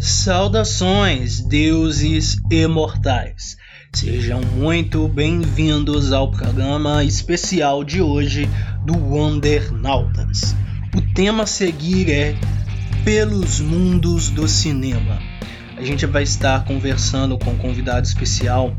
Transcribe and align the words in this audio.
Saudações, 0.00 1.42
deuses 1.42 2.38
imortais. 2.50 3.58
Sejam 3.92 4.40
muito 4.40 5.06
bem-vindos 5.06 6.10
ao 6.10 6.30
programa 6.30 7.04
especial 7.04 7.84
de 7.84 8.00
hoje 8.00 8.48
do 8.82 8.96
Wondernautas. 8.96 10.56
O 10.96 11.02
tema 11.14 11.42
a 11.42 11.46
seguir 11.46 12.10
é 12.10 12.34
Pelos 13.04 13.60
Mundos 13.60 14.30
do 14.30 14.48
Cinema. 14.48 15.18
A 15.76 15.84
gente 15.84 16.06
vai 16.06 16.22
estar 16.22 16.64
conversando 16.64 17.36
com 17.36 17.50
um 17.50 17.58
convidado 17.58 18.06
especial 18.06 18.74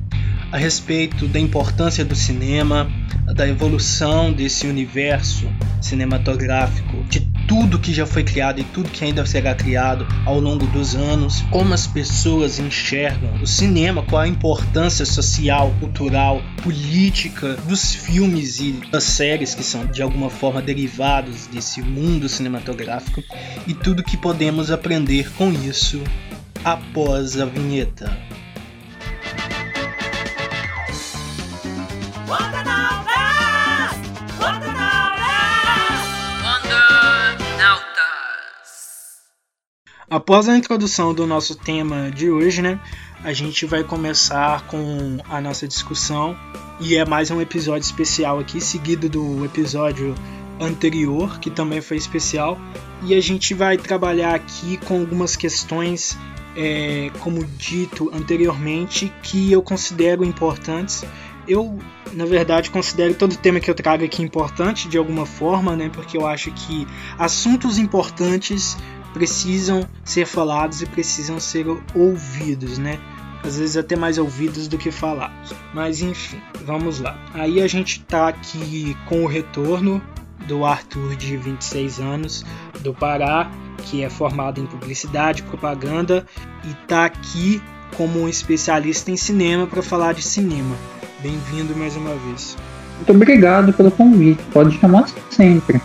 a 0.52 0.58
respeito 0.58 1.28
da 1.28 1.40
importância 1.40 2.04
do 2.04 2.16
cinema, 2.16 2.90
da 3.36 3.48
evolução 3.48 4.34
desse 4.34 4.66
universo 4.66 5.48
cinematográfico, 5.80 7.04
de 7.04 7.30
tudo 7.52 7.77
que 7.77 7.93
já 7.93 8.05
foi 8.05 8.23
criado 8.23 8.61
e 8.61 8.63
tudo 8.63 8.89
que 8.89 9.04
ainda 9.04 9.25
será 9.25 9.54
criado 9.54 10.07
ao 10.25 10.39
longo 10.39 10.65
dos 10.68 10.95
anos, 10.95 11.41
como 11.51 11.73
as 11.73 11.86
pessoas 11.86 12.59
enxergam 12.59 13.42
o 13.42 13.46
cinema, 13.46 14.01
qual 14.04 14.21
a 14.21 14.28
importância 14.28 15.05
social, 15.05 15.69
cultural, 15.78 16.42
política 16.64 17.56
dos 17.68 17.93
filmes 17.93 18.61
e 18.61 18.71
das 18.89 19.04
séries 19.04 19.54
que 19.54 19.64
são 19.64 19.86
de 19.86 20.01
alguma 20.01 20.29
forma 20.29 20.61
derivados 20.61 21.47
desse 21.47 21.82
mundo 21.82 22.29
cinematográfico 22.29 23.21
e 23.68 23.73
tudo 23.73 24.01
que 24.01 24.15
podemos 24.15 24.71
aprender 24.71 25.29
com 25.33 25.51
isso 25.51 26.01
após 26.64 27.37
a 27.37 27.43
vinheta. 27.43 28.09
Após 40.11 40.50
a 40.50 40.58
introdução 40.58 41.14
do 41.14 41.25
nosso 41.25 41.56
tema 41.56 42.11
de 42.11 42.30
hoje, 42.30 42.61
né, 42.61 42.78
a 43.23 43.31
gente 43.31 43.66
vai 43.66 43.81
começar 43.81 44.67
com 44.67 45.20
a 45.30 45.40
nossa 45.40 45.66
discussão 45.66 46.36
e 46.81 46.98
é 46.98 47.06
mais 47.06 47.31
um 47.31 47.40
episódio 47.40 47.86
especial 47.86 48.38
aqui, 48.38 48.59
seguido 48.59 49.08
do 49.08 49.45
episódio 49.45 50.14
anterior, 50.59 51.39
que 51.39 51.50
também 51.50 51.80
foi 51.80 51.95
especial, 51.95 52.59
e 53.04 53.16
a 53.16 53.22
gente 53.22 53.54
vai 53.54 53.78
trabalhar 53.78 54.36
aqui 54.36 54.76
com 54.86 55.00
algumas 55.00 55.38
questões, 55.38 56.17
é, 56.58 57.09
como 57.22 57.45
dito 57.45 58.12
anteriormente, 58.14 59.14
que 59.23 59.50
eu 59.50 59.62
considero 59.62 60.26
importantes. 60.26 61.06
Eu, 61.48 61.80
na 62.12 62.26
verdade, 62.26 62.70
considero 62.70 63.14
todo 63.14 63.38
tema 63.38 63.62
que 63.62 63.72
eu 63.72 63.76
trago 63.76 64.04
aqui 64.04 64.22
importante 64.22 64.89
de 64.89 64.98
alguma 64.98 65.26
forma, 65.26 65.73
né? 65.73 65.89
Porque 65.92 66.17
eu 66.17 66.28
acho 66.28 66.52
que 66.52 66.86
assuntos 67.17 67.78
importantes 67.78 68.78
precisam 69.14 69.88
ser 70.04 70.26
falados 70.26 70.81
e 70.81 70.86
precisam 70.86 71.40
ser 71.40 71.66
ouvidos, 71.95 72.78
né? 72.78 73.00
Às 73.44 73.58
vezes 73.58 73.78
até 73.78 73.95
mais 73.95 74.17
ouvidos 74.17 74.67
do 74.67 74.78
que 74.78 74.92
falados. 74.92 75.54
Mas 75.73 76.02
enfim, 76.02 76.40
vamos 76.64 77.00
lá. 77.00 77.17
Aí 77.34 77.62
a 77.62 77.67
gente 77.67 78.02
tá 78.02 78.28
aqui 78.28 78.95
com 79.08 79.23
o 79.23 79.28
retorno 79.28 80.02
do 80.48 80.66
Arthur 80.66 81.16
de 81.16 81.38
26 81.38 82.00
anos 82.00 82.45
do 82.82 82.94
Pará, 82.94 83.50
que 83.86 84.04
é 84.04 84.09
formado 84.09 84.59
em 84.59 84.66
publicidade, 84.66 85.44
propaganda 85.44 86.26
e 86.64 86.73
tá 86.88 87.06
aqui 87.06 87.62
como 87.98 88.22
um 88.22 88.30
especialista 88.30 89.12
em 89.12 89.17
cinema 89.17 89.67
para 89.67 89.82
falar 89.82 90.14
de 90.14 90.22
cinema. 90.22 90.76
Bem-vindo 91.22 91.76
mais 91.76 91.95
uma 91.95 92.16
vez. 92.16 92.58
Muito 92.98 93.12
obrigado 93.12 93.73
pelo 93.73 93.92
convite. 93.92 94.42
Pode 94.52 94.78
chamar 94.78 95.08
sempre 95.30 95.82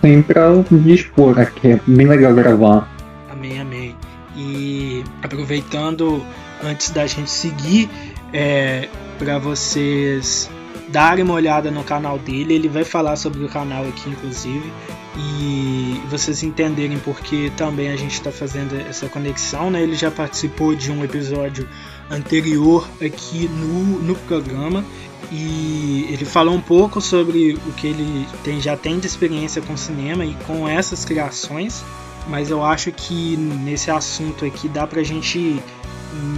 sempre 0.00 0.38
ao 0.38 0.64
dispor 0.70 1.38
aqui. 1.38 1.72
É 1.72 1.80
bem 1.86 2.06
legal 2.06 2.34
gravar. 2.34 2.88
Amém, 3.30 3.60
amém. 3.60 3.96
E 4.36 5.02
aproveitando, 5.22 6.22
antes 6.62 6.90
da 6.90 7.06
gente 7.06 7.30
seguir, 7.30 7.88
é, 8.32 8.88
para 9.18 9.38
vocês 9.38 10.50
darem 10.88 11.24
uma 11.24 11.34
olhada 11.34 11.70
no 11.70 11.84
canal 11.84 12.18
dele, 12.18 12.54
ele 12.54 12.68
vai 12.68 12.84
falar 12.84 13.16
sobre 13.16 13.44
o 13.44 13.48
canal 13.48 13.84
aqui, 13.86 14.08
inclusive, 14.08 14.72
e 15.16 16.00
vocês 16.08 16.42
entenderem 16.42 16.98
porque 16.98 17.50
também 17.56 17.90
a 17.90 17.96
gente 17.96 18.12
está 18.12 18.30
fazendo 18.30 18.76
essa 18.88 19.08
conexão, 19.08 19.70
né? 19.70 19.82
Ele 19.82 19.94
já 19.94 20.10
participou 20.10 20.74
de 20.74 20.90
um 20.90 21.04
episódio 21.04 21.68
anterior 22.10 22.88
aqui 23.00 23.48
no, 23.48 24.00
no 24.00 24.14
programa 24.14 24.84
e 25.30 26.06
ele 26.10 26.24
falou 26.24 26.54
um 26.54 26.60
pouco 26.60 27.00
sobre 27.00 27.58
o 27.66 27.72
que 27.72 27.88
ele 27.88 28.26
tem, 28.42 28.60
já 28.60 28.76
tem 28.76 28.98
de 28.98 29.06
experiência 29.06 29.60
com 29.60 29.76
cinema 29.76 30.24
e 30.24 30.34
com 30.46 30.66
essas 30.66 31.04
criações, 31.04 31.84
mas 32.28 32.50
eu 32.50 32.64
acho 32.64 32.90
que 32.92 33.36
nesse 33.36 33.90
assunto 33.90 34.44
aqui 34.44 34.68
dá 34.68 34.86
pra 34.86 35.02
gente 35.02 35.60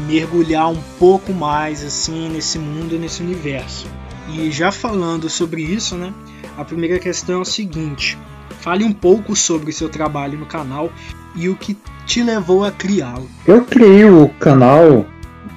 mergulhar 0.06 0.68
um 0.68 0.80
pouco 0.98 1.32
mais 1.32 1.84
assim 1.84 2.28
nesse 2.28 2.58
mundo, 2.58 2.98
nesse 2.98 3.22
universo. 3.22 3.86
E 4.28 4.50
já 4.50 4.70
falando 4.70 5.28
sobre 5.28 5.62
isso, 5.62 5.96
né? 5.96 6.12
A 6.56 6.64
primeira 6.64 6.98
questão 6.98 7.36
é 7.36 7.42
o 7.42 7.44
seguinte: 7.44 8.18
fale 8.60 8.84
um 8.84 8.92
pouco 8.92 9.34
sobre 9.34 9.70
o 9.70 9.72
seu 9.72 9.88
trabalho 9.88 10.38
no 10.38 10.46
canal 10.46 10.92
e 11.34 11.48
o 11.48 11.56
que 11.56 11.76
te 12.06 12.22
levou 12.22 12.64
a 12.64 12.70
criá-lo. 12.70 13.28
Eu 13.46 13.64
criei 13.64 14.04
o 14.04 14.28
canal 14.28 15.06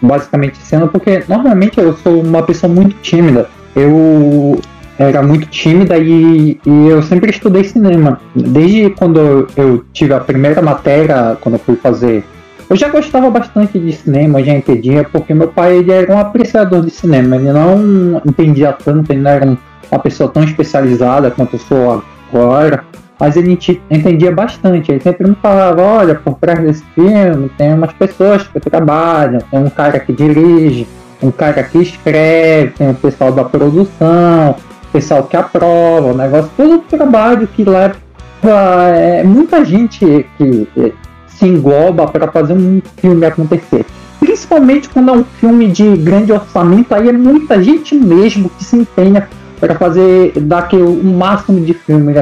basicamente 0.03 0.57
sendo 0.57 0.87
porque 0.87 1.23
normalmente 1.27 1.79
eu 1.79 1.95
sou 1.97 2.21
uma 2.21 2.43
pessoa 2.43 2.71
muito 2.71 2.95
tímida. 3.01 3.49
Eu 3.75 4.59
era 4.99 5.23
muito 5.23 5.47
tímida 5.47 5.97
e, 5.97 6.59
e 6.65 6.87
eu 6.87 7.01
sempre 7.01 7.31
estudei 7.31 7.63
cinema. 7.63 8.19
Desde 8.35 8.91
quando 8.91 9.47
eu 9.55 9.83
tive 9.91 10.13
a 10.13 10.19
primeira 10.19 10.61
matéria, 10.61 11.37
quando 11.41 11.55
eu 11.55 11.59
fui 11.59 11.75
fazer. 11.75 12.23
Eu 12.69 12.75
já 12.75 12.89
gostava 12.89 13.29
bastante 13.29 13.77
de 13.77 13.91
cinema, 13.91 14.43
já 14.43 14.53
entendia, 14.53 15.03
porque 15.03 15.33
meu 15.33 15.47
pai 15.47 15.77
ele 15.77 15.91
era 15.91 16.13
um 16.13 16.19
apreciador 16.19 16.83
de 16.83 16.91
cinema. 16.91 17.35
Ele 17.35 17.51
não 17.51 18.21
entendia 18.25 18.71
tanto, 18.73 19.11
ele 19.11 19.21
não 19.21 19.31
era 19.31 19.57
uma 19.91 19.99
pessoa 19.99 20.29
tão 20.29 20.43
especializada 20.43 21.31
quanto 21.31 21.55
eu 21.55 21.59
sou 21.59 22.03
agora 22.31 22.83
mas 23.19 23.35
ele 23.35 23.57
entendia 23.89 24.31
bastante. 24.31 24.91
Ele 24.91 25.01
sempre 25.01 25.27
me 25.27 25.35
falava: 25.35 25.81
olha, 25.81 26.15
por 26.15 26.35
trás 26.35 26.59
desse 26.59 26.83
filme 26.95 27.49
tem 27.57 27.73
umas 27.73 27.93
pessoas 27.93 28.47
que 28.47 28.59
trabalham, 28.59 29.39
tem 29.49 29.59
um 29.59 29.69
cara 29.69 29.99
que 29.99 30.11
dirige, 30.11 30.87
um 31.21 31.31
cara 31.31 31.63
que 31.63 31.77
escreve, 31.77 32.71
tem 32.71 32.89
o 32.89 32.95
pessoal 32.95 33.31
da 33.31 33.43
produção, 33.43 34.55
o 34.83 34.91
pessoal 34.91 35.23
que 35.23 35.37
aprova, 35.37 36.11
o 36.11 36.17
negócio, 36.17 36.51
todo 36.55 36.75
o 36.75 36.79
trabalho 36.79 37.47
que 37.47 37.63
leva 37.63 37.95
é, 38.43 39.23
muita 39.23 39.63
gente 39.63 40.25
que 40.37 40.67
se 41.27 41.47
engloba 41.47 42.07
para 42.07 42.31
fazer 42.31 42.53
um 42.53 42.81
filme 42.97 43.25
acontecer. 43.25 43.85
Principalmente 44.19 44.89
quando 44.89 45.09
é 45.09 45.13
um 45.13 45.23
filme 45.23 45.67
de 45.67 45.97
grande 45.97 46.31
orçamento, 46.31 46.93
aí 46.93 47.09
é 47.09 47.13
muita 47.13 47.61
gente 47.61 47.95
mesmo 47.95 48.49
que 48.49 48.63
se 48.63 48.75
empenha 48.75 49.27
para 49.59 49.75
fazer 49.75 50.33
daquele 50.41 50.83
o 50.83 51.03
máximo 51.03 51.59
de 51.61 51.73
filme, 51.73 52.13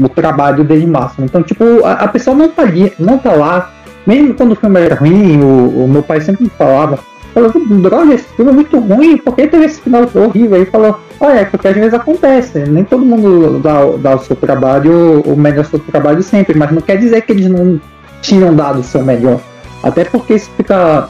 o, 0.00 0.08
trabalho 0.08 0.64
dele 0.64 0.86
máximo. 0.86 1.24
Então, 1.24 1.42
tipo, 1.42 1.84
a, 1.84 1.92
a, 1.92 2.08
pessoa 2.08 2.36
não 2.36 2.48
tá, 2.48 2.62
ali, 2.62 2.92
não 2.98 3.18
tá 3.18 3.32
lá, 3.32 3.72
mesmo 4.06 4.34
quando 4.34 4.52
o 4.52 4.56
filme 4.56 4.80
era 4.80 4.94
ruim, 4.94 5.40
o, 5.40 5.84
o 5.84 5.88
meu 5.88 6.02
pai 6.02 6.20
sempre 6.20 6.50
falava, 6.58 6.98
falou, 7.32 7.52
droga, 7.80 8.14
esse 8.14 8.28
filme 8.34 8.50
é 8.50 8.54
muito 8.54 8.78
ruim, 8.78 9.16
por 9.16 9.34
que 9.34 9.46
teve 9.46 9.64
esse 9.64 9.80
final 9.80 10.08
horrível? 10.14 10.56
Aí 10.56 10.66
falou, 10.66 11.00
olha, 11.20 11.40
é 11.40 11.44
porque 11.44 11.68
às 11.68 11.74
vezes 11.74 11.94
acontece, 11.94 12.58
nem 12.60 12.84
todo 12.84 13.04
mundo 13.04 13.60
dá, 13.60 13.84
dá 13.98 14.16
o 14.16 14.18
seu 14.18 14.36
trabalho, 14.36 15.20
o 15.22 15.36
melhor 15.36 15.64
seu 15.64 15.78
trabalho 15.78 16.22
sempre, 16.22 16.56
mas 16.56 16.70
não 16.70 16.80
quer 16.80 16.98
dizer 16.98 17.22
que 17.22 17.32
eles 17.32 17.48
não 17.48 17.80
tinham 18.20 18.54
dado 18.54 18.80
o 18.80 18.84
seu 18.84 19.02
melhor. 19.02 19.40
Até 19.82 20.04
porque 20.04 20.34
isso 20.34 20.50
fica 20.56 21.08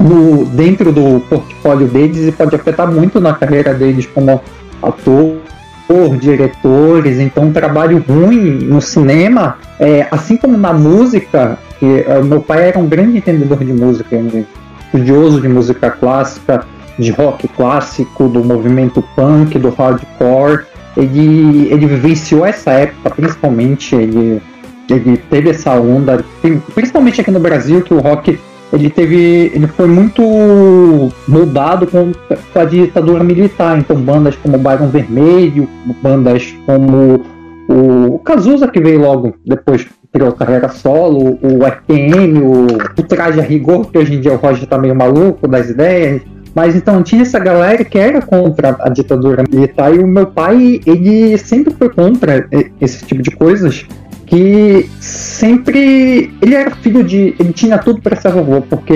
no, 0.00 0.44
dentro 0.46 0.92
do 0.92 1.20
portfólio 1.28 1.86
deles 1.86 2.28
e 2.28 2.32
pode 2.32 2.54
afetar 2.54 2.90
muito 2.90 3.20
na 3.20 3.34
carreira 3.34 3.74
deles 3.74 4.06
como 4.06 4.40
ator, 4.82 5.38
diretores, 6.20 7.18
então 7.18 7.44
um 7.44 7.52
trabalho 7.52 8.04
ruim 8.06 8.58
no 8.58 8.80
cinema, 8.80 9.56
é, 9.80 10.06
assim 10.10 10.36
como 10.36 10.56
na 10.56 10.72
música, 10.72 11.58
que 11.78 12.04
é, 12.06 12.20
meu 12.22 12.40
pai 12.40 12.68
era 12.68 12.78
um 12.78 12.86
grande 12.86 13.16
entendedor 13.16 13.64
de 13.64 13.72
música, 13.72 14.14
um 14.14 14.44
estudioso 14.84 15.40
de 15.40 15.48
música 15.48 15.90
clássica, 15.90 16.64
de 16.98 17.10
rock 17.10 17.48
clássico, 17.48 18.28
do 18.28 18.44
movimento 18.44 19.02
punk, 19.14 19.58
do 19.58 19.70
hardcore, 19.70 20.64
ele, 20.96 21.68
ele 21.70 21.86
vivenciou 21.86 22.44
essa 22.44 22.72
época, 22.72 23.10
principalmente, 23.10 23.94
ele, 23.94 24.42
ele 24.90 25.16
teve 25.16 25.50
essa 25.50 25.72
onda, 25.72 26.24
principalmente 26.74 27.20
aqui 27.20 27.30
no 27.30 27.40
Brasil, 27.40 27.82
que 27.82 27.94
o 27.94 28.00
rock 28.00 28.38
ele 28.72 28.90
teve 28.90 29.50
ele 29.54 29.66
foi 29.66 29.86
muito 29.86 30.22
moldado 31.26 31.86
com, 31.86 32.12
com 32.52 32.58
a 32.58 32.64
ditadura 32.64 33.24
militar. 33.24 33.78
Então 33.78 33.96
bandas 33.96 34.36
como 34.36 34.58
Byron 34.58 34.88
Vermelho 34.88 35.68
bandas 36.02 36.54
como 36.66 37.22
o 37.68 38.18
Cazuza 38.20 38.68
que 38.68 38.80
veio 38.80 39.00
logo 39.00 39.34
depois 39.44 39.86
criou 40.12 40.32
carreira 40.32 40.68
solo 40.70 41.38
o 41.42 41.64
RPM 41.64 42.40
o, 42.40 42.66
o 42.66 43.02
Traje 43.02 43.40
a 43.40 43.42
Rigor 43.42 43.90
que 43.90 43.98
hoje 43.98 44.14
em 44.14 44.20
dia 44.20 44.32
o 44.32 44.36
Roger 44.36 44.66
tá 44.66 44.78
meio 44.78 44.94
maluco 44.94 45.48
das 45.48 45.70
ideias. 45.70 46.22
Mas 46.54 46.74
então 46.74 47.02
tinha 47.02 47.22
essa 47.22 47.38
galera 47.38 47.84
que 47.84 47.98
era 47.98 48.20
contra 48.20 48.76
a 48.80 48.88
ditadura 48.88 49.44
militar. 49.48 49.94
E 49.94 49.98
o 49.98 50.06
meu 50.06 50.26
pai 50.26 50.80
ele 50.84 51.38
sempre 51.38 51.72
foi 51.74 51.88
contra 51.88 52.48
esse 52.80 53.04
tipo 53.04 53.22
de 53.22 53.30
coisas 53.30 53.86
que 54.28 54.88
sempre 55.00 56.30
ele 56.42 56.54
era 56.54 56.70
filho 56.70 57.02
de, 57.02 57.34
ele 57.38 57.52
tinha 57.52 57.78
tudo 57.78 58.00
para 58.00 58.16
ser 58.16 58.28
avô, 58.28 58.60
porque 58.60 58.92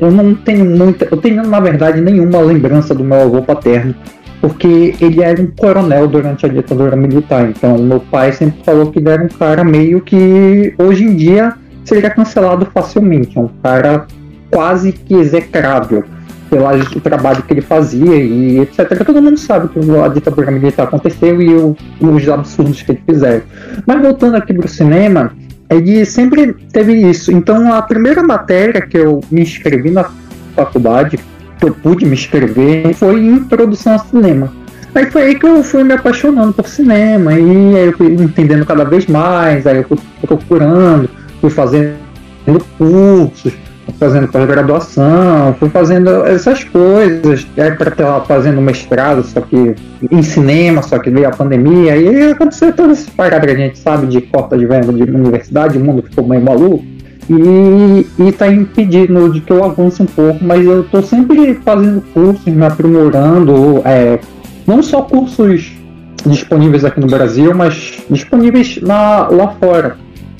eu 0.00 0.10
não 0.10 0.34
tenho 0.34 0.64
muita, 0.64 1.06
eu 1.10 1.16
tenho 1.18 1.46
na 1.46 1.60
verdade 1.60 2.00
nenhuma 2.00 2.40
lembrança 2.40 2.94
do 2.94 3.04
meu 3.04 3.20
avô 3.20 3.42
paterno, 3.42 3.94
porque 4.40 4.94
ele 5.00 5.22
era 5.22 5.40
um 5.40 5.48
coronel 5.48 6.08
durante 6.08 6.46
a 6.46 6.48
ditadura 6.48 6.96
militar. 6.96 7.50
Então 7.50 7.76
meu 7.78 8.00
pai 8.00 8.32
sempre 8.32 8.62
falou 8.64 8.90
que 8.90 8.98
ele 8.98 9.10
era 9.10 9.22
um 9.22 9.28
cara 9.28 9.62
meio 9.62 10.00
que 10.00 10.74
hoje 10.78 11.04
em 11.04 11.14
dia 11.14 11.54
seria 11.84 12.10
cancelado 12.10 12.66
facilmente, 12.72 13.38
um 13.38 13.48
cara 13.62 14.06
quase 14.50 14.92
que 14.92 15.14
execrável 15.14 16.04
pelo 16.50 17.00
trabalho 17.00 17.42
que 17.42 17.52
ele 17.54 17.60
fazia 17.60 18.16
e 18.16 18.58
etc. 18.58 19.04
Todo 19.06 19.22
mundo 19.22 19.38
sabe 19.38 19.68
que 19.68 19.78
a 19.78 20.08
ditadura 20.08 20.50
militar 20.50 20.84
aconteceu 20.84 21.40
e 21.40 21.54
o, 21.54 21.76
os 22.00 22.28
absurdos 22.28 22.82
que 22.82 22.92
ele 22.92 23.02
fizeram. 23.08 23.42
Mas 23.86 24.02
voltando 24.02 24.36
aqui 24.36 24.52
para 24.52 24.66
o 24.66 24.68
cinema, 24.68 25.32
ele 25.70 26.04
sempre 26.04 26.52
teve 26.72 26.94
isso. 26.94 27.30
Então 27.30 27.72
a 27.72 27.80
primeira 27.80 28.22
matéria 28.22 28.82
que 28.82 28.98
eu 28.98 29.20
me 29.30 29.42
inscrevi 29.42 29.90
na 29.90 30.10
faculdade, 30.56 31.18
que 31.58 31.64
eu 31.64 31.72
pude 31.72 32.04
me 32.04 32.14
inscrever, 32.14 32.92
foi 32.94 33.20
em 33.20 33.44
produção 33.44 33.94
a 33.94 33.98
cinema. 33.98 34.52
Aí 34.92 35.08
foi 35.08 35.22
aí 35.22 35.38
que 35.38 35.46
eu 35.46 35.62
fui 35.62 35.84
me 35.84 35.94
apaixonando 35.94 36.52
por 36.52 36.66
cinema, 36.66 37.32
e 37.38 37.76
aí 37.76 37.86
eu 37.86 37.92
fui 37.92 38.08
entendendo 38.08 38.66
cada 38.66 38.84
vez 38.84 39.06
mais, 39.06 39.64
aí 39.64 39.76
eu 39.76 39.84
fui 39.84 39.98
procurando, 40.26 41.08
fui 41.40 41.48
fazendo 41.48 41.94
cursos, 42.76 43.52
fazendo 43.98 44.28
pós-graduação, 44.28 45.54
fui 45.58 45.68
fazendo 45.68 46.24
essas 46.26 46.64
coisas, 46.64 47.46
aí 47.56 47.72
para 47.72 47.90
estar 47.90 48.20
fazendo 48.22 48.60
mestrado, 48.60 49.22
só 49.22 49.40
que 49.40 49.74
em 50.10 50.22
cinema, 50.22 50.82
só 50.82 50.98
que 50.98 51.10
veio 51.10 51.28
a 51.28 51.30
pandemia, 51.30 51.96
e 51.96 52.32
aconteceu 52.32 52.72
todas 52.72 52.98
essas 52.98 53.10
paradas 53.10 53.46
que 53.46 53.56
a 53.56 53.66
gente 53.66 53.78
sabe 53.78 54.06
de 54.06 54.20
corta 54.20 54.56
de 54.56 54.66
venda 54.66 54.92
de 54.92 55.02
universidade, 55.02 55.78
o 55.78 55.84
mundo 55.84 56.02
ficou 56.02 56.26
meio 56.26 56.42
maluco, 56.42 56.84
e, 57.28 58.06
e 58.18 58.32
tá 58.32 58.48
impedindo 58.48 59.32
de 59.32 59.40
que 59.40 59.52
eu 59.52 59.64
avance 59.64 60.02
um 60.02 60.06
pouco, 60.06 60.42
mas 60.44 60.66
eu 60.66 60.82
tô 60.84 61.00
sempre 61.00 61.54
fazendo 61.64 62.02
cursos, 62.12 62.44
me 62.46 62.64
aprimorando, 62.64 63.82
é, 63.84 64.18
não 64.66 64.82
só 64.82 65.02
cursos 65.02 65.72
disponíveis 66.26 66.84
aqui 66.84 67.00
no 67.00 67.06
Brasil, 67.06 67.54
mas 67.54 68.02
disponíveis 68.10 68.80
na, 68.82 69.28
lá 69.28 69.48
fora. 69.60 69.96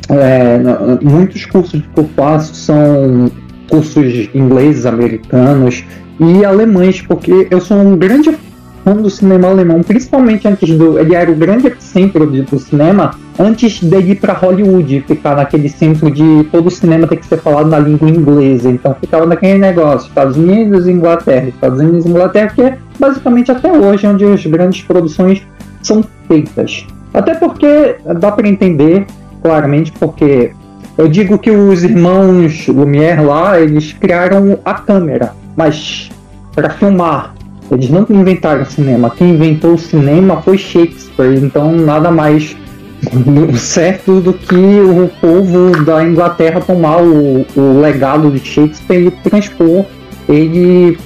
É, 0.08 0.58
muitos 1.02 1.46
cursos 1.46 1.80
que 1.80 2.00
eu 2.00 2.08
faço 2.16 2.54
são 2.54 3.30
cursos 3.70 4.28
ingleses, 4.34 4.84
americanos 4.84 5.84
e 6.18 6.44
alemães, 6.44 7.00
porque 7.00 7.46
eu 7.50 7.60
sou 7.60 7.78
um 7.78 7.96
grande 7.96 8.36
fã 8.84 8.94
do 8.94 9.08
cinema 9.08 9.48
alemão, 9.48 9.82
principalmente 9.82 10.46
antes 10.46 10.76
do. 10.76 10.98
Ele 10.98 11.14
era 11.14 11.30
o 11.30 11.34
grande 11.34 11.72
centro 11.78 12.26
do 12.26 12.58
cinema 12.58 13.12
antes 13.38 13.80
de 13.80 13.96
ir 13.96 14.16
para 14.16 14.32
Hollywood, 14.32 15.04
ficar 15.06 15.36
naquele 15.36 15.68
centro 15.68 16.10
de 16.10 16.44
todo 16.50 16.66
o 16.66 16.70
cinema 16.70 17.06
tem 17.06 17.18
que 17.18 17.26
ser 17.26 17.38
falado 17.38 17.68
na 17.68 17.78
língua 17.78 18.08
inglesa. 18.08 18.68
Então 18.70 18.94
ficava 19.00 19.24
naquele 19.24 19.58
negócio: 19.58 20.08
Estados 20.08 20.36
Unidos 20.36 20.86
e 20.86 20.92
Inglaterra, 20.92 21.48
Estados 21.48 21.80
Unidos 21.80 22.04
e 22.04 22.08
Inglaterra, 22.08 22.52
que 22.54 22.62
é 22.62 22.78
basicamente 22.98 23.50
até 23.50 23.72
hoje 23.72 24.06
onde 24.06 24.24
as 24.24 24.44
grandes 24.44 24.82
produções 24.82 25.42
são 25.82 26.04
feitas. 26.28 26.86
Até 27.14 27.34
porque 27.34 27.96
dá 28.18 28.30
para 28.30 28.48
entender 28.48 29.06
claramente, 29.42 29.92
porque 29.92 30.52
eu 31.00 31.08
digo 31.08 31.38
que 31.38 31.50
os 31.50 31.82
irmãos 31.82 32.66
Lumière 32.68 33.22
lá, 33.22 33.58
eles 33.58 33.94
criaram 33.94 34.58
a 34.64 34.74
câmera, 34.74 35.32
mas 35.56 36.10
para 36.54 36.68
filmar. 36.68 37.34
Eles 37.70 37.88
não 37.88 38.04
inventaram 38.10 38.66
cinema. 38.66 39.08
Quem 39.08 39.30
inventou 39.30 39.74
o 39.74 39.78
cinema 39.78 40.42
foi 40.42 40.58
Shakespeare. 40.58 41.42
Então 41.42 41.72
nada 41.72 42.10
mais 42.10 42.54
certo 43.56 44.20
do 44.20 44.34
que 44.34 44.54
o 44.54 45.08
povo 45.22 45.84
da 45.84 46.04
Inglaterra 46.04 46.60
tomar 46.60 47.00
o, 47.02 47.46
o 47.56 47.80
legado 47.80 48.30
de 48.30 48.38
Shakespeare 48.40 49.06
e 49.06 49.10
transpor 49.10 49.86
ele 50.28 50.98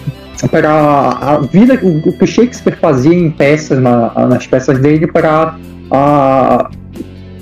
para 0.51 0.73
a 0.73 1.39
vida 1.39 1.79
o 1.83 2.13
que 2.19 2.27
Shakespeare 2.27 2.77
fazia 2.81 3.15
em 3.15 3.31
peças 3.31 3.81
na, 3.81 4.27
nas 4.27 4.45
peças 4.45 4.79
dele 4.81 5.07
para 5.07 5.57
a 5.89 6.69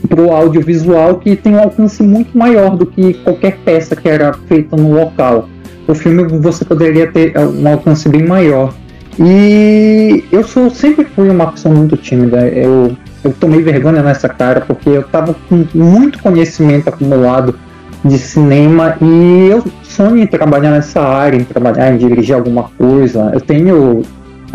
para 0.07 0.21
o 0.21 0.33
audiovisual 0.33 1.17
que 1.17 1.37
tem 1.37 1.55
um 1.55 1.61
alcance 1.61 2.03
muito 2.03 2.37
maior 2.37 2.77
do 2.77 2.87
que 2.87 3.15
qualquer 3.15 3.59
peça 3.65 3.97
que 3.97 4.09
era 4.09 4.33
feita 4.33 4.77
no 4.77 4.95
local. 4.95 5.49
O 5.87 5.95
filme 5.95 6.25
você 6.39 6.65
poderia 6.65 7.11
ter 7.11 7.33
é, 7.35 7.41
um 7.41 7.69
alcance 7.69 8.09
bem 8.09 8.27
maior. 8.27 8.73
E 9.19 10.25
eu 10.33 10.43
sou, 10.45 10.71
sempre 10.71 11.05
fui 11.05 11.29
uma 11.29 11.53
pessoa 11.53 11.75
muito 11.75 11.97
tímida. 11.97 12.49
Eu, 12.49 12.97
eu 13.23 13.33
tomei 13.33 13.63
vergonha 13.63 14.03
nessa 14.03 14.29
cara 14.29 14.61
porque 14.61 14.89
eu 14.89 15.03
estava 15.03 15.35
com 15.49 15.67
muito 15.75 16.19
conhecimento 16.21 16.89
acumulado 16.89 17.55
de 18.05 18.19
cinema 18.19 18.97
e 19.01 19.49
eu 19.51 19.63
sonho 19.83 20.19
em 20.19 20.27
trabalhar 20.27 20.71
nessa 20.71 21.01
área, 21.01 21.37
em 21.37 21.45
trabalhar 21.45 21.93
em 21.93 21.99
dirigir 21.99 22.35
alguma 22.35 22.65
coisa. 22.77 23.31
Eu 23.33 23.41
tenho 23.41 24.03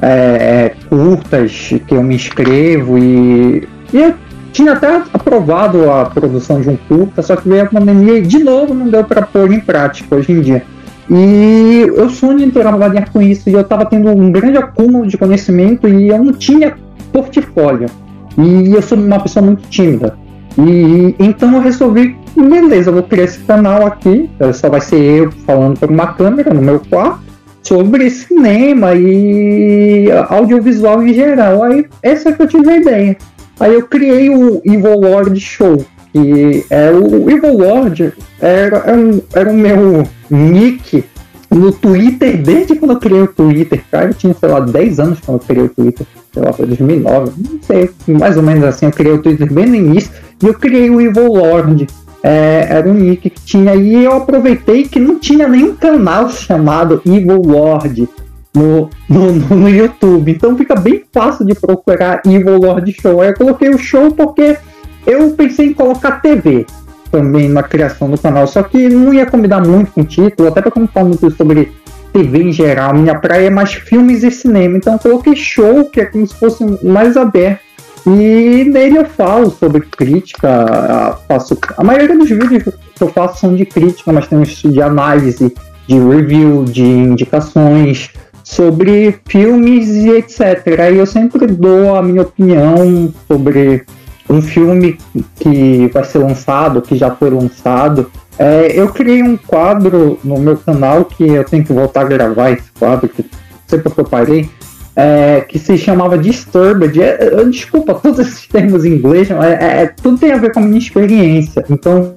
é, 0.01 0.07
é 0.09 0.73
curtas 0.89 1.73
que 1.87 1.93
eu 1.93 2.03
me 2.03 2.15
inscrevo 2.15 2.97
e, 2.97 3.67
e 3.93 3.97
eu 3.97 4.13
tinha 4.57 4.73
até 4.73 5.03
aprovado 5.13 5.89
a 5.91 6.05
produção 6.05 6.59
de 6.59 6.69
um 6.71 6.75
curta, 6.75 7.21
só 7.21 7.35
que 7.35 7.47
veio 7.47 7.61
a 7.61 7.67
pandemia 7.67 8.17
e 8.17 8.21
de 8.23 8.39
novo 8.43 8.73
não 8.73 8.89
deu 8.89 9.03
para 9.03 9.21
pôr 9.21 9.53
em 9.53 9.59
prática 9.59 10.15
hoje 10.15 10.31
em 10.31 10.41
dia. 10.41 10.63
E 11.07 11.85
eu 11.95 12.09
sonho 12.09 12.43
em 12.43 12.49
trabalhar 12.49 13.07
com 13.11 13.21
isso 13.21 13.47
e 13.47 13.53
eu 13.53 13.61
estava 13.61 13.85
tendo 13.85 14.09
um 14.09 14.31
grande 14.31 14.57
acúmulo 14.57 15.05
de 15.05 15.15
conhecimento 15.15 15.87
e 15.87 16.09
eu 16.09 16.23
não 16.23 16.33
tinha 16.33 16.75
portfólio. 17.13 17.87
E 18.35 18.73
eu 18.73 18.81
sou 18.81 18.97
uma 18.97 19.19
pessoa 19.19 19.45
muito 19.45 19.61
tímida. 19.69 20.17
E 20.57 21.15
então 21.19 21.53
eu 21.53 21.61
resolvi, 21.61 22.17
beleza, 22.35 22.89
eu 22.89 22.95
vou 22.95 23.03
criar 23.03 23.25
esse 23.25 23.39
canal 23.41 23.85
aqui, 23.85 24.27
só 24.55 24.69
vai 24.69 24.81
ser 24.81 24.97
eu 24.97 25.31
falando 25.45 25.79
por 25.79 25.91
uma 25.91 26.07
câmera 26.07 26.51
no 26.51 26.63
meu 26.63 26.81
quarto 26.89 27.19
sobre 27.61 28.09
cinema 28.09 28.95
e 28.95 30.07
audiovisual 30.29 31.03
em 31.03 31.13
geral. 31.13 31.61
Aí 31.61 31.85
essa 32.01 32.31
que 32.31 32.41
eu 32.41 32.47
tive 32.47 32.71
a 32.71 32.77
ideia. 32.77 33.17
Aí 33.59 33.73
eu 33.73 33.87
criei 33.87 34.29
o 34.29 34.61
Evil 34.63 34.99
Lord 34.99 35.39
Show, 35.39 35.85
que 36.13 36.65
é 36.69 36.91
o 36.91 37.29
Evil 37.29 37.57
Lord 37.57 38.13
era, 38.39 38.77
era, 38.77 38.97
um, 38.97 39.21
era 39.33 39.49
o 39.49 39.53
meu 39.53 40.07
nick 40.29 41.03
no 41.49 41.71
Twitter 41.71 42.41
desde 42.41 42.75
quando 42.75 42.91
eu 42.91 42.99
criei 42.99 43.21
o 43.21 43.27
Twitter, 43.27 43.83
cara. 43.89 44.09
Eu 44.09 44.13
tinha, 44.13 44.33
sei 44.33 44.49
lá, 44.49 44.59
10 44.59 44.99
anos 44.99 45.19
quando 45.19 45.41
eu 45.41 45.47
criei 45.47 45.65
o 45.65 45.69
Twitter, 45.69 46.05
sei 46.33 46.43
lá, 46.43 46.53
foi 46.53 46.65
2009, 46.67 47.31
não 47.37 47.59
sei, 47.61 47.89
mais 48.07 48.37
ou 48.37 48.43
menos 48.43 48.63
assim. 48.63 48.85
Eu 48.85 48.91
criei 48.91 49.13
o 49.13 49.21
Twitter 49.21 49.51
bem 49.51 49.65
no 49.65 49.75
início 49.75 50.11
e 50.41 50.47
eu 50.47 50.53
criei 50.53 50.89
o 50.89 51.01
Evil 51.01 51.33
Lord. 51.33 51.87
É, 52.23 52.67
era 52.69 52.89
um 52.89 52.93
nick 52.93 53.29
que 53.29 53.41
tinha 53.41 53.75
e 53.75 54.03
eu 54.03 54.13
aproveitei 54.13 54.83
que 54.83 54.99
não 54.99 55.19
tinha 55.19 55.47
nenhum 55.47 55.75
canal 55.75 56.29
chamado 56.29 57.01
Evil 57.05 57.41
Lord 57.41 58.09
no, 58.57 58.89
no, 59.07 59.33
no, 59.33 59.69
YouTube. 59.69 60.31
Então 60.31 60.57
fica 60.57 60.75
bem 60.75 61.03
fácil 61.13 61.45
de 61.45 61.53
procurar 61.53 62.21
Evil 62.25 62.57
Lord 62.57 62.91
Show. 62.99 63.21
Aí 63.21 63.29
eu 63.29 63.35
coloquei 63.35 63.69
o 63.69 63.77
show 63.77 64.11
porque 64.11 64.57
eu 65.05 65.31
pensei 65.31 65.67
em 65.67 65.73
colocar 65.73 66.19
TV 66.21 66.65
também 67.11 67.47
na 67.47 67.63
criação 67.63 68.09
do 68.09 68.17
canal, 68.17 68.45
só 68.47 68.61
que 68.63 68.89
não 68.89 69.13
ia 69.13 69.25
combinar 69.25 69.65
muito 69.65 69.91
com 69.91 70.01
o 70.01 70.05
título, 70.05 70.49
até 70.49 70.61
porque 70.61 70.77
eu 70.77 70.81
não 70.81 70.89
falo 70.89 71.07
muito 71.07 71.31
sobre 71.31 71.71
TV 72.11 72.43
em 72.43 72.51
geral. 72.51 72.93
Minha 72.93 73.15
praia 73.15 73.47
é 73.47 73.49
mais 73.49 73.73
filmes 73.73 74.23
e 74.23 74.31
cinema, 74.31 74.77
então 74.77 74.93
eu 74.93 74.99
coloquei 74.99 75.35
show, 75.35 75.85
que 75.85 76.01
é 76.01 76.05
como 76.05 76.27
se 76.27 76.35
fosse 76.35 76.65
mais 76.85 77.15
aberto. 77.15 77.61
E 78.05 78.63
nele 78.63 78.97
eu 78.97 79.05
falo 79.05 79.49
sobre 79.51 79.81
crítica, 79.81 81.17
faço 81.27 81.57
a 81.77 81.83
maioria 81.83 82.17
dos 82.17 82.29
vídeos 82.29 82.63
que 82.95 83.03
eu 83.03 83.09
faço 83.09 83.39
são 83.39 83.55
de 83.55 83.65
crítica, 83.65 84.13
mas 84.13 84.27
tem 84.27 84.41
de 84.41 84.81
análise, 84.81 85.53
de 85.87 85.99
review, 85.99 86.63
de 86.63 86.83
indicações, 86.83 88.11
sobre 88.47 89.19
filmes 89.27 89.89
e 89.89 90.09
etc. 90.09 90.79
Aí 90.79 90.97
eu 90.97 91.05
sempre 91.05 91.45
dou 91.47 91.95
a 91.95 92.01
minha 92.01 92.21
opinião 92.21 93.13
sobre 93.27 93.83
um 94.29 94.41
filme 94.41 94.97
que 95.37 95.89
vai 95.93 96.05
ser 96.05 96.19
lançado, 96.19 96.81
que 96.81 96.95
já 96.95 97.11
foi 97.11 97.29
lançado. 97.29 98.09
É, 98.39 98.71
eu 98.73 98.87
criei 98.87 99.21
um 99.21 99.35
quadro 99.35 100.17
no 100.23 100.39
meu 100.39 100.55
canal 100.57 101.03
que 101.03 101.27
eu 101.27 101.43
tenho 101.43 101.65
que 101.65 101.73
voltar 101.73 102.01
a 102.01 102.05
gravar 102.05 102.51
esse 102.51 102.71
quadro, 102.79 103.09
que 103.09 103.25
sempre 103.67 103.91
que 103.91 103.99
eu 103.99 104.05
parei, 104.05 104.49
é, 104.95 105.41
que 105.41 105.59
se 105.59 105.77
chamava 105.77 106.17
Disturbed. 106.17 107.01
É, 107.01 107.43
desculpa 107.45 107.95
todos 108.01 108.19
esses 108.19 108.47
termos 108.47 108.85
em 108.85 108.93
inglês, 108.93 109.29
é, 109.29 109.81
é, 109.83 109.87
tudo 109.87 110.17
tem 110.17 110.31
a 110.31 110.37
ver 110.37 110.53
com 110.53 110.61
a 110.61 110.63
minha 110.63 110.79
experiência. 110.79 111.65
Então, 111.69 112.15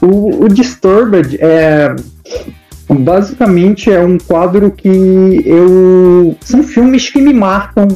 o, 0.00 0.44
o 0.44 0.48
Disturbed 0.48 1.36
é 1.40 1.96
Basicamente 2.88 3.90
é 3.90 4.00
um 4.00 4.16
quadro 4.18 4.70
que 4.70 5.42
eu. 5.44 6.36
São 6.40 6.62
filmes 6.62 7.10
que 7.10 7.20
me 7.20 7.32
marcam 7.32 7.88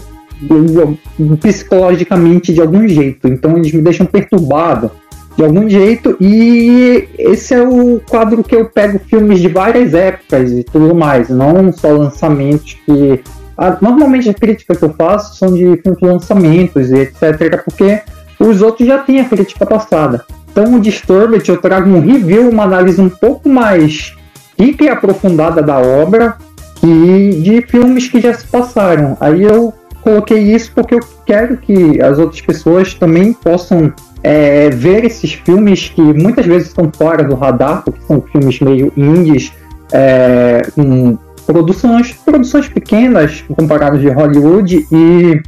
psicologicamente 1.41 2.53
de 2.53 2.61
algum 2.61 2.87
jeito. 2.89 3.29
Então 3.29 3.57
eles 3.57 3.73
me 3.73 3.83
deixam 3.83 4.07
perturbado 4.07 4.91
de 5.37 5.45
algum 5.45 5.69
jeito. 5.69 6.17
E 6.21 7.09
esse 7.19 7.55
é 7.55 7.63
o 7.63 8.01
quadro 8.09 8.43
que 8.43 8.57
eu 8.57 8.65
pego 8.67 8.99
filmes 8.99 9.41
de 9.41 9.49
várias 9.49 9.95
épocas 9.95 10.51
e 10.53 10.65
tudo 10.65 10.95
mais, 10.95 11.29
não 11.29 11.73
só 11.73 11.89
lançamentos 11.89 12.77
que. 12.85 13.21
Ah, 13.57 13.77
normalmente 13.81 14.29
as 14.29 14.37
críticas 14.37 14.79
que 14.79 14.85
eu 14.85 14.95
faço 14.95 15.37
são 15.37 15.53
de 15.53 15.81
lançamentos 16.01 16.91
e 16.91 16.97
etc. 17.01 17.63
Porque 17.63 18.01
os 18.41 18.63
outros 18.63 18.89
já 18.89 18.99
têm 18.99 19.21
a 19.21 19.25
crítica 19.25 19.67
passada. 19.67 20.25
Então, 20.51 20.75
o 20.75 20.81
Disturbed 20.81 21.49
eu 21.49 21.59
trago 21.59 21.89
um 21.89 22.01
review, 22.01 22.49
uma 22.49 22.65
análise 22.65 23.01
um 23.01 23.09
pouco 23.09 23.49
mais 23.49 24.17
e 24.61 24.89
aprofundada 24.89 25.63
da 25.63 25.79
obra 25.79 26.37
e 26.83 27.41
de 27.43 27.63
filmes 27.63 28.09
que 28.09 28.21
já 28.21 28.33
se 28.35 28.47
passaram. 28.47 29.17
Aí 29.21 29.43
eu 29.43 29.73
coloquei 30.03 30.39
isso 30.39 30.73
porque 30.75 30.95
eu 30.95 31.01
quero 31.27 31.57
que 31.57 32.01
as 32.01 32.19
outras 32.19 32.41
pessoas 32.41 32.95
também 32.95 33.33
possam 33.33 33.93
é, 34.23 34.71
ver 34.71 35.05
esses 35.05 35.33
filmes 35.33 35.89
que 35.89 36.01
muitas 36.01 36.47
vezes 36.47 36.69
estão 36.69 36.91
fora 36.95 37.25
do 37.25 37.35
radar, 37.35 37.83
porque 37.85 38.01
são 38.07 38.21
filmes 38.21 38.61
meio 38.61 38.93
indies, 38.97 39.53
é, 39.93 40.63
com 40.75 41.19
produções, 41.47 42.13
produções 42.13 42.69
pequenas 42.69 43.43
comparadas 43.57 44.01
de 44.01 44.09
Hollywood, 44.09 44.87
e 44.93 45.43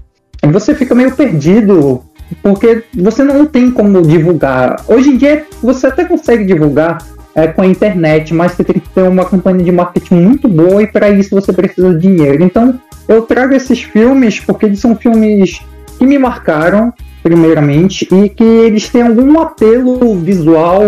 você 0.50 0.74
fica 0.74 0.94
meio 0.94 1.12
perdido 1.12 2.02
porque 2.42 2.84
você 2.94 3.22
não 3.22 3.44
tem 3.44 3.70
como 3.70 4.00
divulgar. 4.02 4.82
Hoje 4.88 5.10
em 5.10 5.16
dia 5.16 5.46
você 5.62 5.88
até 5.88 6.04
consegue 6.04 6.44
divulgar 6.44 6.98
é, 7.34 7.46
com 7.46 7.62
a 7.62 7.66
internet, 7.66 8.32
mas 8.34 8.52
você 8.52 8.64
tem 8.64 8.80
que 8.80 8.88
ter 8.88 9.02
uma 9.02 9.24
campanha 9.24 9.62
de 9.62 9.72
marketing 9.72 10.14
muito 10.14 10.48
boa 10.48 10.82
e 10.82 10.86
para 10.86 11.10
isso 11.10 11.34
você 11.34 11.52
precisa 11.52 11.94
de 11.94 12.00
dinheiro. 12.00 12.42
Então 12.42 12.78
eu 13.08 13.22
trago 13.22 13.54
esses 13.54 13.82
filmes 13.82 14.40
porque 14.40 14.66
eles 14.66 14.80
são 14.80 14.94
filmes 14.96 15.60
que 15.98 16.06
me 16.06 16.18
marcaram, 16.18 16.92
primeiramente, 17.22 18.08
e 18.12 18.28
que 18.28 18.42
eles 18.42 18.88
têm 18.88 19.02
algum 19.02 19.38
apelo 19.40 20.16
visual, 20.16 20.82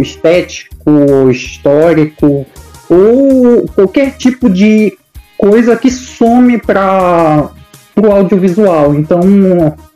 estético, 0.00 1.30
histórico, 1.30 2.46
ou 2.88 3.66
qualquer 3.74 4.12
tipo 4.12 4.48
de 4.48 4.96
coisa 5.36 5.76
que 5.76 5.90
some 5.90 6.58
para 6.58 7.50
o 7.96 8.10
audiovisual. 8.10 8.94
Então, 8.94 9.20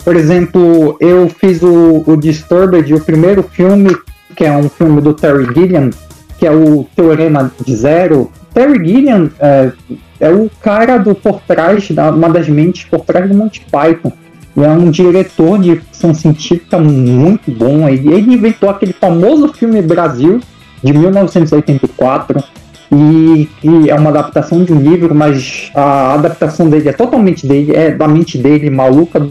por 0.05 0.17
exemplo, 0.17 0.97
eu 1.01 1.29
fiz 1.29 1.63
o, 1.63 2.03
o 2.07 2.17
Disturbed, 2.17 2.93
o 2.93 3.01
primeiro 3.01 3.43
filme, 3.43 3.97
que 4.41 4.47
é 4.47 4.57
um 4.57 4.71
filme 4.71 5.03
do 5.03 5.13
Terry 5.13 5.45
Gilliam, 5.53 5.91
que 6.39 6.47
é 6.47 6.51
o 6.51 6.87
Teorema 6.97 7.53
de 7.63 7.77
Zero. 7.77 8.33
Terry 8.55 8.83
Gilliam 8.83 9.31
é, 9.39 9.71
é 10.19 10.31
o 10.31 10.51
cara 10.63 10.97
do 10.97 11.15
por 11.15 11.43
trás, 11.43 11.91
da, 11.91 12.11
uma 12.11 12.31
das 12.31 12.49
mentes 12.49 12.85
por 12.85 13.01
trás 13.01 13.29
do 13.29 13.37
Monty 13.37 13.61
Python. 13.71 14.11
E 14.57 14.65
é 14.65 14.69
um 14.71 14.91
diretor 14.91 15.59
de 15.59 15.77
ficção 15.77 16.15
científica 16.15 16.79
muito 16.79 17.51
bom. 17.51 17.87
Ele, 17.87 18.15
ele 18.15 18.33
inventou 18.33 18.71
aquele 18.71 18.95
famoso 18.95 19.53
filme 19.53 19.83
Brasil, 19.83 20.41
de 20.83 20.91
1984, 20.91 22.43
e 22.91 23.47
que 23.61 23.91
é 23.91 23.95
uma 23.95 24.09
adaptação 24.09 24.65
de 24.65 24.73
um 24.73 24.81
livro, 24.81 25.15
mas 25.15 25.71
a 25.75 26.15
adaptação 26.15 26.71
dele 26.71 26.89
é 26.89 26.93
totalmente 26.95 27.47
dele, 27.47 27.77
é 27.77 27.91
da 27.91 28.09
mente 28.09 28.39
dele, 28.39 28.71
maluca 28.71 29.29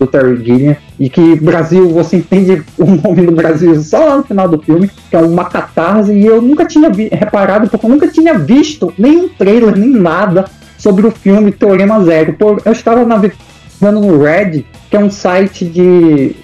do 0.00 0.06
Terry 0.06 0.42
Gilliam, 0.42 0.76
e 0.98 1.10
que 1.10 1.36
Brasil, 1.36 1.90
você 1.90 2.16
entende 2.16 2.62
o 2.78 2.86
nome 2.86 3.26
do 3.26 3.32
Brasil 3.32 3.78
só 3.82 4.16
no 4.16 4.22
final 4.24 4.48
do 4.48 4.60
filme, 4.60 4.90
que 5.10 5.14
é 5.14 5.18
uma 5.18 5.44
catarse, 5.44 6.10
e 6.10 6.24
eu 6.24 6.40
nunca 6.40 6.64
tinha 6.64 6.90
reparado, 7.12 7.68
porque 7.68 7.84
eu 7.84 7.90
nunca 7.90 8.08
tinha 8.08 8.38
visto 8.38 8.92
nenhum 8.98 9.28
trailer, 9.28 9.76
nem 9.76 9.90
nada 9.90 10.46
sobre 10.78 11.06
o 11.06 11.10
filme 11.10 11.52
Teorema 11.52 12.02
Zero. 12.02 12.34
Eu 12.64 12.72
estava 12.72 13.04
navegando 13.04 14.00
no 14.00 14.22
Red, 14.22 14.64
que 14.88 14.96
é 14.96 14.98
um 14.98 15.10
site 15.10 15.66
de, 15.66 16.34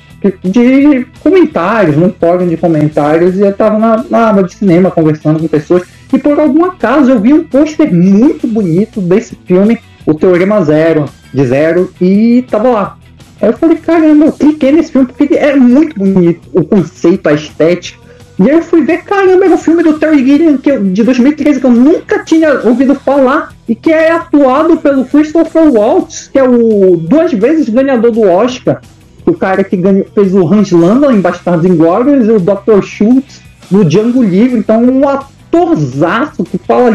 de 0.44 1.06
comentários, 1.20 1.96
num 1.96 2.12
fórum 2.12 2.46
de 2.46 2.58
comentários, 2.58 3.36
e 3.36 3.40
eu 3.40 3.50
estava 3.50 3.78
na, 3.78 4.04
na 4.10 4.28
aba 4.28 4.42
de 4.42 4.54
cinema 4.54 4.90
conversando 4.90 5.40
com 5.40 5.48
pessoas, 5.48 5.84
e 6.12 6.18
por 6.18 6.38
algum 6.38 6.66
acaso 6.66 7.10
eu 7.10 7.18
vi 7.18 7.32
um 7.32 7.42
pôster 7.42 7.92
muito 7.92 8.46
bonito 8.46 9.00
desse 9.00 9.34
filme, 9.46 9.78
o 10.04 10.12
Teorema 10.12 10.62
Zero, 10.62 11.06
de 11.32 11.44
Zero, 11.46 11.90
e 12.00 12.44
tava 12.50 12.70
lá. 12.70 12.98
Aí 13.40 13.48
eu 13.48 13.56
falei, 13.56 13.76
caramba, 13.76 14.26
eu 14.26 14.32
cliquei 14.32 14.72
nesse 14.72 14.92
filme 14.92 15.06
porque 15.06 15.24
ele 15.24 15.36
é 15.36 15.56
muito 15.56 15.98
bonito, 15.98 16.48
o 16.52 16.64
conceito, 16.64 17.28
a 17.28 17.32
estética. 17.32 18.06
E 18.38 18.50
aí 18.50 18.56
eu 18.56 18.62
fui 18.62 18.82
ver, 18.82 19.02
caramba, 19.02 19.46
era 19.46 19.54
o 19.54 19.58
filme 19.58 19.82
do 19.82 19.98
Terry 19.98 20.18
Gilliam 20.18 20.58
que 20.58 20.70
eu, 20.70 20.84
de 20.84 21.02
2013 21.02 21.60
que 21.60 21.66
eu 21.66 21.70
nunca 21.70 22.22
tinha 22.22 22.60
ouvido 22.66 22.94
falar 22.94 23.54
e 23.66 23.74
que 23.74 23.90
é 23.90 24.10
atuado 24.10 24.76
pelo 24.76 25.06
Christopher 25.06 25.72
Waltz, 25.72 26.28
que 26.30 26.38
é 26.38 26.44
o 26.44 26.96
duas 26.96 27.32
vezes 27.32 27.68
ganhador 27.68 28.10
do 28.10 28.22
Oscar, 28.22 28.82
o 29.24 29.32
cara 29.32 29.64
que 29.64 29.76
ganhou, 29.76 30.06
fez 30.14 30.34
o 30.34 30.46
Hans 30.46 30.70
Landa 30.70 31.12
em 31.12 31.20
Bastardos 31.20 31.64
Inglórios 31.64 32.28
e 32.28 32.32
o 32.32 32.40
Dr. 32.40 32.82
Schultz 32.82 33.40
no 33.70 33.84
Django 33.84 34.22
Livre, 34.22 34.58
então 34.58 34.84
um 34.84 35.08
atorzaço 35.08 36.44
que 36.44 36.58
fala 36.58 36.90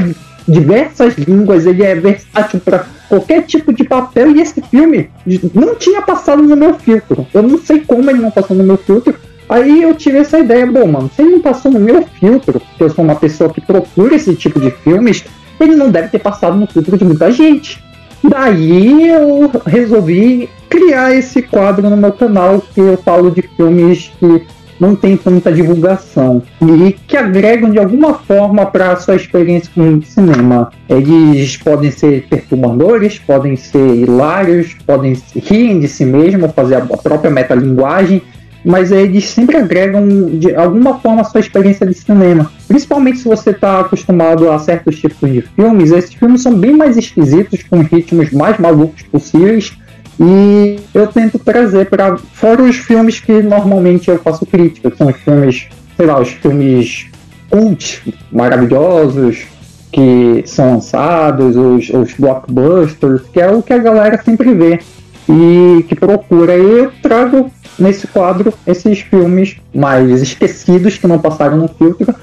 diversas 0.47 1.15
línguas, 1.15 1.65
ele 1.65 1.83
é 1.83 1.95
versátil 1.95 2.59
para 2.59 2.85
qualquer 3.07 3.43
tipo 3.43 3.73
de 3.73 3.83
papel. 3.83 4.35
E 4.35 4.41
esse 4.41 4.61
filme 4.61 5.09
não 5.53 5.75
tinha 5.75 6.01
passado 6.01 6.41
no 6.43 6.55
meu 6.55 6.73
filtro. 6.75 7.27
Eu 7.33 7.43
não 7.43 7.57
sei 7.57 7.81
como 7.81 8.09
ele 8.09 8.19
não 8.19 8.31
passou 8.31 8.55
no 8.55 8.63
meu 8.63 8.77
filtro. 8.77 9.15
Aí 9.49 9.83
eu 9.83 9.93
tive 9.93 10.19
essa 10.19 10.39
ideia, 10.39 10.65
bom, 10.65 10.87
mano, 10.87 11.11
se 11.13 11.21
ele 11.21 11.31
não 11.31 11.41
passou 11.41 11.71
no 11.71 11.79
meu 11.79 12.03
filtro, 12.19 12.59
porque 12.59 12.83
eu 12.83 12.89
sou 12.89 13.03
uma 13.03 13.15
pessoa 13.15 13.51
que 13.51 13.59
procura 13.59 14.15
esse 14.15 14.33
tipo 14.33 14.59
de 14.61 14.71
filmes, 14.71 15.25
ele 15.59 15.75
não 15.75 15.91
deve 15.91 16.07
ter 16.07 16.19
passado 16.19 16.55
no 16.55 16.65
filtro 16.67 16.97
de 16.97 17.03
muita 17.03 17.29
gente. 17.31 17.83
Daí 18.23 19.09
eu 19.09 19.51
resolvi 19.65 20.49
criar 20.69 21.13
esse 21.13 21.41
quadro 21.41 21.89
no 21.89 21.97
meu 21.97 22.13
canal 22.13 22.61
que 22.61 22.79
eu 22.79 22.95
falo 22.97 23.29
de 23.29 23.41
filmes 23.41 24.11
que 24.19 24.47
não 24.81 24.95
tem 24.95 25.15
tanta 25.15 25.51
divulgação 25.51 26.41
e 26.59 26.91
que 27.07 27.15
agregam 27.15 27.69
de 27.69 27.77
alguma 27.77 28.15
forma 28.15 28.65
para 28.65 28.93
a 28.93 28.95
sua 28.95 29.15
experiência 29.15 29.71
com 29.75 29.97
o 29.97 30.03
cinema. 30.03 30.71
Eles 30.89 31.55
podem 31.55 31.91
ser 31.91 32.25
perturbadores, 32.27 33.19
podem 33.19 33.55
ser 33.55 33.95
hilários, 33.95 34.75
podem 34.83 35.15
rir 35.35 35.79
de 35.79 35.87
si 35.87 36.03
mesmo, 36.03 36.49
fazer 36.49 36.75
a 36.75 36.81
própria 36.81 37.29
metalinguagem, 37.29 38.23
mas 38.65 38.91
eles 38.91 39.25
sempre 39.25 39.57
agregam 39.57 40.07
de 40.39 40.55
alguma 40.55 40.97
forma 40.99 41.21
a 41.21 41.25
sua 41.25 41.41
experiência 41.41 41.85
de 41.85 41.93
cinema. 41.93 42.51
Principalmente 42.67 43.19
se 43.19 43.25
você 43.25 43.51
está 43.51 43.81
acostumado 43.81 44.49
a 44.49 44.57
certos 44.57 44.99
tipos 44.99 45.31
de 45.31 45.41
filmes, 45.41 45.91
esses 45.91 46.13
filmes 46.15 46.41
são 46.41 46.55
bem 46.55 46.75
mais 46.75 46.97
esquisitos, 46.97 47.61
com 47.63 47.81
ritmos 47.81 48.31
mais 48.31 48.57
malucos 48.57 49.03
possíveis, 49.03 49.73
e 50.23 50.79
eu 50.93 51.07
tento 51.07 51.39
trazer 51.39 51.89
para 51.89 52.15
fora 52.15 52.61
os 52.61 52.75
filmes 52.75 53.19
que 53.19 53.41
normalmente 53.41 54.07
eu 54.07 54.19
faço 54.19 54.45
crítica, 54.45 54.91
que 54.91 54.97
são 54.97 55.07
os 55.07 55.15
filmes, 55.17 55.67
sei 55.97 56.05
lá, 56.05 56.19
os 56.19 56.29
filmes 56.29 57.07
cult 57.49 58.15
maravilhosos 58.31 59.47
que 59.91 60.43
são 60.45 60.73
lançados, 60.73 61.57
os, 61.57 61.89
os 61.89 62.13
blockbusters, 62.13 63.23
que 63.33 63.41
é 63.41 63.49
o 63.49 63.63
que 63.63 63.73
a 63.73 63.79
galera 63.79 64.21
sempre 64.23 64.53
vê 64.53 64.79
e 65.27 65.83
que 65.83 65.95
procura. 65.95 66.55
E 66.55 66.79
eu 66.79 66.91
trago 67.01 67.51
nesse 67.79 68.05
quadro 68.05 68.53
esses 68.67 68.99
filmes 68.99 69.57
mais 69.73 70.21
esquecidos 70.21 70.97
que 70.97 71.07
não 71.07 71.17
passaram 71.17 71.57
no 71.57 71.67
filtro, 71.67 72.13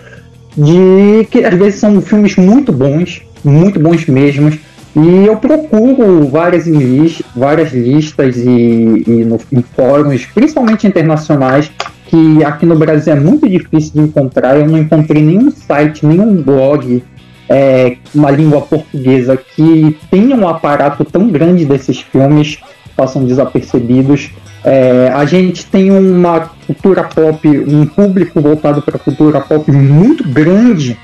de 0.56 1.26
que 1.30 1.44
às 1.44 1.54
vezes 1.54 1.80
são 1.80 2.00
filmes 2.00 2.36
muito 2.36 2.72
bons, 2.72 3.22
muito 3.44 3.78
bons 3.80 4.06
mesmo, 4.06 4.56
e 4.96 5.26
eu 5.26 5.36
procuro 5.36 6.26
várias, 6.28 6.66
list, 6.66 7.22
várias 7.34 7.72
listas 7.72 8.36
e, 8.36 9.04
e 9.06 9.24
no, 9.24 9.38
em 9.52 9.62
fóruns, 9.62 10.26
principalmente 10.26 10.86
internacionais, 10.86 11.70
que 12.06 12.42
aqui 12.42 12.64
no 12.64 12.76
Brasil 12.76 13.12
é 13.12 13.16
muito 13.20 13.48
difícil 13.48 13.92
de 13.94 14.00
encontrar. 14.00 14.56
Eu 14.56 14.66
não 14.66 14.78
encontrei 14.78 15.22
nenhum 15.22 15.50
site, 15.50 16.06
nenhum 16.06 16.42
blog, 16.42 17.02
é, 17.48 17.96
uma 18.14 18.30
língua 18.30 18.60
portuguesa 18.62 19.36
que 19.36 19.96
tenha 20.10 20.34
um 20.34 20.48
aparato 20.48 21.04
tão 21.04 21.28
grande 21.28 21.64
desses 21.64 22.00
filmes 22.00 22.58
passam 22.96 23.24
desapercebidos. 23.24 24.30
É, 24.64 25.12
a 25.14 25.24
gente 25.24 25.64
tem 25.66 25.90
uma 25.90 26.50
cultura 26.66 27.04
pop, 27.04 27.48
um 27.48 27.86
público 27.86 28.40
voltado 28.40 28.82
para 28.82 28.96
a 28.96 28.98
cultura 28.98 29.40
pop 29.40 29.70
muito 29.70 30.28
grande 30.28 30.98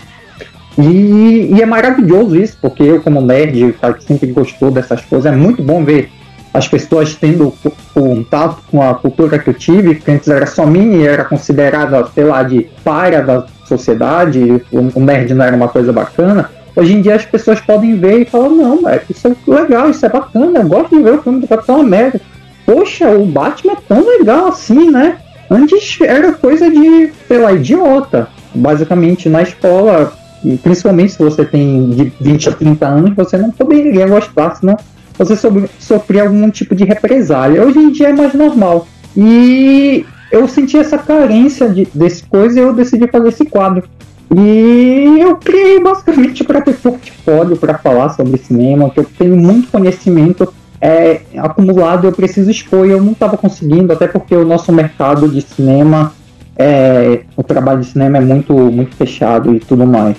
e, 0.78 1.54
e, 1.54 1.62
é 1.62 1.66
maravilhoso 1.66 2.36
isso, 2.36 2.56
porque 2.60 2.82
eu, 2.82 3.00
como 3.00 3.20
nerd, 3.20 3.74
cara 3.80 3.94
que 3.94 4.04
sempre 4.04 4.26
gostou 4.32 4.70
dessas 4.70 5.00
coisas, 5.02 5.32
é 5.32 5.34
muito 5.34 5.62
bom 5.62 5.84
ver 5.84 6.10
as 6.52 6.68
pessoas 6.68 7.14
tendo 7.14 7.52
contato 7.92 8.62
com 8.70 8.80
a 8.80 8.94
cultura 8.94 9.38
que 9.38 9.50
eu 9.50 9.54
tive, 9.54 9.96
que 9.96 10.10
antes 10.10 10.28
era 10.28 10.46
só 10.46 10.64
minha 10.64 10.98
e 10.98 11.06
era 11.06 11.24
considerada, 11.24 12.06
sei 12.14 12.24
lá, 12.24 12.42
de 12.44 12.68
para 12.84 13.20
da 13.20 13.44
sociedade, 13.66 14.62
o 14.70 15.00
nerd 15.00 15.34
não 15.34 15.44
era 15.44 15.56
uma 15.56 15.68
coisa 15.68 15.92
bacana. 15.92 16.50
Hoje 16.76 16.94
em 16.94 17.00
dia 17.00 17.16
as 17.16 17.24
pessoas 17.24 17.60
podem 17.60 17.96
ver 17.96 18.22
e 18.22 18.24
falar, 18.24 18.48
não, 18.48 18.88
é, 18.88 19.00
isso 19.08 19.28
é 19.28 19.50
legal, 19.50 19.90
isso 19.90 20.06
é 20.06 20.08
bacana, 20.08 20.60
eu 20.60 20.68
gosto 20.68 20.96
de 20.96 21.02
ver 21.02 21.14
o 21.14 21.22
filme 21.22 21.40
do 21.40 21.48
Capitão 21.48 21.80
América. 21.80 22.20
Poxa, 22.66 23.10
o 23.10 23.26
Batman 23.26 23.72
é 23.72 23.76
tão 23.88 24.06
legal 24.18 24.48
assim, 24.48 24.90
né? 24.90 25.18
Antes 25.50 25.98
era 26.00 26.32
coisa 26.32 26.70
de, 26.70 27.12
sei 27.28 27.38
lá, 27.38 27.52
idiota. 27.52 28.28
Basicamente, 28.54 29.28
na 29.28 29.42
escola, 29.42 30.12
e 30.44 30.56
principalmente 30.58 31.12
se 31.12 31.18
você 31.18 31.44
tem 31.44 31.90
de 31.90 32.12
20 32.20 32.48
a 32.50 32.52
30 32.52 32.86
anos, 32.86 33.16
você 33.16 33.36
não 33.36 33.50
poderia 33.50 34.06
gostar, 34.06 34.54
senão 34.56 34.76
você 35.16 35.36
sofrer 35.78 36.20
algum 36.20 36.50
tipo 36.50 36.74
de 36.74 36.84
represália. 36.84 37.64
Hoje 37.64 37.78
em 37.78 37.90
dia 37.90 38.08
é 38.08 38.12
mais 38.12 38.34
normal. 38.34 38.86
E 39.16 40.04
eu 40.30 40.46
senti 40.48 40.76
essa 40.76 40.98
carência 40.98 41.68
de, 41.68 41.88
desse 41.94 42.24
coisa 42.24 42.58
e 42.58 42.62
eu 42.62 42.72
decidi 42.72 43.06
fazer 43.08 43.28
esse 43.28 43.44
quadro. 43.44 43.84
E 44.34 45.20
eu 45.20 45.36
criei 45.36 45.80
basicamente 45.80 46.42
para 46.42 46.60
ter 46.60 46.74
portfólio 46.74 47.56
para 47.56 47.78
falar 47.78 48.08
sobre 48.10 48.36
cinema, 48.38 48.90
que 48.90 48.98
eu 48.98 49.06
tenho 49.18 49.36
muito 49.36 49.70
conhecimento 49.70 50.52
é, 50.80 51.20
acumulado, 51.38 52.06
eu 52.06 52.12
preciso 52.12 52.50
expor 52.50 52.86
eu 52.86 53.00
não 53.00 53.12
estava 53.12 53.36
conseguindo, 53.36 53.92
até 53.92 54.06
porque 54.06 54.34
o 54.34 54.44
nosso 54.44 54.72
mercado 54.72 55.28
de 55.28 55.40
cinema 55.40 56.12
é, 56.56 57.25
o 57.37 57.42
trabalho 57.42 57.80
de 57.80 57.87
cinema 57.87 58.18
é 58.18 58.20
muito, 58.20 58.52
muito 58.52 58.94
fechado 58.96 59.54
e 59.54 59.61
tudo 59.61 59.87
mais. 59.87 60.16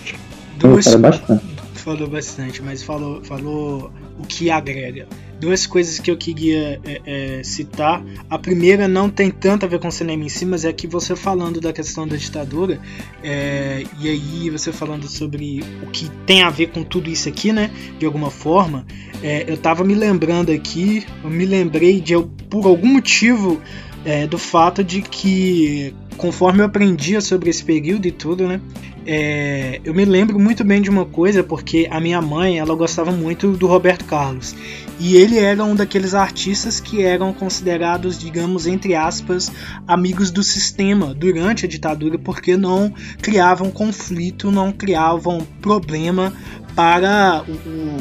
Duas, 0.58 0.96
bastante. 0.96 1.56
Falou 1.74 2.08
bastante, 2.08 2.62
mas 2.64 2.82
falou, 2.82 3.24
falou 3.24 3.92
o 4.18 4.26
que 4.26 4.50
agrega. 4.50 5.08
Duas 5.40 5.68
coisas 5.68 6.00
que 6.00 6.10
eu 6.10 6.18
queria 6.18 6.80
é, 6.84 7.02
é, 7.06 7.44
citar. 7.44 8.04
A 8.30 8.40
primeira 8.40 8.88
não 8.88 9.10
tem 9.10 9.30
tanto 9.30 9.66
a 9.66 9.70
ver 9.70 9.80
com 9.80 9.88
o 9.88 9.92
cinema 9.92 10.24
em 10.24 10.30
si, 10.30 10.46
mas 10.46 10.66
é 10.66 10.74
que 10.74 10.88
você 10.88 11.16
falando 11.16 11.62
da 11.62 11.72
questão 11.72 12.08
da 12.08 12.16
ditadura, 12.16 12.80
é, 13.22 13.84
e 14.00 14.10
aí 14.10 14.50
você 14.50 14.72
falando 14.72 15.08
sobre 15.08 15.64
o 15.84 15.88
que 15.92 16.10
tem 16.26 16.42
a 16.42 16.50
ver 16.50 16.68
com 16.68 16.84
tudo 16.84 17.10
isso 17.10 17.30
aqui, 17.30 17.52
né? 17.52 17.70
De 18.00 18.06
alguma 18.06 18.32
forma, 18.32 18.86
é, 19.22 19.46
eu 19.48 19.58
tava 19.58 19.84
me 19.84 19.94
lembrando 19.94 20.52
aqui, 20.52 21.06
eu 21.24 21.30
me 21.30 21.46
lembrei 21.46 22.02
de, 22.02 22.14
por 22.50 22.66
algum 22.66 22.88
motivo, 22.88 23.62
é, 24.06 24.28
do 24.28 24.38
fato 24.38 24.84
de 24.84 25.02
que 25.02 25.94
conforme 26.18 26.62
eu 26.62 26.66
aprendia 26.66 27.22
sobre 27.22 27.50
esse 27.50 27.64
período 27.64 28.08
e 28.08 28.12
tudo, 28.12 28.48
né? 28.48 28.62
É, 29.08 29.80
eu 29.84 29.94
me 29.94 30.04
lembro 30.04 30.40
muito 30.40 30.64
bem 30.64 30.82
de 30.82 30.90
uma 30.90 31.06
coisa 31.06 31.44
porque 31.44 31.88
a 31.92 32.00
minha 32.00 32.20
mãe 32.20 32.58
ela 32.58 32.74
gostava 32.74 33.12
muito 33.12 33.52
do 33.52 33.68
Roberto 33.68 34.04
Carlos 34.06 34.56
e 35.00 35.16
ele 35.16 35.38
era 35.38 35.64
um 35.64 35.76
daqueles 35.76 36.16
artistas 36.16 36.80
que 36.80 37.04
eram 37.04 37.32
considerados, 37.32 38.18
digamos 38.18 38.66
entre 38.66 38.96
aspas, 38.96 39.52
amigos 39.88 40.32
do 40.32 40.42
sistema 40.42 41.14
durante 41.14 41.66
a 41.66 41.70
ditadura 41.70 42.18
porque 42.18 42.58
não 42.58 42.92
criavam 43.22 43.70
conflito, 43.70 44.50
não 44.50 44.72
criavam 44.72 45.46
problema 45.62 46.34
para 46.76 47.44
o, 47.48 47.52
o, 47.52 47.98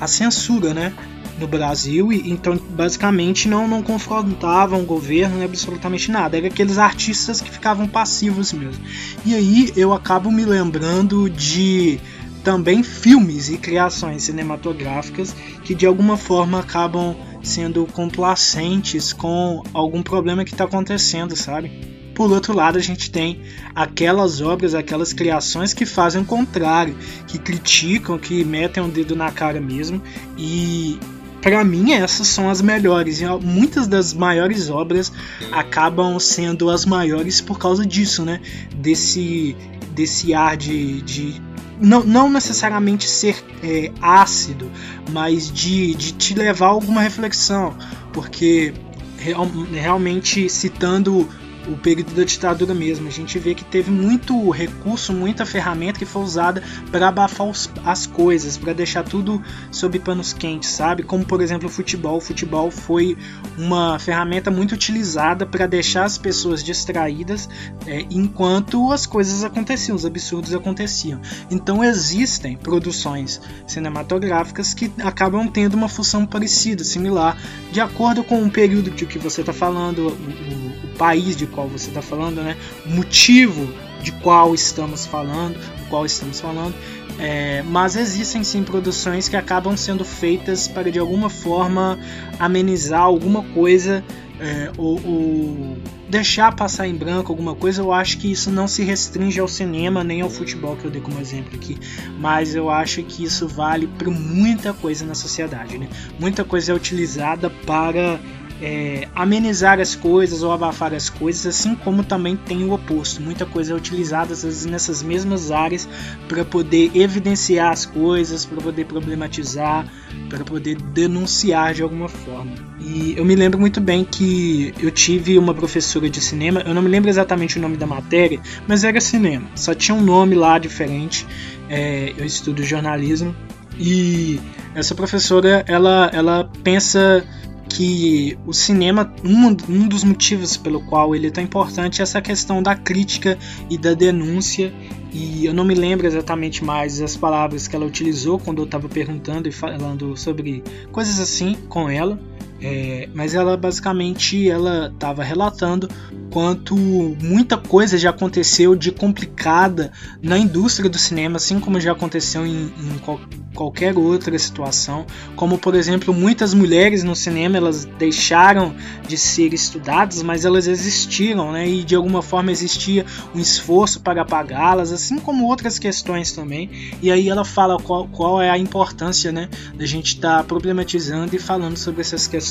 a 0.00 0.06
censura, 0.06 0.72
né? 0.72 0.94
No 1.38 1.46
Brasil 1.46 2.12
e 2.12 2.30
então 2.30 2.58
basicamente 2.70 3.48
não, 3.48 3.68
não 3.68 3.82
confrontavam 3.82 4.80
o 4.80 4.84
governo 4.84 5.44
absolutamente 5.44 6.10
nada. 6.10 6.36
Era 6.36 6.46
aqueles 6.46 6.78
artistas 6.78 7.40
que 7.40 7.50
ficavam 7.50 7.86
passivos 7.86 8.52
mesmo. 8.52 8.82
E 9.24 9.34
aí 9.34 9.72
eu 9.76 9.92
acabo 9.92 10.30
me 10.30 10.44
lembrando 10.44 11.28
de 11.28 11.98
também 12.42 12.82
filmes 12.82 13.50
e 13.50 13.58
criações 13.58 14.22
cinematográficas 14.22 15.34
que 15.64 15.74
de 15.74 15.84
alguma 15.84 16.16
forma 16.16 16.60
acabam 16.60 17.16
sendo 17.42 17.86
complacentes 17.86 19.12
com 19.12 19.62
algum 19.74 20.02
problema 20.02 20.44
que 20.44 20.52
está 20.52 20.64
acontecendo, 20.64 21.34
sabe? 21.34 21.96
Por 22.14 22.32
outro 22.32 22.54
lado, 22.54 22.78
a 22.78 22.80
gente 22.80 23.10
tem 23.10 23.42
aquelas 23.74 24.40
obras, 24.40 24.74
aquelas 24.74 25.12
criações 25.12 25.74
que 25.74 25.84
fazem 25.84 26.22
o 26.22 26.24
contrário, 26.24 26.96
que 27.26 27.38
criticam, 27.38 28.18
que 28.18 28.42
metem 28.42 28.82
o 28.82 28.86
um 28.86 28.88
dedo 28.88 29.14
na 29.14 29.30
cara 29.30 29.60
mesmo 29.60 30.00
e 30.38 30.98
para 31.42 31.62
mim 31.64 31.92
essas 31.92 32.26
são 32.26 32.48
as 32.50 32.60
melhores. 32.60 33.20
Muitas 33.42 33.86
das 33.86 34.12
maiores 34.12 34.68
obras 34.70 35.12
acabam 35.52 36.18
sendo 36.18 36.70
as 36.70 36.84
maiores 36.84 37.40
por 37.40 37.58
causa 37.58 37.84
disso, 37.84 38.24
né? 38.24 38.40
Desse, 38.74 39.56
desse 39.92 40.34
ar 40.34 40.56
de, 40.56 41.02
de 41.02 41.40
não, 41.80 42.02
não 42.04 42.30
necessariamente 42.30 43.08
ser 43.08 43.44
é, 43.62 43.90
ácido, 44.00 44.70
mas 45.10 45.52
de, 45.52 45.94
de 45.94 46.12
te 46.12 46.34
levar 46.34 46.66
a 46.66 46.70
alguma 46.70 47.02
reflexão, 47.02 47.76
porque 48.12 48.72
real, 49.18 49.46
realmente 49.72 50.48
citando 50.48 51.28
o 51.68 51.76
período 51.76 52.14
da 52.14 52.24
ditadura 52.24 52.74
mesmo. 52.74 53.08
A 53.08 53.10
gente 53.10 53.38
vê 53.38 53.54
que 53.54 53.64
teve 53.64 53.90
muito 53.90 54.50
recurso, 54.50 55.12
muita 55.12 55.44
ferramenta 55.44 55.98
que 55.98 56.04
foi 56.04 56.22
usada 56.22 56.62
para 56.90 57.08
abafar 57.08 57.46
os, 57.48 57.70
as 57.84 58.06
coisas, 58.06 58.56
para 58.56 58.72
deixar 58.72 59.02
tudo 59.02 59.42
sob 59.70 59.98
panos 59.98 60.32
quentes, 60.32 60.70
sabe? 60.70 61.02
Como 61.02 61.24
por 61.24 61.40
exemplo 61.40 61.68
o 61.68 61.72
futebol. 61.72 62.18
O 62.18 62.20
futebol 62.20 62.70
foi 62.70 63.16
uma 63.56 63.98
ferramenta 63.98 64.50
muito 64.50 64.72
utilizada 64.72 65.46
para 65.46 65.66
deixar 65.66 66.04
as 66.04 66.18
pessoas 66.18 66.62
distraídas 66.62 67.48
é, 67.86 68.06
enquanto 68.10 68.92
as 68.92 69.06
coisas 69.06 69.44
aconteciam, 69.44 69.96
os 69.96 70.04
absurdos 70.04 70.54
aconteciam. 70.54 71.20
Então 71.50 71.82
existem 71.82 72.56
produções 72.56 73.40
cinematográficas 73.66 74.74
que 74.74 74.90
acabam 75.02 75.48
tendo 75.48 75.74
uma 75.74 75.88
função 75.88 76.26
parecida, 76.26 76.84
similar, 76.84 77.36
de 77.72 77.80
acordo 77.80 78.22
com 78.24 78.42
o 78.42 78.50
período 78.50 78.90
de 78.90 79.06
que 79.06 79.18
você 79.18 79.40
está 79.40 79.52
falando, 79.52 80.08
o, 80.08 80.10
o, 80.10 80.85
país 80.96 81.36
de 81.36 81.46
qual 81.46 81.68
você 81.68 81.88
está 81.88 82.02
falando, 82.02 82.42
né? 82.42 82.56
O 82.84 82.90
motivo 82.90 83.72
de 84.02 84.12
qual 84.12 84.54
estamos 84.54 85.06
falando, 85.06 85.58
qual 85.88 86.04
estamos 86.06 86.40
falando. 86.40 86.74
É, 87.18 87.62
mas 87.62 87.96
existem 87.96 88.44
sim 88.44 88.62
produções 88.62 89.28
que 89.28 89.36
acabam 89.36 89.76
sendo 89.76 90.04
feitas 90.04 90.68
para 90.68 90.90
de 90.90 90.98
alguma 90.98 91.30
forma 91.30 91.98
amenizar 92.38 93.00
alguma 93.00 93.42
coisa 93.42 94.04
é, 94.38 94.70
ou, 94.76 95.00
ou, 95.02 95.78
deixar 96.08 96.54
passar 96.54 96.86
em 96.86 96.94
branco 96.94 97.32
alguma 97.32 97.54
coisa, 97.54 97.80
eu 97.80 97.92
acho 97.92 98.18
que 98.18 98.30
isso 98.30 98.50
não 98.50 98.68
se 98.68 98.84
restringe 98.84 99.40
ao 99.40 99.48
cinema 99.48 100.04
nem 100.04 100.20
ao 100.20 100.28
futebol 100.28 100.76
que 100.76 100.84
eu 100.84 100.90
dei 100.90 101.00
como 101.00 101.18
exemplo 101.18 101.54
aqui, 101.54 101.78
mas 102.18 102.54
eu 102.54 102.68
acho 102.68 103.02
que 103.02 103.24
isso 103.24 103.48
vale 103.48 103.86
para 103.86 104.10
muita 104.10 104.74
coisa 104.74 105.06
na 105.06 105.14
sociedade, 105.14 105.78
né? 105.78 105.88
Muita 106.20 106.44
coisa 106.44 106.72
é 106.72 106.74
utilizada 106.74 107.48
para 107.48 108.20
é, 108.60 109.08
amenizar 109.14 109.80
as 109.80 109.94
coisas 109.94 110.42
ou 110.42 110.52
abafar 110.52 110.94
as 110.94 111.10
coisas, 111.10 111.46
assim 111.46 111.74
como 111.74 112.02
também 112.02 112.36
tem 112.36 112.64
o 112.64 112.72
oposto. 112.72 113.20
Muita 113.20 113.44
coisa 113.44 113.72
é 113.72 113.76
utilizada 113.76 114.34
nessas 114.68 115.02
mesmas 115.02 115.50
áreas 115.50 115.88
para 116.28 116.44
poder 116.44 116.90
evidenciar 116.94 117.72
as 117.72 117.84
coisas, 117.84 118.44
para 118.44 118.60
poder 118.60 118.86
problematizar, 118.86 119.86
para 120.28 120.44
poder 120.44 120.76
denunciar 120.76 121.74
de 121.74 121.82
alguma 121.82 122.08
forma. 122.08 122.52
E 122.80 123.14
eu 123.16 123.24
me 123.24 123.34
lembro 123.34 123.58
muito 123.58 123.80
bem 123.80 124.04
que 124.04 124.72
eu 124.80 124.90
tive 124.90 125.38
uma 125.38 125.54
professora 125.54 126.08
de 126.08 126.20
cinema, 126.20 126.62
eu 126.66 126.74
não 126.74 126.82
me 126.82 126.88
lembro 126.88 127.10
exatamente 127.10 127.58
o 127.58 127.60
nome 127.60 127.76
da 127.76 127.86
matéria, 127.86 128.40
mas 128.66 128.84
era 128.84 129.00
cinema, 129.00 129.46
só 129.54 129.74
tinha 129.74 129.94
um 129.94 130.02
nome 130.02 130.34
lá 130.34 130.58
diferente. 130.58 131.26
É, 131.68 132.14
eu 132.16 132.24
estudo 132.24 132.62
jornalismo 132.62 133.34
e 133.78 134.40
essa 134.74 134.94
professora 134.94 135.64
ela, 135.66 136.10
ela 136.12 136.50
pensa 136.62 137.24
que 137.68 138.38
o 138.46 138.52
cinema, 138.52 139.12
um, 139.24 139.48
um 139.68 139.88
dos 139.88 140.04
motivos 140.04 140.56
pelo 140.56 140.80
qual 140.86 141.14
ele 141.14 141.28
é 141.28 141.30
tão 141.30 141.42
importante 141.42 142.00
é 142.00 142.02
essa 142.02 142.20
questão 142.20 142.62
da 142.62 142.74
crítica 142.74 143.38
e 143.68 143.76
da 143.76 143.94
denúncia. 143.94 144.72
E 145.12 145.46
eu 145.46 145.54
não 145.54 145.64
me 145.64 145.74
lembro 145.74 146.06
exatamente 146.06 146.64
mais 146.64 147.00
as 147.00 147.16
palavras 147.16 147.66
que 147.66 147.74
ela 147.74 147.86
utilizou 147.86 148.38
quando 148.38 148.58
eu 148.58 148.64
estava 148.64 148.88
perguntando 148.88 149.48
e 149.48 149.52
falando 149.52 150.16
sobre 150.16 150.62
coisas 150.92 151.18
assim 151.18 151.54
com 151.68 151.88
ela. 151.88 152.18
É, 152.60 153.08
mas 153.14 153.34
ela 153.34 153.56
basicamente 153.56 154.48
ela 154.48 154.90
estava 154.92 155.22
relatando 155.22 155.88
quanto 156.30 156.74
muita 156.74 157.56
coisa 157.56 157.98
já 157.98 158.10
aconteceu 158.10 158.74
de 158.74 158.90
complicada 158.90 159.92
na 160.22 160.38
indústria 160.38 160.88
do 160.88 160.98
cinema, 160.98 161.36
assim 161.36 161.60
como 161.60 161.78
já 161.78 161.92
aconteceu 161.92 162.46
em, 162.46 162.64
em 162.66 162.98
qual, 163.04 163.20
qualquer 163.54 163.96
outra 163.96 164.38
situação, 164.38 165.06
como 165.34 165.58
por 165.58 165.74
exemplo 165.74 166.12
muitas 166.12 166.52
mulheres 166.54 167.02
no 167.04 167.14
cinema 167.14 167.56
elas 167.56 167.84
deixaram 167.98 168.74
de 169.06 169.16
ser 169.16 169.52
estudadas, 169.52 170.22
mas 170.22 170.44
elas 170.44 170.66
existiram, 170.66 171.52
né? 171.52 171.68
E 171.68 171.84
de 171.84 171.94
alguma 171.94 172.22
forma 172.22 172.50
existia 172.50 173.04
um 173.34 173.38
esforço 173.38 174.00
para 174.00 174.22
apagá-las, 174.22 174.92
assim 174.92 175.18
como 175.18 175.46
outras 175.46 175.78
questões 175.78 176.32
também. 176.32 176.70
E 177.02 177.10
aí 177.10 177.28
ela 177.28 177.44
fala 177.44 177.78
qual, 177.78 178.08
qual 178.08 178.40
é 178.40 178.50
a 178.50 178.58
importância, 178.58 179.30
né, 179.30 179.48
da 179.74 179.86
gente 179.86 180.16
estar 180.16 180.38
tá 180.38 180.44
problematizando 180.44 181.34
e 181.34 181.38
falando 181.38 181.76
sobre 181.76 182.00
essas 182.00 182.26
questões 182.26 182.45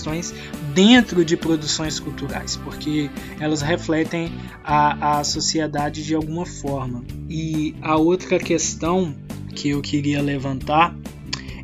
dentro 0.73 1.23
de 1.23 1.37
produções 1.37 1.99
culturais, 1.99 2.55
porque 2.57 3.09
elas 3.39 3.61
refletem 3.61 4.31
a, 4.63 5.19
a 5.19 5.23
sociedade 5.23 6.03
de 6.03 6.15
alguma 6.15 6.45
forma. 6.45 7.03
E 7.29 7.75
a 7.81 7.95
outra 7.95 8.39
questão 8.39 9.15
que 9.53 9.69
eu 9.69 9.81
queria 9.81 10.21
levantar 10.21 10.95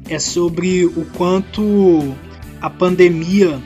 é 0.09 0.19
sobre 0.19 0.85
o 0.85 1.05
quanto 1.17 2.15
a 2.61 2.69
pandemia 2.69 3.61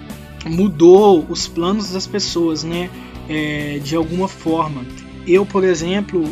mudou 0.45 1.25
os 1.29 1.47
planos 1.47 1.91
das 1.91 2.05
pessoas, 2.05 2.63
né? 2.63 2.89
É, 3.27 3.79
de 3.83 3.95
alguma 3.95 4.27
forma. 4.27 4.85
Eu, 5.25 5.45
por 5.45 5.63
exemplo, 5.63 6.23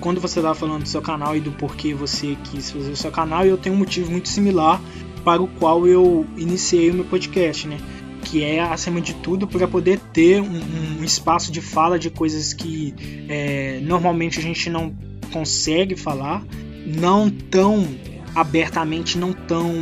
quando 0.00 0.20
você 0.20 0.38
estava 0.38 0.54
falando 0.54 0.82
do 0.82 0.88
seu 0.88 1.02
canal 1.02 1.36
e 1.36 1.40
do 1.40 1.50
porquê 1.52 1.92
você 1.92 2.36
quis 2.44 2.70
fazer 2.70 2.90
o 2.90 2.96
seu 2.96 3.10
canal, 3.10 3.44
eu 3.44 3.58
tenho 3.58 3.74
um 3.74 3.78
motivo 3.78 4.10
muito 4.10 4.28
similar 4.28 4.80
para 5.18 5.42
o 5.42 5.46
qual 5.46 5.86
eu 5.86 6.26
iniciei 6.36 6.90
o 6.90 6.94
meu 6.94 7.04
podcast, 7.04 7.66
né? 7.66 7.78
que 8.22 8.42
é, 8.44 8.60
acima 8.60 9.00
de 9.00 9.14
tudo, 9.14 9.46
para 9.46 9.66
poder 9.66 9.98
ter 10.12 10.40
um, 10.42 11.00
um, 11.00 11.04
espaço 11.04 11.50
de 11.50 11.60
fala 11.60 11.98
de 11.98 12.10
coisas 12.10 12.52
que 12.52 12.94
é, 13.28 13.80
normalmente 13.82 14.38
a 14.38 14.42
gente 14.42 14.68
não 14.68 14.94
consegue 15.32 15.96
falar, 15.96 16.44
não 16.84 17.30
tão 17.30 17.88
abertamente, 18.34 19.16
não 19.16 19.32
tão 19.32 19.72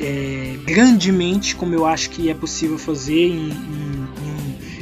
é, 0.00 0.56
grandemente 0.64 1.56
como 1.56 1.74
eu 1.74 1.86
acho 1.86 2.10
que 2.10 2.28
é 2.28 2.34
possível 2.34 2.78
fazer 2.78 3.28
em, 3.28 3.50
em, 3.50 3.91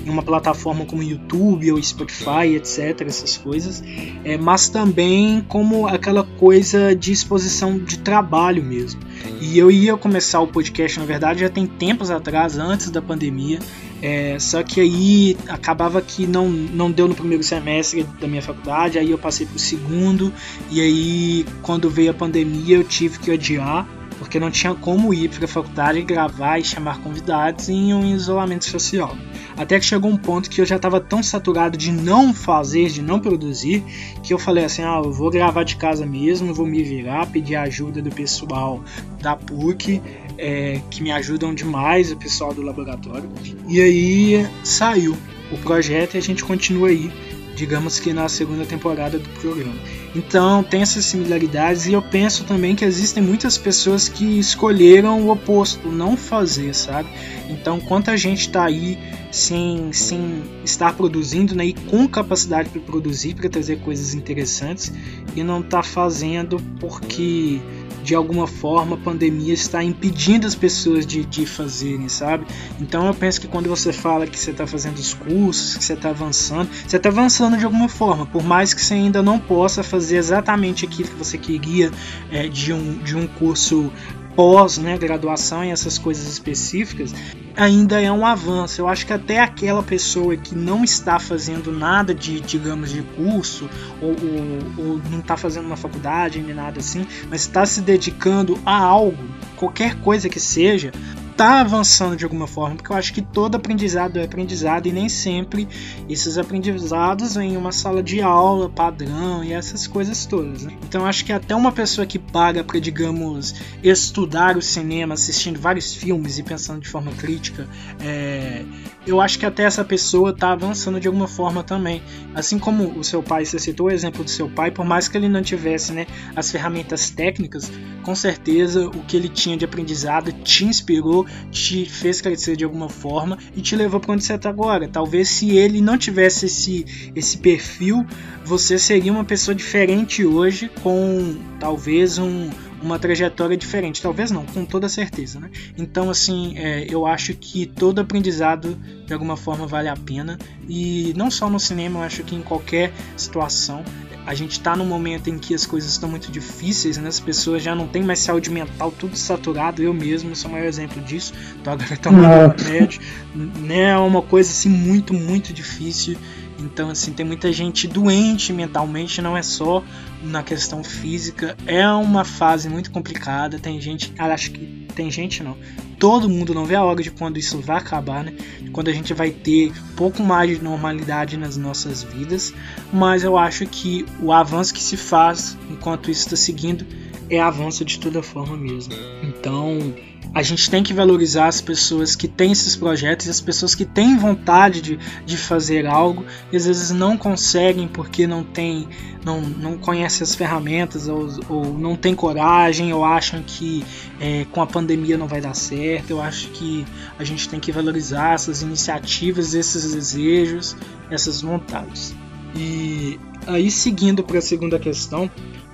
em 0.04 0.10
uma 0.10 0.22
plataforma 0.22 0.84
como 0.84 1.02
YouTube 1.02 1.72
ou 1.72 1.82
Spotify, 1.82 2.54
etc., 2.56 3.02
essas 3.06 3.36
coisas, 3.36 3.82
é, 4.24 4.36
mas 4.36 4.68
também 4.68 5.44
como 5.48 5.86
aquela 5.86 6.24
coisa 6.24 6.94
de 6.94 7.12
exposição 7.12 7.78
de 7.78 7.98
trabalho 7.98 8.62
mesmo. 8.62 9.00
E 9.40 9.58
eu 9.58 9.70
ia 9.70 9.96
começar 9.96 10.40
o 10.40 10.46
podcast, 10.46 10.98
na 10.98 11.06
verdade, 11.06 11.40
já 11.40 11.48
tem 11.48 11.66
tempos 11.66 12.10
atrás, 12.10 12.58
antes 12.58 12.90
da 12.90 13.00
pandemia. 13.00 13.58
É, 14.02 14.38
só 14.38 14.62
que 14.62 14.80
aí 14.80 15.36
acabava 15.48 16.00
que 16.00 16.26
não, 16.26 16.48
não 16.48 16.90
deu 16.90 17.06
no 17.06 17.14
primeiro 17.14 17.42
semestre 17.42 18.02
da 18.18 18.26
minha 18.26 18.40
faculdade, 18.40 18.98
aí 18.98 19.10
eu 19.10 19.18
passei 19.18 19.46
pro 19.46 19.58
segundo, 19.58 20.32
e 20.70 20.80
aí 20.80 21.46
quando 21.60 21.90
veio 21.90 22.10
a 22.10 22.14
pandemia 22.14 22.76
eu 22.76 22.84
tive 22.84 23.18
que 23.18 23.30
adiar, 23.30 23.86
porque 24.18 24.40
não 24.40 24.50
tinha 24.50 24.74
como 24.74 25.12
ir 25.12 25.28
para 25.28 25.44
a 25.44 25.48
faculdade 25.48 26.00
gravar 26.02 26.58
e 26.58 26.64
chamar 26.64 27.00
convidados 27.00 27.68
em 27.68 27.92
um 27.92 28.04
isolamento 28.14 28.64
social. 28.64 29.14
Até 29.60 29.78
que 29.78 29.84
chegou 29.84 30.10
um 30.10 30.16
ponto 30.16 30.48
que 30.48 30.58
eu 30.58 30.64
já 30.64 30.76
estava 30.76 30.98
tão 30.98 31.22
saturado 31.22 31.76
de 31.76 31.92
não 31.92 32.32
fazer, 32.32 32.88
de 32.88 33.02
não 33.02 33.20
produzir, 33.20 33.84
que 34.22 34.32
eu 34.32 34.38
falei 34.38 34.64
assim: 34.64 34.80
ah, 34.80 35.02
eu 35.04 35.12
vou 35.12 35.28
gravar 35.28 35.64
de 35.64 35.76
casa 35.76 36.06
mesmo, 36.06 36.54
vou 36.54 36.64
me 36.64 36.82
virar, 36.82 37.26
pedir 37.26 37.56
ajuda 37.56 38.00
do 38.00 38.10
pessoal 38.10 38.82
da 39.20 39.36
PUC, 39.36 40.00
é, 40.38 40.80
que 40.90 41.02
me 41.02 41.12
ajudam 41.12 41.54
demais, 41.54 42.10
o 42.10 42.16
pessoal 42.16 42.54
do 42.54 42.62
laboratório. 42.62 43.28
E 43.68 43.82
aí 43.82 44.48
saiu 44.64 45.14
o 45.52 45.58
projeto 45.58 46.14
e 46.14 46.16
a 46.16 46.22
gente 46.22 46.42
continua 46.42 46.88
aí 46.88 47.12
digamos 47.54 47.98
que 47.98 48.12
na 48.12 48.28
segunda 48.28 48.64
temporada 48.64 49.18
do 49.18 49.28
programa. 49.40 49.74
Então 50.14 50.62
tem 50.62 50.82
essas 50.82 51.04
similaridades 51.04 51.86
e 51.86 51.92
eu 51.92 52.02
penso 52.02 52.44
também 52.44 52.74
que 52.74 52.84
existem 52.84 53.22
muitas 53.22 53.56
pessoas 53.56 54.08
que 54.08 54.38
escolheram 54.38 55.26
o 55.26 55.30
oposto, 55.30 55.88
não 55.88 56.16
fazer, 56.16 56.74
sabe? 56.74 57.08
Então 57.48 57.80
quanta 57.80 58.16
gente 58.16 58.40
está 58.40 58.64
aí 58.64 58.98
sem, 59.30 59.92
sem 59.92 60.42
estar 60.64 60.94
produzindo 60.94 61.54
né, 61.54 61.66
e 61.66 61.72
com 61.72 62.06
capacidade 62.08 62.68
para 62.68 62.80
produzir, 62.80 63.34
para 63.34 63.48
trazer 63.48 63.78
coisas 63.80 64.14
interessantes 64.14 64.92
e 65.36 65.42
não 65.42 65.60
está 65.60 65.82
fazendo 65.82 66.60
porque 66.80 67.60
de 68.02 68.14
alguma 68.14 68.46
forma 68.46 68.96
a 68.96 68.98
pandemia 68.98 69.52
está 69.52 69.82
impedindo 69.82 70.46
as 70.46 70.54
pessoas 70.54 71.06
de, 71.06 71.24
de 71.24 71.46
fazerem, 71.46 72.08
sabe? 72.08 72.46
Então 72.80 73.06
eu 73.06 73.14
penso 73.14 73.40
que 73.40 73.48
quando 73.48 73.68
você 73.68 73.92
fala 73.92 74.26
que 74.26 74.38
você 74.38 74.50
está 74.50 74.66
fazendo 74.66 74.98
os 74.98 75.14
cursos, 75.14 75.76
que 75.76 75.84
você 75.84 75.94
está 75.94 76.10
avançando, 76.10 76.68
você 76.86 76.96
está 76.96 77.08
avançando 77.08 77.56
de 77.56 77.64
alguma 77.64 77.88
forma, 77.88 78.26
por 78.26 78.42
mais 78.42 78.74
que 78.74 78.80
você 78.80 78.94
ainda 78.94 79.22
não 79.22 79.38
possa 79.38 79.82
fazer 79.82 80.16
exatamente 80.16 80.84
aquilo 80.84 81.08
que 81.08 81.16
você 81.16 81.38
queria 81.38 81.90
é, 82.30 82.48
de, 82.48 82.72
um, 82.72 82.98
de 82.98 83.16
um 83.16 83.26
curso 83.26 83.90
pós, 84.34 84.78
né, 84.78 84.96
graduação 84.96 85.64
e 85.64 85.70
essas 85.70 85.98
coisas 85.98 86.26
específicas, 86.26 87.12
ainda 87.56 88.00
é 88.00 88.10
um 88.10 88.24
avanço. 88.24 88.80
Eu 88.80 88.88
acho 88.88 89.06
que 89.06 89.12
até 89.12 89.40
aquela 89.40 89.82
pessoa 89.82 90.36
que 90.36 90.54
não 90.54 90.84
está 90.84 91.18
fazendo 91.18 91.72
nada 91.72 92.14
de, 92.14 92.40
digamos, 92.40 92.90
de 92.90 93.02
curso, 93.02 93.68
ou, 94.00 94.10
ou, 94.10 94.86
ou 94.86 95.00
não 95.10 95.20
está 95.20 95.36
fazendo 95.36 95.66
uma 95.66 95.76
faculdade 95.76 96.40
nem 96.40 96.54
nada 96.54 96.80
assim, 96.80 97.06
mas 97.28 97.42
está 97.42 97.66
se 97.66 97.80
dedicando 97.80 98.58
a 98.64 98.76
algo, 98.76 99.22
qualquer 99.56 99.96
coisa 99.96 100.28
que 100.28 100.40
seja, 100.40 100.92
está 101.40 101.60
avançando 101.60 102.18
de 102.18 102.24
alguma 102.24 102.46
forma, 102.46 102.76
porque 102.76 102.92
eu 102.92 102.96
acho 102.96 103.14
que 103.14 103.22
todo 103.22 103.54
aprendizado 103.54 104.18
é 104.18 104.24
aprendizado 104.24 104.86
e 104.86 104.92
nem 104.92 105.08
sempre 105.08 105.66
esses 106.06 106.36
aprendizados 106.36 107.34
em 107.34 107.56
uma 107.56 107.72
sala 107.72 108.02
de 108.02 108.20
aula 108.20 108.68
padrão 108.68 109.42
e 109.42 109.50
essas 109.50 109.86
coisas 109.86 110.26
todas. 110.26 110.64
Né? 110.64 110.76
Então 110.86 111.06
acho 111.06 111.24
que 111.24 111.32
até 111.32 111.56
uma 111.56 111.72
pessoa 111.72 112.06
que 112.06 112.18
paga 112.18 112.62
para, 112.62 112.78
digamos, 112.78 113.54
estudar 113.82 114.58
o 114.58 114.60
cinema, 114.60 115.14
assistindo 115.14 115.58
vários 115.58 115.94
filmes 115.94 116.38
e 116.38 116.42
pensando 116.42 116.82
de 116.82 116.88
forma 116.88 117.10
crítica, 117.12 117.66
é, 118.04 118.62
eu 119.10 119.20
acho 119.20 119.38
que 119.38 119.46
até 119.46 119.64
essa 119.64 119.84
pessoa 119.84 120.30
está 120.30 120.52
avançando 120.52 121.00
de 121.00 121.08
alguma 121.08 121.26
forma 121.26 121.62
também. 121.62 122.02
Assim 122.34 122.58
como 122.58 122.98
o 122.98 123.02
seu 123.02 123.22
pai, 123.22 123.44
você 123.44 123.58
citou 123.58 123.88
o 123.88 123.90
exemplo 123.90 124.22
do 124.22 124.30
seu 124.30 124.48
pai, 124.48 124.70
por 124.70 124.84
mais 124.84 125.08
que 125.08 125.16
ele 125.16 125.28
não 125.28 125.42
tivesse 125.42 125.92
né, 125.92 126.06
as 126.36 126.50
ferramentas 126.50 127.10
técnicas, 127.10 127.70
com 128.02 128.14
certeza 128.14 128.86
o 128.86 129.02
que 129.02 129.16
ele 129.16 129.28
tinha 129.28 129.56
de 129.56 129.64
aprendizado 129.64 130.32
te 130.32 130.64
inspirou 130.64 131.26
te 131.50 131.84
fez 131.84 132.20
crescer 132.20 132.56
de 132.56 132.64
alguma 132.64 132.88
forma 132.88 133.38
e 133.56 133.60
te 133.60 133.74
levou 133.74 134.00
para 134.00 134.12
onde 134.12 134.24
você 134.24 134.34
está 134.34 134.48
agora. 134.48 134.88
Talvez 134.88 135.28
se 135.28 135.50
ele 135.50 135.80
não 135.80 135.98
tivesse 135.98 136.46
esse, 136.46 137.10
esse 137.14 137.38
perfil, 137.38 138.06
você 138.44 138.78
seria 138.78 139.12
uma 139.12 139.24
pessoa 139.24 139.54
diferente 139.54 140.24
hoje, 140.24 140.70
com 140.82 141.36
talvez 141.58 142.18
um, 142.18 142.48
uma 142.82 142.98
trajetória 142.98 143.56
diferente. 143.56 144.00
Talvez 144.02 144.30
não, 144.30 144.44
com 144.46 144.64
toda 144.64 144.88
certeza. 144.88 145.40
Né? 145.40 145.50
Então, 145.76 146.10
assim, 146.10 146.56
é, 146.56 146.86
eu 146.88 147.06
acho 147.06 147.34
que 147.34 147.66
todo 147.66 148.00
aprendizado 148.00 148.76
de 149.06 149.12
alguma 149.12 149.36
forma 149.36 149.66
vale 149.66 149.88
a 149.88 149.96
pena. 149.96 150.38
E 150.68 151.12
não 151.16 151.30
só 151.30 151.48
no 151.50 151.60
cinema, 151.60 152.00
eu 152.00 152.02
acho 152.04 152.22
que 152.22 152.34
em 152.34 152.42
qualquer 152.42 152.92
situação 153.16 153.84
a 154.26 154.34
gente 154.34 154.52
está 154.52 154.76
num 154.76 154.84
momento 154.84 155.28
em 155.28 155.38
que 155.38 155.54
as 155.54 155.66
coisas 155.66 155.90
estão 155.90 156.08
muito 156.08 156.30
difíceis, 156.30 156.96
né? 156.98 157.08
as 157.08 157.18
pessoas 157.18 157.62
já 157.62 157.74
não 157.74 157.88
têm 157.88 158.02
mais 158.02 158.18
saúde 158.20 158.50
mental, 158.50 158.92
tudo 158.92 159.16
saturado. 159.16 159.82
Eu 159.82 159.92
mesmo 159.92 160.36
sou 160.36 160.50
o 160.50 160.52
maior 160.52 160.66
exemplo 160.66 161.02
disso. 161.02 161.32
Tô 161.64 161.70
agora 161.70 161.96
tomando 161.98 162.62
remédio, 162.62 163.00
né? 163.34 163.90
É 163.90 163.96
uma 163.96 164.22
coisa 164.22 164.50
assim 164.50 164.68
muito, 164.68 165.14
muito 165.14 165.52
difícil. 165.52 166.16
Então, 166.58 166.90
assim, 166.90 167.12
tem 167.12 167.24
muita 167.24 167.52
gente 167.52 167.88
doente 167.88 168.52
mentalmente, 168.52 169.22
não 169.22 169.36
é 169.36 169.42
só 169.42 169.82
na 170.22 170.42
questão 170.42 170.82
física. 170.82 171.56
É 171.66 171.86
uma 171.88 172.24
fase 172.24 172.68
muito 172.68 172.90
complicada. 172.90 173.58
Tem 173.58 173.80
gente, 173.80 174.12
acho 174.18 174.50
que 174.50 174.86
tem 174.94 175.10
gente 175.10 175.42
não. 175.42 175.56
Todo 175.98 176.28
mundo 176.28 176.54
não 176.54 176.64
vê 176.64 176.74
a 176.74 176.84
hora 176.84 177.02
de 177.02 177.10
quando 177.10 177.38
isso 177.38 177.58
vai 177.60 177.78
acabar, 177.78 178.24
né? 178.24 178.34
Quando 178.72 178.88
a 178.88 178.92
gente 178.92 179.12
vai 179.12 179.30
ter 179.30 179.70
um 179.70 179.94
pouco 179.96 180.22
mais 180.22 180.50
de 180.50 180.62
normalidade 180.62 181.36
nas 181.36 181.56
nossas 181.56 182.02
vidas. 182.02 182.52
Mas 182.92 183.24
eu 183.24 183.36
acho 183.36 183.66
que 183.66 184.06
o 184.20 184.32
avanço 184.32 184.72
que 184.72 184.82
se 184.82 184.96
faz 184.96 185.56
enquanto 185.70 186.10
isso 186.10 186.22
está 186.22 186.36
seguindo 186.36 186.86
é 187.28 187.40
avanço 187.40 187.84
de 187.84 187.98
toda 187.98 188.22
forma 188.22 188.56
mesmo. 188.56 188.94
Então, 189.22 189.94
a 190.32 190.42
gente 190.42 190.70
tem 190.70 190.82
que 190.82 190.94
valorizar 190.94 191.48
as 191.48 191.60
pessoas 191.60 192.14
que 192.14 192.28
têm 192.28 192.52
esses 192.52 192.76
projetos 192.76 193.26
e 193.26 193.30
as 193.30 193.40
pessoas 193.40 193.74
que 193.74 193.84
têm 193.84 194.16
vontade 194.16 194.80
de, 194.80 194.98
de 195.26 195.36
fazer 195.36 195.86
algo 195.86 196.24
e 196.52 196.56
às 196.56 196.66
vezes 196.66 196.90
não 196.90 197.16
conseguem 197.16 197.88
porque 197.88 198.26
não 198.26 198.44
tem 198.44 198.88
não, 199.24 199.40
não 199.40 199.76
conhecem 199.76 200.22
as 200.22 200.34
ferramentas 200.34 201.08
ou, 201.08 201.28
ou 201.48 201.78
não 201.78 201.96
tem 201.96 202.14
coragem 202.14 202.92
ou 202.92 203.04
acham 203.04 203.42
que 203.42 203.84
é, 204.20 204.46
com 204.52 204.62
a 204.62 204.66
pandemia 204.66 205.18
não 205.18 205.26
vai 205.26 205.40
dar 205.40 205.54
certo. 205.54 206.10
Eu 206.10 206.20
acho 206.20 206.48
que 206.48 206.86
a 207.18 207.24
gente 207.24 207.48
tem 207.48 207.60
que 207.60 207.72
valorizar 207.72 208.34
essas 208.34 208.62
iniciativas, 208.62 209.52
esses 209.52 209.92
desejos, 209.92 210.76
essas 211.10 211.42
vontades. 211.42 212.14
E 212.54 213.18
aí 213.46 213.70
seguindo 213.70 214.22
para 214.22 214.38
a 214.38 214.42
segunda 214.42 214.78
questão, 214.78 215.30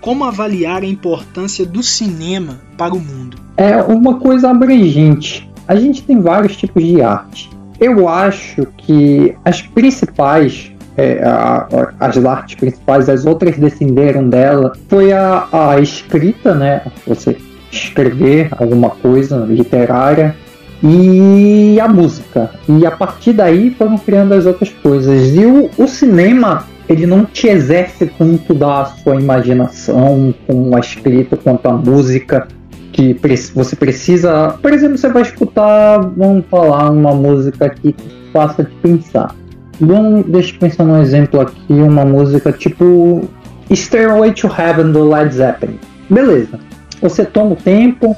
como 0.07 0.25
avaliar 0.25 0.85
a 0.85 0.87
importância 0.87 1.67
do 1.67 1.83
cinema 1.83 2.61
para 2.79 2.95
o 2.95 3.01
mundo? 3.01 3.39
É 3.57 3.83
uma 3.83 4.21
coisa 4.21 4.51
abrangente. 4.51 5.51
A 5.67 5.75
gente 5.75 6.01
tem 6.05 6.21
vários 6.21 6.57
tipos 6.57 6.85
de 6.85 7.03
arte. 7.03 7.51
Eu 7.81 8.09
acho 8.09 8.69
que 8.79 9.35
as 9.45 9.63
principais, 9.63 10.71
é, 10.97 11.25
a, 11.25 11.67
as 11.99 12.25
artes 12.25 12.55
principais, 12.55 13.09
as 13.09 13.27
outras 13.27 13.59
descenderam 13.59 14.29
dela, 14.29 14.75
foi 14.89 15.13
a, 15.13 15.49
a 15.53 15.81
escrita, 15.81 16.55
né? 16.55 16.83
Você 17.05 17.37
escrever 17.73 18.51
alguma 18.57 18.91
coisa 18.91 19.39
literária 19.39 20.37
e 20.85 21.81
a 21.81 21.89
música. 21.89 22.53
E 22.69 22.87
a 22.87 22.93
partir 22.93 23.33
daí 23.33 23.75
foram 23.77 23.99
criando 23.99 24.35
as 24.35 24.47
outras 24.47 24.71
coisas. 24.71 25.35
E 25.35 25.45
o, 25.45 25.69
o 25.77 25.89
cinema 25.89 26.65
ele 26.89 27.07
não 27.07 27.25
te 27.25 27.49
exerce 27.49 28.07
tanto 28.07 28.55
da 28.55 28.85
sua 28.85 29.17
imaginação 29.17 30.35
com 30.47 30.77
a 30.77 30.81
escrita 30.81 31.37
quanto 31.37 31.67
a 31.67 31.73
música 31.73 32.47
que 32.93 33.19
você 33.55 33.77
precisa. 33.77 34.57
Por 34.63 34.73
exemplo, 34.73 34.97
você 34.97 35.09
vai 35.09 35.23
escutar, 35.23 35.99
vamos 36.17 36.47
falar, 36.51 36.91
uma 36.91 37.15
música 37.15 37.69
que 37.69 37.95
faça 38.33 38.65
te 38.65 38.75
pensar. 38.77 39.35
Vamos, 39.79 40.25
deixa 40.27 40.55
eu 40.55 40.59
pensar 40.59 40.85
num 40.85 41.01
exemplo 41.03 41.41
aqui, 41.41 41.73
uma 41.73 42.05
música 42.05 42.51
tipo 42.53 43.29
Stairway 43.71 44.33
to 44.33 44.47
Heaven 44.47 44.93
do 44.93 45.09
Led 45.09 45.35
Zeppelin. 45.35 45.79
Beleza. 46.09 46.59
Você 47.03 47.25
toma 47.25 47.53
o 47.53 47.57
tempo 47.57 48.17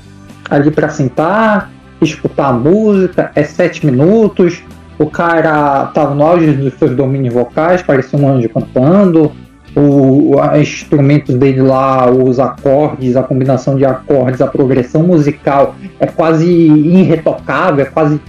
ali 0.48 0.70
para 0.70 0.88
sentar, 0.88 1.70
escutar 2.00 2.48
a 2.48 2.52
música, 2.52 3.32
é 3.34 3.42
sete 3.42 3.84
minutos, 3.84 4.62
o 4.98 5.06
cara 5.06 5.86
tava 5.94 6.14
no 6.14 6.24
auge 6.24 6.52
dos 6.52 6.74
seus 6.74 6.94
domínios 6.96 7.32
vocais, 7.32 7.82
parecia 7.82 8.18
um 8.18 8.28
anjo 8.28 8.48
cantando. 8.48 9.32
O, 9.76 10.34
os 10.34 10.58
instrumentos 10.60 11.34
dele 11.36 11.62
lá, 11.62 12.10
os 12.10 12.40
acordes, 12.40 13.16
a 13.16 13.22
combinação 13.22 13.76
de 13.76 13.84
acordes, 13.84 14.40
a 14.40 14.46
progressão 14.48 15.04
musical 15.04 15.76
é 16.00 16.06
quase 16.06 16.50
irretocável, 16.50 17.84
é 17.84 17.88
quase 17.88 18.20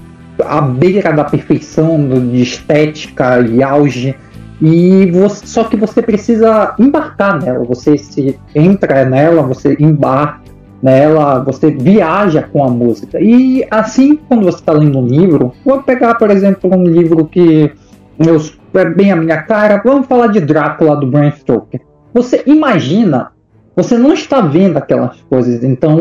à 0.45 0.61
beira 0.61 1.11
da 1.11 1.23
perfeição 1.23 2.07
de 2.29 2.41
estética 2.41 3.39
e 3.39 3.63
auge. 3.63 4.15
E 4.61 5.09
você, 5.11 5.47
só 5.47 5.63
que 5.63 5.77
você 5.77 6.01
precisa 6.01 6.75
embarcar 6.77 7.41
nela, 7.41 7.63
você 7.63 7.97
se 7.97 8.37
entra 8.53 9.05
nela, 9.05 9.41
você 9.41 9.75
embarca 9.79 10.48
nela, 10.81 11.39
você 11.43 11.71
viaja 11.71 12.43
com 12.43 12.63
a 12.63 12.69
música. 12.69 13.19
E 13.19 13.65
assim, 13.69 14.15
quando 14.15 14.45
você 14.45 14.57
está 14.57 14.71
lendo 14.71 14.99
um 14.99 15.05
livro, 15.05 15.53
vou 15.65 15.83
pegar, 15.83 16.15
por 16.15 16.31
exemplo, 16.31 16.73
um 16.73 16.83
livro 16.83 17.25
que 17.25 17.71
eu, 18.19 18.41
é 18.73 18.85
bem 18.85 19.11
a 19.11 19.15
minha 19.15 19.41
cara, 19.43 19.81
vamos 19.83 20.07
falar 20.07 20.27
de 20.27 20.39
Drácula 20.39 20.95
do 20.95 21.07
Bram 21.07 21.31
Stoker. 21.31 21.81
Você 22.13 22.43
imagina, 22.45 23.31
você 23.75 23.97
não 23.97 24.13
está 24.13 24.41
vendo 24.41 24.77
aquelas 24.77 25.21
coisas, 25.21 25.63
então 25.63 25.99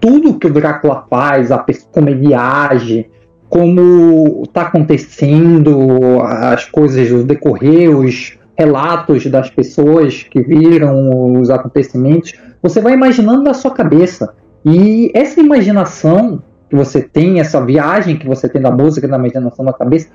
tudo 0.00 0.38
que 0.38 0.46
o 0.46 0.52
Drácula 0.52 1.04
faz, 1.08 1.50
a, 1.50 1.64
como 1.92 2.08
ele 2.08 2.32
age, 2.34 3.06
como 3.48 4.42
está 4.44 4.62
acontecendo 4.62 6.22
as 6.22 6.64
coisas, 6.66 7.10
o 7.10 7.24
decorrer, 7.24 7.94
os 7.94 8.38
relatos 8.56 9.26
das 9.26 9.50
pessoas 9.50 10.22
que 10.22 10.42
viram 10.42 11.32
os 11.40 11.50
acontecimentos, 11.50 12.32
você 12.62 12.80
vai 12.80 12.92
imaginando 12.92 13.42
na 13.42 13.54
sua 13.54 13.70
cabeça. 13.70 14.34
E 14.64 15.10
essa 15.14 15.40
imaginação 15.40 16.42
que 16.68 16.76
você 16.76 17.02
tem, 17.02 17.40
essa 17.40 17.64
viagem 17.64 18.16
que 18.16 18.26
você 18.26 18.48
tem 18.48 18.60
da 18.62 18.70
música, 18.70 19.08
da 19.08 19.16
imaginação 19.16 19.64
na 19.64 19.72
cabeça, 19.72 20.08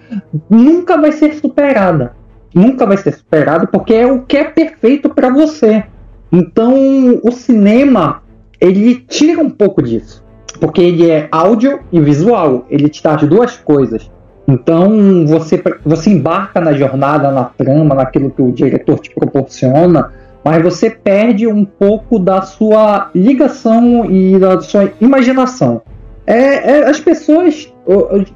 nunca 0.49 0.97
vai 0.97 1.11
ser 1.11 1.33
superada. 1.35 2.13
Nunca 2.53 2.85
vai 2.85 2.95
ser 2.97 3.13
superada 3.13 3.67
porque 3.67 3.93
é 3.93 4.09
o 4.09 4.21
que 4.21 4.37
é 4.37 4.45
perfeito 4.45 5.09
para 5.09 5.29
você. 5.29 5.83
Então, 6.31 6.73
o 7.21 7.31
cinema, 7.31 8.21
ele 8.61 8.95
tira 8.95 9.41
um 9.41 9.49
pouco 9.49 9.81
disso. 9.81 10.23
Porque 10.59 10.81
ele 10.81 11.11
é 11.11 11.27
áudio 11.31 11.81
e 11.91 11.99
visual. 11.99 12.65
Ele 12.69 12.87
te 12.87 13.03
dá 13.03 13.15
as 13.15 13.23
duas 13.23 13.57
coisas. 13.57 14.09
Então, 14.47 15.25
você, 15.25 15.61
você 15.85 16.11
embarca 16.11 16.61
na 16.61 16.71
jornada, 16.73 17.31
na 17.31 17.43
trama, 17.45 17.95
naquilo 17.95 18.29
que 18.29 18.41
o 18.41 18.51
diretor 18.51 18.99
te 18.99 19.13
proporciona, 19.13 20.11
mas 20.45 20.61
você 20.61 20.91
perde 20.91 21.47
um 21.47 21.65
pouco 21.65 22.19
da 22.19 22.43
sua 22.43 23.09
ligação 23.15 24.05
e 24.05 24.37
da 24.37 24.61
sua 24.61 24.91
imaginação. 25.01 25.81
É, 26.27 26.71
é, 26.71 26.89
as 26.89 26.99
pessoas 26.99 27.73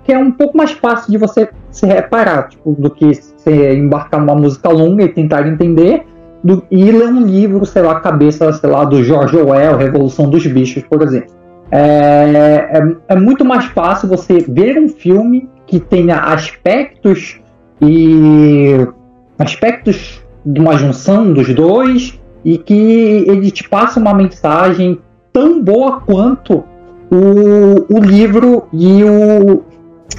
que 0.03 0.11
é 0.11 0.17
um 0.17 0.31
pouco 0.31 0.57
mais 0.57 0.71
fácil 0.71 1.11
de 1.11 1.17
você 1.17 1.49
se 1.71 1.85
reparar, 1.85 2.49
tipo, 2.49 2.73
do 2.73 2.89
que 2.89 3.13
você 3.13 3.75
embarcar 3.75 4.19
numa 4.19 4.35
música 4.35 4.69
longa 4.69 5.03
e 5.03 5.09
tentar 5.09 5.47
entender, 5.47 6.03
do, 6.43 6.63
e 6.71 6.91
ler 6.91 7.09
um 7.09 7.21
livro, 7.21 7.63
sei 7.65 7.83
lá, 7.83 7.99
cabeça, 7.99 8.51
sei 8.53 8.69
lá, 8.69 8.85
do 8.85 9.03
George 9.03 9.37
Orwell, 9.37 9.77
Revolução 9.77 10.29
dos 10.29 10.45
Bichos, 10.47 10.83
por 10.83 11.03
exemplo. 11.03 11.33
É, 11.71 12.71
é, 12.73 12.95
é, 13.07 13.15
muito 13.15 13.45
mais 13.45 13.65
fácil 13.65 14.07
você 14.07 14.39
ver 14.47 14.79
um 14.79 14.89
filme 14.89 15.47
que 15.67 15.79
tenha 15.79 16.17
aspectos 16.17 17.39
e 17.79 18.87
aspectos 19.37 20.23
de 20.45 20.59
uma 20.59 20.77
junção 20.77 21.33
dos 21.33 21.53
dois 21.53 22.19
e 22.43 22.57
que 22.57 22.73
ele 23.27 23.51
te 23.51 23.67
passa 23.67 23.99
uma 23.99 24.13
mensagem 24.13 24.99
tão 25.33 25.61
boa 25.61 26.01
quanto 26.01 26.63
o, 27.11 27.93
o 27.93 27.99
livro 27.99 28.67
e, 28.71 29.03
o, 29.03 29.63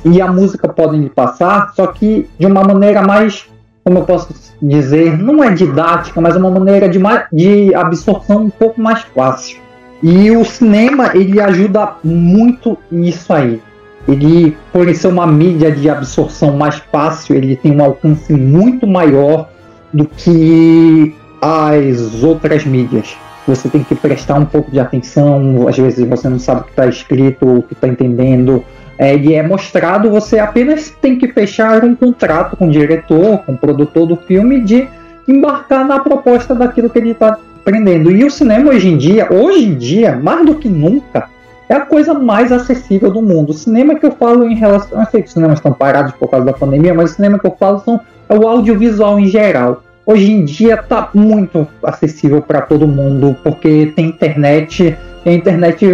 e 0.05 0.21
a 0.21 0.31
música 0.31 0.69
podem 0.69 1.01
lhe 1.01 1.11
passar, 1.11 1.73
só 1.75 1.87
que 1.87 2.29
de 2.39 2.47
uma 2.47 2.63
maneira 2.63 3.03
mais, 3.03 3.47
como 3.85 3.99
eu 3.99 4.05
posso 4.05 4.35
dizer, 4.61 5.17
não 5.19 5.43
é 5.43 5.51
didática, 5.51 6.21
mas 6.21 6.37
uma 6.37 6.51
maneira 6.51 6.89
de, 6.89 7.01
de 7.33 7.75
absorção 7.75 8.45
um 8.45 8.51
pouco 8.51 8.81
mais 8.81 9.03
fácil. 9.15 9.59
E 10.03 10.31
o 10.31 10.45
cinema 10.45 11.11
ele 11.15 11.41
ajuda 11.41 11.97
muito 12.03 12.77
nisso 12.91 13.33
aí. 13.33 13.61
Ele, 14.09 14.57
por 14.73 14.93
ser 14.95 15.09
uma 15.09 15.27
mídia 15.27 15.71
de 15.71 15.89
absorção 15.89 16.57
mais 16.57 16.77
fácil, 16.91 17.37
ele 17.37 17.55
tem 17.55 17.77
um 17.77 17.85
alcance 17.85 18.33
muito 18.33 18.87
maior 18.87 19.51
do 19.93 20.05
que 20.05 21.15
as 21.41 22.23
outras 22.23 22.65
mídias 22.65 23.17
você 23.47 23.69
tem 23.69 23.83
que 23.83 23.95
prestar 23.95 24.39
um 24.39 24.45
pouco 24.45 24.71
de 24.71 24.79
atenção, 24.79 25.67
às 25.67 25.77
vezes 25.77 26.07
você 26.09 26.29
não 26.29 26.39
sabe 26.39 26.61
o 26.61 26.65
que 26.65 26.71
está 26.71 26.87
escrito, 26.87 27.47
o 27.47 27.63
que 27.63 27.73
está 27.73 27.89
entendendo. 27.89 28.65
É, 28.99 29.15
é 29.15 29.43
mostrado, 29.43 30.11
você 30.11 30.39
apenas 30.39 30.91
tem 31.01 31.19
que 31.19 31.29
fechar 31.29 31.85
um 31.85 31.95
contrato 31.95 32.57
com 32.57 32.69
o 32.69 32.71
diretor, 32.71 33.39
com 33.39 33.53
o 33.53 33.59
produtor 33.59 34.07
do 34.07 34.17
filme, 34.17 34.61
de 34.61 34.87
embarcar 35.27 35.87
na 35.87 36.01
proposta 36.01 36.55
daquilo 36.55 36.91
que 36.91 36.99
ele 36.99 37.11
está 37.11 37.39
aprendendo. 37.61 38.11
E 38.11 38.25
o 38.25 38.31
cinema 38.31 38.71
hoje 38.71 38.89
em 38.89 38.99
dia, 38.99 39.29
hoje 39.33 39.65
em 39.65 39.75
dia, 39.75 40.17
mais 40.17 40.45
do 40.45 40.55
que 40.55 40.69
nunca, 40.69 41.29
é 41.71 41.75
a 41.75 41.87
coisa 41.87 42.13
mais 42.13 42.53
acessível 42.53 43.11
do 43.11 43.23
mundo. 43.23 43.51
O 43.51 43.55
cinema 43.55 43.95
que 43.95 44.05
eu 44.05 44.13
falo 44.13 44.45
em 44.45 44.55
relação. 44.55 45.01
Eu 45.01 45.07
sei 45.07 45.23
que 45.23 45.29
os 45.29 45.33
cinemas 45.33 45.59
estão 45.59 45.73
parados 45.73 46.13
por 46.13 46.29
causa 46.29 46.45
da 46.45 46.53
pandemia, 46.53 46.93
mas 46.93 47.13
o 47.13 47.15
cinema 47.15 47.39
que 47.39 47.47
eu 47.47 47.57
falo 47.59 47.81
são, 47.81 47.99
é 48.29 48.37
o 48.37 48.47
audiovisual 48.47 49.19
em 49.19 49.27
geral 49.27 49.83
hoje 50.11 50.33
em 50.33 50.45
dia 50.45 50.75
está 50.75 51.09
muito 51.15 51.67
acessível 51.83 52.43
para 52.43 52.63
todo 52.63 52.87
mundo, 52.87 53.37
porque 53.45 53.93
tem 53.95 54.07
internet, 54.07 54.97
e 55.25 55.29
a 55.29 55.33
internet 55.33 55.87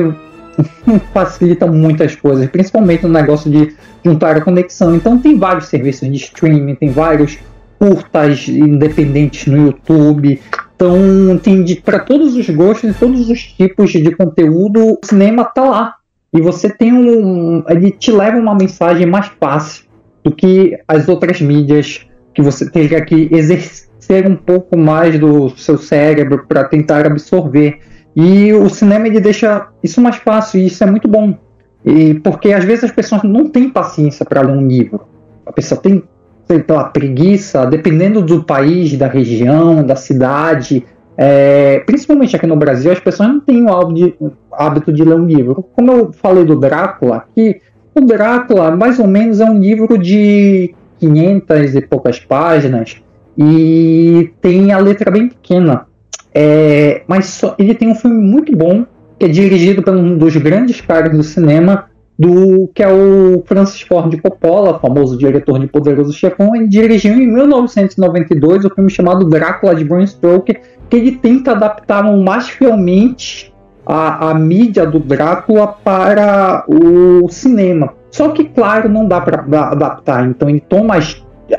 facilita 1.12 1.66
muitas 1.66 2.16
coisas, 2.16 2.48
principalmente 2.48 3.02
no 3.02 3.10
negócio 3.10 3.50
de 3.50 3.74
juntar 4.02 4.36
a 4.36 4.40
conexão. 4.40 4.96
Então 4.96 5.18
tem 5.18 5.38
vários 5.38 5.66
serviços 5.66 6.08
de 6.08 6.16
streaming, 6.16 6.74
tem 6.76 6.90
vários 6.90 7.38
curtas 7.78 8.48
independentes 8.48 9.46
no 9.46 9.66
YouTube. 9.66 10.40
Então 10.76 11.38
tem 11.42 11.64
para 11.76 11.98
todos 11.98 12.36
os 12.36 12.48
gostos 12.50 12.90
e 12.90 12.94
todos 12.94 13.30
os 13.30 13.42
tipos 13.42 13.90
de 13.90 14.14
conteúdo, 14.14 14.92
o 14.92 14.98
cinema 15.02 15.44
tá 15.44 15.64
lá. 15.64 15.94
E 16.32 16.40
você 16.40 16.68
tem 16.68 16.92
um. 16.92 17.64
Ele 17.66 17.90
te 17.90 18.12
leva 18.12 18.36
uma 18.36 18.54
mensagem 18.54 19.06
mais 19.06 19.26
fácil 19.40 19.86
do 20.22 20.30
que 20.30 20.78
as 20.86 21.08
outras 21.08 21.40
mídias 21.40 22.06
que 22.34 22.42
você 22.42 22.70
teria 22.70 23.02
que 23.02 23.28
exercer 23.32 24.28
um 24.28 24.36
pouco 24.36 24.76
mais 24.76 25.18
do 25.18 25.48
seu 25.56 25.78
cérebro 25.78 26.44
para 26.46 26.64
tentar 26.64 27.06
absorver. 27.06 27.78
E 28.14 28.52
o 28.52 28.68
cinema 28.68 29.06
ele 29.06 29.20
deixa 29.20 29.68
isso 29.82 30.00
mais 30.00 30.16
fácil 30.16 30.60
e 30.60 30.66
isso 30.66 30.84
é 30.84 30.86
muito 30.86 31.08
bom. 31.08 31.38
E 31.84 32.14
porque 32.14 32.52
às 32.52 32.64
vezes 32.64 32.84
as 32.84 32.92
pessoas 32.92 33.22
não 33.22 33.48
têm 33.48 33.70
paciência 33.70 34.26
para 34.26 34.42
ler 34.42 34.52
um 34.52 34.66
livro. 34.66 35.06
A 35.46 35.52
pessoa 35.52 35.80
tem 35.80 36.02
sei 36.46 36.64
lá, 36.68 36.84
preguiça, 36.84 37.66
dependendo 37.66 38.22
do 38.22 38.44
país, 38.44 38.96
da 38.96 39.08
região, 39.08 39.84
da 39.84 39.96
cidade. 39.96 40.84
É, 41.18 41.80
principalmente 41.86 42.36
aqui 42.36 42.46
no 42.46 42.56
Brasil, 42.56 42.92
as 42.92 43.00
pessoas 43.00 43.28
não 43.28 43.40
têm 43.40 43.62
o 43.62 43.72
hábito 43.72 43.94
de, 43.94 44.14
hábito 44.52 44.92
de 44.92 45.04
ler 45.04 45.14
um 45.14 45.26
livro. 45.26 45.64
Como 45.74 45.90
eu 45.90 46.12
falei 46.12 46.44
do 46.44 46.56
Drácula, 46.56 47.24
que 47.34 47.60
o 47.94 48.00
Drácula, 48.00 48.70
mais 48.76 48.98
ou 48.98 49.06
menos, 49.06 49.40
é 49.40 49.44
um 49.44 49.58
livro 49.58 49.98
de 49.98 50.74
500 51.00 51.74
e 51.74 51.80
poucas 51.80 52.20
páginas 52.20 52.96
e 53.36 54.30
tem 54.40 54.72
a 54.72 54.78
letra 54.78 55.10
bem 55.10 55.28
pequena. 55.28 55.86
É, 56.34 57.02
mas 57.06 57.26
só, 57.26 57.54
ele 57.58 57.74
tem 57.74 57.88
um 57.88 57.94
filme 57.94 58.20
muito 58.20 58.54
bom, 58.54 58.84
que 59.18 59.24
é 59.24 59.28
dirigido 59.28 59.82
por 59.82 59.94
um 59.94 60.16
dos 60.18 60.36
grandes 60.36 60.80
caras 60.80 61.16
do 61.16 61.22
cinema, 61.22 61.86
do 62.18 62.68
que 62.74 62.82
é 62.82 62.88
o 62.88 63.42
Francis 63.46 63.82
Ford 63.82 64.14
Coppola, 64.20 64.78
famoso 64.78 65.18
diretor 65.18 65.58
de 65.58 65.66
Poderoso 65.66 66.12
Chefão. 66.12 66.56
Ele 66.56 66.66
dirigiu 66.66 67.14
em 67.14 67.26
1992 67.26 68.64
o 68.64 68.70
filme 68.70 68.90
chamado 68.90 69.28
Drácula 69.28 69.74
de 69.74 69.84
Bram 69.84 70.06
Stoker, 70.06 70.60
que 70.88 70.96
ele 70.96 71.12
tenta 71.12 71.52
adaptar 71.52 72.02
mais 72.02 72.48
fielmente 72.48 73.52
a, 73.84 74.30
a 74.30 74.34
mídia 74.34 74.86
do 74.86 74.98
Drácula 74.98 75.68
para 75.68 76.64
o 76.68 77.28
cinema. 77.28 77.94
Só 78.10 78.30
que, 78.30 78.44
claro, 78.44 78.88
não 78.88 79.06
dá 79.06 79.20
para 79.20 79.44
adaptar. 79.70 80.26
Então 80.26 80.48
ele 80.48 80.60
toma, 80.60 80.94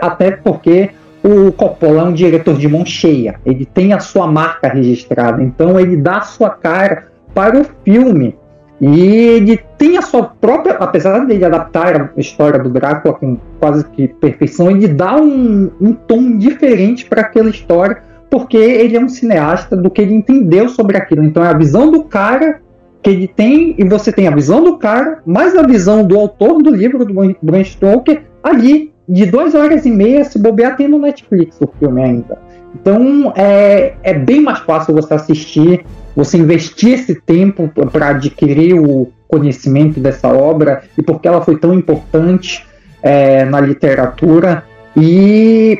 até 0.02 0.32
porque 0.32 0.90
o 1.24 1.52
Coppola 1.52 2.02
é 2.02 2.04
um 2.06 2.14
diretor 2.14 2.56
de 2.56 2.68
mão 2.68 2.86
cheia, 2.86 3.36
ele 3.46 3.66
tem 3.66 3.92
a 3.92 4.00
sua 4.00 4.28
marca 4.28 4.70
registrada, 4.70 5.44
então 5.44 5.80
ele 5.80 5.98
dá 5.98 6.18
a 6.18 6.22
sua 6.22 6.50
cara 6.50 7.08
para 7.34 7.60
o 7.60 7.66
filme. 7.84 8.36
E 8.80 9.02
ele 9.02 9.60
tem 9.78 9.98
a 9.98 10.02
sua 10.02 10.24
própria, 10.24 10.76
apesar 10.76 11.26
de 11.26 11.34
ele 11.34 11.44
adaptar 11.44 12.12
a 12.16 12.20
história 12.20 12.60
do 12.60 12.70
Drácula 12.70 13.16
com 13.16 13.38
quase 13.60 13.84
que 13.86 14.08
perfeição, 14.08 14.70
ele 14.70 14.88
dá 14.88 15.16
um, 15.16 15.72
um 15.82 15.94
tom 15.94 16.38
diferente 16.38 17.06
para 17.06 17.22
aquela 17.22 17.50
história, 17.50 18.04
porque 18.30 18.58
ele 18.58 18.96
é 18.96 19.00
um 19.00 19.10
cineasta 19.10 19.76
do 19.76 19.90
que 19.90 20.02
ele 20.02 20.14
entendeu 20.14 20.70
sobre 20.70 20.96
aquilo. 20.96 21.24
Então 21.24 21.44
é 21.44 21.48
a 21.48 21.58
visão 21.58 21.90
do 21.90 22.04
cara 22.04 22.62
que 23.02 23.10
ele 23.10 23.28
tem, 23.28 23.74
e 23.78 23.84
você 23.84 24.12
tem 24.12 24.28
a 24.28 24.36
visão 24.36 24.64
do 24.64 24.78
cara, 24.78 25.20
mais 25.26 25.56
a 25.56 25.64
visão 25.64 26.06
do 26.06 26.20
autor 26.20 26.62
do 26.62 26.70
livro 26.70 27.04
do 27.04 27.14
Bram 27.42 27.64
Stoker 27.64 28.24
ali 28.44 28.92
de 29.08 29.26
duas 29.26 29.56
horas 29.56 29.86
e 29.86 29.92
meia, 29.92 30.26
se 30.26 30.38
bobear, 30.38 30.76
tem 30.76 30.88
no 30.88 31.00
Netflix 31.00 31.58
o 31.62 31.70
filme 31.80 32.02
ainda. 32.02 32.38
Então 32.76 33.32
é, 33.36 33.94
é 34.04 34.14
bem 34.14 34.42
mais 34.42 34.60
fácil 34.60 34.94
você 34.94 35.14
assistir, 35.14 35.86
você 36.18 36.36
investir 36.36 36.96
esse 36.96 37.14
tempo 37.14 37.72
para 37.92 38.08
adquirir 38.08 38.74
o 38.74 39.14
conhecimento 39.28 40.00
dessa 40.00 40.28
obra 40.28 40.82
e 40.98 41.04
porque 41.04 41.28
ela 41.28 41.44
foi 41.44 41.58
tão 41.58 41.76
importante 41.76 42.66
é, 43.04 43.46
na 43.46 43.62
literatura. 43.62 44.64
E 44.96 45.80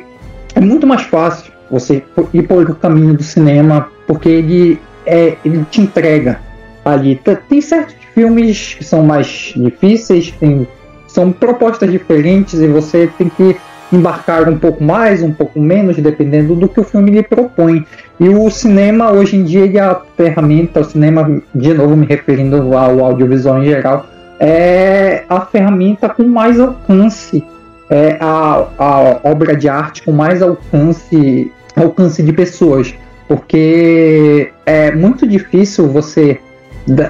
é 0.54 0.60
muito 0.60 0.86
mais 0.86 1.02
fácil 1.02 1.52
você 1.68 2.04
ir 2.32 2.42
por 2.44 2.70
o 2.70 2.74
caminho 2.76 3.14
do 3.14 3.22
cinema, 3.24 3.88
porque 4.06 4.28
ele, 4.28 4.80
é, 5.04 5.36
ele 5.44 5.66
te 5.68 5.80
entrega 5.80 6.38
ali. 6.84 7.20
Tem 7.48 7.60
certos 7.60 7.96
filmes 8.14 8.74
que 8.74 8.84
são 8.84 9.02
mais 9.02 9.52
difíceis, 9.56 10.30
tem 10.38 10.68
são 11.08 11.32
propostas 11.32 11.90
diferentes 11.90 12.60
e 12.60 12.68
você 12.68 13.10
tem 13.18 13.28
que 13.28 13.56
embarcar 13.92 14.48
um 14.48 14.58
pouco 14.58 14.84
mais, 14.84 15.20
um 15.20 15.32
pouco 15.32 15.58
menos, 15.58 15.96
dependendo 15.96 16.54
do 16.54 16.68
que 16.68 16.78
o 16.78 16.84
filme 16.84 17.10
lhe 17.10 17.22
propõe. 17.24 17.84
E 18.20 18.28
o 18.28 18.50
cinema, 18.50 19.12
hoje 19.12 19.36
em 19.36 19.44
dia, 19.44 19.64
é 19.66 19.80
a 19.80 20.00
ferramenta, 20.16 20.80
o 20.80 20.84
cinema, 20.84 21.40
de 21.54 21.74
novo 21.74 21.96
me 21.96 22.06
referindo 22.06 22.76
ao 22.76 23.04
audiovisual 23.04 23.62
em 23.62 23.66
geral, 23.66 24.06
é 24.40 25.24
a 25.28 25.40
ferramenta 25.40 26.08
com 26.08 26.24
mais 26.24 26.58
alcance, 26.58 27.44
é 27.88 28.16
a, 28.20 28.66
a 28.78 29.20
obra 29.24 29.56
de 29.56 29.68
arte 29.68 30.02
com 30.02 30.12
mais 30.12 30.42
alcance, 30.42 31.52
alcance 31.76 32.22
de 32.22 32.32
pessoas. 32.32 32.94
Porque 33.28 34.50
é 34.64 34.90
muito 34.90 35.26
difícil 35.26 35.86
você 35.88 36.40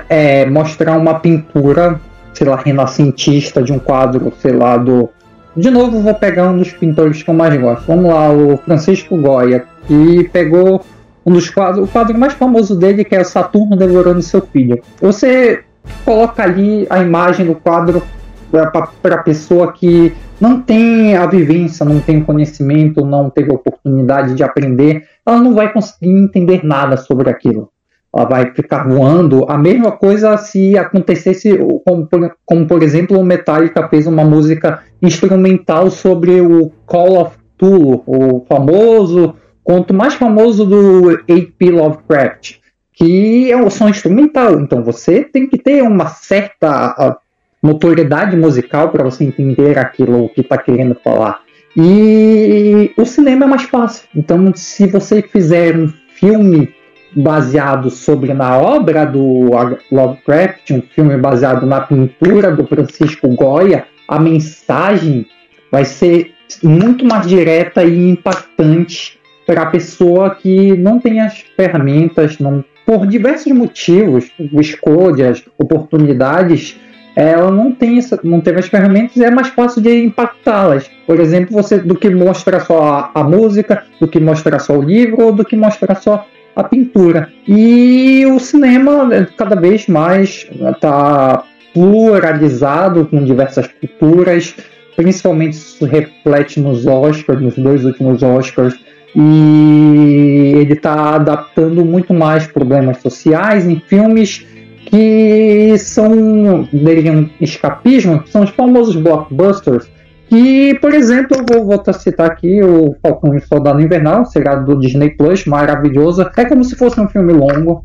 é, 0.08 0.44
mostrar 0.46 0.96
uma 0.96 1.20
pintura 1.20 2.00
sei 2.38 2.46
lá, 2.46 2.56
renascentista 2.56 3.62
de 3.62 3.72
um 3.72 3.78
quadro, 3.80 4.32
sei 4.40 4.52
lá, 4.52 4.76
do. 4.76 5.10
De 5.56 5.70
novo, 5.70 6.00
vou 6.00 6.14
pegar 6.14 6.48
um 6.48 6.58
dos 6.58 6.70
pintores 6.70 7.22
que 7.22 7.28
eu 7.28 7.34
mais 7.34 7.60
gosto. 7.60 7.84
Vamos 7.86 8.10
lá, 8.10 8.30
o 8.30 8.56
Francisco 8.58 9.16
Goya, 9.16 9.64
que 9.88 10.28
pegou 10.32 10.84
um 11.24 11.33
dos 11.33 11.50
quadros, 11.50 11.88
o 11.88 11.90
quadro 11.90 12.18
mais 12.18 12.33
famoso 12.33 12.76
dele, 12.76 13.04
que 13.04 13.14
é 13.14 13.24
Saturno 13.24 13.76
devorando 13.76 14.22
seu 14.22 14.40
filho. 14.40 14.81
Você 15.00 15.62
coloca 16.04 16.42
ali 16.42 16.87
a 16.90 17.02
imagem 17.02 17.46
do 17.46 17.54
quadro 17.54 18.02
para 18.50 19.14
a 19.14 19.22
pessoa 19.22 19.72
que 19.72 20.14
não 20.40 20.61
tem 20.61 21.16
a 21.16 21.26
vivência, 21.26 21.85
não 21.85 22.00
tem 22.00 22.22
conhecimento, 22.22 23.04
não 23.04 23.28
teve 23.28 23.52
oportunidade 23.52 24.35
de 24.35 24.42
aprender, 24.42 25.02
ela 25.26 25.38
não 25.38 25.54
vai 25.54 25.72
conseguir 25.72 26.11
entender 26.11 26.64
nada 26.64 26.96
sobre 26.96 27.28
aquilo. 27.28 27.70
Ela 28.14 28.26
vai 28.26 28.52
ficar 28.54 28.88
voando. 28.88 29.44
A 29.48 29.59
mesma 29.59 29.92
coisa 29.92 30.37
se 30.38 30.78
acontecesse, 30.78 31.59
como 31.85 32.07
por, 32.07 32.37
como 32.46 32.66
por 32.66 32.83
exemplo 32.83 33.18
o 33.18 33.24
Metallica 33.24 33.87
fez 33.88 34.07
uma 34.07 34.24
música 34.24 34.83
instrumental 35.02 35.90
sobre 35.90 36.40
o 36.40 36.72
Call 36.87 37.20
of 37.20 37.37
Cthulhu, 37.59 38.02
o 38.07 38.46
famoso 38.48 39.35
conto 39.68 39.92
mais 39.92 40.14
famoso 40.14 40.64
do 40.64 41.11
H.P. 41.11 41.70
Lovecraft, 41.72 42.54
que 42.94 43.52
é 43.52 43.62
o 43.62 43.68
som 43.68 43.90
instrumental. 43.90 44.59
Então 44.59 44.83
você 44.83 45.22
tem 45.22 45.46
que 45.46 45.59
ter 45.59 45.83
uma 45.83 46.07
certa 46.07 47.18
notoriedade 47.62 48.35
musical 48.35 48.88
para 48.88 49.04
você 49.04 49.24
entender 49.24 49.78
aquilo 49.78 50.31
que 50.31 50.40
está 50.40 50.57
querendo 50.57 50.94
falar. 51.04 51.42
E 51.76 52.90
o 52.96 53.04
cinema 53.04 53.44
é 53.44 53.48
mais 53.48 53.64
fácil. 53.64 54.09
Então, 54.16 54.50
se 54.54 54.87
você 54.87 55.20
fizer 55.20 55.76
um 55.76 55.92
filme 56.14 56.74
baseado 57.14 57.90
sobre 57.90 58.33
na 58.33 58.57
obra 58.57 59.04
do 59.04 59.50
Lovecraft, 59.92 60.70
um 60.70 60.81
filme 60.81 61.16
baseado 61.18 61.66
na 61.66 61.83
pintura 61.83 62.50
do 62.50 62.66
Francisco 62.66 63.28
Goya, 63.28 63.87
a 64.09 64.18
mensagem 64.18 65.26
vai 65.70 65.85
ser 65.85 66.33
muito 66.62 67.04
mais 67.04 67.26
direta 67.26 67.85
e 67.85 68.11
impactante 68.11 69.17
para 69.48 69.62
a 69.62 69.66
pessoa 69.66 70.34
que 70.34 70.76
não 70.76 71.00
tem 71.00 71.22
as 71.22 71.42
ferramentas, 71.56 72.38
não, 72.38 72.62
por 72.84 73.06
diversos 73.06 73.50
motivos, 73.50 74.30
escolhas, 74.61 75.42
oportunidades, 75.56 76.78
ela 77.16 77.50
não 77.50 77.72
tem 77.72 77.96
essa, 77.96 78.20
não 78.22 78.42
teve 78.42 78.58
as 78.58 78.68
ferramentas 78.68 79.16
e 79.16 79.24
é 79.24 79.30
mais 79.30 79.48
fácil 79.48 79.80
de 79.80 80.04
impactá-las. 80.04 80.90
Por 81.06 81.18
exemplo, 81.18 81.56
você 81.56 81.78
do 81.78 81.94
que 81.94 82.11
mostrar 82.11 82.61
só 82.61 83.11
a, 83.14 83.20
a, 83.20 83.24
música, 83.24 83.84
do 83.98 84.06
que 84.06 84.20
mostrar 84.20 84.58
só 84.58 84.76
o 84.76 84.82
livro 84.82 85.24
ou 85.24 85.32
do 85.32 85.42
que 85.42 85.56
mostrar 85.56 85.94
só 85.94 86.26
a 86.54 86.62
pintura. 86.62 87.30
E 87.46 88.26
o 88.26 88.38
cinema 88.38 89.06
né, 89.06 89.26
cada 89.34 89.56
vez 89.56 89.87
mais 89.87 90.46
está 90.74 91.42
pluralizado 91.72 93.06
com 93.06 93.24
diversas 93.24 93.66
culturas, 93.66 94.54
principalmente 94.94 95.54
isso 95.54 95.87
reflete 95.87 96.61
nos 96.61 96.87
Oscars, 96.87 97.40
nos 97.40 97.56
dois 97.56 97.82
últimos 97.87 98.22
Oscars. 98.22 98.78
E 99.14 100.52
ele 100.56 100.74
está 100.74 101.14
adaptando 101.14 101.84
muito 101.84 102.12
mais 102.12 102.46
problemas 102.46 102.98
sociais 102.98 103.66
em 103.66 103.80
filmes 103.80 104.46
que 104.86 105.76
são 105.78 106.68
deveriam 106.72 107.28
escapismo, 107.40 108.22
são 108.26 108.42
os 108.42 108.50
famosos 108.50 108.96
blockbusters. 108.96 109.88
Que, 110.28 110.74
por 110.80 110.92
exemplo, 110.92 111.38
eu 111.50 111.64
vou 111.64 111.82
a 111.86 111.92
citar 111.92 112.30
aqui 112.30 112.62
o 112.62 112.94
Falcão 113.02 113.34
e 113.34 113.38
o 113.38 113.46
Soldado 113.46 113.80
Invernal, 113.80 114.26
seriado 114.26 114.66
do 114.66 114.80
Disney 114.80 115.10
Plus, 115.10 115.46
maravilhoso. 115.46 116.28
É 116.36 116.44
como 116.44 116.62
se 116.64 116.76
fosse 116.76 117.00
um 117.00 117.08
filme 117.08 117.32
longo. 117.32 117.82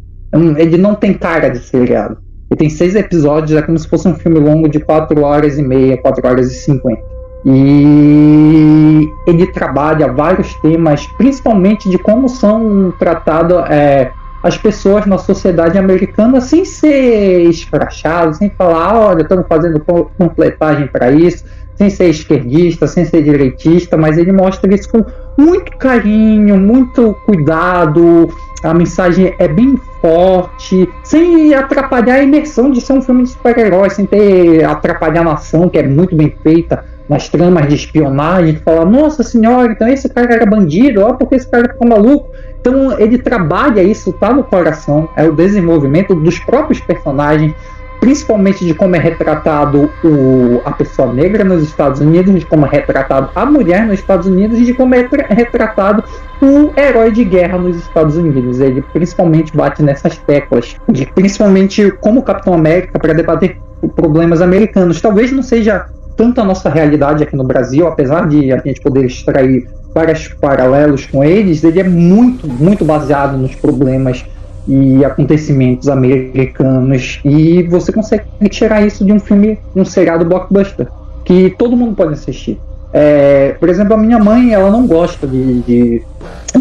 Ele 0.57 0.77
não 0.77 0.93
tem 0.93 1.13
cara 1.13 1.49
de 1.49 1.59
seriado. 1.59 2.17
Ele 2.51 2.57
tem 2.57 2.69
seis 2.69 2.95
episódios, 2.95 3.57
é 3.57 3.61
como 3.61 3.77
se 3.79 3.87
fosse 3.87 4.07
um 4.07 4.15
filme 4.15 4.39
longo 4.39 4.67
de 4.67 4.79
4 4.79 5.21
horas 5.21 5.57
e 5.57 5.61
meia, 5.63 5.97
4 5.97 6.27
horas 6.27 6.51
e 6.51 6.55
50. 6.55 7.12
E 7.45 9.09
ele 9.27 9.47
trabalha 9.47 10.11
vários 10.11 10.53
temas, 10.55 11.05
principalmente 11.17 11.89
de 11.89 11.97
como 11.97 12.29
são 12.29 12.93
tratados 12.97 13.57
é, 13.69 14.11
as 14.41 14.57
pessoas 14.57 15.05
na 15.05 15.17
sociedade 15.17 15.77
americana 15.77 16.39
sem 16.39 16.63
ser 16.63 17.49
escrachado, 17.49 18.33
sem 18.33 18.49
falar, 18.49 18.97
olha, 18.97 19.21
estamos 19.21 19.45
fazendo 19.47 19.81
completagem 20.17 20.87
para 20.87 21.11
isso, 21.11 21.43
sem 21.75 21.89
ser 21.89 22.09
esquerdista, 22.09 22.87
sem 22.87 23.03
ser 23.03 23.23
direitista, 23.23 23.97
mas 23.97 24.17
ele 24.17 24.31
mostra 24.31 24.73
isso 24.73 24.89
com 24.89 25.03
muito 25.37 25.75
carinho, 25.77 26.57
muito 26.57 27.13
cuidado, 27.25 28.29
a 28.63 28.73
mensagem 28.73 29.33
é 29.39 29.47
bem 29.47 29.77
forte, 29.99 30.87
sem 31.03 31.53
atrapalhar 31.53 32.15
a 32.15 32.23
imersão 32.23 32.71
de 32.71 32.79
ser 32.79 32.93
um 32.93 33.01
filme 33.01 33.23
de 33.23 33.29
super-heróis, 33.29 33.93
sem 33.93 34.05
ter 34.05 34.63
atrapalhar 34.63 35.21
a 35.21 35.25
nação, 35.25 35.67
que 35.67 35.77
é 35.77 35.83
muito 35.83 36.15
bem 36.15 36.33
feita 36.43 36.92
nas 37.07 37.27
tramas 37.29 37.67
de 37.67 37.75
espionagem, 37.75 38.55
falar, 38.57 38.85
nossa 38.85 39.23
senhora, 39.23 39.71
então 39.71 39.87
esse 39.87 40.07
cara 40.09 40.33
era 40.33 40.45
bandido, 40.45 41.01
ó, 41.01 41.13
porque 41.13 41.35
esse 41.35 41.47
cara 41.47 41.69
ficou 41.69 41.87
maluco. 41.87 42.31
Então 42.59 42.97
ele 42.97 43.17
trabalha 43.17 43.83
isso, 43.83 44.13
tá 44.13 44.33
no 44.33 44.43
coração, 44.43 45.09
é 45.17 45.27
o 45.27 45.33
desenvolvimento 45.33 46.15
dos 46.15 46.39
próprios 46.39 46.79
personagens, 46.79 47.53
principalmente 47.99 48.65
de 48.65 48.73
como 48.73 48.95
é 48.95 48.99
retratado 48.99 49.89
o, 50.03 50.61
a 50.63 50.71
pessoa 50.71 51.11
negra 51.11 51.43
nos 51.43 51.63
Estados 51.63 51.99
Unidos, 51.99 52.33
de 52.39 52.45
como 52.45 52.65
é 52.65 52.69
retratado 52.69 53.29
a 53.35 53.45
mulher 53.45 53.85
nos 53.85 53.99
Estados 53.99 54.27
Unidos 54.27 54.59
e 54.59 54.65
de 54.65 54.73
como 54.73 54.95
é 54.95 55.07
retratado 55.29 56.03
o 56.41 56.71
herói 56.77 57.11
de 57.11 57.23
guerra 57.23 57.57
nos 57.57 57.77
Estados 57.77 58.15
Unidos. 58.15 58.59
Ele 58.59 58.81
principalmente 58.93 59.55
bate 59.55 59.83
nessas 59.83 60.17
teclas, 60.17 60.77
de 60.89 61.05
principalmente 61.05 61.91
como 61.99 62.23
Capitão 62.23 62.53
América 62.53 62.97
para 62.97 63.13
debater 63.13 63.57
problemas 63.95 64.41
americanos. 64.41 65.01
Talvez 65.01 65.31
não 65.31 65.43
seja 65.43 65.85
tanto 66.15 66.41
a 66.41 66.43
nossa 66.43 66.69
realidade 66.69 67.23
aqui 67.23 67.35
no 67.35 67.43
Brasil, 67.43 67.87
apesar 67.87 68.27
de 68.27 68.51
a 68.51 68.57
gente 68.57 68.81
poder 68.81 69.05
extrair 69.05 69.67
vários 69.93 70.27
paralelos 70.27 71.05
com 71.05 71.23
eles, 71.23 71.63
ele 71.63 71.79
é 71.79 71.83
muito, 71.83 72.47
muito 72.47 72.83
baseado 72.83 73.37
nos 73.37 73.55
problemas 73.55 74.25
e 74.67 75.03
acontecimentos 75.03 75.89
americanos 75.89 77.19
e 77.25 77.63
você 77.63 77.91
consegue 77.91 78.25
tirar 78.49 78.85
isso 78.85 79.03
de 79.05 79.11
um 79.11 79.19
filme, 79.19 79.59
de 79.75 79.81
um 79.81 79.85
seriado 79.85 80.23
blockbuster 80.25 80.87
que 81.25 81.49
todo 81.57 81.75
mundo 81.75 81.95
pode 81.95 82.13
assistir. 82.13 82.59
É, 82.91 83.55
por 83.59 83.69
exemplo, 83.69 83.95
a 83.95 83.97
minha 83.97 84.19
mãe 84.19 84.53
ela 84.53 84.69
não 84.69 84.85
gosta 84.85 85.25
de, 85.25 85.61
de, 85.61 86.03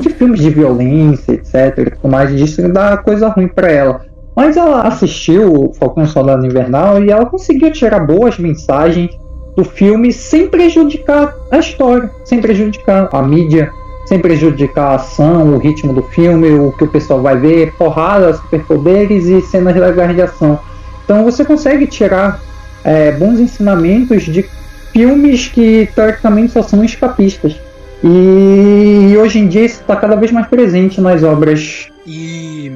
de 0.01 0.09
filmes 0.11 0.41
de 0.41 0.51
violência, 0.51 1.33
etc. 1.33 1.97
Mas 2.03 2.35
disso 2.37 2.67
dá 2.73 2.97
coisa 2.97 3.29
ruim 3.29 3.49
para 3.49 3.71
ela. 3.71 4.01
Mas 4.35 4.57
ela 4.57 4.83
assistiu 4.83 5.73
Falcão 5.79 6.07
Soldado 6.07 6.47
Invernal 6.47 7.05
e 7.05 7.11
ela 7.11 7.27
conseguiu 7.27 7.71
tirar 7.71 8.01
boas 8.01 8.39
mensagens 8.39 9.11
do 9.57 9.65
filme 9.65 10.13
sem 10.13 10.49
prejudicar 10.49 11.37
a 11.51 11.59
história, 11.59 12.11
sem 12.25 12.41
prejudicar 12.41 13.09
a 13.13 13.23
mídia, 13.23 13.71
sem 14.07 14.19
prejudicar 14.19 14.93
a 14.93 14.95
ação, 14.97 15.55
o 15.55 15.59
ritmo 15.59 15.93
do 15.93 16.03
filme, 16.03 16.51
o 16.51 16.73
que 16.73 16.85
o 16.85 16.89
pessoal 16.89 17.21
vai 17.21 17.37
ver, 17.37 17.73
porradas, 17.75 18.37
superpoderes 18.39 19.27
e 19.27 19.41
cenas 19.43 19.77
legais 19.77 20.15
de 20.15 20.23
ação. 20.23 20.59
Então 21.05 21.25
você 21.25 21.45
consegue 21.45 21.87
tirar 21.87 22.41
é, 22.85 23.13
bons 23.13 23.39
ensinamentos 23.39 24.25
de 24.25 24.45
filmes 24.93 25.49
que 25.49 25.89
teoricamente 25.95 26.53
só 26.53 26.63
são 26.63 26.85
escapistas. 26.85 27.57
E 28.05 29.17
hoje 29.17 29.39
em 29.39 29.47
dia 29.47 29.65
isso 29.65 29.81
está 29.81 29.95
cada 29.95 30.17
vez 30.17 30.33
mais 30.33 30.47
presente 30.49 31.01
nas 31.01 31.23
obras. 31.23 31.89
E 32.07 32.73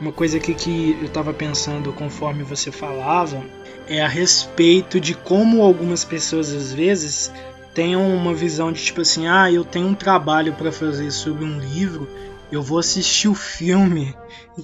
uma 0.00 0.12
coisa 0.12 0.36
aqui 0.36 0.52
que 0.52 0.96
eu 1.00 1.06
estava 1.06 1.32
pensando 1.32 1.92
conforme 1.92 2.42
você 2.42 2.70
falava 2.70 3.38
é 3.88 4.02
a 4.02 4.08
respeito 4.08 5.00
de 5.00 5.14
como 5.14 5.62
algumas 5.62 6.04
pessoas 6.04 6.52
às 6.52 6.72
vezes 6.72 7.32
tenham 7.74 8.08
uma 8.14 8.34
visão 8.34 8.72
de 8.72 8.82
tipo 8.82 9.02
assim, 9.02 9.26
ah, 9.28 9.50
eu 9.50 9.64
tenho 9.64 9.86
um 9.86 9.94
trabalho 9.94 10.52
para 10.54 10.72
fazer 10.72 11.10
sobre 11.10 11.44
um 11.44 11.58
livro, 11.58 12.08
eu 12.50 12.62
vou 12.62 12.78
assistir 12.78 13.28
o 13.28 13.34
filme 13.34 14.14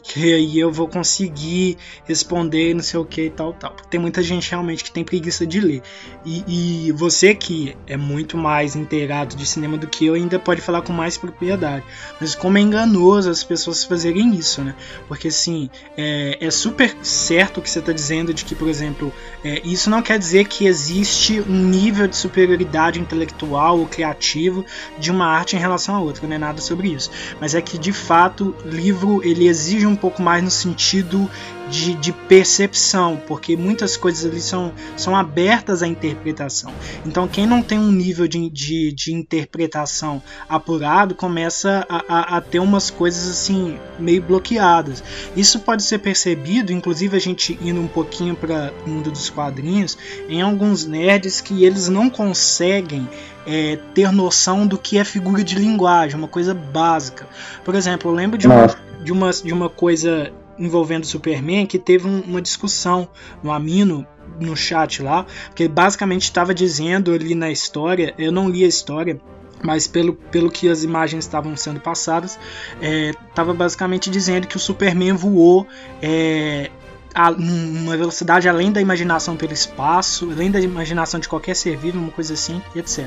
que 0.03 0.33
aí 0.33 0.59
eu 0.59 0.73
vou 0.73 0.89
conseguir 0.89 1.77
responder 2.05 2.75
não 2.75 2.83
sei 2.83 2.99
o 2.99 3.05
que 3.05 3.27
e 3.27 3.31
tal, 3.31 3.53
tal. 3.53 3.75
Tem 3.91 4.01
muita 4.01 4.23
gente 4.23 4.51
realmente 4.51 4.85
que 4.85 4.91
tem 4.91 5.05
preguiça 5.05 5.47
de 5.47 5.61
ler. 5.61 5.83
E, 6.25 6.87
e, 6.87 6.93
você 6.93 7.35
que 7.35 7.77
é 7.87 7.97
muito 7.97 8.37
mais 8.37 8.77
inteirado 8.77 9.37
de 9.37 9.45
cinema 9.45 9.77
do 9.77 9.87
que 9.87 10.07
eu, 10.07 10.15
ainda 10.15 10.39
pode 10.39 10.61
falar 10.61 10.83
com 10.83 10.93
mais 10.93 11.19
propriedade. 11.19 11.85
Mas 12.21 12.35
como 12.35 12.59
é 12.59 12.61
enganoso 12.61 13.29
as 13.29 13.43
pessoas 13.45 13.85
fazerem 13.85 14.35
isso, 14.35 14.63
né? 14.63 14.75
Porque 15.09 15.29
assim, 15.29 15.69
é, 15.97 16.39
é 16.41 16.51
super 16.51 16.97
certo 17.03 17.59
o 17.59 17.63
que 17.63 17.69
você 17.69 17.81
está 17.81 17.93
dizendo 17.93 18.33
de 18.33 18.45
que, 18.45 18.55
por 18.55 18.69
exemplo, 18.69 19.13
é, 19.45 19.61
isso 19.65 19.91
não 19.91 20.01
quer 20.01 20.19
dizer 20.19 20.47
que 20.47 20.67
existe 20.67 21.41
um 21.41 21.65
nível 21.65 22.07
de 22.07 22.17
superioridade 22.17 23.01
intelectual 23.01 23.79
ou 23.79 23.87
criativo 23.87 24.65
de 24.99 25.11
uma 25.11 25.27
arte 25.27 25.57
em 25.57 25.59
relação 25.59 25.95
a 25.95 26.01
outra, 26.01 26.27
não 26.27 26.37
é 26.37 26.39
nada 26.39 26.61
sobre 26.61 26.89
isso. 26.89 27.11
Mas 27.41 27.55
é 27.55 27.61
que 27.61 27.77
de 27.77 27.93
fato, 27.93 28.55
livro 28.65 29.23
ele 29.25 29.49
existe 29.49 29.62
exige 29.63 29.87
um 29.87 29.97
pouco 29.97 30.21
mais 30.21 30.43
no 30.43 30.51
sentido 30.51 31.31
de, 31.71 31.95
de, 31.95 32.13
percepção, 32.13 33.21
porque 33.27 33.57
muitas 33.57 33.97
coisas 33.97 34.31
ali 34.31 34.41
são, 34.41 34.73
são 34.97 35.17
abertas 35.17 35.83
à 35.83 35.87
interpretação. 35.87 36.73
Então, 37.07 37.27
quem 37.27 37.47
não 37.47 37.63
tem 37.63 37.79
um 37.79 37.91
nível 37.91 38.29
de, 38.29 38.51
de, 38.51 38.93
de 38.93 39.13
interpretação 39.15 40.23
apurado 40.49 41.15
começa 41.15 41.87
a, 41.89 42.05
a, 42.09 42.37
a, 42.37 42.41
ter 42.41 42.59
umas 42.59 42.91
coisas 42.91 43.31
assim 43.31 43.79
meio 43.99 44.21
bloqueadas. 44.21 45.03
Isso 45.35 45.61
pode 45.61 45.83
ser 45.83 45.99
percebido, 45.99 46.73
inclusive 46.73 47.17
a 47.17 47.21
gente 47.21 47.59
indo 47.63 47.81
um 47.81 47.89
pouquinho 47.89 48.35
para 48.35 48.73
o 48.85 48.91
mundo 48.91 49.11
dos 49.11 49.31
quadrinhos, 49.31 49.97
em 50.29 50.43
alguns 50.43 50.85
nerds 50.85 51.41
que 51.41 51.65
eles 51.65 51.89
não 51.89 52.11
conseguem 52.11 53.09
é, 53.47 53.79
ter 53.95 54.13
noção 54.13 54.67
do 54.67 54.79
que 54.79 54.99
é 54.99 55.05
figura 55.05 55.43
de 55.43 55.55
linguagem, 55.55 56.17
uma 56.17 56.29
coisa 56.29 56.55
básica. 56.55 57.27
Por 57.65 57.75
exemplo, 57.75 58.11
eu 58.11 58.15
lembro 58.15 58.39
de 58.39 58.47
uma, 58.47 58.77
de 59.03 59.13
uma, 59.13 59.31
de 59.31 59.53
uma 59.53 59.69
coisa 59.69 60.33
envolvendo 60.59 61.07
Superman 61.07 61.67
que 61.67 61.79
teve 61.79 62.07
um, 62.07 62.21
uma 62.21 62.41
discussão 62.41 63.09
no 63.43 63.51
Amino 63.51 64.07
no 64.41 64.57
chat 64.57 65.03
lá, 65.03 65.27
que 65.55 65.69
basicamente 65.69 66.23
estava 66.23 66.55
dizendo 66.55 67.13
ali 67.13 67.35
na 67.35 67.51
história, 67.51 68.15
eu 68.17 68.31
não 68.31 68.49
li 68.49 68.65
a 68.65 68.69
história, 68.69 69.21
mas 69.63 69.87
pelo, 69.87 70.15
pelo 70.15 70.51
que 70.51 70.69
as 70.69 70.83
imagens 70.83 71.25
estavam 71.25 71.57
sendo 71.57 71.81
passadas, 71.81 72.39
estava 72.81 73.53
é, 73.53 73.55
basicamente 73.55 74.11
dizendo 74.11 74.47
que 74.47 74.57
o 74.57 74.61
Superman 74.61 75.15
voou 75.15 75.67
é, 76.01 76.71
a, 77.15 77.31
uma 77.31 77.97
velocidade 77.97 78.49
além 78.49 78.73
da 78.73 78.81
imaginação 78.81 79.37
pelo 79.37 79.53
espaço, 79.53 80.31
além 80.31 80.51
da 80.51 80.61
imaginação 80.61 81.21
de 81.21 81.29
qualquer 81.29 81.55
ser 81.55 81.77
vivo, 81.77 81.99
uma 81.99 82.11
coisa 82.11 82.35
assim, 82.35 82.63
etc. 82.75 83.07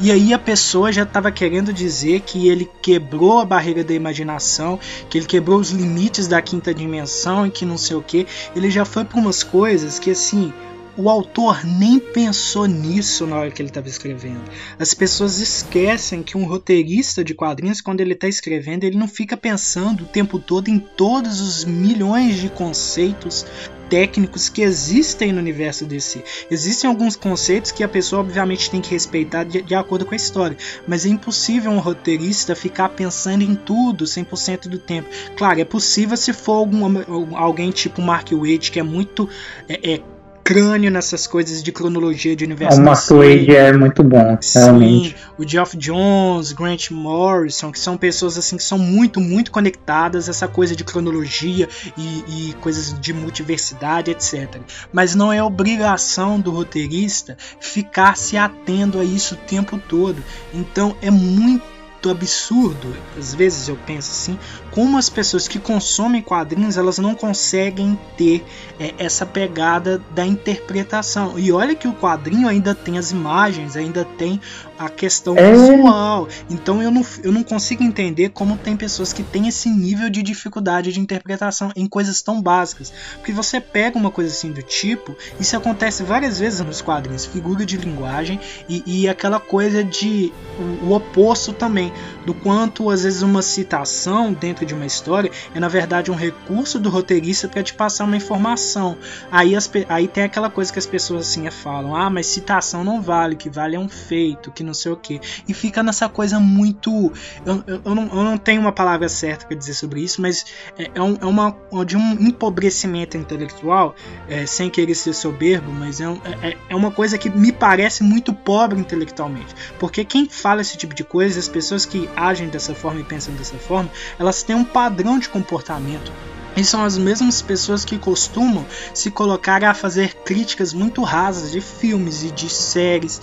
E 0.00 0.10
aí 0.10 0.32
a 0.32 0.38
pessoa 0.38 0.92
já 0.92 1.02
estava 1.02 1.30
querendo 1.30 1.72
dizer 1.72 2.20
que 2.20 2.48
ele 2.48 2.70
quebrou 2.80 3.40
a 3.40 3.44
barreira 3.44 3.82
da 3.84 3.94
imaginação, 3.94 4.78
que 5.08 5.18
ele 5.18 5.26
quebrou 5.26 5.58
os 5.58 5.70
limites 5.70 6.26
da 6.26 6.40
quinta 6.40 6.72
dimensão 6.72 7.46
e 7.46 7.50
que 7.50 7.64
não 7.64 7.78
sei 7.78 7.96
o 7.96 8.02
que. 8.02 8.26
Ele 8.54 8.70
já 8.70 8.84
foi 8.84 9.04
para 9.04 9.18
umas 9.18 9.42
coisas 9.42 9.98
que 9.98 10.10
assim 10.10 10.52
o 11.00 11.08
autor 11.08 11.64
nem 11.64 11.98
pensou 11.98 12.66
nisso 12.66 13.26
na 13.26 13.36
hora 13.36 13.50
que 13.50 13.62
ele 13.62 13.70
estava 13.70 13.88
escrevendo. 13.88 14.42
As 14.78 14.92
pessoas 14.92 15.38
esquecem 15.38 16.22
que 16.22 16.36
um 16.36 16.44
roteirista 16.44 17.24
de 17.24 17.34
quadrinhos, 17.34 17.80
quando 17.80 18.02
ele 18.02 18.12
está 18.12 18.28
escrevendo, 18.28 18.84
ele 18.84 18.98
não 18.98 19.08
fica 19.08 19.36
pensando 19.36 20.04
o 20.04 20.06
tempo 20.06 20.38
todo 20.38 20.68
em 20.68 20.78
todos 20.78 21.40
os 21.40 21.64
milhões 21.64 22.36
de 22.36 22.50
conceitos 22.50 23.46
técnicos 23.88 24.48
que 24.48 24.62
existem 24.62 25.32
no 25.32 25.40
universo 25.40 25.84
DC. 25.84 26.22
Existem 26.50 26.88
alguns 26.88 27.16
conceitos 27.16 27.72
que 27.72 27.82
a 27.82 27.88
pessoa 27.88 28.20
obviamente 28.20 28.70
tem 28.70 28.80
que 28.80 28.90
respeitar 28.90 29.42
de, 29.42 29.62
de 29.62 29.74
acordo 29.74 30.06
com 30.06 30.14
a 30.14 30.16
história, 30.16 30.56
mas 30.86 31.04
é 31.04 31.08
impossível 31.08 31.72
um 31.72 31.80
roteirista 31.80 32.54
ficar 32.54 32.90
pensando 32.90 33.42
em 33.42 33.54
tudo 33.54 34.04
100% 34.04 34.68
do 34.68 34.78
tempo. 34.78 35.08
Claro, 35.36 35.60
é 35.60 35.64
possível 35.64 36.16
se 36.16 36.32
for 36.32 36.52
algum, 36.52 37.36
alguém 37.36 37.70
tipo 37.70 38.00
Mark 38.00 38.30
Waid 38.30 38.70
que 38.70 38.78
é 38.78 38.82
muito 38.82 39.28
é, 39.68 39.94
é 39.94 40.02
crânio 40.50 40.90
nessas 40.90 41.28
coisas 41.28 41.62
de 41.62 41.70
cronologia 41.70 42.34
de 42.34 42.44
universo. 42.44 42.80
O 42.80 42.82
Wade 43.14 43.54
é 43.54 43.72
muito 43.72 44.02
bom, 44.02 44.36
realmente. 44.52 45.10
Sim, 45.10 45.14
o 45.38 45.46
Geoff 45.46 45.76
Jones, 45.76 46.50
Grant 46.50 46.90
Morrison, 46.90 47.70
que 47.70 47.78
são 47.78 47.96
pessoas 47.96 48.36
assim 48.36 48.56
que 48.56 48.62
são 48.64 48.76
muito, 48.76 49.20
muito 49.20 49.52
conectadas 49.52 50.28
essa 50.28 50.48
coisa 50.48 50.74
de 50.74 50.82
cronologia 50.82 51.68
e, 51.96 52.48
e 52.50 52.52
coisas 52.54 52.98
de 52.98 53.12
multiversidade, 53.12 54.10
etc. 54.10 54.60
Mas 54.92 55.14
não 55.14 55.32
é 55.32 55.40
obrigação 55.40 56.40
do 56.40 56.50
roteirista 56.50 57.36
ficar 57.60 58.16
se 58.16 58.36
atendo 58.36 58.98
a 58.98 59.04
isso 59.04 59.36
o 59.36 59.38
tempo 59.38 59.78
todo. 59.78 60.20
Então 60.52 60.96
é 61.00 61.12
muito 61.12 61.62
absurdo, 62.08 62.96
às 63.18 63.34
vezes 63.34 63.68
eu 63.68 63.76
penso 63.86 64.10
assim, 64.10 64.38
como 64.70 64.96
as 64.98 65.08
pessoas 65.08 65.48
que 65.48 65.58
consomem 65.58 66.22
quadrinhos 66.22 66.76
elas 66.76 66.98
não 66.98 67.14
conseguem 67.14 67.98
ter 68.16 68.44
é, 68.78 68.94
essa 68.98 69.26
pegada 69.26 70.00
da 70.14 70.24
interpretação. 70.24 71.38
E 71.38 71.52
olha 71.52 71.74
que 71.74 71.88
o 71.88 71.92
quadrinho 71.92 72.48
ainda 72.48 72.74
tem 72.74 72.98
as 72.98 73.10
imagens, 73.10 73.76
ainda 73.76 74.04
tem 74.04 74.40
a 74.78 74.88
questão 74.88 75.36
é. 75.36 75.52
visual. 75.52 76.26
Então 76.48 76.82
eu 76.82 76.90
não, 76.90 77.04
eu 77.22 77.30
não 77.30 77.42
consigo 77.42 77.82
entender 77.82 78.30
como 78.30 78.56
tem 78.56 78.76
pessoas 78.76 79.12
que 79.12 79.22
têm 79.22 79.46
esse 79.46 79.68
nível 79.68 80.08
de 80.08 80.22
dificuldade 80.22 80.92
de 80.92 81.00
interpretação 81.00 81.70
em 81.76 81.86
coisas 81.86 82.22
tão 82.22 82.40
básicas. 82.40 82.92
Porque 83.16 83.32
você 83.32 83.60
pega 83.60 83.98
uma 83.98 84.10
coisa 84.10 84.30
assim 84.30 84.52
do 84.52 84.62
tipo, 84.62 85.14
isso 85.38 85.54
acontece 85.56 86.02
várias 86.02 86.38
vezes 86.38 86.60
nos 86.60 86.80
quadrinhos, 86.80 87.26
figura 87.26 87.66
de 87.66 87.76
linguagem 87.76 88.40
e, 88.68 88.82
e 88.86 89.08
aquela 89.08 89.38
coisa 89.38 89.84
de 89.84 90.32
o, 90.58 90.86
o 90.86 90.94
oposto 90.94 91.52
também, 91.52 91.92
do 92.24 92.32
quanto 92.32 92.88
às 92.88 93.02
vezes 93.02 93.20
uma 93.20 93.42
citação 93.42 94.32
dentro 94.32 94.59
de 94.64 94.74
uma 94.74 94.86
história 94.86 95.30
é 95.54 95.60
na 95.60 95.68
verdade 95.68 96.10
um 96.10 96.14
recurso 96.14 96.78
do 96.78 96.88
roteirista 96.88 97.48
para 97.48 97.62
te 97.62 97.74
passar 97.74 98.04
uma 98.04 98.16
informação. 98.16 98.96
Aí, 99.30 99.54
as, 99.56 99.70
aí 99.88 100.08
tem 100.08 100.24
aquela 100.24 100.50
coisa 100.50 100.72
que 100.72 100.78
as 100.78 100.86
pessoas 100.86 101.28
assim 101.28 101.50
falam: 101.50 101.94
ah, 101.94 102.10
mas 102.10 102.26
citação 102.26 102.84
não 102.84 103.00
vale, 103.00 103.36
que 103.36 103.48
vale 103.48 103.76
é 103.76 103.78
um 103.78 103.88
feito, 103.88 104.50
que 104.50 104.62
não 104.62 104.74
sei 104.74 104.92
o 104.92 104.96
que. 104.96 105.20
E 105.48 105.54
fica 105.54 105.82
nessa 105.82 106.08
coisa 106.08 106.38
muito. 106.38 107.12
Eu, 107.44 107.62
eu, 107.66 107.80
eu, 107.84 107.94
não, 107.94 108.06
eu 108.06 108.24
não 108.24 108.38
tenho 108.38 108.60
uma 108.60 108.72
palavra 108.72 109.08
certa 109.08 109.46
para 109.46 109.56
dizer 109.56 109.74
sobre 109.74 110.00
isso, 110.02 110.20
mas 110.20 110.44
é, 110.78 110.90
é, 110.94 111.02
um, 111.02 111.16
é 111.20 111.26
uma 111.26 111.56
de 111.84 111.96
um 111.96 112.12
empobrecimento 112.12 113.16
intelectual, 113.16 113.94
é, 114.28 114.46
sem 114.46 114.68
querer 114.68 114.94
ser 114.94 115.12
soberbo, 115.12 115.70
mas 115.72 116.00
é, 116.00 116.08
um, 116.08 116.20
é, 116.42 116.56
é 116.68 116.76
uma 116.76 116.90
coisa 116.90 117.16
que 117.18 117.30
me 117.30 117.52
parece 117.52 118.02
muito 118.02 118.32
pobre 118.32 118.78
intelectualmente. 118.78 119.54
Porque 119.78 120.04
quem 120.04 120.28
fala 120.28 120.60
esse 120.60 120.76
tipo 120.76 120.94
de 120.94 121.04
coisa, 121.04 121.38
as 121.38 121.48
pessoas 121.48 121.84
que 121.86 122.08
agem 122.16 122.48
dessa 122.48 122.74
forma 122.74 123.00
e 123.00 123.04
pensam 123.04 123.34
dessa 123.34 123.56
forma, 123.56 123.90
elas 124.18 124.42
têm 124.50 124.56
um 124.56 124.64
padrão 124.64 125.16
de 125.16 125.28
comportamento 125.28 126.10
e 126.56 126.64
são 126.64 126.82
as 126.82 126.98
mesmas 126.98 127.40
pessoas 127.40 127.84
que 127.84 127.96
costumam 127.96 128.66
se 128.92 129.08
colocar 129.08 129.62
a 129.62 129.72
fazer 129.72 130.12
críticas 130.24 130.72
muito 130.72 131.02
rasas 131.04 131.52
de 131.52 131.60
filmes 131.60 132.24
e 132.24 132.32
de 132.32 132.48
séries, 132.48 133.20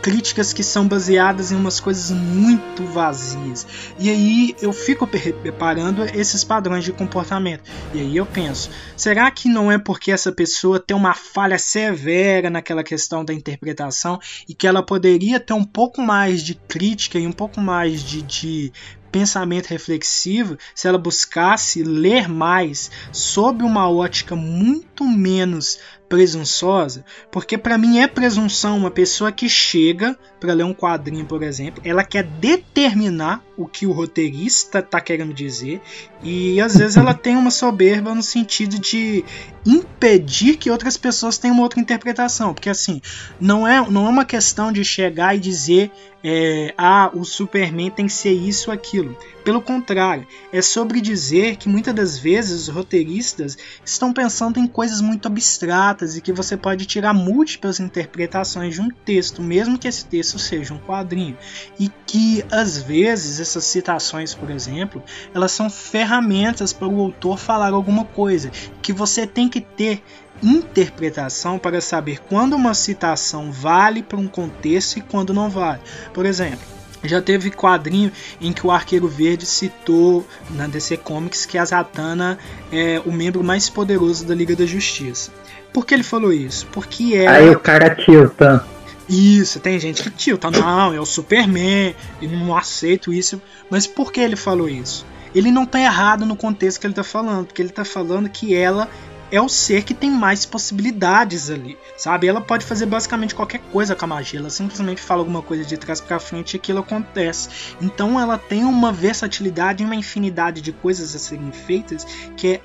críticas 0.00 0.54
que 0.54 0.62
são 0.62 0.88
baseadas 0.88 1.52
em 1.52 1.56
umas 1.56 1.78
coisas 1.78 2.10
muito 2.10 2.84
vazias. 2.86 3.66
E 3.98 4.08
aí 4.08 4.56
eu 4.62 4.72
fico 4.72 5.06
preparando 5.06 6.04
esses 6.04 6.42
padrões 6.42 6.84
de 6.84 6.92
comportamento. 6.92 7.70
E 7.92 8.00
aí 8.00 8.16
eu 8.16 8.24
penso, 8.24 8.70
será 8.96 9.30
que 9.30 9.50
não 9.50 9.70
é 9.70 9.76
porque 9.76 10.10
essa 10.10 10.32
pessoa 10.32 10.80
tem 10.80 10.96
uma 10.96 11.12
falha 11.12 11.58
severa 11.58 12.48
naquela 12.48 12.82
questão 12.82 13.22
da 13.22 13.34
interpretação 13.34 14.18
e 14.48 14.54
que 14.54 14.66
ela 14.66 14.82
poderia 14.82 15.38
ter 15.38 15.52
um 15.52 15.64
pouco 15.64 16.00
mais 16.00 16.42
de 16.42 16.54
crítica 16.54 17.18
e 17.18 17.26
um 17.26 17.32
pouco 17.32 17.60
mais 17.60 18.02
de, 18.02 18.22
de 18.22 18.72
pensamento 19.12 19.66
reflexivo 19.66 20.56
se 20.74 20.88
ela 20.88 20.98
buscasse 20.98 21.82
ler 21.82 22.28
mais 22.28 22.90
sob 23.12 23.62
uma 23.62 23.88
ótica 23.88 24.34
muito 24.34 25.04
menos 25.04 25.78
presunçosa, 26.12 27.06
porque 27.30 27.56
para 27.56 27.78
mim 27.78 27.98
é 27.98 28.06
presunção 28.06 28.76
uma 28.76 28.90
pessoa 28.90 29.32
que 29.32 29.48
chega 29.48 30.14
para 30.38 30.52
ler 30.52 30.64
um 30.64 30.74
quadrinho, 30.74 31.24
por 31.24 31.42
exemplo, 31.42 31.82
ela 31.86 32.04
quer 32.04 32.22
determinar 32.22 33.42
o 33.56 33.66
que 33.66 33.86
o 33.86 33.92
roteirista 33.92 34.80
está 34.80 35.00
querendo 35.00 35.32
dizer 35.32 35.80
e 36.22 36.60
às 36.60 36.76
vezes 36.76 36.98
ela 36.98 37.14
tem 37.14 37.34
uma 37.34 37.50
soberba 37.50 38.14
no 38.14 38.22
sentido 38.22 38.78
de 38.78 39.24
impedir 39.64 40.58
que 40.58 40.70
outras 40.70 40.98
pessoas 40.98 41.38
tenham 41.38 41.54
uma 41.54 41.62
outra 41.62 41.80
interpretação, 41.80 42.52
porque 42.52 42.68
assim 42.68 43.00
não 43.40 43.66
é 43.66 43.80
não 43.88 44.06
é 44.06 44.10
uma 44.10 44.26
questão 44.26 44.70
de 44.70 44.84
chegar 44.84 45.34
e 45.34 45.40
dizer 45.40 45.90
é, 46.22 46.74
ah, 46.76 47.10
o 47.12 47.24
Superman 47.24 47.90
tem 47.90 48.06
que 48.06 48.12
ser 48.12 48.32
isso 48.32 48.70
ou 48.70 48.74
aquilo. 48.74 49.16
Pelo 49.44 49.60
contrário, 49.60 50.26
é 50.52 50.62
sobre 50.62 51.00
dizer 51.00 51.56
que 51.56 51.68
muitas 51.68 51.92
das 51.92 52.18
vezes 52.18 52.62
os 52.62 52.68
roteiristas 52.68 53.58
estão 53.84 54.12
pensando 54.12 54.60
em 54.60 54.68
coisas 54.68 55.00
muito 55.00 55.26
abstratas 55.26 56.16
e 56.16 56.20
que 56.20 56.32
você 56.32 56.56
pode 56.56 56.86
tirar 56.86 57.12
múltiplas 57.12 57.80
interpretações 57.80 58.74
de 58.74 58.80
um 58.80 58.88
texto, 58.88 59.42
mesmo 59.42 59.76
que 59.76 59.88
esse 59.88 60.04
texto 60.04 60.38
seja 60.38 60.72
um 60.72 60.78
quadrinho. 60.78 61.36
E 61.78 61.90
que 62.06 62.44
às 62.52 62.80
vezes 62.80 63.40
essas 63.40 63.64
citações, 63.64 64.32
por 64.32 64.48
exemplo, 64.48 65.02
elas 65.34 65.50
são 65.50 65.68
ferramentas 65.68 66.72
para 66.72 66.86
o 66.86 67.00
autor 67.00 67.36
falar 67.36 67.72
alguma 67.72 68.04
coisa, 68.04 68.50
que 68.80 68.92
você 68.92 69.26
tem 69.26 69.48
que 69.48 69.60
ter 69.60 70.02
interpretação 70.42 71.58
para 71.58 71.80
saber 71.80 72.20
quando 72.28 72.54
uma 72.54 72.74
citação 72.74 73.52
vale 73.52 74.02
para 74.02 74.18
um 74.18 74.26
contexto 74.26 74.98
e 74.98 75.00
quando 75.00 75.32
não 75.32 75.48
vale. 75.48 75.80
Por 76.12 76.26
exemplo, 76.26 76.66
já 77.04 77.20
teve 77.20 77.50
quadrinho 77.50 78.12
em 78.40 78.52
que 78.52 78.66
o 78.66 78.70
Arqueiro 78.70 79.08
Verde 79.08 79.46
citou 79.46 80.26
na 80.50 80.66
DC 80.66 80.96
Comics 80.98 81.46
que 81.46 81.58
a 81.58 81.64
Zatanna 81.64 82.38
é 82.70 83.00
o 83.04 83.12
membro 83.12 83.42
mais 83.42 83.68
poderoso 83.68 84.24
da 84.24 84.34
Liga 84.34 84.54
da 84.54 84.66
Justiça. 84.66 85.30
Por 85.72 85.86
que 85.86 85.94
ele 85.94 86.02
falou 86.02 86.32
isso? 86.32 86.66
Porque 86.70 87.14
é. 87.14 87.26
Aí 87.26 87.50
o 87.50 87.58
cara 87.58 87.94
tilta. 87.94 88.64
Isso, 89.08 89.58
tem 89.58 89.78
gente 89.78 90.02
que 90.02 90.10
tilta. 90.10 90.50
Não, 90.50 90.92
é 90.94 91.00
o 91.00 91.06
Superman, 91.06 91.94
e 92.20 92.26
não 92.26 92.56
aceito 92.56 93.12
isso. 93.12 93.40
Mas 93.68 93.86
por 93.86 94.12
que 94.12 94.20
ele 94.20 94.36
falou 94.36 94.68
isso? 94.68 95.04
Ele 95.34 95.50
não 95.50 95.64
está 95.64 95.80
errado 95.80 96.26
no 96.26 96.36
contexto 96.36 96.78
que 96.78 96.86
ele 96.86 96.92
está 96.92 97.02
falando, 97.02 97.46
porque 97.46 97.62
ele 97.62 97.70
está 97.70 97.84
falando 97.84 98.28
que 98.28 98.54
ela 98.54 98.88
é 99.32 99.40
o 99.40 99.48
ser 99.48 99.82
que 99.82 99.94
tem 99.94 100.10
mais 100.10 100.44
possibilidades 100.44 101.50
ali, 101.50 101.78
sabe? 101.96 102.28
Ela 102.28 102.40
pode 102.40 102.66
fazer 102.66 102.84
basicamente 102.84 103.34
qualquer 103.34 103.60
coisa 103.72 103.96
com 103.96 104.04
a 104.04 104.08
magia, 104.08 104.38
ela 104.38 104.50
simplesmente 104.50 105.00
fala 105.00 105.22
alguma 105.22 105.40
coisa 105.40 105.64
de 105.64 105.78
trás 105.78 106.02
para 106.02 106.20
frente 106.20 106.52
e 106.52 106.56
aquilo 106.58 106.80
acontece. 106.80 107.48
Então 107.80 108.20
ela 108.20 108.36
tem 108.36 108.62
uma 108.62 108.92
versatilidade 108.92 109.82
e 109.82 109.86
uma 109.86 109.96
infinidade 109.96 110.60
de 110.60 110.70
coisas 110.70 111.16
a 111.16 111.18
serem 111.18 111.50
feitas 111.50 112.04
que 112.36 112.54
é 112.54 112.60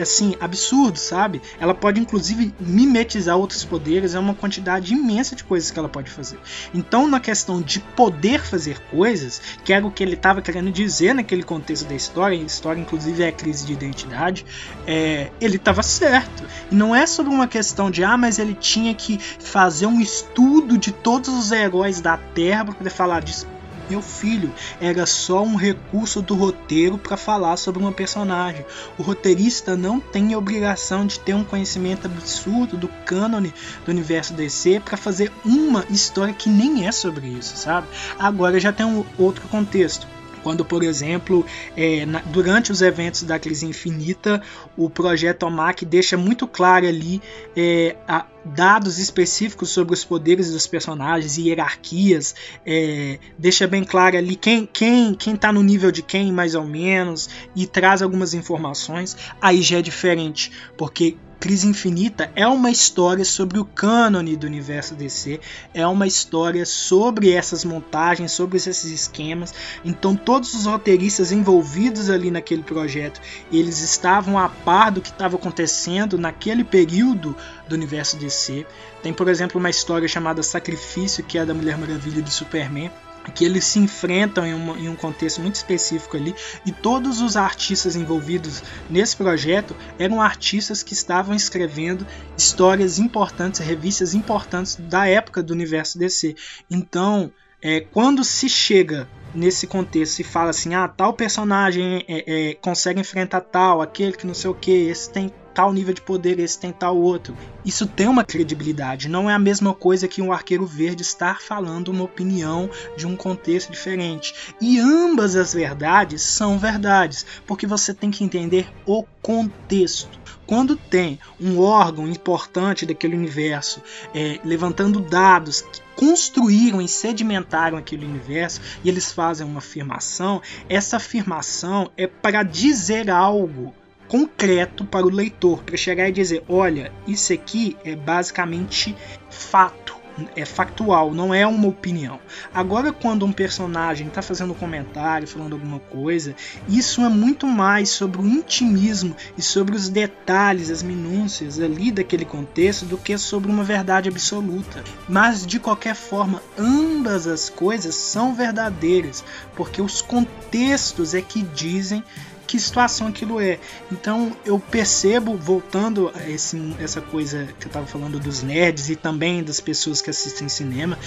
assim, 0.00 0.36
absurdo, 0.40 0.98
sabe? 0.98 1.40
Ela 1.60 1.74
pode 1.74 2.00
inclusive 2.00 2.54
mimetizar 2.60 3.36
outros 3.36 3.64
poderes, 3.64 4.14
é 4.14 4.18
uma 4.18 4.34
quantidade 4.34 4.94
imensa 4.94 5.34
de 5.34 5.44
coisas 5.44 5.70
que 5.70 5.78
ela 5.78 5.88
pode 5.88 6.10
fazer. 6.10 6.38
Então, 6.72 7.06
na 7.08 7.20
questão 7.20 7.60
de 7.60 7.80
poder 7.80 8.42
fazer 8.42 8.78
coisas, 8.90 9.40
que 9.64 9.72
era 9.72 9.86
o 9.86 9.90
que 9.90 10.02
ele 10.02 10.14
estava 10.14 10.40
querendo 10.40 10.70
dizer 10.70 11.14
naquele 11.14 11.42
contexto 11.42 11.86
da 11.86 11.94
história, 11.94 12.38
a 12.38 12.42
história 12.42 12.80
inclusive 12.80 13.22
é 13.22 13.28
a 13.28 13.32
crise 13.32 13.66
de 13.66 13.72
identidade, 13.72 14.44
é, 14.86 15.30
ele 15.40 15.56
estava 15.56 15.82
certo. 15.82 16.44
E 16.70 16.74
não 16.74 16.94
é 16.94 17.06
sobre 17.06 17.32
uma 17.32 17.46
questão 17.46 17.90
de, 17.90 18.04
ah, 18.04 18.16
mas 18.16 18.38
ele 18.38 18.54
tinha 18.54 18.94
que 18.94 19.18
fazer 19.18 19.86
um 19.86 20.00
estudo 20.00 20.78
de 20.78 20.92
todos 20.92 21.28
os 21.28 21.52
heróis 21.52 22.00
da 22.00 22.16
Terra 22.16 22.64
para 22.66 22.74
poder 22.74 22.90
falar 22.90 23.20
disso 23.20 23.51
meu 23.88 24.02
filho, 24.02 24.52
era 24.80 25.06
só 25.06 25.42
um 25.42 25.56
recurso 25.56 26.22
do 26.22 26.34
roteiro 26.34 26.98
para 26.98 27.16
falar 27.16 27.56
sobre 27.56 27.82
uma 27.82 27.92
personagem. 27.92 28.64
O 28.98 29.02
roteirista 29.02 29.76
não 29.76 30.00
tem 30.00 30.34
a 30.34 30.38
obrigação 30.38 31.06
de 31.06 31.18
ter 31.18 31.34
um 31.34 31.44
conhecimento 31.44 32.06
absurdo 32.06 32.76
do 32.76 32.88
cânone 33.04 33.52
do 33.84 33.90
universo 33.90 34.34
DC 34.34 34.80
para 34.84 34.96
fazer 34.96 35.32
uma 35.44 35.84
história 35.90 36.34
que 36.34 36.48
nem 36.48 36.86
é 36.86 36.92
sobre 36.92 37.26
isso, 37.26 37.56
sabe? 37.56 37.86
Agora 38.18 38.58
já 38.60 38.72
tem 38.72 38.86
um 38.86 39.04
outro 39.18 39.46
contexto. 39.48 40.06
Quando, 40.42 40.64
por 40.64 40.82
exemplo, 40.82 41.44
é, 41.76 42.04
na, 42.04 42.20
durante 42.20 42.72
os 42.72 42.82
eventos 42.82 43.22
da 43.22 43.38
Crise 43.38 43.66
Infinita, 43.66 44.42
o 44.76 44.90
projeto 44.90 45.44
OMAC 45.44 45.84
deixa 45.84 46.16
muito 46.16 46.46
claro 46.46 46.86
ali 46.86 47.22
é, 47.56 47.96
a, 48.06 48.26
dados 48.44 48.98
específicos 48.98 49.70
sobre 49.70 49.94
os 49.94 50.04
poderes 50.04 50.52
dos 50.52 50.66
personagens 50.66 51.38
e 51.38 51.48
hierarquias, 51.48 52.34
é, 52.66 53.18
deixa 53.38 53.66
bem 53.66 53.84
claro 53.84 54.16
ali 54.16 54.34
quem 54.34 54.66
quem 54.66 55.14
quem 55.14 55.34
está 55.34 55.52
no 55.52 55.62
nível 55.62 55.92
de 55.92 56.02
quem 56.02 56.32
mais 56.32 56.54
ou 56.54 56.64
menos 56.64 57.28
e 57.54 57.66
traz 57.66 58.02
algumas 58.02 58.34
informações. 58.34 59.16
Aí 59.40 59.62
já 59.62 59.78
é 59.78 59.82
diferente, 59.82 60.50
porque 60.76 61.16
Crise 61.42 61.66
Infinita 61.66 62.30
é 62.36 62.46
uma 62.46 62.70
história 62.70 63.24
sobre 63.24 63.58
o 63.58 63.64
cânone 63.64 64.36
do 64.36 64.46
universo 64.46 64.94
DC, 64.94 65.40
é 65.74 65.84
uma 65.84 66.06
história 66.06 66.64
sobre 66.64 67.32
essas 67.32 67.64
montagens, 67.64 68.30
sobre 68.30 68.58
esses 68.58 68.84
esquemas. 68.84 69.52
Então 69.84 70.14
todos 70.14 70.54
os 70.54 70.66
roteiristas 70.66 71.32
envolvidos 71.32 72.08
ali 72.08 72.30
naquele 72.30 72.62
projeto, 72.62 73.20
eles 73.50 73.80
estavam 73.80 74.38
a 74.38 74.48
par 74.48 74.92
do 74.92 75.00
que 75.00 75.10
estava 75.10 75.34
acontecendo 75.34 76.16
naquele 76.16 76.62
período 76.62 77.36
do 77.68 77.74
universo 77.74 78.16
DC. 78.16 78.64
Tem, 79.02 79.12
por 79.12 79.26
exemplo, 79.26 79.58
uma 79.58 79.68
história 79.68 80.06
chamada 80.06 80.44
Sacrifício, 80.44 81.24
que 81.24 81.38
é 81.38 81.44
da 81.44 81.52
Mulher 81.52 81.76
Maravilha 81.76 82.20
e 82.20 82.22
do 82.22 82.30
Superman 82.30 82.88
que 83.30 83.44
eles 83.44 83.64
se 83.64 83.78
enfrentam 83.78 84.44
em, 84.44 84.54
uma, 84.54 84.78
em, 84.78 84.88
um 84.88 84.96
contexto 84.96 85.40
muito 85.40 85.54
específico 85.54 86.16
ali 86.16 86.34
e 86.66 86.72
todos 86.72 87.20
os 87.20 87.36
artistas 87.36 87.94
envolvidos 87.94 88.62
nesse 88.90 89.16
projeto 89.16 89.76
eram 89.98 90.20
artistas 90.20 90.82
que 90.82 90.92
estavam 90.92 91.34
escrevendo 91.34 92.06
histórias 92.36 92.98
importantes, 92.98 93.60
revistas 93.60 94.14
importantes 94.14 94.76
da 94.76 95.06
época 95.06 95.42
do 95.42 95.52
universo 95.52 95.98
DC. 95.98 96.34
Então, 96.70 97.32
é, 97.60 97.80
quando 97.80 98.24
se 98.24 98.48
chega 98.48 99.08
nesse 99.34 99.66
contexto 99.66 100.18
e 100.18 100.24
fala 100.24 100.50
assim, 100.50 100.74
ah, 100.74 100.88
tal 100.88 101.14
personagem 101.14 102.04
é, 102.08 102.50
é, 102.50 102.54
consegue 102.54 103.00
enfrentar 103.00 103.40
tal, 103.40 103.80
aquele 103.80 104.12
que 104.12 104.26
não 104.26 104.34
sei 104.34 104.50
o 104.50 104.54
que, 104.54 104.70
esse 104.70 105.10
tem 105.10 105.32
tal 105.54 105.72
nível 105.72 105.94
de 105.94 106.02
poder, 106.02 106.38
esse 106.38 106.58
tem 106.58 106.72
tal 106.72 106.96
outro. 106.96 107.36
Isso 107.64 107.86
tem 107.86 108.08
uma 108.08 108.24
credibilidade, 108.24 109.08
não 109.08 109.30
é 109.30 109.34
a 109.34 109.38
mesma 109.38 109.72
coisa 109.74 110.08
que 110.08 110.22
um 110.22 110.32
arqueiro 110.32 110.66
verde 110.66 111.02
estar 111.02 111.40
falando 111.40 111.88
uma 111.88 112.04
opinião 112.04 112.68
de 112.96 113.06
um 113.06 113.16
contexto 113.16 113.70
diferente. 113.70 114.34
E 114.60 114.78
ambas 114.78 115.36
as 115.36 115.54
verdades 115.54 116.22
são 116.22 116.58
verdades, 116.58 117.24
porque 117.46 117.66
você 117.66 117.94
tem 117.94 118.10
que 118.10 118.24
entender 118.24 118.68
o 118.86 119.04
contexto. 119.20 120.22
Quando 120.46 120.76
tem 120.76 121.18
um 121.40 121.60
órgão 121.60 122.06
importante 122.06 122.84
daquele 122.84 123.16
universo 123.16 123.80
é, 124.14 124.40
levantando 124.44 125.00
dados 125.00 125.62
que 125.62 125.80
construíram 125.96 126.82
e 126.82 126.88
sedimentaram 126.88 127.78
aquele 127.78 128.04
universo 128.04 128.60
e 128.82 128.88
eles 128.88 129.12
fazem 129.12 129.46
uma 129.46 129.58
afirmação, 129.58 130.42
essa 130.68 130.96
afirmação 130.96 131.90
é 131.96 132.06
para 132.06 132.42
dizer 132.42 133.08
algo 133.08 133.72
concreto 134.12 134.84
para 134.84 135.06
o 135.06 135.08
leitor, 135.08 135.62
para 135.62 135.74
chegar 135.74 136.06
e 136.06 136.12
dizer: 136.12 136.44
olha, 136.46 136.92
isso 137.06 137.32
aqui 137.32 137.78
é 137.82 137.96
basicamente 137.96 138.94
fato, 139.30 139.96
é 140.36 140.44
factual, 140.44 141.14
não 141.14 141.32
é 141.32 141.46
uma 141.46 141.68
opinião. 141.68 142.20
Agora, 142.52 142.92
quando 142.92 143.24
um 143.24 143.32
personagem 143.32 144.08
está 144.08 144.20
fazendo 144.20 144.52
um 144.52 144.54
comentário, 144.54 145.26
falando 145.26 145.54
alguma 145.54 145.78
coisa, 145.78 146.36
isso 146.68 147.00
é 147.00 147.08
muito 147.08 147.46
mais 147.46 147.88
sobre 147.88 148.20
o 148.20 148.26
intimismo 148.26 149.16
e 149.38 149.40
sobre 149.40 149.74
os 149.74 149.88
detalhes, 149.88 150.70
as 150.70 150.82
minúcias 150.82 151.58
ali 151.58 151.90
daquele 151.90 152.26
contexto 152.26 152.84
do 152.84 152.98
que 152.98 153.16
sobre 153.16 153.50
uma 153.50 153.64
verdade 153.64 154.10
absoluta. 154.10 154.84
Mas 155.08 155.46
de 155.46 155.58
qualquer 155.58 155.94
forma, 155.94 156.42
ambas 156.58 157.26
as 157.26 157.48
coisas 157.48 157.94
são 157.94 158.34
verdadeiras, 158.34 159.24
porque 159.56 159.80
os 159.80 160.02
contextos 160.02 161.14
é 161.14 161.22
que 161.22 161.42
dizem 161.42 162.04
que 162.52 162.60
situação 162.60 163.06
aquilo 163.06 163.40
é. 163.40 163.58
Então 163.90 164.36
eu 164.44 164.60
percebo, 164.60 165.38
voltando 165.38 166.12
a 166.14 166.28
esse, 166.28 166.76
essa 166.78 167.00
coisa 167.00 167.48
que 167.58 167.64
eu 167.64 167.68
estava 167.68 167.86
falando 167.86 168.20
dos 168.20 168.42
nerds 168.42 168.90
e 168.90 168.96
também 168.96 169.42
das 169.42 169.58
pessoas 169.58 170.02
que 170.02 170.10
assistem 170.10 170.50
cinema 170.50 170.98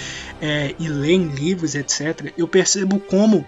é, 0.42 0.74
e 0.76 0.88
leem 0.88 1.28
livros, 1.28 1.76
etc., 1.76 2.32
eu 2.36 2.48
percebo 2.48 2.98
como 2.98 3.46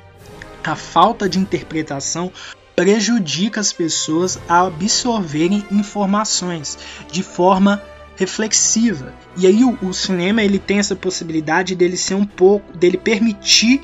a 0.62 0.76
falta 0.76 1.28
de 1.28 1.40
interpretação 1.40 2.30
prejudica 2.76 3.60
as 3.60 3.72
pessoas 3.72 4.38
a 4.48 4.66
absorverem 4.66 5.66
informações 5.68 6.78
de 7.10 7.24
forma 7.24 7.82
reflexiva. 8.14 9.12
E 9.36 9.44
aí 9.44 9.64
o, 9.64 9.76
o, 9.82 9.92
cinema 9.92 10.40
ele 10.44 10.60
tem 10.60 10.78
essa 10.78 10.94
possibilidade 10.94 11.74
dele 11.74 11.96
ser 11.96 12.14
um 12.14 12.24
pouco, 12.24 12.76
dele 12.76 12.96
permitir 12.96 13.82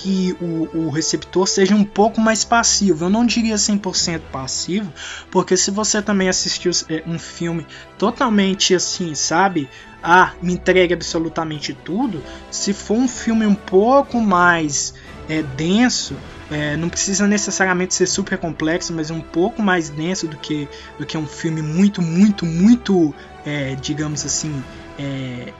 que 0.00 0.34
o, 0.40 0.86
o 0.86 0.90
receptor 0.90 1.46
seja 1.46 1.74
um 1.74 1.84
pouco 1.84 2.20
mais 2.20 2.44
passivo. 2.44 3.04
Eu 3.04 3.10
não 3.10 3.26
diria 3.26 3.56
100% 3.56 4.20
passivo, 4.32 4.92
porque 5.30 5.56
se 5.56 5.70
você 5.70 6.00
também 6.00 6.28
assistiu 6.28 6.72
é, 6.88 7.02
um 7.06 7.18
filme 7.18 7.66
totalmente 7.98 8.74
assim, 8.74 9.14
sabe? 9.14 9.68
Ah, 10.02 10.32
me 10.40 10.54
entregue 10.54 10.94
absolutamente 10.94 11.74
tudo. 11.74 12.22
Se 12.50 12.72
for 12.72 12.96
um 12.96 13.06
filme 13.06 13.46
um 13.46 13.54
pouco 13.54 14.18
mais 14.20 14.94
é, 15.28 15.42
denso, 15.42 16.16
é, 16.50 16.76
não 16.76 16.88
precisa 16.88 17.26
necessariamente 17.26 17.94
ser 17.94 18.06
super 18.06 18.38
complexo, 18.38 18.92
mas 18.92 19.10
um 19.10 19.20
pouco 19.20 19.62
mais 19.62 19.90
denso 19.90 20.26
do 20.26 20.36
que, 20.36 20.68
do 20.98 21.04
que 21.04 21.16
um 21.16 21.26
filme 21.26 21.62
muito, 21.62 22.00
muito, 22.00 22.46
muito 22.46 23.14
é, 23.44 23.74
digamos 23.76 24.24
assim, 24.24 24.62
é, 24.98 25.52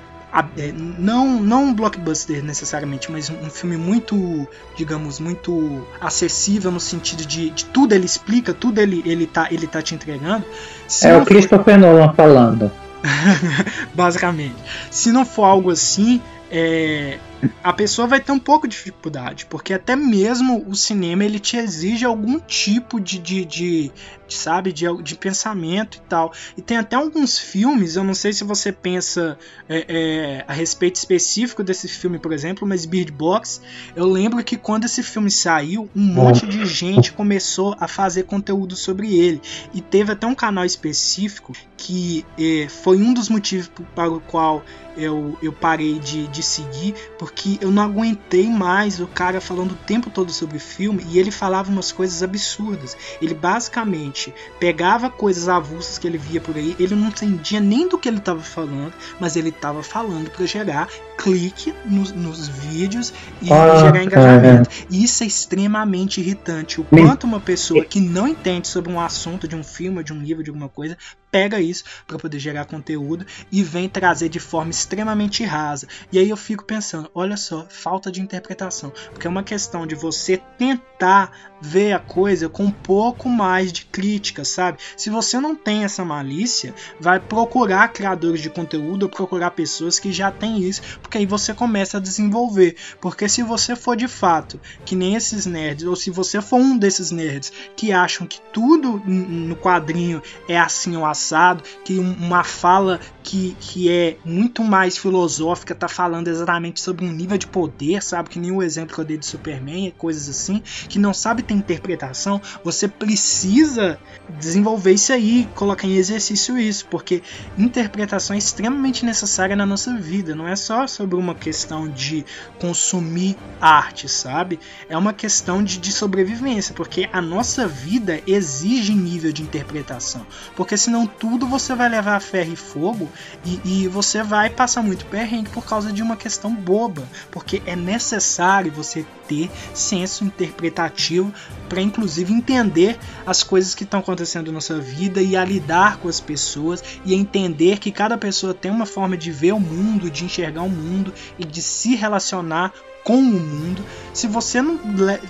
não, 0.99 1.41
não 1.41 1.65
um 1.65 1.75
blockbuster 1.75 2.43
necessariamente, 2.43 3.13
mas 3.13 3.29
um, 3.29 3.51
filme 3.51 3.77
muito, 3.77 4.49
digamos, 4.77 5.21
muito 5.21 5.87
acessível 6.01 6.71
no 6.71 6.81
sentido 6.81 7.27
de, 7.27 7.51
de 7.51 7.67
tudo 7.67 7.95
ele 7.95 8.07
explica, 8.07 8.55
tudo 8.55 8.81
ele, 8.81 9.03
ele, 9.05 9.27
tá, 9.27 9.49
ele 9.51 9.67
tá 9.67 9.83
te 9.83 9.95
entregando. 9.95 10.45
Se 10.89 11.07
é 11.07 11.17
o 11.17 11.25
Christopher 11.25 11.75
for... 11.75 11.81
Nolan 11.81 12.13
falando. 12.15 12.73
Basicamente. 13.95 14.57
Se 14.91 15.13
não 15.13 15.27
for 15.27 15.45
algo 15.45 15.71
assim, 15.71 16.21
é, 16.51 17.19
a 17.63 17.73
pessoa 17.73 18.07
vai 18.07 18.21
ter 18.21 18.33
um 18.33 18.39
pouco 18.39 18.69
de 18.69 18.77
dificuldade, 18.77 19.47
porque 19.47 19.75
até 19.75 19.97
mesmo 19.97 20.65
o 20.69 20.75
cinema 20.75 21.25
ele 21.25 21.39
te 21.39 21.57
exige 21.57 22.05
algum 22.05 22.39
tipo 22.39 23.01
de, 23.01 23.19
de, 23.19 23.45
de, 23.45 23.93
de 24.27 24.35
sabe, 24.35 24.73
de, 24.73 24.85
de 25.03 25.17
pensamento 25.17 25.99
e 25.99 26.01
tal. 26.09 26.33
E 26.57 26.63
tem 26.63 26.77
até 26.77 26.97
alguns 26.97 27.39
filmes, 27.39 27.97
eu 27.97 28.05
não 28.05 28.15
sei 28.15 28.33
se 28.33 28.45
você 28.45 28.73
pensa 28.73 29.39
é, 29.69 29.87
é, 29.89 30.45
a 30.47 30.53
respeito 30.53 30.97
específico 30.97 31.63
desse 31.63 31.89
filme, 31.89 32.19
por 32.19 32.33
exemplo, 32.33 32.67
mas 32.67 32.85
Bird 32.85 33.13
Box, 33.13 33.61
eu 33.95 34.07
lembro 34.07 34.43
que 34.45 34.57
quando 34.57 34.85
esse 34.85 35.03
filme 35.03 35.31
saiu, 35.31 35.89
um 35.95 36.03
monte 36.03 36.47
de 36.47 36.65
gente 36.67 37.13
começou 37.13 37.77
a 37.81 37.89
fazer 37.89 38.25
conteúdo 38.25 38.77
sobre 38.77 39.15
ele. 39.15 39.41
E 39.75 39.81
teve 39.81 40.13
até 40.13 40.27
um 40.27 40.35
canal 40.35 40.65
específico 40.65 41.53
que 41.77 42.25
é, 42.39 42.69
foi 42.69 42.99
um 42.99 43.13
dos 43.13 43.29
motivos 43.29 43.71
para 43.95 44.11
o 44.11 44.21
qual 44.21 44.65
eu, 44.97 45.37
eu 45.43 45.53
parei 45.53 45.99
de, 45.99 46.27
de 46.29 46.43
seguir, 46.43 46.95
porque 47.19 47.32
porque 47.35 47.59
eu 47.61 47.71
não 47.71 47.83
aguentei 47.83 48.49
mais 48.49 49.01
o 49.01 49.07
cara 49.07 49.41
falando 49.41 49.73
o 49.73 49.87
tempo 49.87 50.11
todo 50.11 50.31
sobre 50.31 50.59
o 50.59 50.61
filme 50.61 51.05
e 51.09 51.19
ele 51.19 51.31
falava 51.31 51.71
umas 51.71 51.91
coisas 51.91 52.23
absurdas. 52.23 52.97
Ele 53.21 53.35
basicamente 53.35 54.33
pegava 54.61 55.11
coisas 55.11 55.49
avulsas 55.49 55.99
que 55.99 56.07
ele 56.07 56.19
via 56.19 56.41
por 56.41 56.57
aí, 56.57 56.77
ele 56.79 56.95
não 56.95 57.09
entendia 57.09 57.61
nem 57.61 57.89
do 57.89 57.99
que 57.99 58.09
ele 58.09 58.19
estava 58.19 58.41
falando, 58.41 58.93
mas 59.19 59.35
ele 59.35 59.49
estava 59.49 59.83
falando 59.83 60.31
para 60.31 60.47
gerar 60.47 60.89
clique 61.17 61.75
nos, 61.85 62.13
nos 62.13 62.49
vídeos 62.49 63.13
e 63.41 63.53
ah, 63.53 63.77
gerar 63.79 64.05
engajamento. 64.05 64.71
É, 64.71 64.83
é. 64.83 64.87
E 64.91 65.03
isso 65.03 65.25
é 65.25 65.27
extremamente 65.27 66.21
irritante. 66.21 66.81
O 66.81 66.85
quanto 66.85 67.25
uma 67.25 67.41
pessoa 67.41 67.85
que 67.85 68.01
não 68.01 68.29
entende 68.29 68.69
sobre 68.69 68.93
um 68.93 69.01
assunto 69.01 69.49
de 69.49 69.57
um 69.57 69.65
filme, 69.65 70.05
de 70.05 70.13
um 70.13 70.21
livro, 70.21 70.43
de 70.43 70.51
alguma 70.51 70.69
coisa, 70.69 70.97
pega 71.33 71.59
isso 71.61 71.85
para 72.07 72.19
poder 72.19 72.39
gerar 72.39 72.67
conteúdo 72.67 73.27
e 73.51 73.63
vem 73.63 73.89
trazer 73.89 74.29
de 74.29 74.39
forma 74.39 74.71
extremamente 74.71 75.43
rasa. 75.43 75.89
E 76.13 76.19
aí 76.19 76.29
eu 76.29 76.37
fico 76.37 76.63
pensando, 76.63 77.11
olha 77.15 77.39
só, 77.39 77.67
falta 77.71 78.13
de 78.13 78.21
interpretação, 78.21 78.93
porque 79.11 79.27
é 79.27 79.31
uma 79.31 79.43
questão 79.43 79.87
de 79.87 79.95
você 79.95 80.37
tentar 80.59 81.33
ver 81.63 81.93
a 81.93 81.99
coisa 81.99 82.49
com 82.49 82.65
um 82.65 82.71
pouco 82.71 83.29
mais 83.29 83.73
de 83.73 83.85
crítica, 83.85 84.45
sabe? 84.45 84.79
Se 84.97 85.09
você 85.09 85.39
não 85.39 85.55
tem 85.55 85.85
essa 85.85 86.05
malícia, 86.05 86.75
vai 87.01 87.21
procurar 87.21 87.93
criadores 87.93 88.43
de 88.43 88.51
conteúdo 88.51 89.05
ou 89.05 89.09
procurar 89.09 89.53
pessoas 89.53 89.99
que 89.99 90.13
já 90.13 90.31
têm 90.31 90.59
isso, 90.61 90.83
porque 91.01 91.19
aí 91.19 91.25
você 91.25 91.55
começa 91.55 91.97
a 91.97 92.01
desenvolver. 92.01 92.77
Porque 93.01 93.29
se 93.29 93.43
você 93.43 93.77
for 93.77 93.97
de 93.97 94.09
fato 94.09 94.61
que 94.85 94.97
nem 94.97 95.15
esses 95.15 95.47
nerds, 95.47 95.87
ou 95.87 95.95
se 95.95 96.11
você 96.11 96.43
for 96.43 96.61
um 96.61 96.77
desses 96.77 97.13
nerds 97.13 97.53
que 97.77 97.93
acham 97.93 98.27
que 98.27 98.41
tudo 98.53 99.01
no 99.07 99.55
quadrinho 99.55 100.21
é 100.49 100.59
assim 100.59 100.97
ou 100.97 101.07
assado, 101.23 101.63
que 101.85 101.99
uma 101.99 102.43
fala 102.43 103.01
que, 103.23 103.57
que 103.61 103.91
é 103.91 104.17
muito 104.25 104.65
mais 104.65 104.99
filosófica 104.99 105.75
tá 105.75 105.89
falando 105.89 106.29
exatamente 106.29 106.81
sobre 106.81 107.05
um 107.05 107.13
nível 107.13 107.39
de 107.39 107.47
poder, 107.47 108.03
sabe? 108.03 108.29
Que 108.29 108.39
nem 108.39 108.51
o 108.51 108.63
exemplo 108.63 108.95
que 108.95 109.01
eu 109.01 109.05
dei 109.05 109.17
de 109.17 109.27
Superman, 109.27 109.93
coisas 109.97 110.29
assim, 110.29 110.63
que 110.89 110.99
não 110.99 111.15
sabe 111.15 111.43
ter 111.43 111.55
interpretação, 111.55 112.41
você 112.65 112.89
precisa 112.89 113.99
desenvolver 114.39 114.93
isso 114.93 115.13
aí, 115.13 115.49
colocar 115.55 115.87
em 115.87 115.97
exercício 115.97 116.59
isso, 116.59 116.87
porque 116.87 117.23
interpretação 117.57 118.35
é 118.35 118.39
extremamente 118.39 119.05
necessária 119.05 119.55
na 119.55 119.65
nossa 119.65 119.95
vida, 119.95 120.35
não 120.35 120.49
é 120.49 120.57
só 120.57 120.87
sobre 120.87 121.17
uma 121.17 121.35
questão 121.35 121.89
de 121.89 122.25
consumir 122.59 123.37
arte, 123.61 124.09
sabe? 124.09 124.59
É 124.89 124.97
uma 124.97 125.13
questão 125.13 125.63
de, 125.63 125.79
de 125.79 125.93
sobrevivência, 125.93 126.75
porque 126.75 127.09
a 127.13 127.21
nossa 127.21 127.67
vida 127.67 128.21
exige 128.27 128.95
nível 128.95 129.33
de 129.33 129.43
interpretação, 129.43 130.27
porque 130.57 130.77
senão 130.77 131.07
tudo 131.07 131.47
você 131.47 131.75
vai 131.75 131.89
levar 131.89 132.17
a 132.17 132.21
ferro 132.21 132.53
e 132.53 132.57
fogo 132.57 133.12
e, 133.45 133.61
e 133.65 133.89
você 133.89 134.23
vai 134.23 134.51
passar 134.51 134.83
muito 134.83 135.05
perrengue 135.07 135.51
por 135.51 135.65
causa 135.65 135.93
de 135.93 136.03
uma 136.03 136.17
questão 136.17 136.55
boba, 136.55 137.03
porque 137.31 137.63
é 137.67 137.77
necessário 137.77 138.73
você 138.73 139.05
ter 139.29 139.51
senso 139.75 140.25
interpretativo 140.25 141.33
para 141.69 141.81
inclusive 141.81 142.33
entender 142.33 142.99
as 143.27 143.43
coisas 143.43 143.75
que 143.75 143.85
estão 143.85 144.01
acontecendo 144.01 144.53
na 144.53 144.61
sua 144.61 144.79
vida 144.79 145.23
e 145.23 145.37
a 145.37 145.45
lidar 145.45 145.99
com 145.99 146.09
as 146.09 146.21
pessoas 146.21 146.83
e 147.05 147.15
entender 147.15 147.79
que 147.79 147.91
cada 147.91 148.19
pessoa 148.19 148.55
tem 148.55 148.71
uma 148.71 148.87
forma 148.87 149.17
de 149.17 149.31
ver 149.31 149.53
o 149.53 149.61
mundo, 149.61 150.11
de 150.11 150.25
enxergar 150.25 150.63
o 150.63 150.71
mundo 150.71 151.13
e 151.39 151.45
de 151.45 151.63
se 151.63 151.95
relacionar 151.95 152.73
com 153.05 153.17
o 153.17 153.23
mundo. 153.23 153.85
Se 154.13 154.27
você 154.27 154.63
não, 154.63 154.79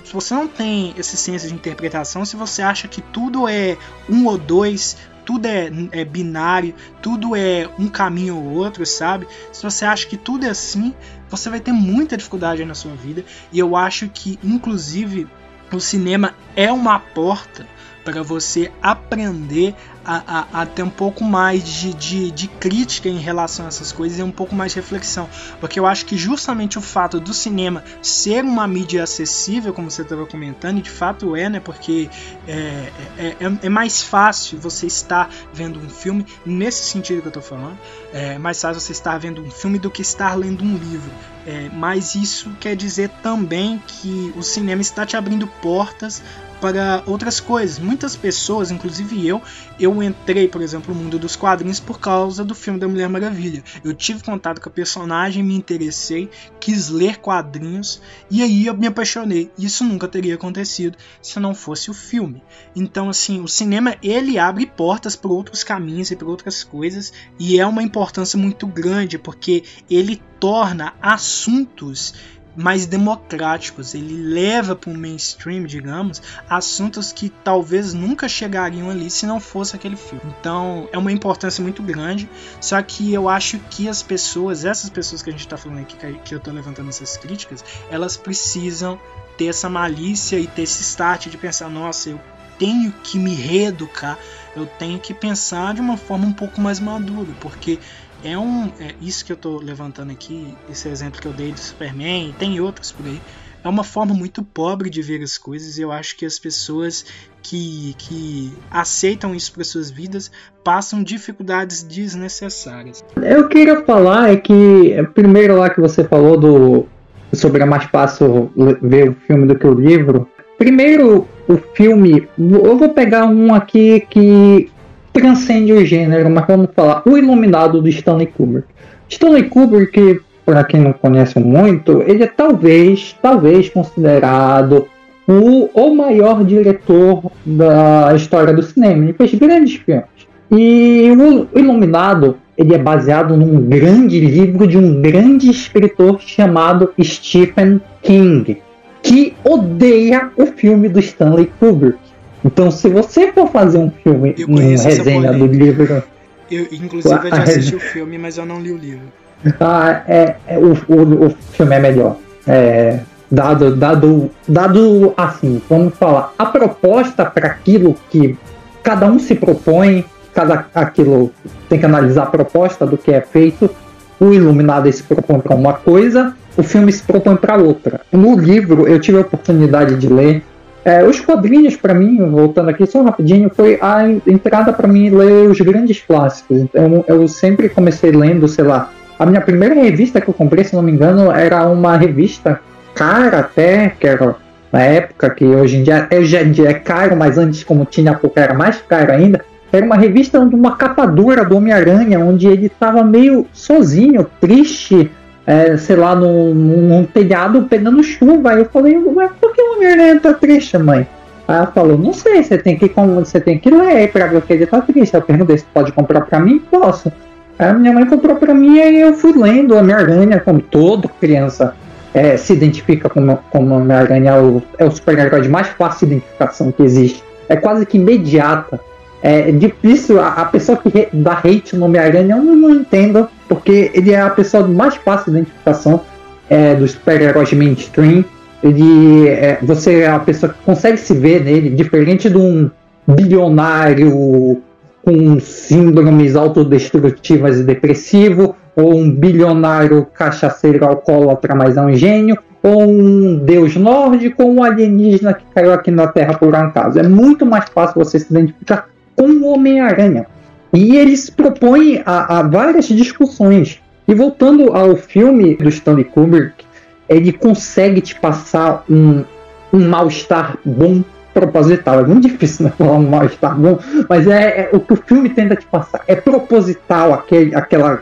se 0.03 0.13
você 0.13 0.33
não 0.33 0.47
tem 0.47 0.93
esse 0.97 1.17
senso 1.17 1.47
de 1.47 1.53
interpretação, 1.53 2.25
se 2.25 2.35
você 2.35 2.61
acha 2.61 2.87
que 2.87 3.01
tudo 3.01 3.47
é 3.47 3.77
um 4.09 4.25
ou 4.25 4.37
dois, 4.37 4.97
tudo 5.25 5.45
é, 5.45 5.69
é, 5.91 6.05
binário, 6.05 6.73
tudo 7.01 7.35
é 7.35 7.69
um 7.77 7.87
caminho 7.87 8.35
ou 8.35 8.51
outro, 8.51 8.85
sabe? 8.85 9.27
Se 9.51 9.63
você 9.63 9.85
acha 9.85 10.07
que 10.07 10.17
tudo 10.17 10.45
é 10.45 10.49
assim, 10.49 10.93
você 11.29 11.49
vai 11.49 11.59
ter 11.59 11.71
muita 11.71 12.17
dificuldade 12.17 12.63
na 12.65 12.75
sua 12.75 12.93
vida. 12.95 13.23
E 13.51 13.59
eu 13.59 13.75
acho 13.75 14.09
que, 14.09 14.39
inclusive, 14.43 15.27
o 15.71 15.79
cinema 15.79 16.35
é 16.55 16.71
uma 16.71 16.99
porta 16.99 17.67
para 18.03 18.21
você 18.21 18.71
aprender 18.81 19.73
a, 20.05 20.61
a, 20.61 20.65
ter 20.65 20.83
um 20.83 20.89
pouco 20.89 21.23
mais 21.23 21.63
de, 21.63 21.93
de, 21.93 22.31
de, 22.31 22.47
crítica 22.47 23.07
em 23.07 23.17
relação 23.17 23.65
a 23.65 23.67
essas 23.69 23.91
coisas 23.91 24.19
e 24.19 24.23
um 24.23 24.31
pouco 24.31 24.53
mais 24.55 24.73
de 24.73 24.79
reflexão. 24.79 25.29
Porque 25.59 25.79
eu 25.79 25.85
acho 25.85 26.05
que 26.05 26.17
justamente 26.17 26.77
o 26.77 26.81
fato 26.81 27.19
do 27.19 27.33
cinema 27.33 27.83
ser 28.01 28.43
uma 28.43 28.67
mídia 28.67 29.03
acessível, 29.03 29.73
como 29.73 29.89
você 29.89 30.01
estava 30.01 30.25
comentando, 30.25 30.79
e 30.79 30.81
de 30.81 30.89
fato 30.89 31.35
é, 31.35 31.49
né? 31.49 31.59
Porque 31.59 32.09
é, 32.47 32.91
é, 33.17 33.27
é, 33.39 33.57
é 33.63 33.69
mais 33.69 34.03
fácil 34.03 34.59
você 34.59 34.87
estar 34.87 35.29
vendo 35.53 35.79
um 35.79 35.89
filme, 35.89 36.25
nesse 36.45 36.83
sentido 36.83 37.21
que 37.21 37.27
eu 37.27 37.29
estou 37.29 37.43
falando, 37.43 37.77
é 38.13 38.37
mais 38.37 38.61
fácil 38.61 38.81
você 38.81 38.91
estar 38.91 39.17
vendo 39.17 39.41
um 39.41 39.51
filme 39.51 39.79
do 39.79 39.89
que 39.89 40.01
estar 40.01 40.35
lendo 40.35 40.63
um 40.63 40.75
livro. 40.75 41.11
É, 41.45 41.69
mas 41.73 42.15
isso 42.15 42.51
quer 42.59 42.75
dizer 42.75 43.09
também 43.21 43.81
que 43.85 44.33
o 44.35 44.41
cinema 44.41 44.81
está 44.81 45.05
te 45.05 45.17
abrindo 45.17 45.45
portas 45.61 46.21
para 46.59 47.03
outras 47.05 47.39
coisas. 47.39 47.79
Muitas 47.79 48.15
pessoas, 48.15 48.71
inclusive 48.71 49.27
eu, 49.27 49.41
eu 49.79 50.01
entrei, 50.01 50.47
por 50.47 50.61
exemplo, 50.61 50.93
no 50.93 51.01
mundo 51.01 51.19
dos 51.19 51.35
quadrinhos 51.35 51.79
por 51.79 51.99
causa 51.99 52.43
do 52.43 52.55
filme 52.55 52.79
da 52.79 52.87
Mulher 52.87 53.09
Maravilha. 53.09 53.63
Eu 53.83 53.93
tive 53.93 54.23
contato 54.23 54.61
com 54.61 54.69
a 54.69 54.71
personagem, 54.71 55.43
me 55.43 55.55
interessei, 55.55 56.29
quis 56.59 56.89
ler 56.89 57.17
quadrinhos 57.17 58.01
e 58.29 58.41
aí 58.41 58.65
eu 58.65 58.75
me 58.75 58.87
apaixonei. 58.87 59.51
Isso 59.57 59.83
nunca 59.83 60.07
teria 60.07 60.35
acontecido 60.35 60.97
se 61.21 61.39
não 61.39 61.53
fosse 61.53 61.89
o 61.89 61.93
filme. 61.93 62.43
Então, 62.75 63.09
assim, 63.09 63.41
o 63.41 63.47
cinema 63.47 63.95
ele 64.01 64.37
abre 64.39 64.65
portas 64.65 65.15
para 65.15 65.31
outros 65.31 65.63
caminhos 65.63 66.11
e 66.11 66.15
para 66.15 66.27
outras 66.27 66.63
coisas 66.63 67.13
e 67.39 67.59
é 67.59 67.65
uma 67.65 67.83
importância 67.83 68.37
muito 68.37 68.65
grande 68.67 69.17
porque 69.17 69.63
ele 69.89 70.21
torna 70.43 70.93
assuntos 71.01 72.13
mais 72.55 72.85
democráticos. 72.85 73.93
Ele 73.93 74.15
leva 74.15 74.75
para 74.75 74.89
o 74.89 74.97
mainstream, 74.97 75.65
digamos, 75.65 76.21
assuntos 76.49 77.11
que 77.11 77.29
talvez 77.29 77.93
nunca 77.93 78.27
chegariam 78.27 78.89
ali 78.89 79.09
se 79.09 79.25
não 79.25 79.39
fosse 79.39 79.75
aquele 79.75 79.95
filme. 79.95 80.33
Então 80.39 80.87
é 80.91 80.97
uma 80.97 81.11
importância 81.11 81.61
muito 81.61 81.81
grande. 81.81 82.29
Só 82.61 82.81
que 82.81 83.13
eu 83.13 83.29
acho 83.29 83.59
que 83.69 83.87
as 83.87 84.01
pessoas, 84.01 84.65
essas 84.65 84.89
pessoas 84.89 85.21
que 85.21 85.29
a 85.29 85.33
gente 85.33 85.41
está 85.41 85.57
falando 85.57 85.79
aqui, 85.79 85.97
que 86.23 86.33
eu 86.33 86.37
estou 86.37 86.53
levantando 86.53 86.89
essas 86.89 87.17
críticas, 87.17 87.63
elas 87.89 88.17
precisam 88.17 88.99
ter 89.37 89.47
essa 89.47 89.69
malícia 89.69 90.39
e 90.39 90.47
ter 90.47 90.63
esse 90.63 90.81
start 90.81 91.27
de 91.27 91.37
pensar: 91.37 91.69
nossa, 91.69 92.09
eu 92.09 92.19
tenho 92.57 92.91
que 93.03 93.17
me 93.17 93.33
reeducar, 93.33 94.17
eu 94.55 94.65
tenho 94.65 94.99
que 94.99 95.13
pensar 95.13 95.73
de 95.73 95.81
uma 95.81 95.97
forma 95.97 96.25
um 96.25 96.33
pouco 96.33 96.61
mais 96.61 96.79
madura, 96.79 97.31
porque 97.39 97.79
é 98.23 98.37
um 98.37 98.67
é 98.79 98.93
isso 99.01 99.25
que 99.25 99.31
eu 99.31 99.35
estou 99.35 99.61
levantando 99.61 100.11
aqui, 100.11 100.55
esse 100.69 100.87
exemplo 100.87 101.21
que 101.21 101.27
eu 101.27 101.33
dei 101.33 101.51
do 101.51 101.59
Superman, 101.59 102.33
tem 102.39 102.59
outros 102.59 102.91
por 102.91 103.05
aí. 103.05 103.19
É 103.63 103.69
uma 103.69 103.83
forma 103.83 104.13
muito 104.13 104.43
pobre 104.43 104.89
de 104.89 105.01
ver 105.01 105.21
as 105.23 105.37
coisas 105.37 105.77
e 105.77 105.81
eu 105.81 105.91
acho 105.91 106.17
que 106.17 106.25
as 106.25 106.37
pessoas 106.37 107.05
que, 107.41 107.95
que 107.97 108.51
aceitam 108.69 109.33
isso 109.33 109.53
para 109.53 109.63
suas 109.63 109.89
vidas 109.89 110.29
passam 110.63 111.01
dificuldades 111.01 111.81
desnecessárias. 111.81 113.03
Eu 113.15 113.47
queria 113.47 113.81
falar 113.85 114.31
é 114.31 114.35
que 114.35 114.95
primeiro 115.13 115.57
lá 115.57 115.69
que 115.69 115.79
você 115.79 116.03
falou 116.03 116.37
do 116.37 116.87
sobre 117.33 117.63
é 117.63 117.65
mais 117.65 117.85
fácil 117.85 118.51
ver 118.81 119.09
o 119.09 119.15
filme 119.25 119.47
do 119.47 119.57
que 119.57 119.65
o 119.65 119.73
livro. 119.73 120.29
Primeiro, 120.57 121.27
o 121.47 121.57
filme, 121.73 122.27
eu 122.37 122.77
vou 122.77 122.89
pegar 122.89 123.25
um 123.25 123.53
aqui 123.53 124.01
que 124.09 124.69
transcende 125.13 125.71
o 125.71 125.85
gênero, 125.85 126.29
mas 126.29 126.45
vamos 126.47 126.69
falar 126.75 127.03
o 127.05 127.17
Iluminado 127.17 127.81
do 127.81 127.87
Stanley 127.87 128.27
Kubrick. 128.27 128.67
Stanley 129.07 129.43
Kubrick, 129.43 130.19
para 130.45 130.63
quem 130.63 130.81
não 130.81 130.91
conhece 130.91 131.39
muito, 131.39 132.03
ele 132.05 132.23
é 132.23 132.27
talvez, 132.27 133.15
talvez 133.21 133.69
considerado 133.69 134.87
o, 135.27 135.69
o 135.73 135.95
maior 135.95 136.43
diretor 136.43 137.31
da 137.45 138.13
história 138.15 138.53
do 138.53 138.63
cinema. 138.63 139.03
Ele 139.03 139.13
fez 139.13 139.33
grandes 139.35 139.75
filmes. 139.75 140.05
E 140.51 141.09
o 141.11 141.47
Iluminado 141.57 142.37
ele 142.57 142.75
é 142.75 142.77
baseado 142.77 143.35
num 143.35 143.61
grande 143.61 144.19
livro 144.19 144.67
de 144.67 144.77
um 144.77 145.01
grande 145.01 145.49
escritor 145.49 146.19
chamado 146.21 146.93
Stephen 147.01 147.81
King, 148.01 148.61
que 149.01 149.33
odeia 149.43 150.29
o 150.37 150.45
filme 150.45 150.87
do 150.87 150.99
Stanley 150.99 151.49
Kubrick. 151.59 151.97
Então, 152.45 152.69
se 152.69 152.89
você 152.89 153.31
for 153.31 153.47
fazer 153.49 153.77
um 153.77 153.89
filme, 153.89 154.35
uma 154.47 154.61
resenha 154.61 155.31
do 155.33 155.45
livro. 155.45 156.03
Eu, 156.51 156.67
inclusive, 156.71 157.27
eu 157.27 157.29
já 157.29 157.43
assisti 157.43 157.75
o 157.75 157.79
filme, 157.79 158.17
mas 158.17 158.37
eu 158.37 158.45
não 158.45 158.59
li 158.59 158.71
o 158.71 158.77
livro. 158.77 159.05
Ah, 159.59 160.03
é, 160.07 160.37
é 160.47 160.57
o, 160.57 160.71
o, 160.87 161.25
o 161.25 161.29
filme 161.51 161.75
é 161.75 161.79
melhor. 161.79 162.15
É, 162.47 162.99
dado, 163.29 163.75
dado, 163.75 164.31
dado 164.47 165.13
assim, 165.17 165.61
vamos 165.67 165.95
falar, 165.95 166.33
a 166.37 166.45
proposta 166.45 167.25
para 167.25 167.47
aquilo 167.47 167.93
que 168.09 168.37
cada 168.81 169.05
um 169.05 169.19
se 169.19 169.35
propõe, 169.35 170.05
cada 170.33 170.67
aquilo 170.73 171.29
tem 171.67 171.77
que 171.77 171.85
analisar 171.85 172.23
a 172.23 172.27
proposta 172.27 172.85
do 172.85 172.97
que 172.97 173.11
é 173.11 173.19
feito. 173.19 173.69
O 174.17 174.31
Iluminado 174.31 174.89
se 174.93 175.03
propõe 175.03 175.39
para 175.39 175.55
uma 175.55 175.73
coisa, 175.73 176.33
o 176.55 176.63
filme 176.63 176.91
se 176.91 177.03
propõe 177.03 177.35
para 177.35 177.57
outra. 177.57 178.01
No 178.11 178.37
livro, 178.37 178.87
eu 178.87 178.99
tive 178.99 179.17
a 179.17 179.21
oportunidade 179.21 179.97
de 179.97 180.07
ler 180.07 180.43
é, 180.85 181.03
os 181.03 181.19
quadrinhos, 181.19 181.75
para 181.75 181.93
mim, 181.93 182.17
voltando 182.29 182.69
aqui 182.69 182.85
só 182.85 183.01
rapidinho, 183.01 183.49
foi 183.49 183.79
a 183.81 184.07
entrada 184.27 184.73
para 184.73 184.87
mim 184.87 185.09
ler 185.09 185.49
os 185.49 185.59
grandes 185.61 186.01
clássicos. 186.01 186.57
Então, 186.57 187.05
eu 187.07 187.27
sempre 187.27 187.69
comecei 187.69 188.11
lendo, 188.11 188.47
sei 188.47 188.65
lá, 188.65 188.91
A 189.17 189.25
minha 189.25 189.41
primeira 189.41 189.75
revista 189.75 190.19
que 190.19 190.29
eu 190.29 190.33
comprei, 190.33 190.63
se 190.63 190.75
não 190.75 190.81
me 190.81 190.91
engano, 190.91 191.31
era 191.31 191.65
uma 191.67 191.95
revista 191.95 192.59
cara 192.95 193.39
até, 193.39 193.89
que 193.99 194.07
era 194.07 194.35
na 194.71 194.81
época, 194.81 195.29
que 195.29 195.45
hoje 195.45 195.77
em 195.77 195.83
dia, 195.83 196.07
hoje 196.11 196.35
em 196.35 196.51
dia 196.51 196.69
é 196.69 196.73
caro, 196.73 197.15
mas 197.15 197.37
antes, 197.37 197.63
como 197.63 197.85
tinha 197.85 198.13
pouco, 198.15 198.39
era 198.39 198.53
mais 198.53 198.81
caro 198.81 199.11
ainda. 199.11 199.45
Era 199.71 199.85
uma 199.85 199.95
revista 199.95 200.43
de 200.45 200.55
uma 200.55 200.75
capa 200.75 201.05
dura 201.05 201.45
do 201.45 201.55
Homem-Aranha, 201.55 202.19
onde 202.19 202.47
ele 202.47 202.65
estava 202.67 203.03
meio 203.03 203.45
sozinho, 203.53 204.25
triste, 204.41 205.09
é, 205.45 205.75
sei 205.77 205.95
lá, 205.95 206.15
num, 206.15 206.53
num, 206.53 207.03
telhado 207.05 207.63
pegando 207.63 208.03
chuva. 208.03 208.51
Aí 208.51 208.59
eu 208.59 208.65
falei, 208.65 208.97
mas 208.97 209.31
por 209.39 209.53
que 209.53 209.61
o 209.61 209.75
Homem-Aranha 209.75 210.19
tá 210.19 210.33
triste, 210.33 210.77
mãe? 210.77 211.07
Aí 211.47 211.55
ela 211.57 211.67
falou, 211.67 211.97
não 211.97 212.13
sei, 212.13 212.41
você 212.41 212.57
tem 212.57 212.77
que, 212.77 212.87
você 212.87 213.39
tem 213.39 213.59
que 213.59 213.69
ler 213.69 214.11
pra 214.11 214.27
ver 214.27 214.41
que 214.41 214.53
ele 214.53 214.65
tá 214.65 214.81
triste. 214.81 215.13
Eu 215.13 215.21
perguntei 215.21 215.57
se 215.57 215.65
pode 215.73 215.91
comprar 215.91 216.21
pra 216.21 216.39
mim? 216.39 216.59
Posso. 216.59 217.11
Aí 217.59 217.69
a 217.69 217.73
minha 217.73 217.93
mãe 217.93 218.05
comprou 218.05 218.35
pra 218.37 218.53
mim 218.53 218.77
e 218.77 218.99
eu 218.99 219.13
fui 219.13 219.33
lendo 219.33 219.75
Homem-Aranha, 219.75 220.39
como 220.39 220.61
toda 220.61 221.07
criança 221.19 221.75
é, 222.13 222.37
se 222.37 222.53
identifica 222.53 223.09
como, 223.09 223.37
como 223.51 223.75
Homem-Aranha, 223.75 224.31
é 224.31 224.39
o, 224.39 224.61
é 224.77 224.85
o 224.85 224.91
super-herói 224.91 225.41
de 225.41 225.49
mais 225.49 225.67
fácil 225.67 226.07
identificação 226.07 226.71
que 226.71 226.83
existe. 226.83 227.23
É 227.49 227.55
quase 227.55 227.85
que 227.85 227.97
imediata. 227.97 228.79
É 229.25 229.53
difícil, 229.53 230.19
a, 230.19 230.33
a 230.33 230.45
pessoa 230.45 230.77
que 230.77 231.07
dá 231.13 231.39
hate 231.41 231.77
no 231.77 231.85
Homem-Aranha 231.85 232.35
eu 232.35 232.43
não, 232.43 232.55
não, 232.57 232.69
entendo, 232.71 233.29
porque 233.47 233.89
ele 233.93 234.11
é 234.11 234.19
a 234.19 234.29
pessoa 234.29 234.63
de 234.63 234.69
mais 234.69 234.95
fácil 234.95 235.31
identificação 235.31 236.01
é, 236.49 236.75
dos 236.75 236.91
super-heróis 236.91 237.53
mainstream. 237.53 238.25
Ele, 238.61 239.29
é, 239.29 239.59
você 239.63 240.01
é 240.01 240.09
a 240.09 240.19
pessoa 240.19 240.51
que 240.51 240.59
consegue 240.65 240.97
se 240.97 241.13
ver 241.13 241.41
nele, 241.41 241.69
diferente 241.69 242.29
de 242.29 242.37
um 242.37 242.69
bilionário 243.07 244.61
com 245.05 245.39
síndromes 245.39 246.35
autodestrutivas 246.35 247.61
e 247.61 247.63
depressivo, 247.63 248.57
ou 248.75 248.93
um 248.93 249.09
bilionário 249.09 250.05
cachaceiro 250.13 250.85
alcoólatra, 250.85 251.55
mas 251.55 251.77
é 251.77 251.81
um 251.81 251.93
gênio, 251.93 252.37
ou 252.61 252.89
um 252.89 253.37
deus 253.37 253.77
nórdico, 253.77 254.43
ou 254.43 254.53
um 254.53 254.63
alienígena 254.63 255.33
que 255.33 255.45
caiu 255.55 255.71
aqui 255.71 255.91
na 255.91 256.07
Terra 256.07 256.33
por 256.33 256.53
um 256.53 256.57
acaso. 256.57 256.99
É 256.99 257.03
muito 257.03 257.45
mais 257.45 257.69
fácil 257.69 258.03
você 258.03 258.19
se 258.19 258.29
identificar 258.29 258.92
com 259.23 259.31
o 259.31 259.53
Homem-Aranha. 259.53 260.25
E 260.73 260.97
eles 260.97 261.29
propõem 261.29 262.01
a, 262.05 262.39
a, 262.39 262.43
várias 262.43 262.87
discussões. 262.87 263.79
E 264.07 264.13
voltando 264.13 264.75
ao 264.75 264.95
filme 264.95 265.55
do 265.55 265.69
Stanley 265.69 266.03
Kubrick, 266.03 266.65
ele 267.07 267.31
consegue 267.31 268.01
te 268.01 268.19
passar 268.19 268.83
um, 268.89 269.23
um 269.71 269.87
mal-estar 269.87 270.57
bom 270.65 271.03
proposital. 271.33 272.01
É 272.01 272.05
muito 272.05 272.27
difícil 272.27 272.65
né, 272.65 272.73
falar 272.77 272.93
um 272.93 273.09
mal-estar 273.09 273.57
bom, 273.57 273.79
mas 274.09 274.27
é, 274.27 274.61
é, 274.61 274.69
o 274.73 274.79
que 274.79 274.93
o 274.93 274.97
filme 274.97 275.29
tenta 275.29 275.55
te 275.55 275.65
passar. 275.65 276.01
É 276.07 276.15
proposital 276.15 277.13
aquele, 277.13 277.55
aquela 277.55 278.01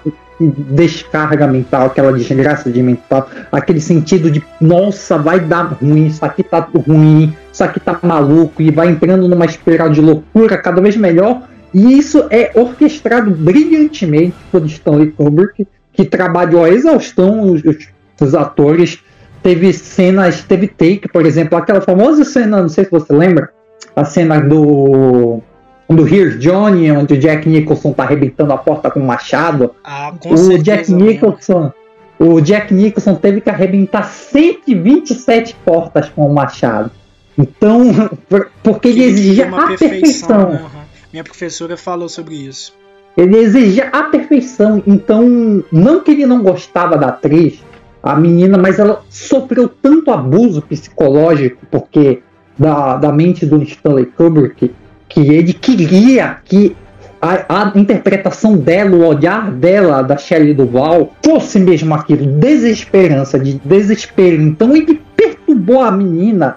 descarga 0.49 1.47
mental, 1.47 1.87
aquela 1.87 2.11
desgraça 2.11 2.71
de 2.71 2.81
mental, 2.81 3.29
aquele 3.51 3.79
sentido 3.79 4.31
de 4.31 4.43
nossa, 4.59 5.17
vai 5.17 5.39
dar 5.39 5.77
ruim, 5.81 6.07
isso 6.07 6.23
aqui 6.25 6.43
tá 6.43 6.59
ruim, 6.59 7.35
isso 7.51 7.63
aqui 7.63 7.79
tá 7.79 7.99
maluco, 8.01 8.61
e 8.61 8.71
vai 8.71 8.89
entrando 8.89 9.27
numa 9.27 9.45
espiral 9.45 9.89
de 9.89 10.01
loucura 10.01 10.57
cada 10.57 10.81
vez 10.81 10.95
melhor. 10.97 11.43
E 11.73 11.97
isso 11.97 12.25
é 12.29 12.51
orquestrado 12.53 13.31
brilhantemente 13.31 14.35
por 14.51 14.65
Stanley 14.65 15.11
Kubrick, 15.11 15.65
que 15.93 16.03
trabalhou 16.05 16.65
a 16.65 16.69
exaustão 16.69 17.51
os, 17.51 17.61
os 18.19 18.35
atores. 18.35 18.99
Teve 19.41 19.71
cenas, 19.73 20.43
teve 20.43 20.67
take, 20.67 21.07
por 21.07 21.25
exemplo, 21.25 21.57
aquela 21.57 21.81
famosa 21.81 22.23
cena, 22.23 22.61
não 22.61 22.69
sei 22.69 22.85
se 22.85 22.91
você 22.91 23.11
lembra, 23.13 23.49
a 23.95 24.05
cena 24.05 24.39
do 24.39 25.41
do 25.95 26.07
Here's 26.07 26.39
Johnny, 26.39 26.91
onde 26.91 27.13
o 27.13 27.17
Jack 27.17 27.47
Nicholson 27.47 27.91
tá 27.93 28.03
arrebentando 28.03 28.53
a 28.53 28.57
porta 28.57 28.89
com 28.89 28.99
um 28.99 29.05
machado. 29.05 29.75
Ah, 29.83 30.13
com 30.19 30.33
o 30.33 30.57
Jack 30.57 30.91
Nicholson. 30.91 31.71
O 32.19 32.39
Jack 32.39 32.73
Nicholson 32.73 33.15
teve 33.15 33.41
que 33.41 33.49
arrebentar 33.49 34.03
127 34.03 35.55
portas 35.65 36.09
com 36.09 36.25
o 36.25 36.33
machado. 36.33 36.91
Então, 37.37 37.81
porque 38.61 38.89
ele 38.89 39.03
exigia 39.03 39.49
a 39.49 39.67
perfeição. 39.67 39.79
perfeição. 39.79 40.49
Uhum. 40.51 40.81
Minha 41.11 41.23
professora 41.23 41.75
falou 41.75 42.07
sobre 42.07 42.35
isso. 42.35 42.73
Ele 43.17 43.37
exigia 43.37 43.89
a 43.91 44.03
perfeição. 44.03 44.81
Então, 44.85 45.63
não 45.71 46.01
que 46.01 46.11
ele 46.11 46.25
não 46.25 46.43
gostava 46.43 46.97
da 46.97 47.07
atriz, 47.07 47.61
a 48.01 48.15
menina, 48.15 48.57
mas 48.57 48.79
ela 48.79 49.03
sofreu 49.09 49.67
tanto 49.67 50.11
abuso 50.11 50.61
psicológico 50.61 51.65
porque 51.69 52.21
da, 52.57 52.97
da 52.97 53.11
mente 53.11 53.45
do 53.45 53.61
Stanley 53.61 54.05
Kubrick 54.05 54.73
que 55.11 55.19
ele 55.19 55.53
queria 55.53 56.37
que 56.45 56.75
a, 57.21 57.73
a, 57.73 57.77
interpretação 57.77 58.55
dela, 58.55 58.95
o 58.95 59.05
olhar 59.05 59.51
dela, 59.51 60.01
da 60.01 60.17
Shelley 60.17 60.53
Duval, 60.53 61.13
fosse 61.23 61.59
mesmo 61.59 61.93
aquilo, 61.93 62.25
desesperança, 62.39 63.37
de 63.37 63.61
desespero. 63.63 64.41
Então 64.41 64.75
ele 64.75 64.99
perturbou 65.15 65.81
a 65.81 65.91
menina, 65.91 66.55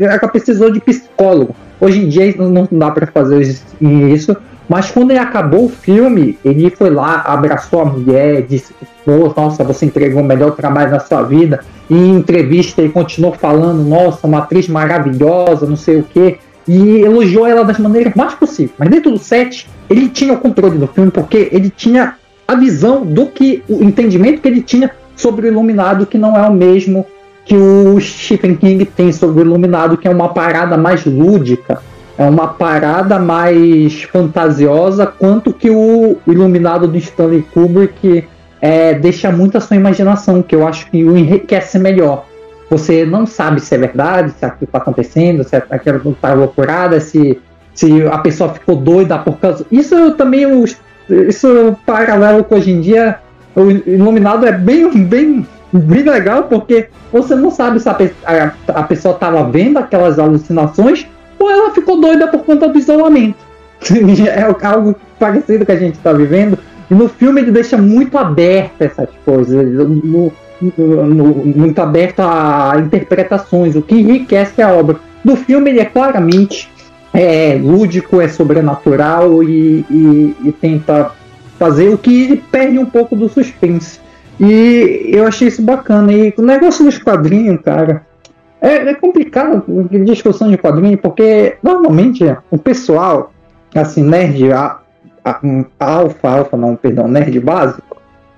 ela 0.00 0.18
precisou 0.28 0.72
de 0.72 0.80
psicólogo. 0.80 1.54
Hoje 1.78 2.00
em 2.00 2.08
dia 2.08 2.34
não 2.38 2.66
dá 2.72 2.90
para 2.90 3.06
fazer 3.06 3.56
isso, 3.80 4.36
mas 4.68 4.90
quando 4.90 5.10
ele 5.10 5.20
acabou 5.20 5.66
o 5.66 5.68
filme, 5.68 6.38
ele 6.44 6.70
foi 6.70 6.90
lá, 6.90 7.22
abraçou 7.26 7.82
a 7.82 7.84
mulher, 7.84 8.42
disse: 8.42 8.74
Pô, 9.04 9.32
nossa, 9.36 9.62
você 9.62 9.86
entregou 9.86 10.22
o 10.22 10.24
melhor 10.24 10.52
trabalho 10.52 10.90
da 10.90 11.00
sua 11.00 11.22
vida. 11.22 11.60
E 11.88 11.94
em 11.94 12.16
entrevista 12.16 12.80
ele 12.80 12.90
continuou 12.90 13.32
falando: 13.34 13.82
Nossa, 13.82 14.26
uma 14.26 14.38
atriz 14.38 14.68
maravilhosa, 14.68 15.66
não 15.66 15.76
sei 15.76 15.98
o 15.98 16.02
que 16.02 16.38
e 16.66 17.00
elogiou 17.00 17.46
ela 17.46 17.64
das 17.64 17.78
maneiras 17.78 18.14
mais 18.14 18.34
possíveis. 18.34 18.74
Mas 18.78 18.88
dentro 18.88 19.10
do 19.10 19.18
set, 19.18 19.66
ele 19.88 20.08
tinha 20.08 20.32
o 20.32 20.38
controle 20.38 20.78
do 20.78 20.86
filme 20.86 21.10
porque 21.10 21.48
ele 21.52 21.70
tinha 21.70 22.14
a 22.46 22.54
visão 22.54 23.04
do 23.04 23.26
que 23.26 23.62
o 23.68 23.82
entendimento 23.82 24.40
que 24.40 24.48
ele 24.48 24.62
tinha 24.62 24.90
sobre 25.16 25.46
o 25.46 25.50
Iluminado, 25.50 26.06
que 26.06 26.18
não 26.18 26.36
é 26.36 26.48
o 26.48 26.52
mesmo 26.52 27.06
que 27.44 27.56
o 27.56 28.00
Stephen 28.00 28.56
King 28.56 28.84
tem 28.84 29.12
sobre 29.12 29.42
o 29.42 29.46
Iluminado, 29.46 29.96
que 29.96 30.06
é 30.06 30.10
uma 30.10 30.28
parada 30.28 30.76
mais 30.76 31.04
lúdica, 31.04 31.82
é 32.16 32.28
uma 32.28 32.48
parada 32.48 33.18
mais 33.18 34.02
fantasiosa, 34.02 35.06
quanto 35.06 35.52
que 35.52 35.70
o 35.70 36.16
Iluminado 36.26 36.86
do 36.86 36.98
Stanley 36.98 37.44
Kubrick 37.52 38.24
é, 38.60 38.94
deixa 38.94 39.32
muito 39.32 39.56
a 39.56 39.60
sua 39.60 39.76
imaginação, 39.76 40.42
que 40.42 40.54
eu 40.54 40.66
acho 40.66 40.90
que 40.90 41.02
o 41.02 41.16
enriquece 41.16 41.78
melhor. 41.78 42.26
Você 42.70 43.04
não 43.04 43.26
sabe 43.26 43.60
se 43.60 43.74
é 43.74 43.78
verdade, 43.78 44.32
se 44.38 44.44
aquilo 44.44 44.66
está 44.66 44.78
acontecendo, 44.78 45.42
se 45.42 45.56
aquilo 45.56 46.12
está 46.12 46.32
loucurada, 46.32 47.00
se, 47.00 47.40
se 47.74 48.06
a 48.06 48.18
pessoa 48.18 48.54
ficou 48.54 48.76
doida 48.76 49.18
por 49.18 49.38
causa. 49.38 49.66
Isso 49.72 50.12
também, 50.12 50.46
isso 51.08 51.76
paralelo 51.84 52.44
com 52.44 52.54
hoje 52.54 52.70
em 52.70 52.80
dia, 52.80 53.18
o 53.56 53.70
Iluminado 53.70 54.46
é 54.46 54.52
bem, 54.52 54.88
bem, 55.04 55.46
bem 55.72 56.02
legal, 56.04 56.44
porque 56.44 56.88
você 57.12 57.34
não 57.34 57.50
sabe 57.50 57.80
se 57.80 57.88
a, 57.88 57.96
a, 58.24 58.52
a 58.80 58.82
pessoa 58.84 59.14
estava 59.14 59.42
vendo 59.50 59.78
aquelas 59.78 60.20
alucinações 60.20 61.08
ou 61.40 61.50
ela 61.50 61.72
ficou 61.72 62.00
doida 62.00 62.28
por 62.28 62.44
conta 62.44 62.68
do 62.68 62.78
isolamento. 62.78 63.38
é 64.28 64.66
algo 64.66 64.94
parecido 65.18 65.66
que 65.66 65.72
a 65.72 65.76
gente 65.76 65.94
está 65.94 66.12
vivendo. 66.12 66.56
E 66.90 66.94
no 66.94 67.08
filme 67.08 67.40
ele 67.40 67.50
deixa 67.50 67.76
muito 67.76 68.16
aberto 68.18 68.82
essas 68.82 69.08
coisas. 69.24 69.66
No, 69.74 70.32
muito 70.60 71.78
aberto 71.80 72.20
a 72.20 72.74
interpretações, 72.78 73.74
o 73.76 73.82
que 73.82 73.94
enriquece 73.94 74.60
a 74.60 74.72
obra. 74.72 74.98
No 75.24 75.36
filme 75.36 75.70
ele 75.70 75.80
é 75.80 75.84
claramente 75.84 76.68
é, 77.12 77.58
lúdico, 77.60 78.20
é 78.20 78.28
sobrenatural 78.28 79.42
e, 79.42 79.84
e, 79.90 80.36
e, 80.44 80.52
tenta 80.52 81.12
fazer 81.58 81.88
o 81.88 81.98
que 81.98 82.42
perde 82.50 82.78
um 82.78 82.86
pouco 82.86 83.16
do 83.16 83.28
suspense. 83.28 84.00
E 84.38 85.10
eu 85.12 85.26
achei 85.26 85.48
isso 85.48 85.62
bacana. 85.62 86.12
E 86.12 86.32
o 86.36 86.42
negócio 86.42 86.84
dos 86.84 86.98
quadrinhos, 86.98 87.60
cara, 87.62 88.06
é, 88.60 88.76
é 88.76 88.94
complicado 88.94 89.64
discussão 90.04 90.50
de 90.50 90.58
quadrinho, 90.58 90.96
porque 90.98 91.56
normalmente 91.62 92.24
o 92.50 92.58
pessoal, 92.58 93.32
assim, 93.74 94.02
nerd, 94.02 94.52
a, 94.52 94.80
a, 95.24 95.40
alfa, 95.78 96.28
alfa 96.28 96.56
não, 96.56 96.76
perdão, 96.76 97.08
nerd 97.08 97.38
básico, 97.40 97.89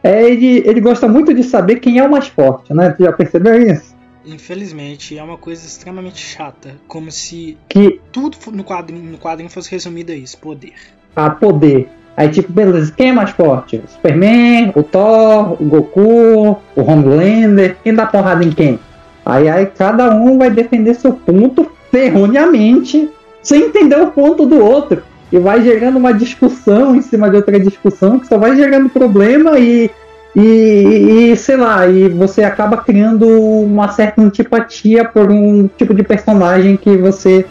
é, 0.02 0.24
ele, 0.24 0.62
ele 0.66 0.80
gosta 0.80 1.06
muito 1.06 1.32
de 1.32 1.44
saber 1.44 1.76
quem 1.76 1.98
é 1.98 2.02
o 2.02 2.10
mais 2.10 2.26
forte, 2.26 2.74
né? 2.74 2.90
Tu 2.90 3.04
já 3.04 3.12
percebeu 3.12 3.60
isso? 3.62 3.94
Infelizmente, 4.24 5.16
é 5.16 5.22
uma 5.22 5.36
coisa 5.36 5.64
extremamente 5.64 6.18
chata. 6.18 6.76
Como 6.86 7.10
se 7.10 7.56
que... 7.68 8.00
tudo 8.10 8.36
no 8.52 8.64
quadrinho, 8.64 9.02
no 9.02 9.18
quadrinho 9.18 9.50
fosse 9.50 9.70
resumido 9.70 10.12
a 10.12 10.14
isso: 10.14 10.38
poder. 10.38 10.74
A 11.14 11.30
poder. 11.30 11.88
Aí, 12.16 12.28
tipo, 12.28 12.52
beleza, 12.52 12.92
quem 12.92 13.08
é 13.08 13.12
mais 13.12 13.30
forte? 13.30 13.76
O 13.76 13.88
Superman, 13.88 14.72
o 14.74 14.82
Thor, 14.82 15.60
o 15.60 15.64
Goku, 15.64 16.58
o 16.76 16.82
Homelander, 16.82 17.76
quem 17.82 17.94
dá 17.94 18.06
porrada 18.06 18.44
em 18.44 18.50
quem? 18.50 18.78
Aí, 19.24 19.48
aí 19.48 19.66
cada 19.66 20.14
um 20.14 20.36
vai 20.36 20.50
defender 20.50 20.94
seu 20.94 21.12
ponto 21.14 21.70
erroneamente, 21.92 23.08
sem 23.42 23.62
entender 23.62 24.00
o 24.00 24.10
ponto 24.10 24.44
do 24.44 24.62
outro 24.62 25.02
e 25.32 25.38
vai 25.38 25.62
gerando 25.62 25.96
uma 25.96 26.12
discussão 26.12 26.94
em 26.94 27.00
cima 27.00 27.30
de 27.30 27.36
outra 27.36 27.58
discussão 27.58 28.18
que 28.18 28.26
só 28.26 28.36
vai 28.36 28.54
gerando 28.54 28.90
problema 28.90 29.58
e, 29.58 29.90
e, 30.36 30.40
e, 31.32 31.36
sei 31.36 31.56
lá, 31.56 31.86
e 31.86 32.08
você 32.08 32.44
acaba 32.44 32.76
criando 32.76 33.26
uma 33.26 33.88
certa 33.88 34.20
antipatia 34.20 35.04
por 35.04 35.30
um 35.30 35.68
tipo 35.68 35.94
de 35.94 36.02
personagem 36.02 36.76
que 36.76 36.96
você 36.96 37.46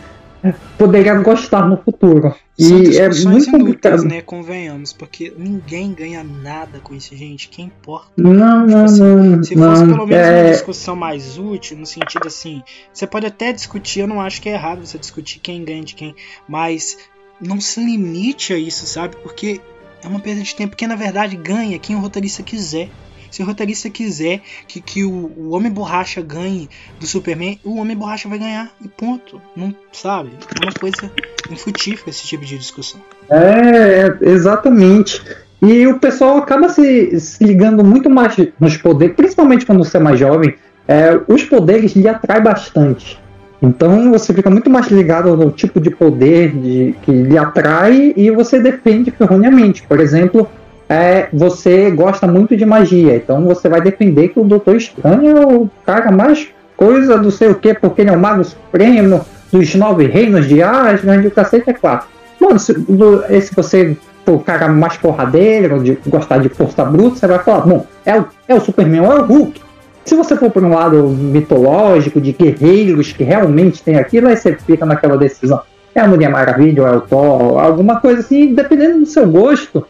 poderia 0.77 1.13
gostar 1.15 1.67
no 1.67 1.77
futuro. 1.77 2.33
São 2.59 2.83
e 2.83 2.97
é 2.97 3.09
muito 3.09 3.49
complicado. 3.49 4.03
né? 4.03 4.21
Convenhamos, 4.21 4.91
porque 4.91 5.33
ninguém 5.37 5.93
ganha 5.93 6.23
nada 6.23 6.79
com 6.79 6.93
isso, 6.93 7.15
gente. 7.15 7.49
Quem 7.49 7.65
importa? 7.65 8.09
Não, 8.17 8.65
tipo 8.65 8.77
não, 8.77 8.85
assim, 8.85 9.01
não. 9.01 9.43
Se 9.43 9.55
fosse 9.55 9.85
pelo 9.85 10.05
menos 10.07 10.27
é... 10.27 10.43
uma 10.43 10.51
discussão 10.51 10.95
mais 10.95 11.37
útil, 11.37 11.77
no 11.77 11.85
sentido 11.85 12.27
assim, 12.27 12.61
você 12.91 13.07
pode 13.07 13.25
até 13.25 13.53
discutir, 13.53 14.01
eu 14.01 14.07
não 14.07 14.19
acho 14.19 14.41
que 14.41 14.49
é 14.49 14.53
errado 14.53 14.85
você 14.85 14.97
discutir 14.97 15.39
quem 15.39 15.63
ganha 15.63 15.83
de 15.83 15.95
quem, 15.95 16.15
mas 16.47 16.97
não 17.41 17.59
se 17.59 17.83
limite 17.83 18.53
a 18.53 18.57
isso, 18.57 18.85
sabe? 18.85 19.15
Porque 19.17 19.59
é 20.03 20.07
uma 20.07 20.19
perda 20.19 20.41
de 20.41 20.55
tempo, 20.55 20.71
porque 20.71 20.87
na 20.87 20.95
verdade 20.95 21.35
ganha 21.35 21.79
quem 21.79 21.95
o 21.95 21.99
roteirista 21.99 22.43
quiser. 22.43 22.89
Se 23.29 23.41
o 23.41 23.45
roteirista 23.45 23.89
quiser 23.89 24.41
que, 24.67 24.81
que 24.81 25.05
o, 25.05 25.31
o 25.37 25.51
Homem 25.51 25.71
Borracha 25.71 26.21
ganhe 26.21 26.69
do 26.99 27.07
Superman, 27.07 27.57
o 27.63 27.77
Homem 27.77 27.95
Borracha 27.95 28.27
vai 28.27 28.37
ganhar. 28.37 28.69
E 28.83 28.89
ponto. 28.89 29.41
Não 29.55 29.73
sabe? 29.93 30.31
É 30.59 30.65
uma 30.65 30.73
coisa 30.73 31.09
infutível 31.49 32.03
esse 32.07 32.27
tipo 32.27 32.43
de 32.43 32.57
discussão. 32.57 32.99
É, 33.29 34.17
exatamente. 34.21 35.23
E 35.61 35.87
o 35.87 35.97
pessoal 35.97 36.37
acaba 36.37 36.67
se, 36.67 37.17
se 37.21 37.41
ligando 37.43 37.85
muito 37.85 38.09
mais 38.09 38.35
nos 38.59 38.75
poderes, 38.75 39.15
principalmente 39.15 39.65
quando 39.65 39.83
você 39.83 39.95
é 39.95 39.99
mais 40.01 40.19
jovem. 40.19 40.55
É, 40.85 41.17
os 41.27 41.43
poderes 41.43 41.93
lhe 41.93 42.07
atraem 42.09 42.43
bastante. 42.43 43.20
Então 43.61 44.09
você 44.11 44.33
fica 44.33 44.49
muito 44.49 44.69
mais 44.69 44.87
ligado 44.87 45.35
no 45.37 45.51
tipo 45.51 45.79
de 45.79 45.91
poder 45.91 46.51
de, 46.51 46.95
que 47.03 47.11
lhe 47.11 47.37
atrai 47.37 48.13
e 48.17 48.31
você 48.31 48.59
defende 48.59 49.13
erroneamente. 49.19 49.83
Por 49.83 49.99
exemplo, 49.99 50.47
é, 50.89 51.27
você 51.31 51.91
gosta 51.91 52.27
muito 52.27 52.57
de 52.57 52.65
magia, 52.65 53.15
então 53.15 53.45
você 53.45 53.69
vai 53.69 53.79
defender 53.79 54.29
que 54.29 54.39
o 54.39 54.43
Doutor 54.43 54.75
Estranho 54.75 55.37
é 55.37 55.45
o 55.45 55.69
cara 55.85 56.11
mais 56.11 56.49
coisa 56.75 57.17
do 57.17 57.29
sei 57.29 57.49
o 57.49 57.55
que, 57.55 57.73
porque 57.75 58.01
ele 58.01 58.09
é 58.09 58.13
o 58.13 58.19
Mago 58.19 58.43
Supremo 58.43 59.23
dos 59.51 59.75
Nove 59.75 60.07
Reinos 60.07 60.47
de 60.47 60.63
Asgard 60.63 61.23
e 61.23 61.27
o 61.27 61.31
cacete 61.31 61.69
é 61.69 61.73
quatro. 61.73 62.07
Mano, 62.39 62.57
se, 62.57 62.73
do, 62.73 63.23
se 63.39 63.53
você 63.53 63.95
for 64.25 64.33
o 64.33 64.39
cara 64.39 64.67
mais 64.67 64.97
porradeiro, 64.97 65.83
de 65.83 65.97
gostar 66.07 66.39
de 66.39 66.49
força 66.49 66.83
bruta, 66.83 67.17
você 67.17 67.27
vai 67.27 67.39
falar, 67.39 67.61
bom, 67.61 67.85
é 68.05 68.23
é 68.47 68.55
o 68.55 68.59
Superman 68.59 69.05
é 69.05 69.07
o 69.07 69.21
Hulk. 69.23 69.61
Se 70.05 70.15
você 70.15 70.35
for 70.35 70.49
por 70.49 70.63
um 70.63 70.73
lado 70.73 71.07
mitológico, 71.07 72.19
de 72.19 72.31
guerreiros 72.31 73.13
que 73.13 73.23
realmente 73.23 73.83
tem 73.83 73.95
aquilo, 73.95 74.27
aí 74.27 74.35
você 74.35 74.55
fica 74.55 74.85
naquela 74.85 75.17
decisão. 75.17 75.61
É 75.93 75.99
a 75.99 76.07
Mulher 76.07 76.29
Maravilha 76.29 76.83
ou 76.83 76.87
é 76.87 76.95
o 76.95 77.01
Thor, 77.01 77.59
alguma 77.59 77.99
coisa 77.99 78.21
assim, 78.21 78.53
dependendo 78.53 78.99
do 78.99 79.05
seu 79.05 79.27
gosto 79.27 79.85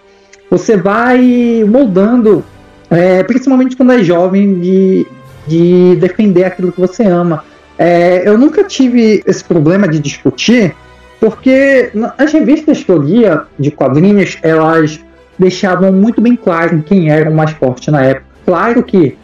você 0.51 0.75
vai 0.75 1.63
moldando, 1.65 2.43
é, 2.89 3.23
principalmente 3.23 3.77
quando 3.77 3.93
é 3.93 4.03
jovem, 4.03 4.59
de, 4.59 5.07
de 5.47 5.95
defender 5.95 6.43
aquilo 6.43 6.73
que 6.73 6.81
você 6.81 7.03
ama. 7.03 7.45
É, 7.79 8.27
eu 8.27 8.37
nunca 8.37 8.65
tive 8.65 9.23
esse 9.25 9.41
problema 9.41 9.87
de 9.87 9.97
discutir, 9.97 10.75
porque 11.21 11.89
as 12.17 12.33
revistas 12.33 12.83
que 12.83 12.91
eu 12.91 13.01
lia 13.01 13.43
de 13.57 13.71
quadrinhos, 13.71 14.37
elas 14.43 14.99
deixavam 15.39 15.93
muito 15.93 16.19
bem 16.19 16.35
claro 16.35 16.83
quem 16.85 17.09
era 17.09 17.29
o 17.29 17.33
mais 17.33 17.51
forte 17.51 17.89
na 17.89 18.03
época. 18.03 18.25
Claro 18.45 18.83
que 18.83 19.17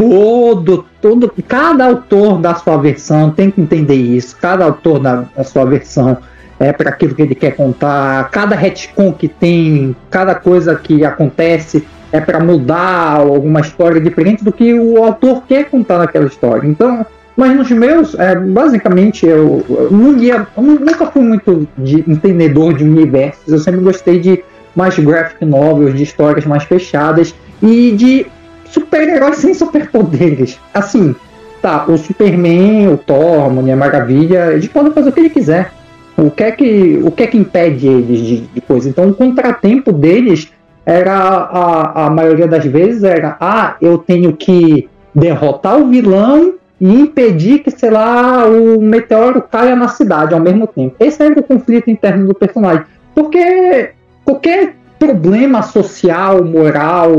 todo, 0.00 0.86
todo, 1.02 1.30
cada 1.46 1.84
autor 1.84 2.38
da 2.38 2.54
sua 2.54 2.78
versão 2.78 3.30
tem 3.30 3.50
que 3.50 3.60
entender 3.60 3.96
isso, 3.96 4.34
cada 4.40 4.64
autor 4.64 4.98
da, 4.98 5.24
da 5.36 5.44
sua 5.44 5.66
versão 5.66 6.16
é 6.58 6.72
para 6.72 6.88
aquilo 6.88 7.14
que 7.14 7.20
ele 7.20 7.34
quer 7.34 7.54
contar. 7.54 8.30
Cada 8.30 8.56
retcon 8.56 9.12
que 9.12 9.28
tem, 9.28 9.94
cada 10.10 10.34
coisa 10.34 10.74
que 10.74 11.04
acontece 11.04 11.86
é 12.10 12.18
para 12.18 12.40
mudar 12.40 13.16
alguma 13.18 13.60
história 13.60 14.00
diferente 14.00 14.42
do 14.42 14.50
que 14.50 14.72
o 14.72 15.04
autor 15.04 15.42
quer 15.46 15.68
contar 15.68 15.98
naquela 15.98 16.26
história. 16.26 16.66
Então, 16.66 17.04
mas 17.36 17.54
nos 17.54 17.70
meus, 17.70 18.14
é, 18.18 18.34
basicamente, 18.36 19.26
eu, 19.26 19.64
eu, 19.68 20.16
ia, 20.18 20.46
eu 20.56 20.62
nunca 20.62 21.06
fui 21.06 21.22
muito 21.22 21.68
de 21.76 22.04
entendedor 22.10 22.72
de 22.72 22.84
universos. 22.84 23.52
Eu 23.52 23.58
sempre 23.58 23.80
gostei 23.80 24.18
de 24.18 24.42
mais 24.74 24.98
graphic 24.98 25.44
novels, 25.44 25.94
de 25.94 26.02
histórias 26.02 26.46
mais 26.46 26.64
fechadas 26.64 27.34
e 27.62 27.92
de 27.92 28.26
super-heróis 28.70 29.36
sem 29.36 29.54
superpoderes. 29.54 30.58
Assim, 30.72 31.14
tá, 31.60 31.84
o 31.86 31.96
Superman, 31.96 32.88
o 32.88 32.98
Thor, 32.98 33.46
a 33.46 33.48
Mulher 33.48 33.76
Maravilha, 33.76 34.52
eles 34.52 34.68
podem 34.68 34.92
fazer 34.92 35.10
o 35.10 35.12
que 35.12 35.20
ele 35.20 35.30
quiser. 35.30 35.72
O 36.16 36.30
que 36.30 36.42
é 36.42 36.52
que, 36.52 37.00
o 37.02 37.10
que, 37.10 37.22
é 37.22 37.26
que 37.26 37.38
impede 37.38 37.86
eles 37.86 38.20
de, 38.20 38.40
de 38.40 38.60
coisa? 38.60 38.88
Então, 38.88 39.08
o 39.08 39.14
contratempo 39.14 39.92
deles 39.92 40.52
era, 40.84 41.14
a, 41.14 42.06
a 42.06 42.10
maioria 42.10 42.46
das 42.46 42.64
vezes, 42.64 43.02
era: 43.02 43.36
ah, 43.40 43.76
eu 43.80 43.98
tenho 43.98 44.34
que 44.34 44.88
derrotar 45.14 45.78
o 45.78 45.88
vilão 45.88 46.54
e 46.80 47.00
impedir 47.00 47.60
que, 47.60 47.70
sei 47.70 47.90
lá, 47.90 48.46
o 48.46 48.80
meteoro 48.80 49.42
caia 49.42 49.76
na 49.76 49.88
cidade 49.88 50.34
ao 50.34 50.40
mesmo 50.40 50.66
tempo. 50.66 50.96
Esse 50.98 51.22
era 51.22 51.38
o 51.38 51.42
conflito 51.42 51.90
interno 51.90 52.26
do 52.26 52.34
personagem. 52.34 52.84
Porque 53.14 53.90
qualquer 54.24 54.74
problema 55.00 55.62
social, 55.62 56.44
moral, 56.44 57.16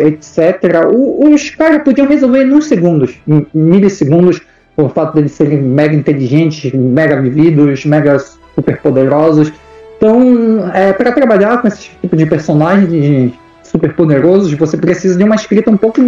etc., 0.00 0.88
os 0.90 1.50
caras 1.50 1.82
podiam 1.82 2.08
resolver 2.08 2.42
em 2.42 2.52
uns 2.54 2.64
segundos, 2.64 3.14
em 3.28 3.46
milissegundos 3.52 4.40
por 4.74 4.90
fato 4.90 5.14
deles 5.14 5.32
serem 5.32 5.60
mega 5.60 5.94
inteligentes, 5.94 6.72
mega 6.72 7.20
vividos, 7.20 7.84
mega 7.84 8.18
super 8.18 8.78
poderosos. 8.78 9.52
Então, 9.98 10.70
é, 10.72 10.94
para 10.94 11.12
trabalhar 11.12 11.60
com 11.60 11.68
esse 11.68 11.90
tipo 12.00 12.16
de 12.16 12.24
personagens 12.24 13.32
super 13.62 13.94
poderosos, 13.94 14.50
você 14.54 14.78
precisa 14.78 15.16
de 15.16 15.22
uma 15.22 15.34
escrita 15.34 15.70
um 15.70 15.76
pouco, 15.76 16.00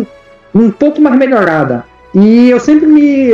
um 0.54 0.70
pouco 0.70 1.02
mais 1.02 1.18
melhorada. 1.18 1.84
E 2.14 2.48
eu 2.48 2.58
sempre 2.58 2.86
me 2.86 3.32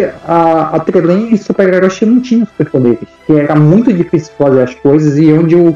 atrelei 0.72 1.30
em 1.30 1.36
super-heróis 1.36 1.98
que 1.98 2.06
não 2.06 2.20
tinham 2.20 2.46
superpoderes, 2.46 3.08
que 3.26 3.32
era 3.34 3.54
muito 3.54 3.92
difícil 3.92 4.32
fazer 4.36 4.62
as 4.62 4.74
coisas 4.74 5.16
e 5.18 5.30
onde 5.32 5.54
o 5.54 5.72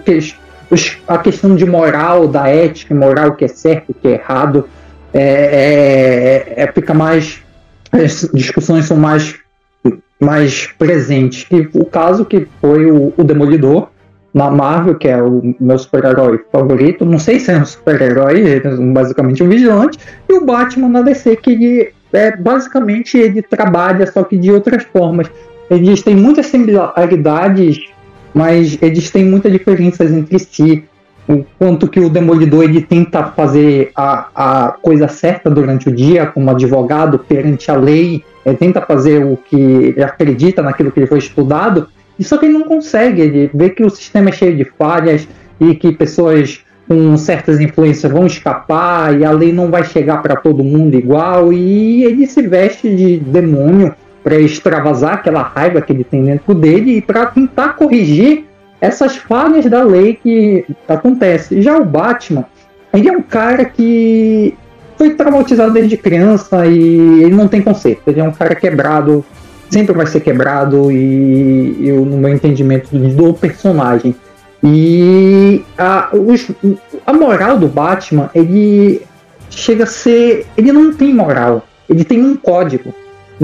a 1.07 1.19
questão 1.19 1.55
de 1.55 1.65
moral, 1.65 2.29
da 2.29 2.49
ética, 2.49 2.95
moral, 2.95 3.29
o 3.31 3.37
que 3.37 3.45
é 3.45 3.49
certo, 3.49 3.91
o 3.91 3.95
que 3.95 4.09
é 4.09 4.13
errado, 4.13 4.69
é, 5.13 6.53
é, 6.57 6.63
é, 6.63 6.73
fica 6.73 6.93
mais. 6.93 7.41
As 7.93 8.29
discussões 8.33 8.87
são 8.87 8.97
mais 8.97 9.37
mais 10.21 10.69
presente. 10.79 11.47
E 11.51 11.69
o 11.79 11.85
caso 11.85 12.25
que 12.25 12.47
foi 12.61 12.91
o, 12.91 13.13
o 13.17 13.25
Demolidor 13.25 13.89
na 14.33 14.51
Marvel, 14.51 14.97
que 14.97 15.09
é 15.09 15.23
o 15.23 15.55
meu 15.61 15.79
super-herói 15.79 16.41
favorito. 16.51 17.05
Não 17.05 17.19
sei 17.19 17.39
se 17.39 17.53
é 17.53 17.57
um 17.57 17.65
super-herói, 17.65 18.57
é 18.57 18.61
basicamente 18.61 19.43
um 19.43 19.49
vigilante. 19.49 19.99
E 20.29 20.33
o 20.37 20.45
Batman 20.45 20.89
na 20.89 21.03
DC, 21.03 21.37
que 21.37 21.53
ele, 21.53 21.93
é, 22.13 22.37
basicamente 22.37 23.17
ele 23.17 23.43
trabalha, 23.43 24.11
só 24.11 24.25
que 24.25 24.37
de 24.37 24.51
outras 24.51 24.83
formas. 24.85 25.31
Eles 25.71 26.03
têm 26.03 26.17
muitas 26.17 26.47
similaridades, 26.47 27.79
mas 28.35 28.77
eles 28.83 29.11
têm 29.11 29.25
muitas 29.25 29.53
diferenças 29.53 30.11
entre 30.11 30.39
si. 30.39 30.85
O 31.27 31.43
quanto 31.59 31.89
que 31.89 32.01
o 32.01 32.11
Demolidor 32.11 32.65
ele 32.65 32.83
tenta 32.83 33.25
fazer 33.25 33.91
a, 33.97 34.29
a 34.35 34.73
coisa 34.73 35.09
certa 35.09 35.49
durante 35.49 35.89
o 35.89 35.95
dia, 35.95 36.27
como 36.27 36.51
advogado 36.51 37.19
perante 37.19 37.71
a 37.71 37.77
lei, 37.77 38.23
ele 38.45 38.57
tenta 38.57 38.83
fazer 38.83 39.25
o 39.25 39.39
que 39.39 39.57
ele 39.57 40.03
acredita 40.03 40.61
naquilo 40.61 40.93
que 40.93 41.01
ele 41.01 41.07
foi 41.07 41.19
estudado, 41.19 41.89
e 42.19 42.25
só 42.25 42.37
que 42.37 42.45
ele 42.45 42.59
não 42.59 42.65
consegue. 42.65 43.23
Ele 43.23 43.51
vê 43.55 43.71
que 43.71 43.83
o 43.83 43.89
sistema 43.89 44.29
é 44.29 44.33
cheio 44.33 44.55
de 44.55 44.65
falhas 44.65 45.27
e 45.59 45.75
que 45.75 45.93
pessoas 45.93 46.61
com 46.87 47.17
certas 47.17 47.59
influências 47.61 48.13
vão 48.13 48.27
escapar 48.27 49.19
e 49.19 49.25
a 49.25 49.31
lei 49.31 49.51
não 49.51 49.71
vai 49.71 49.85
chegar 49.85 50.21
para 50.21 50.37
todo 50.37 50.63
mundo 50.63 50.95
igual, 50.95 51.53
e 51.53 52.05
ele 52.05 52.27
se 52.27 52.43
veste 52.43 52.95
de 52.95 53.17
demônio 53.17 53.95
para 54.25 54.41
extravasar 54.41 55.15
aquela 55.15 55.43
raiva 55.43 55.83
que 55.83 55.93
ele 55.93 56.03
tem 56.03 56.25
dentro 56.25 56.55
dele 56.55 56.97
e 56.97 57.03
para 57.03 57.27
tentar 57.27 57.75
corrigir 57.75 58.47
essas 58.81 59.17
falhas 59.17 59.67
da 59.67 59.85
lei 59.85 60.15
que 60.15 60.65
acontece. 60.89 61.61
Já 61.61 61.77
o 61.77 61.85
Batman, 61.85 62.47
ele 62.93 63.09
é 63.09 63.13
um 63.13 63.23
cara 63.23 63.67
que 63.67 64.55
foi 64.97 65.11
traumatizado 65.11 65.75
desde 65.75 65.99
criança 65.99 66.67
e 66.67 67.23
ele 67.23 67.35
não 67.35 67.47
tem 67.47 67.61
conserto. 67.61 68.03
Ele 68.07 68.21
é 68.21 68.25
um 68.25 68.33
cara 68.33 68.55
quebrado, 68.55 69.23
sempre 69.71 69.95
vai 69.95 70.07
ser 70.07 70.21
quebrado 70.21 70.91
e 70.91 71.87
eu 71.87 72.05
no 72.05 72.17
meu 72.17 72.33
entendimento 72.33 72.97
do 72.97 73.35
personagem. 73.35 74.17
E 74.63 75.63
a, 75.77 76.09
os, 76.13 76.51
a 77.07 77.13
moral 77.13 77.59
do 77.59 77.69
Batman, 77.69 78.31
ele 78.35 79.03
chega 79.51 79.85
a 79.85 79.87
ser. 79.87 80.47
Ele 80.57 80.73
não 80.73 80.95
tem 80.95 81.13
moral. 81.13 81.67
Ele 81.89 82.03
tem 82.03 82.25
um 82.25 82.35
código. 82.35 82.95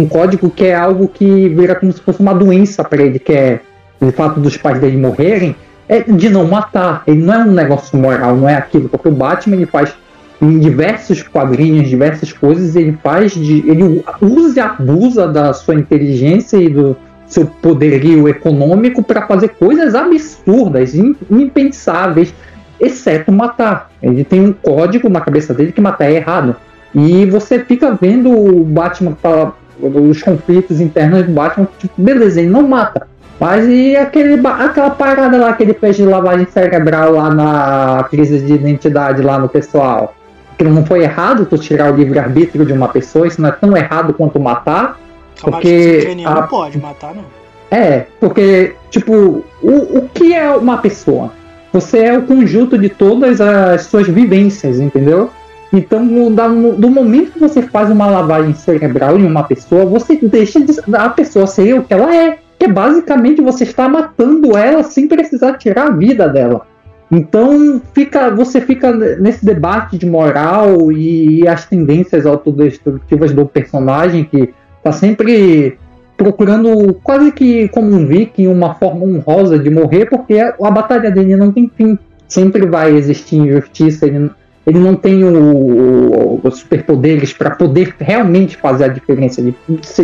Um 0.01 0.09
código 0.09 0.49
que 0.49 0.65
é 0.65 0.75
algo 0.75 1.07
que 1.09 1.49
vira 1.51 1.75
como 1.75 1.93
se 1.93 2.01
fosse 2.01 2.21
uma 2.21 2.35
doença 2.35 2.83
para 2.83 3.03
ele, 3.03 3.19
que 3.19 3.33
é 3.33 3.61
o 4.01 4.11
fato 4.11 4.41
dos 4.41 4.57
pais 4.57 4.81
dele 4.81 4.97
morrerem, 4.97 5.55
é 5.87 6.01
de 6.01 6.31
não 6.31 6.47
matar. 6.47 7.03
Ele 7.07 7.23
não 7.23 7.35
é 7.35 7.39
um 7.39 7.53
negócio 7.53 7.99
moral, 7.99 8.35
não 8.35 8.49
é 8.49 8.55
aquilo. 8.55 8.89
Porque 8.89 9.09
o 9.09 9.13
Batman 9.13 9.57
ele 9.57 9.67
faz 9.67 9.95
em 10.41 10.59
diversos 10.59 11.23
quadrinhos, 11.23 11.89
diversas 11.89 12.33
coisas, 12.33 12.75
ele 12.77 12.97
faz 13.03 13.33
de. 13.33 13.59
ele 13.69 14.03
usa 14.23 14.59
e 14.59 14.63
abusa 14.63 15.29
da 15.29 15.53
sua 15.53 15.75
inteligência 15.75 16.57
e 16.57 16.71
do 16.71 16.97
seu 17.27 17.45
poderio 17.47 18.27
econômico 18.27 19.03
para 19.03 19.27
fazer 19.27 19.49
coisas 19.51 19.95
absurdas, 19.95 20.95
impensáveis, 21.31 22.35
exceto 22.81 23.31
matar. 23.31 23.91
Ele 24.03 24.25
tem 24.25 24.41
um 24.41 24.53
código 24.53 25.11
na 25.11 25.21
cabeça 25.21 25.53
dele 25.53 25.73
que 25.73 25.81
matar 25.81 26.11
é 26.11 26.15
errado. 26.15 26.57
E 26.95 27.27
você 27.27 27.61
fica 27.61 27.93
vendo 27.93 28.31
o 28.31 28.65
Batman, 28.65 29.17
os 29.83 30.23
conflitos 30.23 30.81
internos 30.81 31.25
do 31.27 31.33
Batman, 31.33 31.69
tipo, 31.79 31.95
beleza, 31.97 32.41
ele 32.41 32.51
não 32.51 32.67
mata. 32.67 33.07
Mas 33.39 33.67
e 33.67 33.97
aquele, 33.97 34.39
aquela 34.47 34.91
parada 34.91 35.39
lá 35.39 35.53
que 35.55 35.63
ele 35.63 35.73
fez 35.73 35.97
de 35.97 36.05
lavagem 36.05 36.47
cerebral 36.47 37.13
lá 37.13 37.35
na 37.35 38.05
crise 38.11 38.39
de 38.39 38.53
identidade 38.53 39.23
lá 39.23 39.39
no 39.39 39.49
pessoal? 39.49 40.15
Que 40.59 40.65
não 40.65 40.85
foi 40.85 41.05
errado 41.05 41.47
tu 41.47 41.57
tirar 41.57 41.91
o 41.91 41.97
livre-arbítrio 41.97 42.67
de 42.67 42.73
uma 42.73 42.89
pessoa, 42.89 43.27
isso 43.27 43.41
não 43.41 43.49
é 43.49 43.53
tão 43.53 43.75
errado 43.75 44.13
quanto 44.13 44.39
matar. 44.39 45.01
Porque 45.41 46.07
a... 46.27 46.35
não 46.35 46.47
pode 46.49 46.79
matar, 46.79 47.15
não. 47.15 47.25
É, 47.71 48.07
porque, 48.19 48.75
tipo, 48.91 49.45
o, 49.63 49.99
o 49.99 50.09
que 50.13 50.35
é 50.35 50.51
uma 50.51 50.79
pessoa? 50.79 51.33
Você 51.73 52.01
é 52.01 52.19
o 52.19 52.23
conjunto 52.23 52.77
de 52.77 52.89
todas 52.89 53.41
as 53.41 53.83
suas 53.83 54.07
vivências, 54.09 54.81
entendeu? 54.81 55.31
Então, 55.73 56.05
do 56.77 56.91
momento 56.91 57.33
que 57.33 57.39
você 57.39 57.63
faz 57.63 57.91
uma 57.91 58.07
lavagem 58.07 58.55
cerebral 58.55 59.19
em 59.19 59.25
uma 59.25 59.45
pessoa, 59.45 59.85
você 59.85 60.19
deixa 60.21 60.61
de, 60.61 60.75
a 60.93 61.09
pessoa 61.11 61.47
ser 61.47 61.79
o 61.79 61.85
que 61.85 61.95
ela 61.95 62.15
é. 62.15 62.39
Que 62.59 62.67
é 62.67 62.69
basicamente 62.69 63.41
você 63.41 63.65
está 63.65 63.89
matando 63.89 64.57
ela 64.57 64.83
sem 64.83 65.07
precisar 65.07 65.55
tirar 65.55 65.87
a 65.87 65.91
vida 65.91 66.29
dela. 66.29 66.67
Então 67.11 67.81
fica, 67.93 68.31
você 68.31 68.61
fica 68.61 68.93
nesse 68.93 69.45
debate 69.45 69.99
de 69.99 70.07
moral 70.07 70.93
e, 70.93 71.41
e 71.41 71.49
as 71.49 71.67
tendências 71.67 72.25
autodestrutivas 72.25 73.33
do 73.33 73.47
personagem 73.47 74.25
que 74.25 74.53
está 74.79 74.93
sempre 74.93 75.77
procurando 76.17 76.95
quase 77.03 77.33
que 77.33 77.67
como 77.69 77.89
um 77.89 78.07
viking 78.07 78.47
uma 78.47 78.75
forma 78.75 79.07
honrosa 79.07 79.59
de 79.59 79.71
morrer 79.71 80.07
porque 80.07 80.39
a 80.39 80.71
batalha 80.71 81.11
dele 81.11 81.35
não 81.35 81.51
tem 81.51 81.71
fim. 81.75 81.99
Sempre 82.29 82.65
vai 82.65 82.95
existir 82.95 83.37
injustiça, 83.37 84.07
ele, 84.07 84.31
ele 84.71 84.79
não 84.79 84.95
tem 84.95 85.25
os 85.25 86.59
superpoderes 86.59 87.33
para 87.33 87.51
poder 87.51 87.93
realmente 87.99 88.57
fazer 88.57 88.85
a 88.85 88.89
diferença. 88.89 89.43
De 89.43 89.55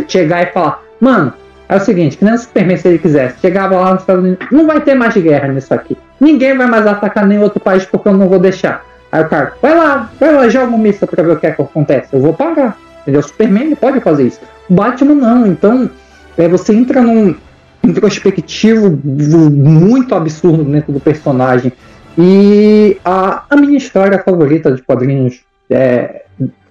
chegar 0.09 0.43
e 0.43 0.47
falar, 0.53 0.83
mano, 1.01 1.33
é 1.69 1.77
o 1.77 1.81
seguinte, 1.81 2.17
que 2.17 2.25
nem 2.25 2.35
o 2.35 2.39
Superman 2.39 2.77
se 2.77 2.89
ele 2.89 2.99
quisesse, 2.99 3.41
chegava 3.41 3.77
lá 3.77 3.93
nos 3.93 4.03
Estados 4.03 4.25
Unidos, 4.25 4.47
não 4.51 4.67
vai 4.67 4.81
ter 4.81 4.95
mais 4.95 5.17
guerra 5.17 5.49
nisso 5.49 5.73
aqui. 5.73 5.97
Ninguém 6.21 6.57
vai 6.57 6.67
mais 6.67 6.85
atacar 6.85 7.27
nenhum 7.27 7.43
outro 7.43 7.61
país 7.61 7.85
porque 7.85 8.09
eu 8.09 8.14
não 8.14 8.29
vou 8.29 8.41
deixar. 8.41 8.85
Aí 9.12 9.23
o 9.23 9.29
cara, 9.29 9.55
vai 9.62 9.75
lá, 9.77 10.11
vai 10.19 10.35
lá, 10.35 10.49
joga 10.49 10.67
uma 10.67 10.79
missa 10.79 11.07
pra 11.07 11.23
ver 11.23 11.33
o 11.33 11.37
que 11.37 11.47
é 11.47 11.53
que 11.53 11.62
acontece. 11.62 12.09
Eu 12.12 12.21
vou 12.21 12.35
pagar. 12.35 12.77
Entendeu? 13.03 13.21
O 13.21 13.25
Superman 13.25 13.67
ele 13.67 13.77
pode 13.77 14.01
fazer 14.01 14.25
isso. 14.25 14.41
O 14.69 14.75
Batman 14.75 15.14
não. 15.14 15.47
Então, 15.47 15.89
é, 16.37 16.49
você 16.49 16.75
entra 16.75 17.01
num 17.01 17.37
introspectivo 17.85 18.99
muito 19.05 20.12
absurdo 20.12 20.64
dentro 20.64 20.93
do 20.93 20.99
personagem. 20.99 21.73
E 22.19 22.99
a, 23.05 23.45
a 23.51 23.57
minha 23.57 23.77
história 23.77 24.19
favorita 24.19 24.73
de 24.73 24.83
quadrinhos 24.83 25.41
é, 25.69 26.25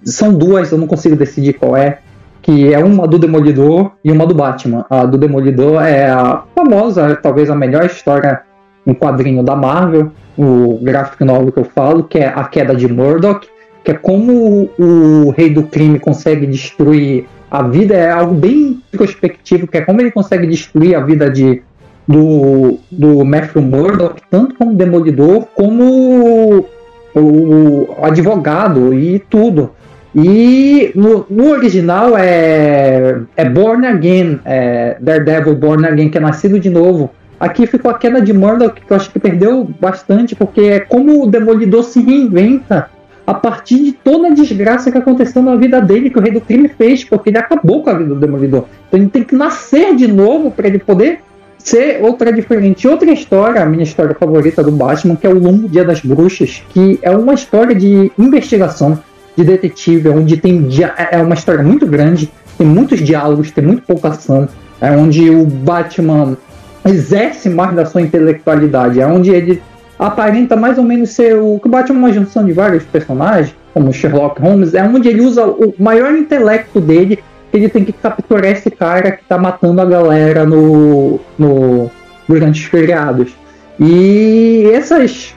são 0.04 0.34
duas, 0.34 0.72
eu 0.72 0.78
não 0.78 0.88
consigo 0.88 1.16
decidir 1.16 1.54
qual 1.54 1.76
é 1.76 2.00
que 2.42 2.72
é 2.72 2.78
uma 2.78 3.08
do 3.08 3.18
Demolidor 3.18 3.92
e 4.04 4.12
uma 4.12 4.28
do 4.28 4.36
Batman. 4.36 4.86
A 4.88 5.06
do 5.06 5.18
Demolidor 5.18 5.82
é 5.84 6.10
a 6.10 6.44
famosa, 6.54 7.16
talvez 7.16 7.50
a 7.50 7.56
melhor 7.56 7.86
história 7.86 8.42
em 8.86 8.94
quadrinho 8.94 9.42
da 9.42 9.56
Marvel, 9.56 10.12
o 10.38 10.80
gráfico 10.82 11.26
novo 11.26 11.52
que 11.52 11.60
eu 11.60 11.64
falo, 11.64 12.04
que 12.04 12.20
é 12.20 12.28
a 12.28 12.44
queda 12.44 12.76
de 12.76 12.88
Murdoch, 12.88 13.48
que 13.84 13.92
é 13.92 13.94
como 13.96 14.70
o, 14.78 15.28
o 15.28 15.30
rei 15.32 15.50
do 15.50 15.64
crime 15.64 16.00
consegue 16.00 16.46
destruir 16.46 17.26
a 17.50 17.64
vida, 17.64 17.96
é 17.96 18.12
algo 18.12 18.36
bem 18.36 18.80
introspectivo, 18.94 19.68
que 19.68 19.78
é 19.78 19.82
como 19.82 20.02
ele 20.02 20.12
consegue 20.12 20.46
destruir 20.46 20.96
a 20.96 21.00
vida 21.00 21.30
de 21.30 21.64
do, 22.08 22.80
do 22.92 23.26
Matthew 23.26 23.62
Murdoch, 23.62 24.22
tanto 24.30 24.56
como 24.56 24.74
Demolidor, 24.74 25.48
como 25.56 26.66
o, 27.16 27.20
o 27.20 27.96
advogado 28.02 28.94
e 28.94 29.20
tudo. 29.20 29.72
E 30.14 30.92
no, 30.96 31.26
no 31.30 31.50
original 31.50 32.18
é, 32.18 33.20
é 33.36 33.50
Born 33.50 33.86
Again, 33.86 34.40
é 34.46 34.98
Daredevil 35.00 35.56
Born 35.56 35.86
Again, 35.86 36.10
que 36.10 36.18
é 36.18 36.22
nascido 36.22 36.60
de 36.60 36.70
novo. 36.70 37.12
Aqui 37.38 37.68
ficou 37.68 37.92
a 37.92 37.98
queda 37.98 38.22
de 38.22 38.32
Murdoch, 38.32 38.80
que 38.80 38.92
eu 38.92 38.96
acho 38.96 39.12
que 39.12 39.20
perdeu 39.20 39.68
bastante, 39.80 40.34
porque 40.34 40.62
é 40.62 40.80
como 40.80 41.22
o 41.22 41.28
Demolidor 41.28 41.84
se 41.84 42.02
reinventa 42.02 42.90
a 43.28 43.34
partir 43.34 43.84
de 43.84 43.92
toda 43.92 44.28
a 44.28 44.34
desgraça 44.34 44.90
que 44.90 44.98
aconteceu 44.98 45.42
na 45.42 45.56
vida 45.56 45.82
dele, 45.82 46.10
que 46.10 46.18
o 46.18 46.22
Rei 46.22 46.32
do 46.32 46.40
Crime 46.40 46.70
fez, 46.70 47.04
porque 47.04 47.30
ele 47.30 47.38
acabou 47.38 47.84
com 47.84 47.90
a 47.90 47.94
vida 47.94 48.14
do 48.14 48.20
Demolidor. 48.20 48.66
Então 48.88 49.00
ele 49.00 49.10
tem 49.10 49.24
que 49.24 49.36
nascer 49.36 49.96
de 49.96 50.08
novo 50.08 50.50
para 50.50 50.68
ele 50.68 50.80
poder 50.80 51.20
ser 51.66 52.02
outra 52.04 52.32
diferente. 52.32 52.88
Outra 52.88 53.12
história, 53.12 53.62
a 53.62 53.66
minha 53.66 53.84
história 53.84 54.16
favorita 54.18 54.64
do 54.64 54.72
Batman, 54.72 55.16
que 55.16 55.26
é 55.26 55.30
o 55.30 55.40
Longo 55.40 55.68
Dia 55.68 55.84
das 55.84 56.00
Bruxas, 56.00 56.64
que 56.70 57.00
é 57.02 57.10
uma 57.10 57.34
história 57.34 57.76
de 57.76 58.12
investigação 58.18 59.00
de 59.36 59.44
detetive, 59.44 60.10
onde 60.10 60.38
tem 60.38 60.70
é 61.12 61.18
uma 61.18 61.34
história 61.34 61.64
muito 61.64 61.86
grande, 61.88 62.32
tem 62.58 62.66
muitos 62.66 63.00
diálogos, 63.00 63.52
tem 63.52 63.66
muito 63.66 63.82
pouca 63.82 64.10
ação, 64.10 64.48
é 64.80 64.92
onde 64.92 65.30
o 65.30 65.46
Batman 65.46 66.38
exerce 66.86 67.50
mais 67.50 67.76
da 67.76 67.86
sua 67.86 68.02
intelectualidade, 68.02 69.02
é 69.02 69.08
onde 69.08 69.32
ele 69.32 69.62
aparenta 69.98 70.56
mais 70.56 70.78
ou 70.78 70.84
menos 70.84 71.10
ser 71.10 71.36
o 71.36 71.60
que 71.60 71.68
o 71.68 71.72
Batman 71.72 71.96
é 71.96 72.00
uma 72.00 72.14
junção 72.14 72.46
de 72.46 72.54
vários 72.54 72.84
personagens, 72.84 73.56
como 73.74 73.92
Sherlock 73.92 74.40
Holmes, 74.40 74.74
é 74.76 74.84
onde 74.84 75.10
ele 75.10 75.22
usa 75.22 75.46
o 75.46 75.74
maior 75.80 76.14
intelecto 76.14 76.80
dele, 76.80 77.20
ele 77.56 77.70
tem 77.70 77.86
que 77.86 77.94
capturar 77.94 78.52
esse 78.52 78.70
cara 78.70 79.12
que 79.12 79.24
tá 79.26 79.38
matando 79.38 79.82
a 79.82 79.86
galera 79.86 80.46
no, 80.46 81.20
no 81.38 81.90
durante 82.28 82.62
os 82.62 82.66
feriados. 82.66 83.34
E 83.80 84.70
essas 84.74 85.36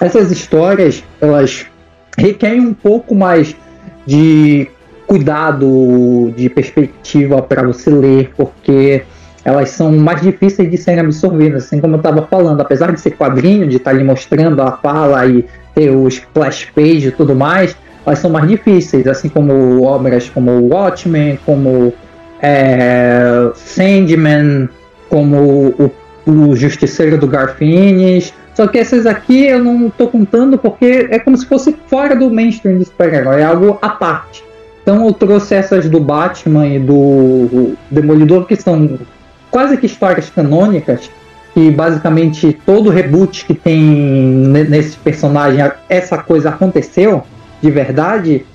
essas 0.00 0.30
histórias, 0.30 1.04
elas 1.20 1.66
requer 2.16 2.54
um 2.54 2.72
pouco 2.72 3.14
mais 3.14 3.54
de 4.06 4.68
cuidado, 5.06 6.32
de 6.36 6.48
perspectiva 6.48 7.42
para 7.42 7.62
você 7.62 7.90
ler, 7.90 8.30
porque 8.36 9.02
elas 9.44 9.70
são 9.70 9.92
mais 9.92 10.20
difíceis 10.20 10.70
de 10.70 10.76
serem 10.76 11.00
absorvidas, 11.00 11.64
assim 11.64 11.80
como 11.80 11.94
eu 11.94 11.98
estava 11.98 12.26
falando, 12.26 12.60
apesar 12.60 12.92
de 12.92 13.00
ser 13.00 13.12
quadrinho, 13.12 13.66
de 13.66 13.76
estar 13.76 13.90
tá 13.90 13.96
ali 13.96 14.04
mostrando 14.04 14.60
a 14.62 14.72
fala 14.72 15.26
e 15.26 15.44
ter 15.74 15.90
os 15.90 16.14
splash 16.14 16.70
page 16.74 17.08
e 17.08 17.12
tudo 17.12 17.34
mais, 17.34 17.76
elas 18.10 18.18
são 18.18 18.30
mais 18.30 18.48
difíceis, 18.48 19.06
assim 19.06 19.28
como 19.28 19.84
obras 19.84 20.28
como 20.28 20.68
Watchmen, 20.68 21.38
como 21.46 21.92
é, 22.42 23.50
Sandman, 23.54 24.68
como 25.08 25.36
o, 25.78 25.90
o 26.26 26.56
Justiceiro 26.56 27.16
do 27.16 27.28
Garfines, 27.28 28.34
só 28.54 28.66
que 28.66 28.78
essas 28.78 29.06
aqui 29.06 29.46
eu 29.46 29.62
não 29.62 29.88
tô 29.88 30.08
contando 30.08 30.58
porque 30.58 31.08
é 31.10 31.18
como 31.20 31.36
se 31.36 31.46
fosse 31.46 31.74
fora 31.86 32.16
do 32.16 32.28
mainstream 32.30 32.78
do 32.78 32.84
super-herói, 32.84 33.42
é 33.42 33.44
algo 33.44 33.78
à 33.80 33.90
parte. 33.90 34.42
Então 34.82 35.06
eu 35.06 35.12
trouxe 35.12 35.54
essas 35.54 35.88
do 35.88 36.00
Batman 36.00 36.66
e 36.66 36.78
do 36.80 37.74
Demolidor, 37.90 38.44
que 38.44 38.56
são 38.56 38.98
quase 39.50 39.76
que 39.76 39.86
histórias 39.86 40.28
canônicas, 40.30 41.08
que 41.54 41.70
basicamente 41.70 42.58
todo 42.66 42.90
reboot 42.90 43.44
que 43.44 43.54
tem 43.54 43.80
nesse 43.80 44.96
personagem, 44.96 45.64
essa 45.88 46.18
coisa 46.18 46.48
aconteceu 46.48 47.22
de 47.60 47.70
verdade, 47.70 48.46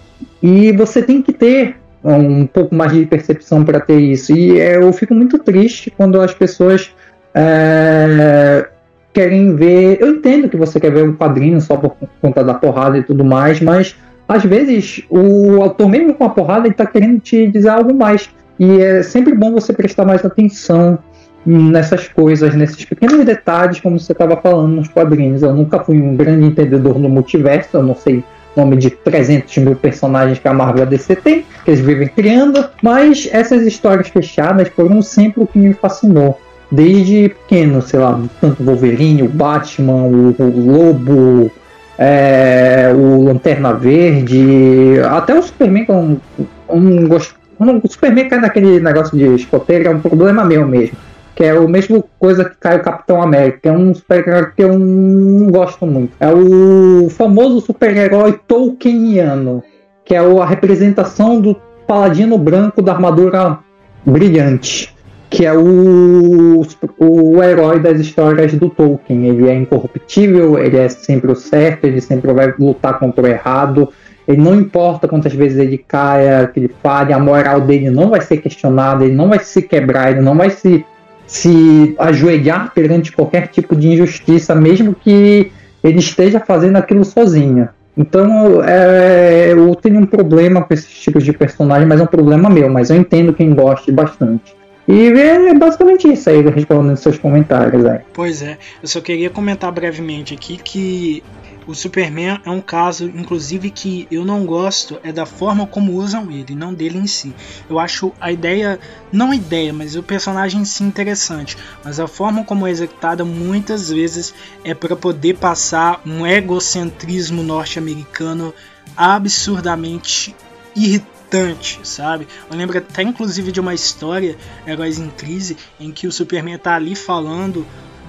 e 0.41 0.71
você 0.71 1.01
tem 1.01 1.21
que 1.21 1.33
ter 1.33 1.75
um 2.03 2.45
pouco 2.45 2.75
mais 2.75 2.91
de 2.91 3.05
percepção 3.05 3.63
para 3.63 3.79
ter 3.79 3.99
isso. 3.99 4.31
E 4.31 4.59
eu 4.59 4.91
fico 4.93 5.13
muito 5.13 5.39
triste 5.39 5.91
quando 5.95 6.21
as 6.21 6.33
pessoas 6.33 6.93
é, 7.33 8.67
querem 9.11 9.55
ver. 9.55 9.97
Eu 9.99 10.09
entendo 10.09 10.47
que 10.47 10.55
você 10.57 10.79
quer 10.79 10.91
ver 10.91 11.07
um 11.07 11.15
quadrinho 11.15 11.59
só 11.59 11.75
por 11.75 11.95
conta 12.21 12.43
da 12.43 12.53
porrada 12.53 12.97
e 12.97 13.03
tudo 13.03 13.25
mais, 13.25 13.59
mas 13.59 13.95
às 14.27 14.43
vezes 14.43 15.03
o 15.09 15.61
autor, 15.61 15.89
mesmo 15.89 16.13
com 16.13 16.25
a 16.25 16.29
porrada, 16.29 16.67
ele 16.67 16.75
tá 16.75 16.85
querendo 16.85 17.19
te 17.19 17.47
dizer 17.47 17.69
algo 17.69 17.93
mais. 17.93 18.29
E 18.59 18.79
é 18.79 19.03
sempre 19.03 19.33
bom 19.33 19.51
você 19.51 19.73
prestar 19.73 20.05
mais 20.05 20.23
atenção 20.23 20.99
nessas 21.45 22.07
coisas, 22.07 22.55
nesses 22.55 22.83
pequenos 22.85 23.23
detalhes, 23.23 23.79
como 23.79 23.99
você 23.99 24.13
estava 24.13 24.35
falando 24.37 24.75
nos 24.75 24.87
quadrinhos. 24.87 25.43
Eu 25.43 25.53
nunca 25.53 25.79
fui 25.79 26.01
um 26.01 26.15
grande 26.15 26.45
entendedor 26.45 26.97
no 26.97 27.09
multiverso, 27.09 27.77
eu 27.77 27.83
não 27.83 27.95
sei 27.95 28.23
nome 28.55 28.77
de 28.77 28.89
300 28.89 29.57
mil 29.57 29.75
personagens 29.75 30.39
que 30.39 30.47
a 30.47 30.53
Marvel 30.53 30.83
e 30.83 30.87
a 30.87 30.89
DC 30.89 31.15
tem, 31.17 31.45
que 31.63 31.71
eles 31.71 31.79
vivem 31.79 32.07
criando, 32.07 32.65
mas 32.81 33.27
essas 33.31 33.65
histórias 33.65 34.07
fechadas 34.07 34.69
foram 34.69 35.01
sempre 35.01 35.43
o 35.43 35.47
que 35.47 35.59
me 35.59 35.73
fascinou 35.73 36.39
desde 36.71 37.29
pequeno, 37.29 37.81
sei 37.81 37.99
lá, 37.99 38.19
tanto 38.41 38.61
o 38.61 38.65
Wolverine, 38.65 39.23
o 39.23 39.29
Batman, 39.29 40.03
o, 40.03 40.35
o 40.37 40.71
Lobo, 40.71 41.51
é, 41.97 42.91
o 42.93 43.23
Lanterna 43.23 43.73
Verde, 43.73 44.99
até 45.09 45.37
o 45.37 45.41
Superman, 45.41 45.85
eu 45.87 46.79
não 46.79 47.07
gosto. 47.07 47.35
O 47.57 47.87
Superman 47.87 48.27
cai 48.27 48.39
naquele 48.39 48.81
negócio 48.81 49.17
de 49.17 49.33
escoteiro, 49.35 49.87
é 49.87 49.89
um 49.89 50.01
problema 50.01 50.43
meu 50.43 50.67
mesmo. 50.67 50.97
Que 51.35 51.43
é 51.43 51.51
a 51.51 51.61
mesma 51.61 52.03
coisa 52.17 52.45
que 52.45 52.55
cai 52.57 52.77
o 52.77 52.81
Capitão 52.83 53.21
América, 53.21 53.69
é 53.69 53.71
um 53.71 53.93
super-herói 53.93 54.51
que 54.55 54.63
eu 54.63 54.79
não 54.79 55.51
gosto 55.51 55.85
muito. 55.85 56.13
É 56.19 56.31
o 56.31 57.09
famoso 57.09 57.59
super-herói 57.59 58.39
Tolkieniano, 58.47 59.61
que 60.05 60.15
é 60.15 60.19
a 60.19 60.45
representação 60.45 61.41
do 61.41 61.55
paladino 61.85 62.37
branco 62.37 62.81
da 62.81 62.93
armadura 62.93 63.59
brilhante 64.05 64.95
que 65.29 65.45
é 65.45 65.53
o, 65.53 66.61
o 66.97 67.43
herói 67.43 67.79
das 67.79 67.99
histórias 67.99 68.53
do 68.53 68.69
Tolkien. 68.69 69.27
Ele 69.27 69.49
é 69.49 69.55
incorruptível, 69.55 70.57
ele 70.57 70.77
é 70.77 70.87
sempre 70.87 71.29
o 71.29 71.35
certo, 71.35 71.83
ele 71.83 71.99
sempre 71.99 72.31
vai 72.31 72.53
lutar 72.57 72.97
contra 72.99 73.21
o 73.21 73.27
errado. 73.27 73.89
Ele 74.25 74.41
não 74.41 74.55
importa 74.55 75.09
quantas 75.09 75.33
vezes 75.33 75.57
ele 75.57 75.77
caia, 75.77 76.47
que 76.47 76.59
ele 76.61 76.71
fale, 76.81 77.11
a 77.11 77.19
moral 77.19 77.59
dele 77.59 77.89
não 77.89 78.09
vai 78.09 78.21
ser 78.21 78.37
questionada, 78.37 79.03
ele 79.03 79.13
não 79.13 79.27
vai 79.27 79.39
se 79.39 79.61
quebrar, 79.61 80.11
ele 80.11 80.21
não 80.21 80.35
vai 80.37 80.49
se 80.49 80.85
se 81.27 81.95
ajoelhar 81.97 82.73
perante 82.73 83.11
qualquer 83.11 83.47
tipo 83.47 83.75
de 83.75 83.89
injustiça, 83.89 84.53
mesmo 84.53 84.93
que 84.93 85.51
ele 85.83 85.99
esteja 85.99 86.39
fazendo 86.39 86.77
aquilo 86.77 87.03
sozinho. 87.03 87.69
Então, 87.97 88.61
é, 88.63 89.51
eu 89.51 89.73
tenho 89.75 89.99
um 89.99 90.05
problema 90.05 90.61
com 90.61 90.73
esses 90.73 90.91
tipos 90.99 91.23
de 91.23 91.31
personagem, 91.31 91.87
mas 91.87 91.99
é 91.99 92.03
um 92.03 92.07
problema 92.07 92.49
meu, 92.49 92.69
mas 92.69 92.89
eu 92.89 92.97
entendo 92.97 93.33
quem 93.33 93.53
goste 93.53 93.91
bastante. 93.91 94.53
E 94.87 95.07
é 95.07 95.53
basicamente 95.53 96.11
isso 96.11 96.29
aí, 96.29 96.41
respondendo 96.41 96.95
seus 96.97 97.17
comentários 97.17 97.85
aí. 97.85 97.99
Pois 98.13 98.41
é, 98.43 98.57
eu 98.83 98.87
só 98.87 99.01
queria 99.01 99.29
comentar 99.29 99.71
brevemente 99.71 100.33
aqui 100.33 100.57
que 100.57 101.23
o 101.67 101.73
Superman 101.73 102.39
é 102.45 102.49
um 102.49 102.61
caso, 102.61 103.05
inclusive, 103.05 103.69
que 103.71 104.07
eu 104.11 104.23
não 104.23 104.45
gosto 104.45 104.99
é 105.03 105.11
da 105.11 105.25
forma 105.25 105.65
como 105.65 105.93
usam 105.93 106.31
ele, 106.31 106.55
não 106.55 106.73
dele 106.73 106.97
em 106.97 107.07
si. 107.07 107.33
Eu 107.69 107.79
acho 107.79 108.13
a 108.19 108.31
ideia, 108.31 108.79
não 109.11 109.31
a 109.31 109.35
ideia, 109.35 109.73
mas 109.73 109.95
o 109.95 110.03
personagem 110.03 110.61
em 110.61 110.65
si 110.65 110.83
interessante, 110.83 111.57
mas 111.83 111.99
a 111.99 112.07
forma 112.07 112.43
como 112.43 112.67
é 112.67 112.71
executada 112.71 113.25
muitas 113.25 113.89
vezes 113.89 114.33
é 114.63 114.73
para 114.73 114.95
poder 114.95 115.37
passar 115.37 116.01
um 116.05 116.25
egocentrismo 116.25 117.41
norte-americano 117.41 118.53
absurdamente 118.95 120.35
irritante, 120.75 121.79
sabe? 121.83 122.27
Eu 122.49 122.57
lembro 122.57 122.77
até 122.77 123.01
inclusive 123.01 123.51
de 123.51 123.59
uma 123.59 123.73
história, 123.73 124.37
Heróis 124.67 124.99
em 124.99 125.09
Crise, 125.09 125.57
em 125.79 125.91
que 125.91 126.07
o 126.07 126.11
Superman 126.11 126.57
tá 126.57 126.75
ali 126.75 126.95
falando 126.95 127.65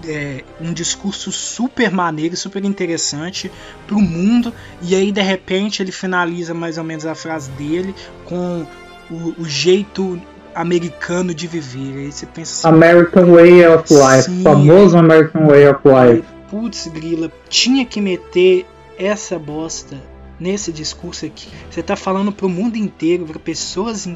é, 0.06 0.44
um 0.60 0.72
discurso 0.72 1.32
super 1.32 1.90
maneiro, 1.90 2.36
super 2.36 2.64
interessante 2.64 3.50
pro 3.86 3.98
mundo, 3.98 4.52
e 4.82 4.94
aí 4.94 5.12
de 5.12 5.22
repente 5.22 5.82
ele 5.82 5.92
finaliza 5.92 6.52
mais 6.54 6.78
ou 6.78 6.84
menos 6.84 7.06
a 7.06 7.14
frase 7.14 7.50
dele 7.52 7.94
com 8.24 8.66
o, 9.10 9.34
o 9.38 9.44
jeito 9.44 10.20
americano 10.54 11.34
de 11.34 11.46
viver. 11.46 11.98
Aí 11.98 12.12
você 12.12 12.26
pensa 12.26 12.68
assim, 12.68 12.76
American 12.76 13.26
Way 13.32 13.66
of 13.66 13.92
Life, 13.92 14.22
sim, 14.22 14.42
famoso 14.42 14.96
American 14.98 15.46
Way 15.46 15.68
of 15.68 15.80
Life. 15.84 16.28
Putz, 16.50 16.86
grila, 16.86 17.30
tinha 17.48 17.84
que 17.84 18.00
meter 18.00 18.66
essa 18.98 19.38
bosta 19.38 19.96
nesse 20.38 20.72
discurso 20.72 21.26
aqui. 21.26 21.48
Você 21.70 21.82
tá 21.82 21.96
falando 21.96 22.32
pro 22.32 22.48
mundo 22.48 22.76
inteiro, 22.76 23.26
para 23.26 23.38
pessoas 23.38 24.08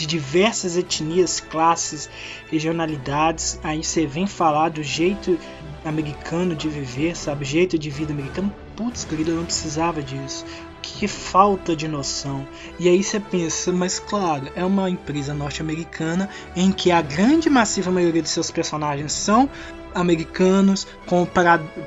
de 0.00 0.06
diversas 0.06 0.78
etnias, 0.78 1.40
classes, 1.40 2.08
regionalidades. 2.50 3.60
Aí 3.62 3.84
você 3.84 4.06
vem 4.06 4.26
falar 4.26 4.70
do 4.70 4.82
jeito 4.82 5.38
americano 5.84 6.54
de 6.54 6.68
viver, 6.68 7.14
sabe? 7.14 7.44
Jeito 7.44 7.78
de 7.78 7.90
vida 7.90 8.12
americano. 8.12 8.52
Putz, 8.74 9.04
querido, 9.04 9.32
eu 9.32 9.36
não 9.36 9.44
precisava 9.44 10.02
disso. 10.02 10.46
Que 10.80 11.06
falta 11.06 11.76
de 11.76 11.86
noção. 11.86 12.48
E 12.78 12.88
aí 12.88 13.04
você 13.04 13.20
pensa, 13.20 13.70
mas 13.70 13.98
claro, 13.98 14.50
é 14.56 14.64
uma 14.64 14.88
empresa 14.88 15.34
norte-americana 15.34 16.30
em 16.56 16.72
que 16.72 16.90
a 16.90 17.02
grande 17.02 17.50
massiva 17.50 17.90
maioria 17.90 18.22
de 18.22 18.28
seus 18.28 18.50
personagens 18.50 19.12
são 19.12 19.50
americanos, 19.94 20.86
com 21.06 21.26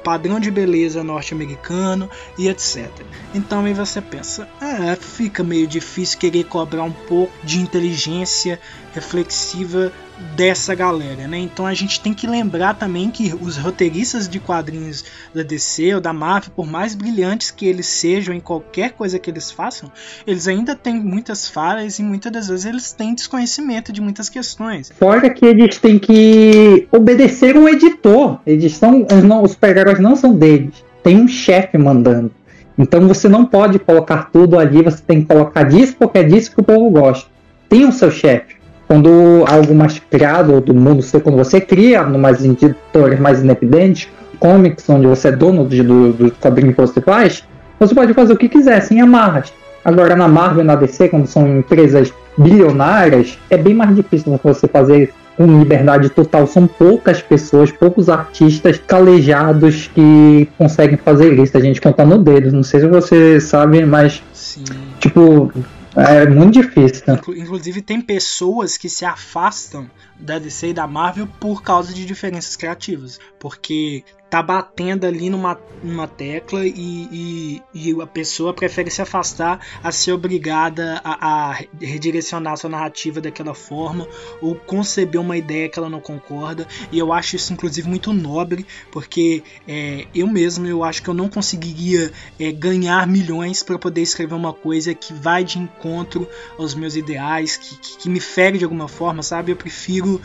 padrão 0.03 0.39
de 0.39 0.51
beleza 0.51 1.03
norte-americano 1.03 2.09
e 2.37 2.47
etc. 2.47 2.89
Então 3.33 3.65
aí 3.65 3.73
você 3.73 4.01
pensa, 4.01 4.47
é, 4.61 4.95
fica 4.95 5.43
meio 5.43 5.67
difícil 5.67 6.19
querer 6.19 6.45
cobrar 6.45 6.83
um 6.83 6.91
pouco 6.91 7.33
de 7.43 7.59
inteligência 7.59 8.59
reflexiva 8.93 9.91
dessa 10.35 10.73
galera, 10.73 11.27
né? 11.27 11.37
Então 11.37 11.65
a 11.65 11.73
gente 11.73 12.01
tem 12.01 12.13
que 12.13 12.25
lembrar 12.25 12.73
também 12.75 13.11
que 13.11 13.33
os 13.39 13.57
roteiristas 13.57 14.27
de 14.27 14.39
quadrinhos 14.39 15.03
da 15.33 15.43
DC 15.43 15.95
ou 15.95 16.01
da 16.01 16.11
Marvel, 16.11 16.51
por 16.55 16.65
mais 16.65 16.95
brilhantes 16.95 17.51
que 17.51 17.67
eles 17.67 17.85
sejam 17.85 18.33
em 18.33 18.39
qualquer 18.39 18.93
coisa 18.93 19.19
que 19.19 19.29
eles 19.29 19.51
façam, 19.51 19.91
eles 20.25 20.47
ainda 20.47 20.75
têm 20.75 20.95
muitas 20.95 21.47
falhas 21.47 21.99
e 21.99 22.03
muitas 22.03 22.31
das 22.31 22.47
vezes 22.47 22.65
eles 22.65 22.91
têm 22.91 23.13
desconhecimento 23.13 23.91
de 23.91 24.01
muitas 24.01 24.29
questões. 24.29 24.91
Fora 24.97 25.29
que 25.29 25.45
eles 25.45 25.77
têm 25.77 25.99
que 25.99 26.87
obedecer 26.91 27.55
um 27.57 27.67
editor. 27.67 28.39
Eles 28.45 28.73
são, 28.73 29.05
não, 29.23 29.43
os 29.43 29.51
super-heróis 29.51 29.99
não 29.99 30.15
são 30.15 30.33
deles. 30.33 30.83
Tem 31.03 31.17
um 31.17 31.27
chefe 31.27 31.77
mandando. 31.77 32.31
Então 32.77 33.07
você 33.07 33.29
não 33.29 33.45
pode 33.45 33.77
colocar 33.77 34.31
tudo 34.31 34.57
ali, 34.57 34.81
você 34.81 35.01
tem 35.05 35.21
que 35.21 35.27
colocar 35.27 35.63
disso 35.63 35.95
porque 35.99 36.17
é 36.17 36.23
disso 36.23 36.51
que 36.51 36.61
o 36.61 36.63
povo 36.63 36.89
gosta. 36.89 37.29
Tem 37.69 37.85
o 37.85 37.91
seu 37.91 38.09
chefe 38.09 38.62
quando 38.93 39.43
algo 39.47 39.73
mais 39.73 39.97
criado 39.97 40.61
do 40.61 40.71
mundo, 40.71 41.03
quando 41.23 41.35
você 41.35 41.59
cria 41.59 42.03
mais 42.03 42.45
editores 42.45 43.19
mais 43.19 43.43
independentes, 43.43 44.07
comics, 44.37 44.87
onde 44.87 45.07
você 45.07 45.29
é 45.29 45.31
dono 45.31 45.65
do, 45.65 45.83
do, 45.83 46.13
do 46.13 46.31
quadrinho 46.33 46.75
que 46.75 46.79
você 46.79 47.01
faz, 47.01 47.43
você 47.79 47.95
pode 47.95 48.13
fazer 48.13 48.33
o 48.33 48.37
que 48.37 48.47
quiser, 48.47 48.83
sem 48.83 49.01
amarras. 49.01 49.51
Agora, 49.83 50.15
na 50.15 50.27
Marvel 50.27 50.63
e 50.63 50.67
na 50.67 50.75
DC, 50.75 51.09
quando 51.09 51.25
são 51.25 51.57
empresas 51.57 52.13
bilionárias, 52.37 53.39
é 53.49 53.57
bem 53.57 53.73
mais 53.73 53.95
difícil 53.95 54.39
você 54.43 54.67
fazer 54.67 55.11
com 55.35 55.47
liberdade 55.47 56.09
total. 56.09 56.45
São 56.45 56.67
poucas 56.67 57.19
pessoas, 57.19 57.71
poucos 57.71 58.09
artistas 58.09 58.79
calejados 58.85 59.89
que 59.95 60.47
conseguem 60.55 60.97
fazer 60.97 61.33
isso. 61.33 61.57
A 61.57 61.59
gente 61.59 61.81
conta 61.81 62.05
no 62.05 62.19
dedo. 62.19 62.51
Não 62.51 62.61
sei 62.61 62.81
se 62.81 62.87
você 62.87 63.41
sabe, 63.41 63.83
mas. 63.87 64.21
Sim. 64.31 64.63
Tipo, 64.99 65.51
é 65.95 66.27
muito 66.27 66.61
difícil. 66.61 67.03
Inclusive, 67.35 67.81
tem 67.81 68.01
pessoas 68.01 68.77
que 68.77 68.89
se 68.89 69.05
afastam 69.05 69.89
da 70.19 70.39
DC 70.39 70.69
e 70.69 70.73
da 70.73 70.87
Marvel 70.87 71.27
por 71.39 71.61
causa 71.61 71.93
de 71.93 72.05
diferenças 72.05 72.55
criativas. 72.55 73.19
Porque 73.39 74.03
tá 74.33 74.41
batendo 74.41 75.05
ali 75.05 75.29
numa, 75.29 75.61
numa 75.83 76.07
tecla 76.07 76.65
e, 76.65 76.71
e, 76.75 77.61
e, 77.71 78.01
a 78.01 78.07
pessoa 78.07 78.51
prefere 78.51 78.89
se 78.89 78.99
afastar 78.99 79.59
a 79.83 79.91
ser 79.91 80.11
obrigada 80.11 80.99
a, 81.03 81.51
a, 81.51 81.59
redirecionar 81.79 82.57
sua 82.57 82.71
narrativa 82.71 83.21
daquela 83.21 83.53
forma 83.53 84.07
ou 84.41 84.55
conceber 84.55 85.21
uma 85.21 85.37
ideia 85.37 85.69
que 85.69 85.77
ela 85.77 85.87
não 85.87 85.99
concorda. 85.99 86.67
E 86.91 86.97
eu 86.97 87.13
acho 87.13 87.35
isso, 87.35 87.53
inclusive, 87.53 87.87
muito 87.87 88.11
nobre, 88.11 88.65
porque 88.91 89.43
é, 89.67 90.07
eu 90.15 90.25
mesmo 90.25 90.65
eu 90.65 90.83
acho 90.83 91.03
que 91.03 91.09
eu 91.09 91.13
não 91.13 91.29
conseguiria 91.29 92.11
é, 92.39 92.51
ganhar 92.51 93.05
milhões 93.05 93.61
para 93.61 93.77
poder 93.77 94.01
escrever 94.01 94.33
uma 94.33 94.51
coisa 94.51 94.95
que 94.95 95.13
vai 95.13 95.43
de 95.43 95.59
encontro 95.59 96.27
aos 96.57 96.73
meus 96.73 96.95
ideais, 96.95 97.55
que, 97.55 97.77
que, 97.77 97.97
que 97.99 98.09
me 98.09 98.19
fere 98.19 98.57
de 98.57 98.63
alguma 98.63 98.87
forma, 98.87 99.21
sabe? 99.21 99.51
Eu 99.51 99.55
prefiro 99.55 100.19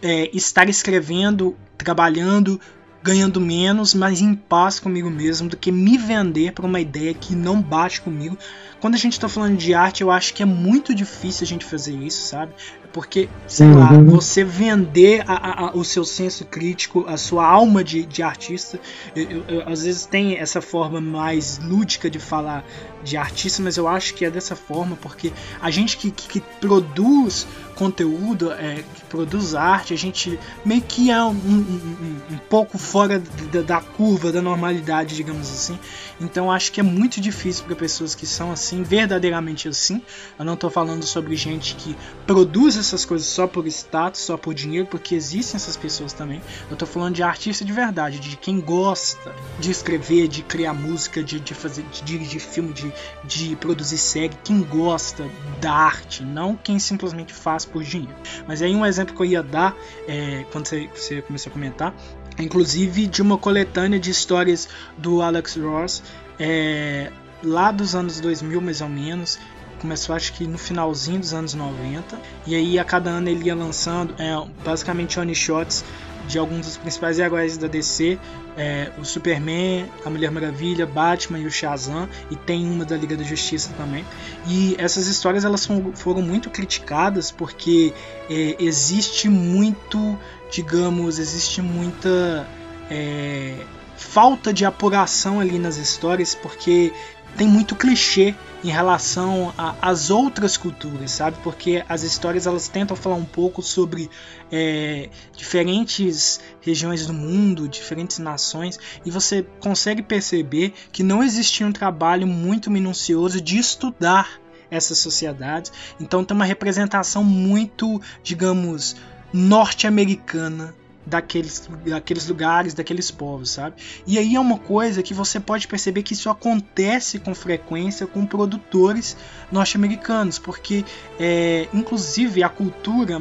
é, 0.00 0.30
estar 0.32 0.68
escrevendo, 0.68 1.56
trabalhando 1.76 2.60
ganhando 3.08 3.40
menos, 3.40 3.94
mas 3.94 4.20
em 4.20 4.34
paz 4.34 4.78
comigo 4.78 5.10
mesmo, 5.10 5.48
do 5.48 5.56
que 5.56 5.72
me 5.72 5.96
vender 5.96 6.52
para 6.52 6.66
uma 6.66 6.78
ideia 6.78 7.14
que 7.14 7.34
não 7.34 7.60
bate 7.60 8.02
comigo. 8.02 8.36
Quando 8.80 8.94
a 8.94 8.98
gente 8.98 9.14
está 9.14 9.28
falando 9.28 9.56
de 9.56 9.74
arte, 9.74 10.02
eu 10.02 10.10
acho 10.10 10.34
que 10.34 10.42
é 10.42 10.46
muito 10.46 10.94
difícil 10.94 11.44
a 11.44 11.46
gente 11.46 11.64
fazer 11.64 11.94
isso, 11.94 12.28
sabe? 12.28 12.52
Porque, 12.92 13.28
sei 13.46 13.66
uhum. 13.66 13.78
lá, 13.78 13.92
você 13.92 14.44
vender 14.44 15.22
a, 15.26 15.66
a, 15.66 15.76
o 15.76 15.84
seu 15.84 16.04
senso 16.04 16.44
crítico, 16.44 17.04
a 17.06 17.16
sua 17.16 17.46
alma 17.46 17.82
de, 17.82 18.04
de 18.04 18.22
artista, 18.22 18.78
eu, 19.16 19.30
eu, 19.30 19.44
eu, 19.48 19.68
às 19.68 19.82
vezes 19.84 20.06
tem 20.06 20.36
essa 20.36 20.60
forma 20.60 21.00
mais 21.00 21.58
lúdica 21.58 22.10
de 22.10 22.18
falar 22.18 22.64
de 23.02 23.16
artista, 23.16 23.62
mas 23.62 23.76
eu 23.76 23.86
acho 23.88 24.14
que 24.14 24.24
é 24.24 24.30
dessa 24.30 24.56
forma, 24.56 24.96
porque 24.96 25.32
a 25.60 25.70
gente 25.70 25.96
que, 25.96 26.10
que, 26.10 26.28
que 26.28 26.40
produz 26.60 27.46
conteúdo, 27.78 28.50
é, 28.50 28.82
que 28.82 29.04
produz 29.04 29.54
arte, 29.54 29.94
a 29.94 29.96
gente 29.96 30.36
meio 30.64 30.82
que 30.82 31.12
é 31.12 31.22
um, 31.22 31.30
um, 31.30 32.20
um, 32.32 32.38
pouco 32.50 32.76
fora 32.76 33.22
da, 33.52 33.62
da, 33.62 33.80
curva, 33.80 34.32
da 34.32 34.42
normalidade, 34.42 35.14
digamos 35.14 35.48
assim. 35.48 35.78
Então 36.20 36.50
acho 36.50 36.72
que 36.72 36.80
é 36.80 36.82
muito 36.82 37.20
difícil 37.20 37.64
para 37.64 37.76
pessoas 37.76 38.16
que 38.16 38.26
são 38.26 38.50
assim, 38.50 38.82
verdadeiramente 38.82 39.68
assim. 39.68 40.02
Eu 40.36 40.44
não 40.44 40.54
estou 40.54 40.68
falando 40.68 41.04
sobre 41.04 41.36
gente 41.36 41.76
que 41.76 41.96
produz 42.26 42.76
essas 42.76 43.04
coisas 43.04 43.28
só 43.28 43.46
por 43.46 43.64
status, 43.68 44.22
só 44.22 44.36
por 44.36 44.54
dinheiro, 44.54 44.88
porque 44.88 45.14
existem 45.14 45.54
essas 45.54 45.76
pessoas 45.76 46.12
também. 46.12 46.42
Eu 46.68 46.72
estou 46.72 46.88
falando 46.88 47.14
de 47.14 47.22
artista 47.22 47.64
de 47.64 47.72
verdade, 47.72 48.18
de 48.18 48.36
quem 48.36 48.60
gosta 48.60 49.32
de 49.60 49.70
escrever, 49.70 50.26
de 50.26 50.42
criar 50.42 50.74
música, 50.74 51.22
de, 51.22 51.38
de 51.38 51.54
fazer, 51.54 51.84
de 51.92 52.02
dirigir 52.02 52.40
filme, 52.40 52.72
de, 52.72 52.92
de 53.22 53.54
produzir 53.54 53.98
série, 53.98 54.36
quem 54.42 54.62
gosta 54.62 55.24
da 55.60 55.72
arte, 55.72 56.24
não 56.24 56.56
quem 56.56 56.80
simplesmente 56.80 57.32
faz 57.32 57.67
por 57.68 57.82
dinheiro. 57.82 58.14
Mas 58.46 58.62
aí 58.62 58.74
um 58.74 58.84
exemplo 58.84 59.14
que 59.14 59.22
eu 59.22 59.26
ia 59.26 59.42
dar, 59.42 59.76
é, 60.06 60.44
quando 60.50 60.66
você, 60.66 60.88
você 60.94 61.22
começou 61.22 61.50
a 61.50 61.52
comentar, 61.52 61.94
inclusive 62.38 63.06
de 63.06 63.22
uma 63.22 63.38
coletânea 63.38 63.98
de 63.98 64.10
histórias 64.10 64.68
do 64.96 65.22
Alex 65.22 65.56
Ross, 65.56 66.02
é, 66.38 67.10
lá 67.42 67.70
dos 67.70 67.94
anos 67.94 68.20
2000 68.20 68.60
mais 68.60 68.80
ou 68.80 68.88
menos, 68.88 69.38
começou 69.80 70.14
acho 70.14 70.32
que 70.32 70.44
no 70.46 70.58
finalzinho 70.58 71.20
dos 71.20 71.32
anos 71.32 71.54
90, 71.54 72.18
e 72.46 72.54
aí 72.54 72.78
a 72.78 72.84
cada 72.84 73.10
ano 73.10 73.28
ele 73.28 73.46
ia 73.46 73.54
lançando 73.54 74.14
é, 74.18 74.34
basicamente 74.64 75.18
one 75.18 75.34
shots 75.34 75.84
de 76.26 76.38
alguns 76.38 76.66
dos 76.66 76.76
principais 76.76 77.18
heróis 77.18 77.56
da 77.56 77.68
DC, 77.68 78.18
é, 78.58 78.90
o 78.98 79.04
Superman, 79.04 79.86
a 80.04 80.10
Mulher 80.10 80.32
Maravilha, 80.32 80.84
Batman 80.84 81.38
e 81.38 81.46
o 81.46 81.50
Shazam, 81.50 82.08
e 82.28 82.34
tem 82.34 82.68
uma 82.68 82.84
da 82.84 82.96
Liga 82.96 83.16
da 83.16 83.22
Justiça 83.22 83.72
também. 83.76 84.04
E 84.46 84.74
essas 84.78 85.06
histórias 85.06 85.44
elas 85.44 85.66
foram 85.94 86.20
muito 86.20 86.50
criticadas 86.50 87.30
porque 87.30 87.94
é, 88.28 88.56
existe 88.58 89.28
muito, 89.28 90.18
digamos, 90.50 91.20
existe 91.20 91.62
muita 91.62 92.48
é, 92.90 93.54
falta 93.96 94.52
de 94.52 94.64
apuração 94.64 95.38
ali 95.38 95.58
nas 95.58 95.76
histórias, 95.76 96.34
porque 96.34 96.92
tem 97.38 97.46
muito 97.46 97.76
clichê 97.76 98.34
em 98.64 98.68
relação 98.68 99.54
às 99.80 100.10
outras 100.10 100.56
culturas, 100.56 101.12
sabe? 101.12 101.36
Porque 101.44 101.84
as 101.88 102.02
histórias 102.02 102.48
elas 102.48 102.66
tentam 102.66 102.96
falar 102.96 103.14
um 103.14 103.24
pouco 103.24 103.62
sobre 103.62 104.10
é, 104.50 105.08
diferentes 105.36 106.40
regiões 106.60 107.06
do 107.06 107.12
mundo, 107.12 107.68
diferentes 107.68 108.18
nações, 108.18 108.76
e 109.06 109.10
você 109.10 109.46
consegue 109.60 110.02
perceber 110.02 110.74
que 110.90 111.04
não 111.04 111.22
existia 111.22 111.64
um 111.64 111.70
trabalho 111.70 112.26
muito 112.26 112.72
minucioso 112.72 113.40
de 113.40 113.56
estudar 113.56 114.40
essas 114.68 114.98
sociedades. 114.98 115.72
Então 116.00 116.24
tem 116.24 116.34
uma 116.34 116.44
representação 116.44 117.22
muito, 117.22 118.02
digamos, 118.20 118.96
norte-americana 119.32 120.74
daqueles, 121.08 121.68
daqueles 121.86 122.28
lugares, 122.28 122.74
daqueles 122.74 123.10
povos, 123.10 123.50
sabe? 123.50 123.76
E 124.06 124.18
aí 124.18 124.36
é 124.36 124.40
uma 124.40 124.58
coisa 124.58 125.02
que 125.02 125.14
você 125.14 125.40
pode 125.40 125.66
perceber 125.66 126.02
que 126.02 126.12
isso 126.12 126.30
acontece 126.30 127.18
com 127.18 127.34
frequência 127.34 128.06
com 128.06 128.26
produtores 128.26 129.16
norte-americanos, 129.50 130.38
porque 130.38 130.84
é, 131.18 131.68
inclusive 131.72 132.42
a 132.42 132.48
cultura 132.48 133.20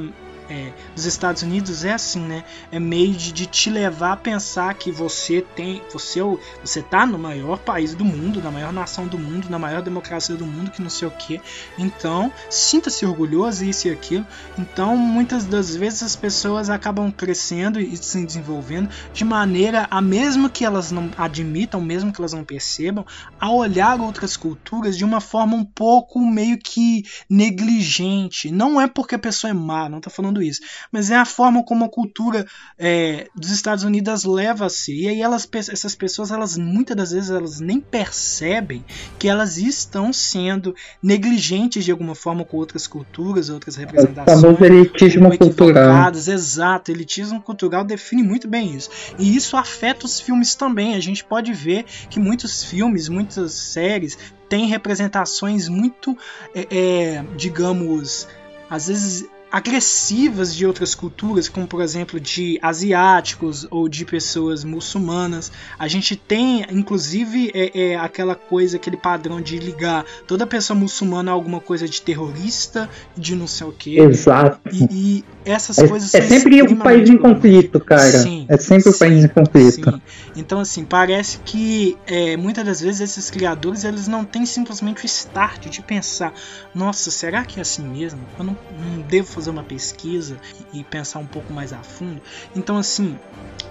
é, 0.49 0.71
dos 0.95 1.05
Estados 1.05 1.43
Unidos 1.43 1.83
é 1.83 1.93
assim, 1.93 2.19
né? 2.19 2.43
É 2.71 2.79
meio 2.79 3.13
de, 3.13 3.31
de, 3.31 3.45
te 3.45 3.69
levar 3.69 4.13
a 4.13 4.17
pensar 4.17 4.73
que 4.73 4.91
você 4.91 5.41
tem, 5.41 5.81
você 5.91 6.19
é 6.19 6.37
você 6.63 6.81
tá 6.81 7.05
no 7.05 7.17
maior 7.17 7.59
país 7.59 7.93
do 7.93 8.03
mundo, 8.03 8.41
na 8.41 8.51
maior 8.51 8.73
nação 8.73 9.07
do 9.07 9.17
mundo, 9.17 9.49
na 9.49 9.59
maior 9.59 9.81
democracia 9.81 10.35
do 10.35 10.45
mundo, 10.45 10.71
que 10.71 10.81
não 10.81 10.89
sei 10.89 11.07
o 11.07 11.11
que. 11.11 11.41
Então, 11.77 12.31
sinta-se 12.49 13.05
orgulhoso 13.05 13.63
isso 13.65 13.87
e 13.87 13.91
aquilo. 13.91 14.25
Então, 14.57 14.95
muitas 14.95 15.45
das 15.45 15.75
vezes 15.75 16.03
as 16.03 16.15
pessoas 16.15 16.69
acabam 16.69 17.11
crescendo 17.11 17.79
e 17.79 17.95
se 17.97 18.25
desenvolvendo 18.25 18.89
de 19.13 19.23
maneira 19.23 19.87
a 19.89 20.01
mesmo 20.01 20.49
que 20.49 20.65
elas 20.65 20.91
não 20.91 21.09
admitam, 21.17 21.81
mesmo 21.81 22.11
que 22.11 22.21
elas 22.21 22.33
não 22.33 22.43
percebam, 22.43 23.05
a 23.39 23.51
olhar 23.51 23.99
outras 23.99 24.35
culturas 24.37 24.97
de 24.97 25.05
uma 25.05 25.21
forma 25.21 25.55
um 25.55 25.65
pouco 25.65 26.19
meio 26.19 26.57
que 26.57 27.03
negligente. 27.29 28.51
Não 28.51 28.79
é 28.79 28.87
porque 28.87 29.15
a 29.15 29.19
pessoa 29.19 29.51
é 29.51 29.53
má, 29.53 29.89
não 29.89 30.01
tá 30.01 30.09
falando 30.09 30.36
falando 30.37 30.43
isso, 30.43 30.61
mas 30.91 31.09
é 31.09 31.15
a 31.15 31.25
forma 31.25 31.63
como 31.63 31.85
a 31.85 31.89
cultura 31.89 32.45
é, 32.77 33.27
dos 33.35 33.51
Estados 33.51 33.83
Unidos 33.83 34.23
leva 34.23 34.65
a 34.65 34.69
ser. 34.69 34.93
E 34.93 35.07
aí 35.07 35.21
elas, 35.21 35.47
essas 35.53 35.95
pessoas, 35.95 36.31
elas 36.31 36.57
muitas 36.57 36.95
das 36.95 37.11
vezes 37.11 37.29
elas 37.29 37.59
nem 37.59 37.79
percebem 37.79 38.85
que 39.17 39.27
elas 39.27 39.57
estão 39.57 40.13
sendo 40.13 40.75
negligentes 41.01 41.83
de 41.83 41.91
alguma 41.91 42.15
forma 42.15 42.45
com 42.45 42.57
outras 42.57 42.87
culturas, 42.87 43.49
outras 43.49 43.75
representações. 43.75 44.43
O 44.43 44.65
elitismo 44.65 45.37
cultural. 45.37 46.11
Exato, 46.13 46.91
elitismo 46.91 47.41
cultural 47.41 47.83
define 47.83 48.23
muito 48.23 48.47
bem 48.47 48.75
isso. 48.75 48.89
E 49.17 49.35
isso 49.35 49.57
afeta 49.57 50.05
os 50.05 50.19
filmes 50.19 50.55
também. 50.55 50.95
A 50.95 50.99
gente 50.99 51.23
pode 51.23 51.53
ver 51.53 51.85
que 52.09 52.19
muitos 52.19 52.63
filmes, 52.63 53.09
muitas 53.09 53.53
séries 53.53 54.17
têm 54.49 54.67
representações 54.67 55.67
muito, 55.67 56.17
é, 56.55 56.67
é, 56.71 57.25
digamos, 57.35 58.27
às 58.69 58.87
vezes 58.87 59.27
agressivas 59.51 60.53
de 60.53 60.65
outras 60.65 60.93
culturas, 60.93 61.47
como 61.47 61.67
por 61.67 61.81
exemplo 61.81 62.19
de 62.19 62.59
asiáticos 62.61 63.67
ou 63.71 63.87
de 63.87 64.05
pessoas 64.05 64.63
muçulmanas. 64.63 65.51
A 65.79 65.87
gente 65.87 66.15
tem, 66.15 66.65
inclusive, 66.71 67.51
é, 67.53 67.91
é, 67.91 67.95
aquela 67.95 68.35
coisa, 68.35 68.77
aquele 68.77 68.97
padrão 68.97 69.41
de 69.41 69.57
ligar 69.57 70.05
toda 70.25 70.45
pessoa 70.45 70.77
muçulmana 70.77 71.31
a 71.31 71.33
alguma 71.33 71.59
coisa 71.59 71.87
de 71.87 72.01
terrorista, 72.01 72.89
de 73.15 73.35
não 73.35 73.47
sei 73.47 73.67
o 73.67 73.71
que. 73.71 73.99
Exato. 73.99 74.59
E, 74.71 74.87
e 74.91 75.25
essas 75.45 75.77
é, 75.77 75.87
coisas 75.87 76.13
É 76.13 76.21
sempre 76.21 76.61
o 76.61 76.71
um 76.71 76.75
país 76.77 77.09
em 77.09 77.17
conflito, 77.17 77.79
cara. 77.79 78.19
Sim, 78.19 78.45
é 78.49 78.57
sempre 78.57 78.89
o 78.89 78.93
um 78.93 78.97
país 78.97 79.23
em 79.23 79.27
conflito. 79.27 79.91
Sim. 79.91 80.01
Então, 80.35 80.59
assim, 80.59 80.83
parece 80.83 81.39
que 81.39 81.97
é, 82.05 82.35
muitas 82.35 82.65
das 82.65 82.81
vezes 82.81 83.01
esses 83.01 83.31
criadores 83.31 83.83
eles 83.83 84.07
não 84.07 84.25
têm 84.25 84.45
simplesmente 84.45 85.03
o 85.03 85.05
start 85.05 85.67
de 85.67 85.81
pensar: 85.81 86.33
nossa, 86.75 87.09
será 87.09 87.45
que 87.45 87.59
é 87.59 87.61
assim 87.61 87.83
mesmo? 87.87 88.19
Eu 88.37 88.45
não, 88.45 88.57
não 88.77 89.01
devo 89.01 89.36
fazer 89.37 89.51
uma 89.51 89.63
pesquisa 89.63 90.37
e, 90.73 90.83
pensar 90.83 91.19
um 91.19 91.25
pouco 91.27 91.53
mais 91.53 91.71
a 91.71 91.77
fundo. 91.77 92.19
Então, 92.55 92.75
assim, 92.75 93.17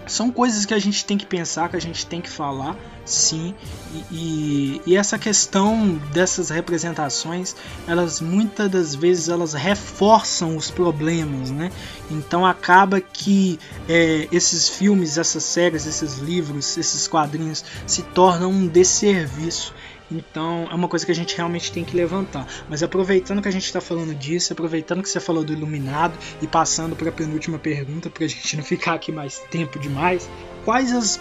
são 0.06 0.30
coisas 0.30 0.64
que 0.64 0.72
a 0.72 0.78
gente 0.78 1.05
tem 1.05 1.18
que 1.18 1.26
pensar, 1.26 1.68
que 1.68 1.76
a 1.76 1.80
gente 1.80 2.06
tem 2.06 2.20
que 2.20 2.30
falar, 2.30 2.76
sim. 3.05 3.52
E, 3.93 4.14
e, 4.14 4.82
e, 4.86 4.97
essa 4.97 5.18
questão 5.18 6.01
dessas 6.12 6.51
representações, 6.51 7.56
elas 7.88 8.20
muitas 8.20 8.70
das 8.70 8.94
vezes 8.94 9.28
elas 9.28 9.55
reforçam 9.55 10.56
os 10.56 10.70
problemas, 10.70 11.51
né? 11.51 11.72
Então 12.09 12.47
acaba 12.47 13.01
que 13.01 13.59
é, 13.88 14.28
esses 14.30 14.68
filmes, 14.68 15.18
essas 15.18 15.43
séries, 15.43 15.84
esses 15.84 16.18
livros, 16.18 16.78
esses 16.78 17.09
quadrinhos 17.09 17.64
se 17.86 18.02
tornam 18.02 18.51
um 18.52 18.68
desserviço 18.68 19.74
então 20.11 20.69
é 20.70 20.74
uma 20.74 20.89
coisa 20.89 21.05
que 21.05 21.12
a 21.12 21.15
gente 21.15 21.37
realmente 21.37 21.73
tem 21.73 21.85
que 21.85 21.97
levantar. 21.97 22.47
Mas 22.69 22.83
aproveitando 22.83 23.43
que 23.43 23.49
a 23.49 23.53
gente 23.53 23.65
está 23.65 23.81
falando 23.81 24.15
disso, 24.15 24.53
aproveitando 24.53 25.03
que 25.03 25.09
você 25.09 25.20
falou 25.20 25.45
do 25.45 25.53
Iluminado 25.53 26.15
e 26.41 26.47
passando 26.47 26.95
para 26.95 27.09
a 27.09 27.12
penúltima 27.12 27.59
pergunta, 27.59 28.09
para 28.11 28.24
a 28.24 28.28
gente 28.28 28.57
não 28.57 28.65
ficar 28.65 28.95
aqui 28.95 29.11
mais 29.12 29.39
tempo 29.51 29.78
demais, 29.78 30.28
quais 30.65 30.93
as, 30.93 31.20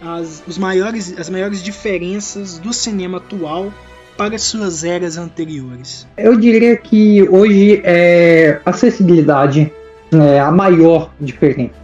as, 0.00 0.42
os 0.46 0.58
maiores, 0.58 1.18
as 1.18 1.30
maiores 1.30 1.62
diferenças 1.62 2.58
do 2.58 2.72
cinema 2.72 3.18
atual 3.18 3.72
para 4.16 4.38
suas 4.38 4.84
eras 4.84 5.16
anteriores? 5.16 6.06
Eu 6.16 6.36
diria 6.36 6.76
que 6.76 7.22
hoje 7.28 7.80
é 7.84 8.60
acessibilidade 8.64 9.72
é 10.12 10.38
a 10.38 10.50
maior 10.50 11.10
diferença. 11.20 11.74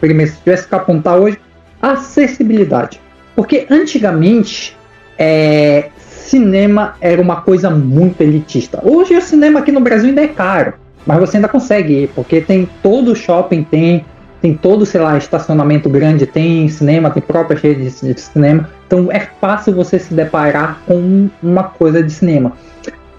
Primeiro, 0.00 0.30
se 0.30 0.38
tivesse 0.38 0.68
que 0.68 0.74
apontar 0.74 1.18
hoje, 1.18 1.38
acessibilidade. 1.82 3.00
Porque 3.34 3.66
antigamente 3.68 4.76
é, 5.18 5.90
cinema 6.24 6.96
era 7.00 7.20
uma 7.20 7.36
coisa 7.36 7.70
muito 7.70 8.20
elitista. 8.20 8.80
Hoje 8.82 9.16
o 9.16 9.22
cinema 9.22 9.60
aqui 9.60 9.70
no 9.70 9.80
Brasil 9.80 10.08
ainda 10.08 10.22
é 10.22 10.28
caro, 10.28 10.74
mas 11.06 11.18
você 11.18 11.36
ainda 11.36 11.48
consegue 11.48 12.04
ir, 12.04 12.10
porque 12.14 12.40
tem 12.40 12.68
todo 12.82 13.12
o 13.12 13.16
shopping, 13.16 13.62
tem, 13.62 14.04
tem 14.40 14.54
todo, 14.54 14.84
sei 14.84 15.00
lá, 15.00 15.16
estacionamento 15.16 15.88
grande, 15.88 16.26
tem 16.26 16.68
cinema, 16.68 17.10
tem 17.10 17.22
própria 17.22 17.58
rede 17.58 17.90
de, 17.90 18.14
de 18.14 18.20
cinema. 18.20 18.68
Então 18.86 19.10
é 19.10 19.20
fácil 19.40 19.74
você 19.74 19.98
se 19.98 20.14
deparar 20.14 20.80
com 20.86 21.28
uma 21.42 21.64
coisa 21.64 22.02
de 22.02 22.12
cinema. 22.12 22.52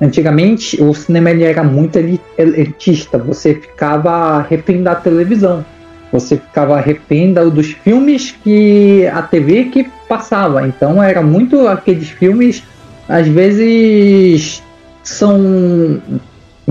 Antigamente 0.01 0.81
o 0.81 0.93
cinema 0.93 1.31
ele 1.31 1.43
era 1.43 1.63
muito 1.63 1.97
elitista, 2.37 3.17
você 3.17 3.55
ficava 3.55 4.41
refém 4.41 4.83
da 4.83 4.95
televisão. 4.95 5.63
Você 6.11 6.37
ficava 6.37 6.79
refém 6.79 7.33
dos 7.33 7.71
filmes 7.71 8.31
que 8.31 9.05
a 9.07 9.21
TV 9.21 9.65
que 9.65 9.85
passava. 10.07 10.65
Então 10.65 11.01
era 11.03 11.21
muito 11.21 11.67
aqueles 11.67 12.09
filmes 12.09 12.63
às 13.07 13.27
vezes 13.27 14.63
são 15.03 16.01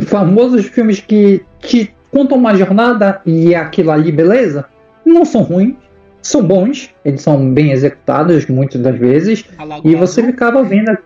famosos 0.06 0.66
filmes 0.66 1.00
que 1.00 1.42
te 1.60 1.94
contam 2.10 2.38
uma 2.38 2.54
jornada 2.54 3.20
e 3.24 3.54
aquilo 3.54 3.90
ali, 3.90 4.10
beleza? 4.10 4.66
Não 5.04 5.24
são 5.24 5.42
ruins, 5.42 5.74
são 6.22 6.42
bons, 6.42 6.90
eles 7.04 7.22
são 7.22 7.52
bem 7.52 7.70
executados 7.70 8.46
muitas 8.46 8.80
das 8.80 8.98
vezes. 8.98 9.44
E 9.84 9.94
você 9.94 10.20
Azul. 10.20 10.32
ficava 10.32 10.62
vendo. 10.62 10.96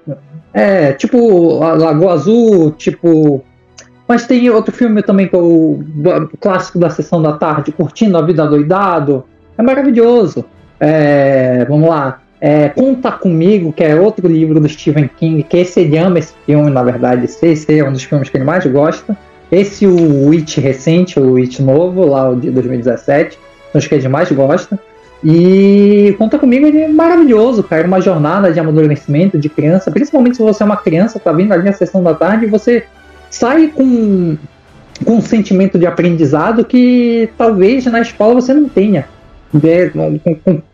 É, 0.55 0.93
tipo 0.93 1.63
a 1.63 1.75
Lagoa 1.75 2.15
Azul, 2.15 2.71
tipo. 2.73 3.45
Mas 4.07 4.27
tem 4.27 4.49
outro 4.49 4.73
filme 4.73 5.03
também 5.03 5.29
que 5.29 5.37
é 5.37 5.39
o, 5.39 5.81
o 5.83 6.39
clássico 6.41 6.79
da 6.79 6.89
sessão 6.89 7.21
da 7.21 7.33
tarde, 7.35 7.73
Curtindo 7.73 8.17
a 8.17 8.23
Vida 8.23 8.47
Doidado. 8.47 9.25
É 9.59 9.63
maravilhoso. 9.63 10.45
É, 10.81 11.67
vamos 11.69 11.91
lá. 11.91 12.23
É, 12.41 12.69
Conta 12.69 13.11
Comigo, 13.11 13.73
que 13.73 13.83
é 13.83 13.95
outro 13.97 14.29
livro 14.29 14.61
do 14.61 14.69
Stephen 14.69 15.11
King, 15.19 15.43
que 15.43 15.57
esse 15.57 15.81
ele 15.81 15.99
ama 15.99 16.19
esse 16.19 16.35
filme, 16.47 16.71
na 16.71 16.83
verdade. 16.83 17.29
Esse 17.43 17.79
é 17.79 17.85
um 17.85 17.93
dos 17.93 18.03
filmes 18.05 18.29
que 18.29 18.37
ele 18.37 18.45
mais 18.45 18.65
gosta. 18.67 19.17
Esse 19.51 19.87
o 19.87 20.29
Witch 20.29 20.59
recente, 20.59 21.19
o 21.19 21.33
Witch 21.33 21.59
novo, 21.61 22.05
lá 22.05 22.33
de 22.35 22.51
2017, 22.51 23.39
são 23.73 23.79
os 23.79 23.87
que 23.87 23.95
ele 23.95 24.09
mais 24.09 24.31
gosta. 24.31 24.79
E 25.25 26.15
Conta 26.17 26.39
Comigo 26.39 26.67
ele 26.67 26.83
é 26.83 26.89
maravilhoso, 26.89 27.63
cara. 27.63 27.87
Uma 27.87 28.01
jornada 28.01 28.53
de 28.53 28.61
amadurecimento 28.61 29.37
de 29.37 29.49
criança, 29.49 29.91
principalmente 29.91 30.37
se 30.37 30.43
você 30.43 30.63
é 30.63 30.67
uma 30.67 30.77
criança, 30.77 31.19
tá 31.19 31.33
vindo 31.33 31.53
ali 31.53 31.65
na 31.65 31.73
sessão 31.73 32.03
da 32.03 32.15
tarde 32.15 32.45
e 32.45 32.49
você 32.49 32.85
sai 33.29 33.69
com, 33.69 34.37
com 35.05 35.17
um 35.17 35.21
sentimento 35.21 35.77
de 35.77 35.87
aprendizado 35.87 36.65
que 36.65 37.31
talvez 37.37 37.85
na 37.87 38.01
escola 38.01 38.35
você 38.35 38.55
não 38.55 38.69
tenha 38.69 39.07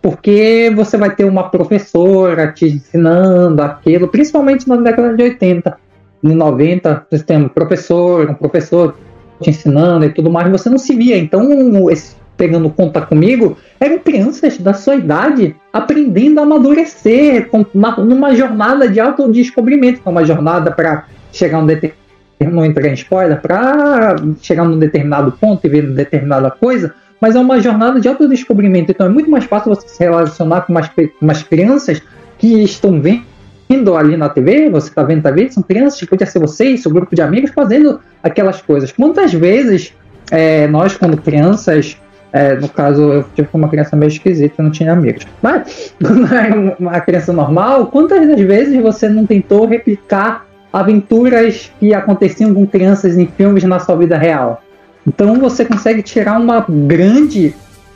porque 0.03 0.73
você 0.75 0.97
vai 0.97 1.15
ter 1.15 1.25
uma 1.25 1.49
professora 1.49 2.51
te 2.53 2.67
ensinando 2.67 3.63
aquilo, 3.63 4.09
principalmente 4.09 4.69
na 4.69 4.77
década 4.77 5.15
de 5.15 5.23
80, 5.23 5.77
de 6.23 6.35
90, 6.35 7.07
você 7.11 7.23
tem 7.23 7.37
um 7.37 7.49
professor, 7.49 8.31
um 8.31 8.35
professor 8.35 8.97
te 9.41 9.51
ensinando 9.51 10.05
e 10.05 10.11
tudo 10.11 10.31
mais, 10.31 10.51
você 10.51 10.69
não 10.69 10.79
se 10.79 10.95
via. 10.97 11.17
Então, 11.17 11.89
esse, 11.91 12.17
pegando 12.37 12.69
conta 12.71 13.01
comigo, 13.03 13.57
eram 13.79 13.99
crianças 13.99 14.59
da 14.59 14.73
sua 14.73 14.97
idade 14.97 15.55
aprendendo 15.73 16.41
a 16.41 16.43
amadurecer 16.43 17.49
uma, 17.73 17.97
numa 17.97 18.35
jornada 18.35 18.89
de 18.89 18.99
autodescobrimento, 18.99 20.01
é 20.05 20.09
uma 20.09 20.25
jornada 20.25 20.71
para 20.73 21.07
chegar 21.33 21.59
um 21.59 21.67
determinado 21.67 22.05
não 22.51 22.65
entrar 22.65 22.89
em 22.89 22.95
spoiler, 22.95 23.41
para 23.41 24.17
chegar 24.43 24.65
num 24.65 24.79
determinado 24.79 25.33
ponto 25.33 25.65
e 25.67 25.71
ver 25.71 25.91
determinada 25.91 26.51
coisa, 26.51 26.95
mas 27.25 27.35
é 27.35 27.41
uma 27.41 27.59
jornada 27.59 27.99
de 27.99 28.07
autodescobrimento. 28.07 28.91
Então 28.91 29.07
é 29.07 29.09
muito 29.09 29.31
mais 29.31 29.45
fácil 29.45 29.75
você 29.75 29.89
se 29.89 29.99
relacionar 29.99 30.61
com 30.61 30.75
umas, 30.75 30.91
umas 31.23 31.43
crianças 31.43 32.03
que 32.37 32.63
estão 32.63 33.01
vendo 33.01 33.97
ali 33.97 34.15
na 34.15 34.29
TV, 34.29 34.69
você 34.69 34.91
está 34.91 35.03
vendo 35.03 35.23
TV, 35.23 35.51
são 35.51 35.63
crianças 35.63 35.99
que 35.99 36.07
podia 36.07 36.27
ser 36.27 36.39
você 36.39 36.77
seu 36.77 36.91
grupo 36.91 37.17
de 37.17 37.23
amigos 37.23 37.51
fazendo 37.51 37.99
aquelas 38.23 38.61
coisas. 38.61 38.93
Quantas 38.93 39.33
vezes 39.33 39.95
é, 40.31 40.67
nós, 40.67 40.99
quando 40.99 41.17
crianças, 41.17 41.97
é, 42.31 42.57
no 42.57 42.69
caso, 42.69 43.01
eu 43.01 43.25
tive 43.35 43.49
uma 43.55 43.71
criança 43.71 43.97
meio 43.97 44.09
esquisita, 44.09 44.63
não 44.63 44.71
tinha 44.71 44.93
amigos. 44.93 45.27
Mas, 45.41 45.95
quando 46.07 46.27
era 46.31 46.77
uma 46.79 47.01
criança 47.01 47.33
normal, 47.33 47.87
quantas 47.87 48.39
vezes 48.39 48.83
você 48.83 49.09
não 49.09 49.25
tentou 49.25 49.65
replicar 49.65 50.45
aventuras 50.71 51.73
que 51.81 51.95
aconteciam 51.95 52.53
com 52.53 52.67
crianças 52.67 53.17
em 53.17 53.27
filmes 53.27 53.65
na 53.65 53.79
sua 53.79 53.97
vida 53.97 54.19
real? 54.19 54.63
Então 55.07 55.39
você 55.39 55.65
consegue 55.65 56.03
tirar 56.03 56.41
uma 56.41 56.65
grande, 56.69 57.55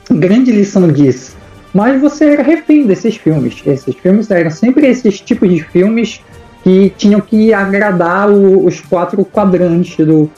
grande 0.09 0.51
lição 0.51 0.91
disso. 0.91 1.37
Mas 1.73 2.01
você 2.01 2.25
era 2.25 2.43
refém 2.43 2.85
desses 2.85 3.15
filmes. 3.15 3.61
Esses 3.65 3.95
filmes 3.95 4.29
eram 4.31 4.49
sempre 4.49 4.87
esses 4.87 5.19
tipos 5.19 5.49
de 5.49 5.63
filmes 5.63 6.21
que 6.63 6.91
tinham 6.97 7.21
que 7.21 7.53
agradar 7.53 8.29
o, 8.29 8.65
os 8.65 8.81
quatro 8.81 9.23
quadrantes 9.23 9.95
do 10.05 10.29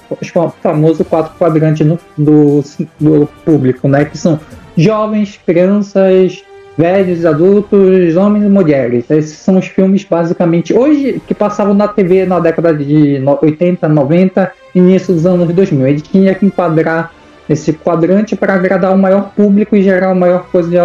famoso 0.62 1.04
quatro 1.04 1.34
quadrantes 1.38 1.86
do, 1.86 2.00
do, 2.18 2.64
do, 3.00 3.30
público, 3.44 3.88
né? 3.88 4.06
Que 4.06 4.18
são 4.18 4.40
jovens, 4.78 5.40
crianças, 5.46 6.44
velhos, 6.78 7.26
adultos, 7.26 8.16
homens 8.16 8.46
e 8.46 8.50
mulheres. 8.50 9.10
Esses 9.10 9.38
são 9.38 9.58
os 9.58 9.68
filmes 9.68 10.04
basicamente 10.04 10.74
hoje 10.74 11.22
que 11.28 11.34
passavam 11.34 11.74
na 11.74 11.88
TV 11.88 12.26
na 12.26 12.40
década 12.40 12.74
de 12.74 13.22
80, 13.42 13.88
90, 13.88 14.52
início 14.74 15.14
dos 15.14 15.26
anos 15.26 15.54
2000. 15.54 15.88
Ele 15.88 16.02
tinha 16.02 16.34
que 16.34 16.46
enquadrar 16.46 17.12
esse 17.50 17.74
quadrante 17.74 18.36
para 18.36 18.54
agradar 18.54 18.94
o 18.94 18.98
maior 18.98 19.32
público 19.36 19.76
e 19.76 19.84
gerar 19.84 20.12
a 20.12 20.16
maior 20.16 20.48
coisa 20.52 20.70
de 20.70 20.78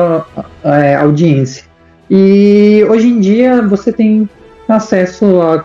é, 0.69 0.95
audiência. 0.97 1.65
E 2.11 2.85
hoje 2.89 3.09
em 3.09 3.21
dia 3.21 3.63
você 3.63 3.93
tem 3.93 4.29
acesso 4.69 5.41
à 5.43 5.65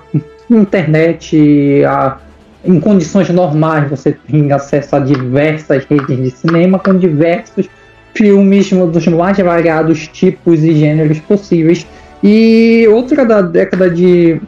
internet, 0.49 1.84
a, 1.85 2.18
em 2.64 2.80
condições 2.80 3.30
normais 3.30 3.89
você 3.89 4.11
tem 4.11 4.52
acesso 4.52 4.95
a 4.95 4.99
diversas 4.99 5.85
redes 5.85 6.18
de 6.18 6.31
cinema 6.31 6.77
com 6.77 6.95
diversos 6.98 7.68
filmes 8.13 8.69
dos 8.71 9.07
mais 9.07 9.38
variados 9.38 10.07
tipos 10.07 10.63
e 10.63 10.75
gêneros 10.75 11.19
possíveis. 11.19 11.85
E 12.23 12.88
outra 12.89 13.25
da 13.25 13.41
década 13.41 13.89
de, 13.89 14.39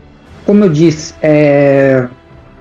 como 0.45 0.65
eu 0.65 0.69
disse, 0.69 1.14
é, 1.22 2.07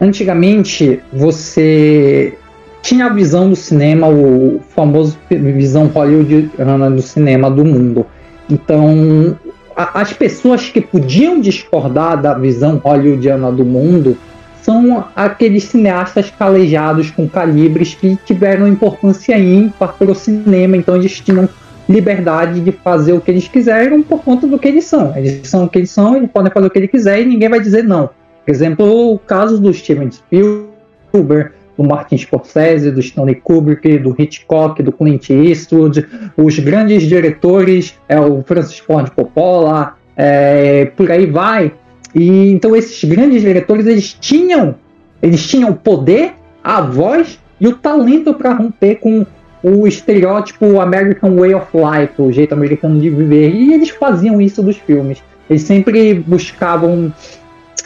antigamente 0.01 1.01
você 1.13 2.35
tinha 2.83 3.07
a 3.07 3.11
visão 3.11 3.51
do 3.51 3.57
cinema, 3.57 4.09
o 4.09 4.61
famoso 4.71 5.17
visão 5.31 5.87
hollywoodiana 5.87 6.91
do 6.91 7.03
cinema 7.03 7.51
do 7.51 7.65
mundo. 7.65 8.07
Então, 8.51 9.37
a, 9.77 10.01
as 10.01 10.13
pessoas 10.13 10.69
que 10.69 10.81
podiam 10.81 11.41
discordar 11.41 12.21
da 12.21 12.35
visão 12.35 12.77
hollywoodiana 12.77 13.53
do 13.53 13.65
mundo 13.65 14.17
são 14.63 15.05
aqueles 15.15 15.65
cineastas 15.65 16.31
calejados 16.31 17.11
com 17.11 17.29
calibres 17.29 17.95
que 17.95 18.17
tiveram 18.25 18.67
importância 18.69 19.39
ímpar 19.39 19.95
para 19.99 20.11
o 20.11 20.15
cinema, 20.15 20.77
então 20.77 20.97
eles 20.97 21.21
tinham 21.21 21.49
liberdade 21.89 22.61
de 22.61 22.73
fazer 22.73 23.13
o 23.13 23.21
que 23.21 23.31
eles 23.31 23.49
quiseram 23.49 24.03
por 24.03 24.23
conta 24.23 24.47
do 24.47 24.59
que 24.59 24.69
eles 24.69 24.85
são. 24.85 25.17
Eles 25.17 25.49
são 25.49 25.65
o 25.65 25.69
que 25.69 25.79
eles 25.79 25.91
são, 25.91 26.17
eles 26.17 26.31
podem 26.31 26.53
fazer 26.53 26.67
o 26.67 26.71
que 26.71 26.79
eles 26.79 26.91
quiserem 26.91 27.25
e 27.25 27.29
ninguém 27.29 27.49
vai 27.49 27.61
dizer 27.61 27.83
não. 27.83 28.09
Por 28.45 28.51
exemplo, 28.51 29.13
o 29.13 29.19
caso 29.19 29.61
do 29.61 29.73
Steven 29.73 30.11
Spielberg, 30.11 31.51
do 31.77 31.85
Martin 31.85 32.19
Scorsese, 32.19 32.91
do 32.91 33.01
Stanley 33.01 33.37
Kubrick, 33.37 33.99
do 33.99 34.15
Hitchcock, 34.19 34.83
do 34.83 34.93
Clint 34.93 35.31
Eastwood, 35.31 36.07
os 36.37 36.59
grandes 36.59 37.03
diretores, 37.05 37.95
é, 38.09 38.21
o 38.21 38.43
Francis 38.43 38.79
Ford 38.79 39.11
Coppola, 39.11 39.97
é, 40.17 40.87
por 40.97 41.11
aí 41.11 41.27
vai. 41.27 41.73
E 42.15 42.51
então 42.51 42.77
esses 42.77 43.03
grandes 43.05 43.43
diretores 43.43 43.87
eles 43.87 44.17
tinham, 44.21 44.75
eles 45.23 45.47
tinham 45.47 45.71
o 45.71 45.75
poder, 45.75 46.35
a 46.63 46.81
voz 46.81 47.39
e 47.61 47.67
o 47.67 47.77
talento 47.77 48.35
para 48.35 48.53
romper 48.53 48.97
com 48.97 49.25
o 49.63 49.87
estereótipo 49.87 50.81
American 50.81 51.37
Way 51.37 51.55
of 51.55 51.67
Life, 51.73 52.21
o 52.21 52.33
jeito 52.33 52.53
americano 52.53 53.01
de 53.01 53.09
viver. 53.09 53.51
E 53.51 53.73
eles 53.73 53.91
faziam 53.91 54.41
isso 54.41 54.63
dos 54.63 54.77
filmes. 54.77 55.23
Eles 55.49 55.63
sempre 55.63 56.15
buscavam 56.15 57.13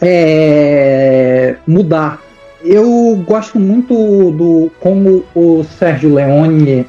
é, 0.00 1.56
mudar 1.66 2.20
eu 2.66 3.22
gosto 3.24 3.60
muito 3.60 3.94
do 4.32 4.70
como 4.80 5.24
o 5.34 5.64
Sérgio 5.78 6.12
Leone, 6.12 6.86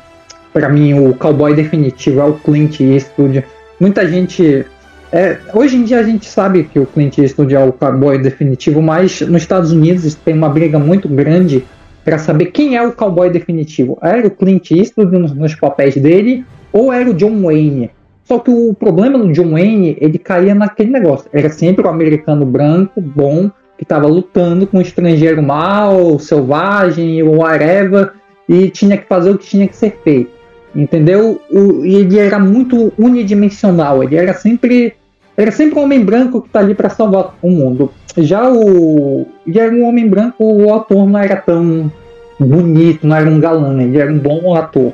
para 0.51 0.69
mim, 0.69 0.93
o 0.93 1.14
cowboy 1.14 1.53
definitivo 1.53 2.19
é 2.19 2.23
o 2.23 2.34
Clint 2.34 2.80
Eastwood. 2.80 3.45
Muita 3.80 4.07
gente. 4.07 4.65
É, 5.11 5.38
hoje 5.53 5.77
em 5.77 5.84
dia 5.84 5.99
a 5.99 6.03
gente 6.03 6.25
sabe 6.25 6.65
que 6.65 6.79
o 6.79 6.85
Clint 6.85 7.17
Eastwood 7.17 7.55
é 7.55 7.63
o 7.63 7.71
cowboy 7.71 8.17
definitivo, 8.17 8.81
mas 8.81 9.21
nos 9.21 9.41
Estados 9.41 9.71
Unidos 9.71 10.15
tem 10.15 10.34
uma 10.34 10.49
briga 10.49 10.77
muito 10.77 11.07
grande 11.07 11.63
para 12.03 12.17
saber 12.17 12.47
quem 12.47 12.75
é 12.75 12.85
o 12.85 12.91
cowboy 12.91 13.29
definitivo. 13.29 13.97
Era 14.01 14.27
o 14.27 14.31
Clint 14.31 14.71
Eastwood 14.71 15.17
nos, 15.17 15.34
nos 15.34 15.55
papéis 15.55 15.95
dele 15.95 16.45
ou 16.73 16.91
era 16.91 17.09
o 17.09 17.13
John 17.13 17.41
Wayne? 17.41 17.89
Só 18.23 18.39
que 18.39 18.51
o 18.51 18.73
problema 18.73 19.17
do 19.17 19.31
John 19.31 19.51
Wayne, 19.51 19.97
ele 20.01 20.17
caía 20.17 20.53
naquele 20.53 20.91
negócio. 20.91 21.29
Era 21.31 21.49
sempre 21.49 21.85
o 21.85 21.89
americano 21.89 22.45
branco, 22.45 22.99
bom, 22.99 23.49
que 23.77 23.84
estava 23.84 24.07
lutando 24.07 24.67
com 24.67 24.79
um 24.79 24.81
estrangeiro 24.81 25.41
mal, 25.41 26.19
selvagem, 26.19 27.23
ou 27.23 27.38
whatever, 27.38 28.11
e 28.49 28.69
tinha 28.69 28.97
que 28.97 29.07
fazer 29.07 29.31
o 29.31 29.38
que 29.38 29.45
tinha 29.45 29.67
que 29.67 29.77
ser 29.77 29.97
feito. 30.03 30.36
Entendeu? 30.77 31.41
O, 31.49 31.83
ele 31.83 32.19
era 32.19 32.37
muito 32.37 32.93
unidimensional, 32.99 34.03
ele 34.03 34.15
era 34.15 34.31
sempre 34.35 34.93
era 35.35 35.51
sempre 35.51 35.79
um 35.79 35.83
homem 35.83 36.05
branco 36.05 36.39
que 36.41 36.47
está 36.47 36.59
ali 36.59 36.75
para 36.75 36.87
salvar 36.87 37.35
o 37.41 37.49
mundo. 37.49 37.91
Já 38.15 38.47
o 38.47 39.25
ele 39.45 39.59
era 39.59 39.73
um 39.73 39.87
homem 39.87 40.07
branco, 40.07 40.43
o 40.43 40.71
ator 40.71 41.09
não 41.09 41.19
era 41.19 41.35
tão 41.35 41.91
bonito, 42.39 43.07
não 43.07 43.15
era 43.15 43.27
um 43.27 43.39
galã, 43.39 43.81
ele 43.81 43.97
era 43.97 44.11
um 44.13 44.19
bom 44.19 44.53
ator. 44.55 44.93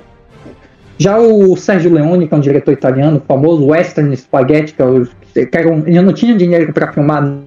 Já 0.97 1.19
o 1.19 1.57
Sérgio 1.57 1.93
Leone, 1.93 2.29
que 2.29 2.33
é 2.33 2.37
um 2.37 2.39
diretor 2.39 2.71
italiano, 2.71 3.21
famoso 3.27 3.65
Western 3.65 4.15
Spaghetti, 4.15 4.73
que, 4.73 5.39
é 5.39 5.45
que 5.45 5.57
era 5.57 5.69
um, 5.69 5.83
não 6.01 6.13
tinha 6.13 6.33
dinheiro 6.33 6.71
para 6.71 6.93
filmar 6.93 7.39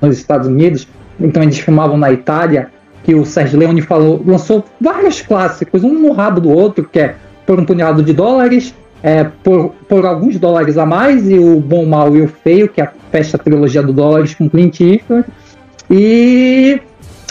nos 0.00 0.18
Estados 0.18 0.48
Unidos, 0.48 0.88
então 1.20 1.44
eles 1.44 1.58
filmavam 1.58 1.96
na 1.96 2.10
Itália, 2.10 2.70
que 3.04 3.14
o 3.14 3.24
Sérgio 3.24 3.58
Leone 3.58 3.82
falou, 3.82 4.20
lançou 4.26 4.64
vários 4.80 5.20
clássicos, 5.20 5.84
um 5.84 5.92
no 5.92 6.12
rabo 6.12 6.40
do 6.40 6.50
outro, 6.50 6.88
que 6.90 6.98
é 6.98 7.14
Por 7.46 7.58
um 7.58 7.64
Punhado 7.64 8.02
de 8.02 8.12
Dólares, 8.12 8.74
é, 9.02 9.24
por, 9.24 9.74
por 9.88 10.06
alguns 10.06 10.38
dólares 10.38 10.78
a 10.78 10.86
mais, 10.86 11.28
e 11.28 11.38
o 11.38 11.60
Bom, 11.60 11.84
Mal 11.84 12.16
e 12.16 12.22
o 12.22 12.28
Feio, 12.28 12.68
que 12.68 12.80
é 12.80 12.84
a 12.84 13.38
trilogia 13.38 13.82
do 13.82 13.92
Dólares 13.92 14.34
com 14.34 14.48
Clint 14.48 14.80
Eastwood, 14.80 15.26
e 15.90 16.80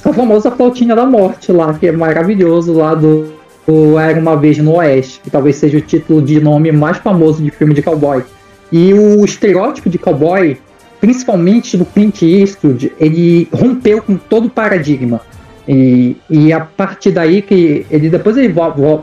a 0.05 0.13
famosa 0.13 0.51
Flautinha 0.51 0.95
da 0.95 1.05
Morte 1.05 1.51
lá, 1.51 1.73
que 1.73 1.87
é 1.87 1.91
maravilhoso, 1.91 2.73
lá 2.73 2.93
do, 2.93 3.33
do 3.65 3.97
Era 3.97 4.19
Uma 4.19 4.35
Vez 4.35 4.57
no 4.57 4.75
Oeste, 4.75 5.19
que 5.21 5.31
talvez 5.31 5.55
seja 5.55 5.77
o 5.77 5.81
título 5.81 6.21
de 6.21 6.39
nome 6.39 6.71
mais 6.71 6.97
famoso 6.97 7.41
de 7.41 7.49
filme 7.49 7.73
de 7.73 7.81
cowboy. 7.81 8.23
E 8.71 8.93
o 8.93 9.23
estereótipo 9.25 9.89
de 9.89 9.97
cowboy 9.97 10.57
principalmente 11.03 11.75
do 11.75 11.83
Clint 11.83 12.21
Eastwood, 12.21 12.93
ele 12.97 13.49
rompeu 13.51 14.01
com 14.01 14.15
todo 14.15 14.45
o 14.45 14.49
paradigma. 14.49 15.19
E, 15.67 16.17
e 16.29 16.51
a 16.51 16.59
partir 16.59 17.11
daí 17.11 17.41
que 17.41 17.85
ele 17.89 18.09
depois 18.09 18.35
ele 18.35 18.53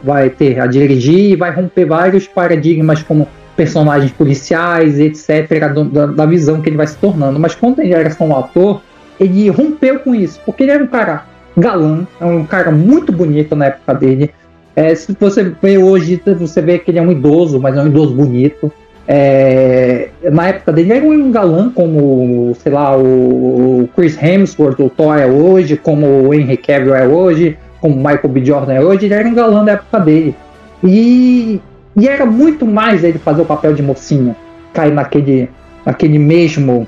vai, 0.03 0.29
ter 0.29 0.61
a 0.61 0.67
dirigir 0.67 1.33
e 1.33 1.37
vai 1.37 1.51
romper 1.51 1.87
vários 1.87 2.27
paradigmas 2.27 3.03
como 3.03 3.27
personagens 3.57 4.13
policiais, 4.13 4.99
etc., 4.99 5.73
da, 5.93 6.07
da, 6.07 6.27
visão 6.27 6.61
que 6.61 6.69
ele 6.69 6.77
vai 6.77 6.87
se 6.87 6.97
tornando. 6.97 7.39
Mas 7.39 7.55
quando 7.55 7.81
ele 7.81 7.93
era 7.93 8.11
só 8.11 8.25
um 8.25 8.37
ator, 8.37 8.83
ele 9.19 9.49
rompeu 9.51 10.01
com 10.01 10.15
isso, 10.15 10.41
porque 10.45 10.63
ele 10.63 10.73
era 10.73 10.85
um 10.85 10.87
cara 10.87 11.27
galã, 11.57 12.07
é 12.21 12.25
um 12.25 12.45
cara 12.45 12.71
muito 12.71 13.13
bonito 13.13 13.57
na 13.57 13.67
época 13.67 13.95
dele. 13.95 14.31
É, 14.77 14.95
se 14.95 15.15
você 15.19 15.55
vê 15.61 15.79
hoje, 15.79 16.21
você 16.39 16.63
vê 16.63 16.79
que 16.79 16.91
ele 16.91 16.99
é 16.99 17.03
um 17.03 17.11
idoso, 17.11 17.61
mas 17.61 17.77
é 17.77 17.83
um 17.83 17.87
idoso 17.87 18.15
bonito. 18.15 18.73
É, 19.13 20.09
na 20.31 20.47
época 20.47 20.73
dele 20.73 20.93
era 20.93 21.05
um 21.05 21.33
galã 21.33 21.69
como, 21.69 22.55
sei 22.63 22.71
lá, 22.71 22.97
o 22.97 23.89
Chris 23.97 24.17
Hemsworth, 24.23 24.79
o 24.79 24.89
Thor 24.89 25.19
é 25.19 25.27
hoje, 25.27 25.77
como 25.77 26.07
o 26.07 26.33
Henry 26.33 26.57
Cavill 26.57 26.95
é 26.95 27.09
hoje, 27.09 27.59
como 27.81 27.97
Michael 27.97 28.29
B. 28.29 28.45
Jordan 28.45 28.73
é 28.75 28.81
hoje, 28.81 29.07
ele 29.07 29.15
era 29.15 29.27
um 29.27 29.35
galã 29.35 29.65
da 29.65 29.73
época 29.73 29.99
dele. 29.99 30.37
E, 30.85 31.61
e 31.97 32.07
era 32.07 32.25
muito 32.25 32.65
mais 32.65 33.03
ele 33.03 33.19
fazer 33.19 33.43
o 33.43 33.45
papel 33.45 33.75
de 33.75 33.83
mocinho, 33.83 34.37
cair 34.73 34.93
naquele, 34.93 35.51
naquele 35.85 36.17
mesmo, 36.17 36.87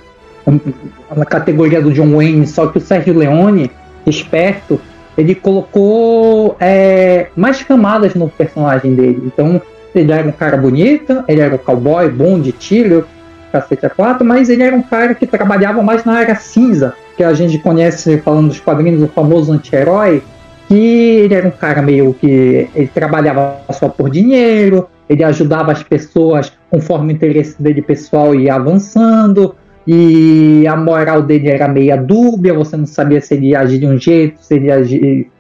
na 1.17 1.25
categoria 1.25 1.83
do 1.83 1.93
John 1.93 2.15
Wayne, 2.15 2.47
só 2.47 2.69
que 2.69 2.79
o 2.79 2.81
Sérgio 2.81 3.19
Leone, 3.19 3.69
esperto, 4.07 4.81
ele 5.19 5.35
colocou 5.35 6.57
é, 6.61 7.27
mais 7.35 7.65
camadas 7.65 8.15
no 8.15 8.29
personagem 8.29 8.95
dele. 8.95 9.25
Então, 9.27 9.61
ele 9.95 10.13
era 10.13 10.27
um 10.27 10.33
cara 10.33 10.57
bonito, 10.57 11.25
ele 11.29 11.41
era 11.41 11.55
um 11.55 11.59
cowboy 11.59 12.09
bom 12.09 12.41
de 12.41 12.53
tiro, 12.53 13.07
cacete 13.51 13.85
a 13.85 13.91
quatro, 13.91 14.25
mas 14.25 14.49
ele 14.49 14.63
era 14.63 14.75
um 14.75 14.83
cara 14.83 15.15
que 15.15 15.27
trabalhava 15.27 15.83
mais 15.83 16.05
na 16.05 16.15
área 16.15 16.35
cinza, 16.35 16.95
que 17.17 17.23
a 17.23 17.35
gente 17.35 17.59
conhece 17.59 18.19
falando 18.19 18.49
dos 18.49 18.61
quadrinhos, 18.61 19.03
o 19.03 19.09
famoso 19.09 19.53
anti-herói, 19.53 20.23
que 20.69 20.75
ele 20.75 21.35
era 21.35 21.47
um 21.47 21.51
cara 21.51 21.83
meio 21.83 22.15
que 22.15 22.69
ele 22.75 22.91
trabalhava 22.95 23.61
só 23.71 23.89
por 23.89 24.09
dinheiro, 24.09 24.89
ele 25.09 25.23
ajudava 25.23 25.73
as 25.73 25.83
pessoas 25.83 26.53
conforme 26.71 27.13
o 27.13 27.17
interesse 27.17 27.63
dele 27.63 27.83
pessoal 27.83 28.35
ia 28.35 28.55
avançando, 28.55 29.55
e 29.87 30.65
a 30.67 30.77
moral 30.77 31.23
dele 31.23 31.49
era 31.49 31.69
meia 31.69 31.97
dúbia, 31.97 32.55
você 32.55 32.77
não 32.77 32.87
sabia 32.87 33.21
se 33.21 33.35
ele 33.35 33.49
ia 33.49 33.61
agir 33.61 33.79
de 33.79 33.87
um 33.87 33.99
jeito, 33.99 34.41
se 34.41 34.55
ele 34.55 34.67
ia 34.67 34.77
agir, 34.77 35.31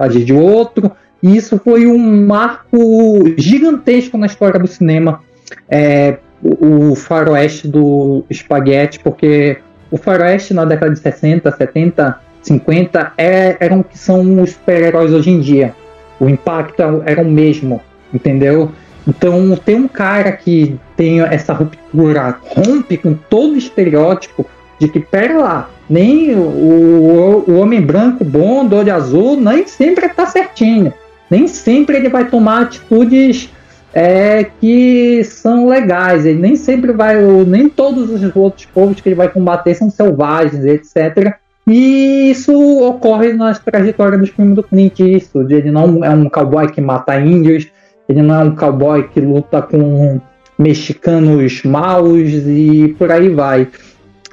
agir 0.00 0.24
de 0.24 0.32
outro. 0.32 0.90
E 1.22 1.36
isso 1.36 1.60
foi 1.62 1.86
um 1.86 2.26
marco 2.26 3.22
gigantesco 3.36 4.18
na 4.18 4.26
história 4.26 4.58
do 4.58 4.66
cinema, 4.66 5.20
é, 5.68 6.18
o, 6.42 6.90
o 6.90 6.96
faroeste 6.96 7.68
do 7.68 8.24
espaguete, 8.28 8.98
porque 8.98 9.58
o 9.90 9.96
faroeste 9.96 10.52
na 10.52 10.64
década 10.64 10.92
de 10.92 10.98
60, 10.98 11.50
70, 11.52 12.18
50 12.42 13.12
é, 13.16 13.56
eram 13.60 13.80
o 13.80 13.84
que 13.84 13.96
são 13.96 14.42
os 14.42 14.50
super-heróis 14.50 15.12
hoje 15.12 15.30
em 15.30 15.40
dia. 15.40 15.74
O 16.18 16.28
impacto 16.28 16.82
era 17.06 17.22
o 17.22 17.24
mesmo, 17.24 17.80
entendeu? 18.12 18.72
Então 19.06 19.56
tem 19.56 19.76
um 19.76 19.88
cara 19.88 20.32
que 20.32 20.78
tem 20.96 21.20
essa 21.20 21.52
ruptura, 21.52 22.36
rompe 22.40 22.96
com 22.96 23.14
todo 23.14 23.54
o 23.54 23.58
estereótipo 23.58 24.46
de 24.78 24.88
que, 24.88 24.98
pera 24.98 25.38
lá, 25.38 25.70
nem 25.88 26.34
o, 26.34 27.44
o 27.46 27.54
homem 27.54 27.80
branco 27.80 28.24
bom, 28.24 28.66
do 28.66 28.76
olho 28.76 28.94
azul, 28.94 29.40
nem 29.40 29.66
sempre 29.66 30.06
está 30.06 30.26
certinho. 30.26 30.92
Nem 31.32 31.48
sempre 31.48 31.96
ele 31.96 32.10
vai 32.10 32.28
tomar 32.28 32.60
atitudes 32.60 33.48
é, 33.94 34.44
que 34.60 35.24
são 35.24 35.66
legais. 35.66 36.26
Ele 36.26 36.38
nem 36.38 36.56
sempre 36.56 36.92
vai, 36.92 37.16
nem 37.46 37.70
todos 37.70 38.10
os 38.10 38.36
outros 38.36 38.66
povos 38.66 39.00
que 39.00 39.08
ele 39.08 39.16
vai 39.16 39.30
combater 39.30 39.74
são 39.74 39.88
selvagens, 39.88 40.62
etc. 40.66 41.36
E 41.66 42.30
isso 42.30 42.52
ocorre 42.82 43.32
nas 43.32 43.58
trajetórias 43.58 44.20
dos 44.20 44.28
filmes 44.28 44.56
do 44.56 44.62
Clint 44.62 45.00
Eastwood. 45.00 45.54
Ele 45.54 45.70
não 45.70 46.04
é 46.04 46.10
um 46.10 46.28
cowboy 46.28 46.70
que 46.70 46.82
mata 46.82 47.18
índios, 47.18 47.66
ele 48.06 48.20
não 48.20 48.34
é 48.34 48.44
um 48.44 48.54
cowboy 48.54 49.08
que 49.08 49.18
luta 49.18 49.62
com 49.62 50.20
mexicanos 50.58 51.62
maus 51.62 52.28
e 52.28 52.94
por 52.98 53.10
aí 53.10 53.30
vai. 53.30 53.68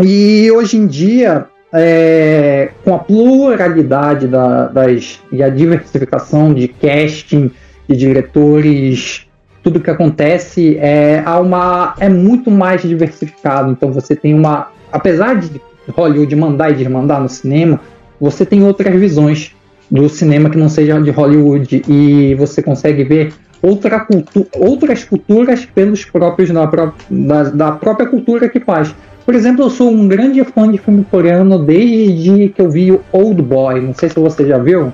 E 0.01 0.51
hoje 0.51 0.75
em 0.75 0.85
dia, 0.85 1.45
é, 1.73 2.69
com 2.83 2.95
a 2.95 2.99
pluralidade 2.99 4.27
da, 4.27 4.67
das, 4.67 5.19
e 5.31 5.43
a 5.43 5.49
diversificação 5.49 6.53
de 6.53 6.67
casting, 6.67 7.51
de 7.87 7.95
diretores, 7.95 9.27
tudo 9.63 9.79
que 9.79 9.89
acontece 9.89 10.77
é, 10.77 11.21
há 11.25 11.39
uma, 11.39 11.95
é 11.99 12.09
muito 12.09 12.49
mais 12.49 12.81
diversificado. 12.81 13.71
Então 13.71 13.91
você 13.91 14.15
tem 14.15 14.33
uma. 14.33 14.71
Apesar 14.91 15.35
de 15.35 15.61
Hollywood 15.89 16.35
mandar 16.35 16.71
e 16.71 16.75
desmandar 16.75 17.21
no 17.21 17.29
cinema, 17.29 17.79
você 18.19 18.45
tem 18.45 18.63
outras 18.63 18.93
visões 18.95 19.55
do 19.89 20.07
cinema 20.07 20.49
que 20.49 20.57
não 20.57 20.69
seja 20.69 20.99
de 21.01 21.09
Hollywood 21.09 21.83
e 21.87 22.35
você 22.35 22.61
consegue 22.61 23.03
ver 23.03 23.33
outra 23.61 23.99
cultu 23.99 24.47
outras 24.55 25.03
culturas 25.03 25.65
pelos 25.65 26.05
próprios 26.05 26.49
da, 26.51 26.65
da, 27.09 27.43
da, 27.43 27.71
própria 27.73 28.07
cultura 28.07 28.47
que 28.47 28.59
faz. 28.59 28.93
Por 29.29 29.35
exemplo, 29.35 29.65
eu 29.65 29.69
sou 29.69 29.91
um 29.91 30.07
grande 30.07 30.43
fã 30.43 30.71
de 30.71 30.79
filme 30.79 31.05
coreano 31.05 31.63
desde 31.63 32.49
que 32.49 32.59
eu 32.59 32.67
vi 32.67 32.91
o 32.91 32.99
Old 33.11 33.39
Boy. 33.43 33.79
Não 33.79 33.93
sei 33.93 34.09
se 34.09 34.19
você 34.19 34.43
já 34.47 34.57
viu, 34.57 34.91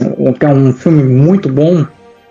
é 0.00 0.46
um 0.46 0.72
filme 0.72 1.02
muito 1.02 1.48
bom 1.48 1.84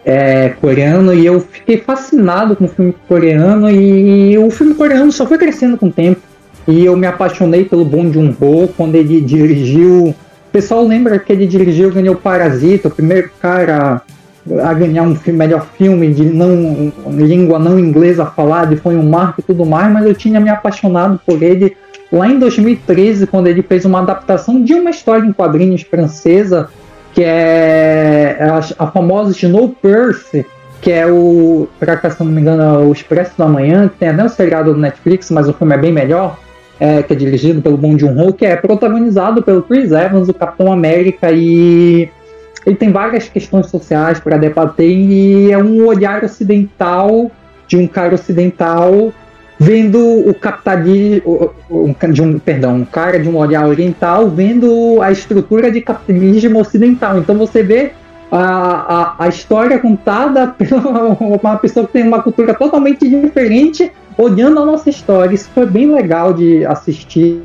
é, 0.06 0.54
coreano 0.62 1.14
e 1.14 1.26
eu 1.26 1.42
fiquei 1.42 1.80
fascinado 1.80 2.56
com 2.56 2.64
o 2.64 2.70
filme 2.70 2.96
coreano 3.10 3.70
e 3.70 4.38
o 4.38 4.50
filme 4.50 4.74
coreano 4.74 5.12
só 5.12 5.26
foi 5.26 5.38
crescendo 5.38 5.78
com 5.78 5.88
o 5.88 5.92
tempo. 5.92 6.22
E 6.66 6.86
eu 6.86 6.96
me 6.96 7.08
apaixonei 7.08 7.66
pelo 7.66 7.84
Bong 7.84 8.14
Joon-ho 8.14 8.70
quando 8.78 8.96
ele 8.96 9.20
dirigiu. 9.20 10.12
O 10.12 10.16
pessoal 10.54 10.88
lembra 10.88 11.20
que 11.20 11.30
ele 11.30 11.46
dirigiu, 11.46 11.92
ganhou 11.92 12.16
Parasita, 12.16 12.88
o 12.88 12.92
primeiro 12.92 13.30
cara 13.42 14.02
a 14.64 14.74
ganhar 14.74 15.04
um 15.04 15.16
filme, 15.16 15.40
melhor 15.40 15.66
filme 15.78 16.14
de 16.14 16.26
não 16.26 16.94
língua 17.08 17.58
não 17.58 17.80
inglesa 17.80 18.26
falada 18.26 18.76
foi 18.78 18.96
um 18.96 19.10
marco 19.10 19.42
e 19.42 19.44
tudo 19.44 19.66
mais, 19.66 19.92
mas 19.92 20.06
eu 20.06 20.14
tinha 20.14 20.40
me 20.40 20.50
apaixonado 20.50 21.20
por 21.26 21.42
ele 21.42 21.76
lá 22.12 22.28
em 22.28 22.38
2013 22.38 23.28
quando 23.28 23.48
ele 23.48 23.64
fez 23.64 23.86
uma 23.86 24.00
adaptação 24.00 24.64
de 24.64 24.74
uma 24.74 24.92
história 24.92 25.26
em 25.26 25.34
quadrinhos 25.34 25.82
francesa 25.82 26.70
que 27.14 27.24
é 27.24 28.38
a, 28.42 28.84
a 28.84 28.92
famosa 28.92 29.32
Snow 29.32 29.70
Percy, 29.70 30.46
que 30.82 30.92
é 30.92 31.08
o, 31.08 31.68
para 31.80 31.96
cá 31.96 32.12
se 32.12 32.22
não 32.22 32.30
me 32.30 32.42
engano, 32.42 32.62
é 32.62 32.78
o 32.86 32.92
Expresso 32.92 33.32
da 33.38 33.48
Manhã, 33.48 33.88
que 33.88 33.98
tem 33.98 34.10
até 34.10 34.22
um 34.22 34.30
seriado 34.30 34.74
do 34.74 34.80
Netflix, 34.80 35.32
mas 35.32 35.48
o 35.48 35.54
filme 35.54 35.74
é 35.74 35.78
bem 35.78 35.94
melhor 35.94 36.38
é, 36.78 37.02
que 37.02 37.14
é 37.14 37.16
dirigido 37.16 37.62
pelo 37.62 37.78
Bong 37.78 37.98
Joon-ho, 37.98 38.34
que 38.34 38.46
é 38.46 38.58
protagonizado 38.58 39.42
pelo 39.42 39.64
Chris 39.64 39.92
Evans, 39.92 40.28
o 40.28 40.34
Capitão 40.34 40.72
América, 40.72 41.32
e 41.32 42.10
ele 42.66 42.76
tem 42.76 42.92
várias 42.92 43.30
questões 43.30 43.68
sociais 43.68 44.20
para 44.20 44.38
debater 44.38 44.90
e 44.90 45.52
é 45.52 45.58
um 45.58 45.86
olhar 45.86 46.24
ocidental 46.24 47.32
de 47.68 47.78
um 47.78 47.88
cara 47.88 48.16
ocidental 48.16 49.14
vendo 49.58 50.00
o 50.30 50.34
capitalismo, 50.34 51.52
de 52.12 52.22
um, 52.22 52.40
perdão, 52.40 52.76
um 52.78 52.86
cara 52.86 53.20
de 53.20 53.30
um 53.30 53.38
olhar 53.38 53.66
oriental 53.68 54.30
vendo 54.30 55.02
a 55.02 55.12
estrutura 55.12 55.72
de 55.72 55.82
capitalismo 55.82 56.60
ocidental. 56.60 57.18
Então 57.20 57.38
você 57.38 57.64
vê 57.64 57.92
a, 58.32 58.38
a, 58.40 59.16
a 59.26 59.28
história 59.28 59.80
contada 59.80 60.48
por 60.58 61.40
uma 61.42 61.58
pessoa 61.58 61.86
que 61.86 61.94
tem 61.94 62.04
uma 62.04 62.22
cultura 62.22 62.54
totalmente 62.54 63.08
diferente 63.08 63.92
olhando 64.18 64.60
a 64.60 64.66
nossa 64.66 64.90
história. 64.90 65.34
Isso 65.34 65.50
foi 65.54 65.66
bem 65.66 65.94
legal 65.94 66.34
de 66.34 66.66
assistir. 66.66 67.42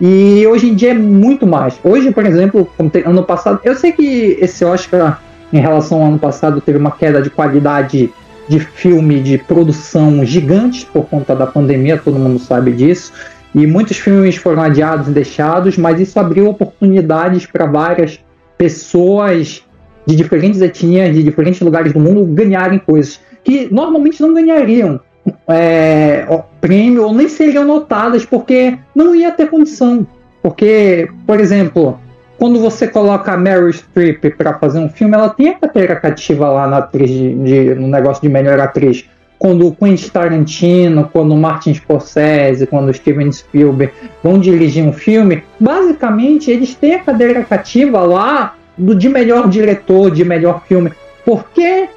E 0.00 0.46
hoje 0.46 0.68
em 0.68 0.74
dia 0.74 0.90
é 0.90 0.94
muito 0.94 1.46
mais. 1.46 1.78
Hoje, 1.82 2.10
por 2.10 2.26
exemplo, 2.26 2.68
ano 3.04 3.22
passado, 3.24 3.60
eu 3.64 3.74
sei 3.74 3.92
que 3.92 4.36
esse 4.40 4.64
Oscar, 4.64 5.22
em 5.52 5.58
relação 5.58 6.02
ao 6.02 6.08
ano 6.08 6.18
passado, 6.18 6.60
teve 6.60 6.78
uma 6.78 6.90
queda 6.90 7.22
de 7.22 7.30
qualidade 7.30 8.12
de 8.48 8.60
filme, 8.60 9.20
de 9.20 9.38
produção 9.38 10.24
gigantes 10.24 10.84
por 10.84 11.06
conta 11.06 11.34
da 11.34 11.46
pandemia, 11.46 11.98
todo 11.98 12.18
mundo 12.18 12.38
sabe 12.38 12.72
disso. 12.72 13.12
E 13.54 13.66
muitos 13.66 13.96
filmes 13.96 14.36
foram 14.36 14.62
adiados 14.62 15.08
e 15.08 15.10
deixados, 15.10 15.78
mas 15.78 15.98
isso 15.98 16.20
abriu 16.20 16.46
oportunidades 16.48 17.46
para 17.46 17.64
várias 17.64 18.20
pessoas 18.58 19.62
de 20.04 20.14
diferentes 20.14 20.60
etnias, 20.60 21.14
de 21.14 21.22
diferentes 21.22 21.60
lugares 21.60 21.92
do 21.92 21.98
mundo 21.98 22.24
ganharem 22.26 22.78
coisas 22.78 23.18
que 23.42 23.68
normalmente 23.72 24.20
não 24.20 24.34
ganhariam 24.34 25.00
é, 25.48 26.26
prêmio 26.60 27.04
ou 27.04 27.14
nem 27.14 27.28
seriam 27.28 27.64
notadas 27.64 28.24
porque 28.24 28.76
não 28.94 29.14
ia 29.14 29.32
ter 29.32 29.48
condição. 29.48 30.06
Porque, 30.42 31.08
por 31.26 31.40
exemplo, 31.40 31.98
quando 32.38 32.60
você 32.60 32.86
coloca 32.86 33.32
a 33.32 33.36
Meryl 33.36 33.72
Streep 33.72 34.36
para 34.36 34.54
fazer 34.54 34.78
um 34.78 34.88
filme, 34.88 35.14
ela 35.14 35.28
tem 35.28 35.48
a 35.48 35.54
carteira 35.54 35.96
cativa 35.96 36.48
lá 36.48 36.66
na 36.66 36.78
atriz 36.78 37.10
de, 37.10 37.34
de, 37.34 37.74
no 37.74 37.88
negócio 37.88 38.22
de 38.22 38.28
melhor 38.28 38.60
atriz. 38.60 39.08
Quando 39.38 39.66
o 39.66 39.74
Quentin 39.74 40.08
Tarantino, 40.08 41.10
quando 41.12 41.32
o 41.32 41.36
Martin 41.36 41.74
Scorsese, 41.74 42.66
quando 42.66 42.88
o 42.88 42.94
Steven 42.94 43.30
Spielberg 43.30 43.92
vão 44.22 44.38
dirigir 44.38 44.84
um 44.84 44.92
filme, 44.92 45.42
basicamente 45.60 46.50
eles 46.50 46.74
têm 46.74 46.94
a 46.94 47.00
cadeira 47.00 47.44
cativa 47.44 48.00
lá 48.00 48.54
do 48.78 48.94
de 48.94 49.08
melhor 49.08 49.48
diretor, 49.48 50.10
de 50.10 50.24
melhor 50.24 50.62
filme. 50.66 50.92
Porque 51.24 51.88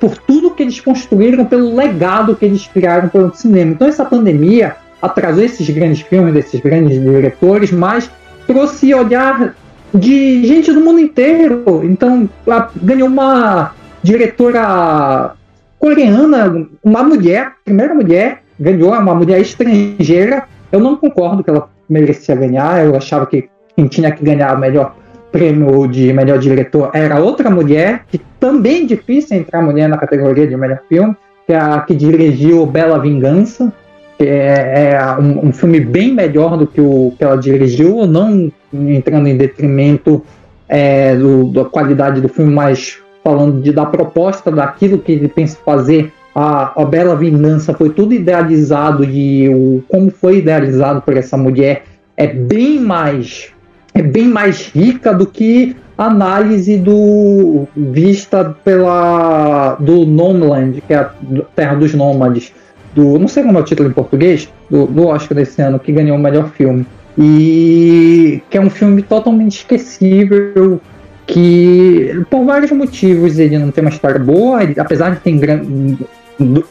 por 0.00 0.16
tudo 0.18 0.50
que 0.50 0.62
eles 0.62 0.80
construíram, 0.80 1.44
pelo 1.44 1.74
legado 1.74 2.34
que 2.34 2.44
eles 2.44 2.66
criaram 2.66 3.08
pelo 3.08 3.34
cinema. 3.34 3.72
Então 3.72 3.88
essa 3.88 4.04
pandemia 4.04 4.76
atrasou 5.00 5.44
esses 5.44 5.68
grandes 5.70 6.00
filmes, 6.00 6.34
desses 6.34 6.60
grandes 6.60 7.00
diretores, 7.00 7.70
mas 7.70 8.10
trouxe 8.46 8.94
olhar 8.94 9.54
de 9.94 10.46
gente 10.46 10.72
do 10.72 10.80
mundo 10.80 11.00
inteiro. 11.00 11.82
Então 11.84 12.28
ganhou 12.76 13.08
uma 13.08 13.72
diretora 14.02 15.34
coreana, 15.78 16.66
uma 16.82 17.02
mulher, 17.02 17.52
primeira 17.64 17.94
mulher, 17.94 18.42
ganhou, 18.58 18.92
uma 18.92 19.14
mulher 19.14 19.40
estrangeira. 19.40 20.44
Eu 20.72 20.80
não 20.80 20.96
concordo 20.96 21.44
que 21.44 21.50
ela 21.50 21.68
merecia 21.88 22.34
ganhar, 22.34 22.84
eu 22.84 22.96
achava 22.96 23.26
que 23.26 23.48
quem 23.76 23.86
tinha 23.86 24.10
que 24.10 24.24
ganhar 24.24 24.56
o 24.56 24.58
melhor 24.58 24.94
prêmio 25.30 25.86
de 25.86 26.12
melhor 26.12 26.38
diretor 26.38 26.90
era 26.94 27.20
outra 27.20 27.50
mulher, 27.50 28.02
que 28.08 28.20
também 28.40 28.82
é 28.82 28.86
difícil 28.86 29.36
entrar 29.36 29.62
mulher 29.62 29.88
na 29.88 29.98
categoria 29.98 30.46
de 30.46 30.56
melhor 30.56 30.80
filme, 30.88 31.16
que 31.46 31.52
é 31.52 31.58
a 31.58 31.80
que 31.80 31.94
dirigiu 31.94 32.66
Bela 32.66 32.98
Vingança, 32.98 33.72
que 34.18 34.24
é, 34.24 34.92
é 34.92 35.16
um, 35.18 35.48
um, 35.48 35.52
filme 35.52 35.80
bem 35.80 36.12
melhor 36.12 36.56
do 36.56 36.66
que 36.66 36.80
o 36.80 37.12
que 37.16 37.24
ela 37.24 37.36
dirigiu, 37.36 38.06
não 38.06 38.50
entrando 38.72 39.28
em 39.28 39.36
detrimento 39.36 40.24
é, 40.68 41.14
do, 41.16 41.44
da 41.44 41.64
qualidade 41.64 42.20
do 42.20 42.28
filme, 42.28 42.52
mas 42.52 42.98
falando 43.22 43.62
de, 43.62 43.72
da 43.72 43.86
proposta 43.86 44.50
daquilo 44.50 44.98
que 44.98 45.12
ele 45.12 45.28
pensa 45.28 45.58
fazer. 45.64 46.12
A, 46.34 46.80
a 46.80 46.84
Bela 46.84 47.16
Vingança 47.16 47.72
foi 47.74 47.90
tudo 47.90 48.12
idealizado 48.12 49.04
e 49.04 49.48
o, 49.48 49.82
como 49.88 50.10
foi 50.10 50.38
idealizado 50.38 51.00
por 51.02 51.16
essa 51.16 51.36
mulher 51.36 51.84
é 52.16 52.26
bem 52.26 52.80
mais 52.80 53.52
é 53.98 54.02
bem 54.02 54.28
mais 54.28 54.68
rica 54.68 55.12
do 55.12 55.26
que 55.26 55.76
análise 55.96 56.76
do 56.76 57.66
vista 57.76 58.56
pela 58.64 59.74
do 59.80 60.06
Nomeland, 60.06 60.80
que 60.86 60.94
é 60.94 60.98
a 60.98 61.10
Terra 61.56 61.74
dos 61.74 61.92
Nômades, 61.94 62.52
do 62.94 63.18
não 63.18 63.26
sei 63.26 63.42
como 63.42 63.58
é 63.58 63.60
o 63.60 63.64
título 63.64 63.88
em 63.88 63.92
português, 63.92 64.48
do, 64.70 64.86
do 64.86 65.06
Oscar 65.06 65.36
desse 65.36 65.60
ano 65.60 65.78
que 65.78 65.90
ganhou 65.90 66.16
o 66.16 66.20
melhor 66.20 66.50
filme. 66.50 66.86
E 67.16 68.40
que 68.48 68.56
é 68.56 68.60
um 68.60 68.70
filme 68.70 69.02
totalmente 69.02 69.58
esquecível 69.58 70.80
que 71.26 72.24
por 72.30 72.44
vários 72.44 72.70
motivos 72.70 73.38
ele 73.38 73.58
não 73.58 73.70
tem 73.70 73.82
uma 73.82 73.90
história 73.90 74.18
boa, 74.18 74.62
ele, 74.62 74.78
apesar 74.78 75.10
de 75.10 75.20
ter 75.20 75.32
gran, 75.32 75.60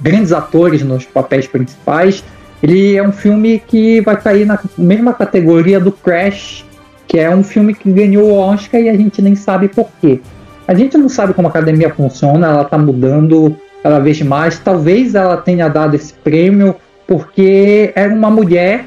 grandes 0.01 0.31
atores 0.31 0.81
nos 0.81 1.05
papéis 1.05 1.45
principais, 1.45 2.23
ele 2.63 2.95
é 2.95 3.03
um 3.03 3.11
filme 3.11 3.61
que 3.67 4.01
vai 4.01 4.19
cair 4.19 4.45
na 4.45 4.57
mesma 4.77 5.13
categoria 5.13 5.79
do 5.79 5.91
Crash, 5.91 6.65
que 7.07 7.19
é 7.19 7.29
um 7.29 7.43
filme 7.43 7.73
que 7.73 7.91
ganhou 7.91 8.29
o 8.29 8.37
Oscar 8.37 8.81
e 8.81 8.89
a 8.89 8.95
gente 8.95 9.21
nem 9.21 9.35
sabe 9.35 9.67
por 9.67 9.89
quê. 10.01 10.19
A 10.67 10.73
gente 10.73 10.97
não 10.97 11.07
sabe 11.07 11.33
como 11.33 11.47
a 11.47 11.51
academia 11.51 11.89
funciona, 11.89 12.47
ela 12.47 12.61
está 12.63 12.77
mudando 12.77 13.55
cada 13.81 13.99
vez 13.99 14.21
mais. 14.21 14.59
Talvez 14.59 15.15
ela 15.15 15.37
tenha 15.37 15.69
dado 15.69 15.95
esse 15.95 16.13
prêmio 16.13 16.75
porque 17.07 17.93
era 17.95 18.13
uma 18.13 18.29
mulher 18.29 18.85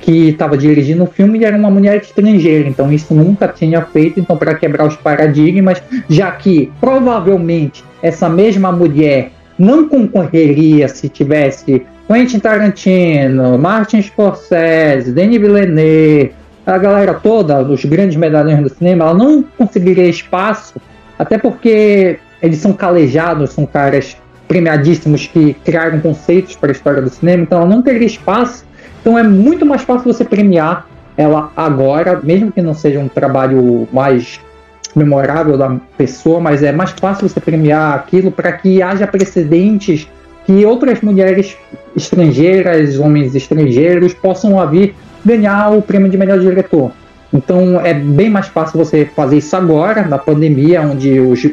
que 0.00 0.30
estava 0.30 0.56
dirigindo 0.56 1.04
o 1.04 1.06
filme 1.06 1.38
e 1.38 1.44
era 1.44 1.56
uma 1.56 1.70
mulher 1.70 1.96
estrangeira, 1.96 2.68
então 2.68 2.92
isso 2.92 3.14
nunca 3.14 3.48
tinha 3.48 3.80
feito, 3.80 4.20
então 4.20 4.36
para 4.36 4.54
quebrar 4.54 4.86
os 4.86 4.96
paradigmas, 4.96 5.82
já 6.10 6.30
que 6.30 6.70
provavelmente 6.78 7.82
essa 8.02 8.28
mesma 8.28 8.70
mulher 8.70 9.30
não 9.58 9.88
concorreria 9.88 10.88
se 10.88 11.08
tivesse 11.08 11.86
Quentin 12.06 12.38
Tarantino, 12.38 13.56
Martin 13.56 14.02
Scorsese, 14.02 15.10
Denis 15.10 15.40
Villeneuve, 15.40 16.32
a 16.66 16.78
galera 16.78 17.14
toda, 17.14 17.62
os 17.62 17.84
grandes 17.84 18.16
medalhões 18.16 18.62
do 18.62 18.68
cinema, 18.68 19.04
ela 19.04 19.14
não 19.14 19.42
conseguiria 19.42 20.08
espaço, 20.08 20.74
até 21.18 21.36
porque 21.38 22.18
eles 22.42 22.58
são 22.58 22.72
calejados, 22.72 23.50
são 23.50 23.66
caras 23.66 24.16
premiadíssimos 24.48 25.26
que 25.26 25.54
criaram 25.64 26.00
conceitos 26.00 26.56
para 26.56 26.70
a 26.70 26.72
história 26.72 27.02
do 27.02 27.10
cinema, 27.10 27.42
então 27.42 27.58
ela 27.58 27.68
não 27.68 27.82
teria 27.82 28.06
espaço. 28.06 28.64
Então 29.00 29.18
é 29.18 29.22
muito 29.22 29.64
mais 29.66 29.82
fácil 29.82 30.12
você 30.12 30.24
premiar 30.24 30.86
ela 31.16 31.52
agora, 31.56 32.20
mesmo 32.22 32.50
que 32.50 32.60
não 32.60 32.74
seja 32.74 32.98
um 32.98 33.08
trabalho 33.08 33.88
mais 33.92 34.40
memorável 34.94 35.56
da 35.58 35.76
pessoa, 35.96 36.40
mas 36.40 36.62
é 36.62 36.72
mais 36.72 36.90
fácil 36.90 37.28
você 37.28 37.40
premiar 37.40 37.94
aquilo 37.94 38.30
para 38.30 38.52
que 38.52 38.82
haja 38.82 39.06
precedentes 39.06 40.08
que 40.46 40.64
outras 40.64 41.00
mulheres 41.00 41.56
estrangeiras, 41.96 42.98
homens 42.98 43.34
estrangeiros 43.34 44.12
possam 44.12 44.66
vir 44.68 44.94
ganhar 45.24 45.70
o 45.70 45.82
prêmio 45.82 46.10
de 46.10 46.16
melhor 46.16 46.38
diretor. 46.38 46.92
Então 47.32 47.80
é 47.80 47.92
bem 47.92 48.30
mais 48.30 48.46
fácil 48.46 48.78
você 48.78 49.04
fazer 49.04 49.38
isso 49.38 49.56
agora, 49.56 50.06
na 50.06 50.18
pandemia, 50.18 50.82
onde 50.82 51.18
os 51.18 51.50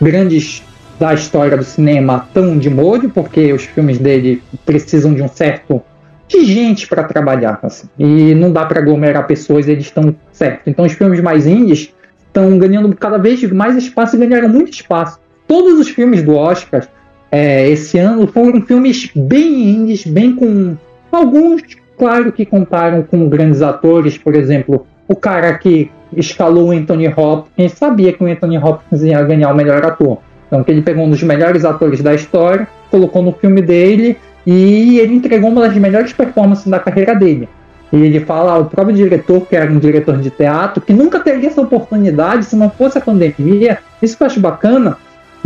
grandes 0.00 0.62
da 0.98 1.14
história 1.14 1.56
do 1.56 1.64
cinema 1.64 2.24
estão 2.28 2.58
de 2.58 2.68
molho, 2.68 3.10
porque 3.10 3.52
os 3.52 3.64
filmes 3.64 3.98
dele 3.98 4.42
precisam 4.64 5.14
de 5.14 5.22
um 5.22 5.28
certo 5.28 5.82
de 6.28 6.44
gente 6.44 6.86
para 6.86 7.04
trabalhar. 7.04 7.58
Assim. 7.62 7.88
E 7.98 8.34
não 8.34 8.52
dá 8.52 8.64
para 8.64 8.80
aglomerar 8.80 9.26
pessoas, 9.26 9.68
eles 9.68 9.86
estão 9.86 10.14
certo. 10.32 10.68
Então 10.68 10.84
os 10.84 10.92
filmes 10.92 11.20
mais 11.20 11.46
indies 11.46 11.92
estão 12.26 12.56
ganhando 12.58 12.94
cada 12.96 13.18
vez 13.18 13.42
mais 13.50 13.76
espaço 13.76 14.16
e 14.16 14.26
ganharam 14.26 14.48
muito 14.48 14.72
espaço. 14.72 15.18
Todos 15.46 15.78
os 15.78 15.88
filmes 15.88 16.22
do 16.22 16.34
Oscar 16.34 16.86
é, 17.30 17.68
esse 17.68 17.98
ano 17.98 18.26
foram 18.26 18.60
filmes 18.62 19.10
bem 19.14 19.70
indies, 19.70 20.04
bem 20.06 20.34
com 20.34 20.76
alguns, 21.10 21.62
claro, 22.02 22.32
que 22.32 22.44
contaram 22.44 23.04
com 23.04 23.28
grandes 23.28 23.62
atores, 23.62 24.18
por 24.18 24.34
exemplo, 24.34 24.84
o 25.06 25.14
cara 25.14 25.56
que 25.56 25.88
escalou 26.16 26.70
o 26.70 26.70
Anthony 26.72 27.06
Hopkins 27.06 27.74
sabia 27.74 28.12
que 28.12 28.24
o 28.24 28.26
Anthony 28.26 28.58
Hopkins 28.58 29.02
ia 29.02 29.22
ganhar 29.22 29.52
o 29.52 29.54
melhor 29.54 29.86
ator. 29.86 30.18
Então, 30.48 30.64
que 30.64 30.72
ele 30.72 30.82
pegou 30.82 31.04
um 31.04 31.10
dos 31.10 31.22
melhores 31.22 31.64
atores 31.64 32.02
da 32.02 32.12
história, 32.12 32.66
colocou 32.90 33.22
no 33.22 33.32
filme 33.32 33.62
dele 33.62 34.18
e 34.44 34.98
ele 34.98 35.14
entregou 35.14 35.48
uma 35.48 35.60
das 35.60 35.76
melhores 35.76 36.12
performances 36.12 36.66
da 36.66 36.80
carreira 36.80 37.14
dele. 37.14 37.48
E 37.92 37.96
ele 37.98 38.18
fala 38.18 38.54
ao 38.54 38.64
próprio 38.64 38.96
diretor, 38.96 39.46
que 39.46 39.54
era 39.54 39.70
um 39.70 39.78
diretor 39.78 40.18
de 40.18 40.30
teatro, 40.30 40.82
que 40.82 40.92
nunca 40.92 41.20
teria 41.20 41.50
essa 41.50 41.60
oportunidade 41.60 42.46
se 42.46 42.56
não 42.56 42.68
fosse 42.68 42.98
a 42.98 43.00
pandemia. 43.00 43.78
Isso 44.02 44.16
que 44.16 44.24
eu 44.24 44.26
acho 44.26 44.40
bacana, 44.40 44.96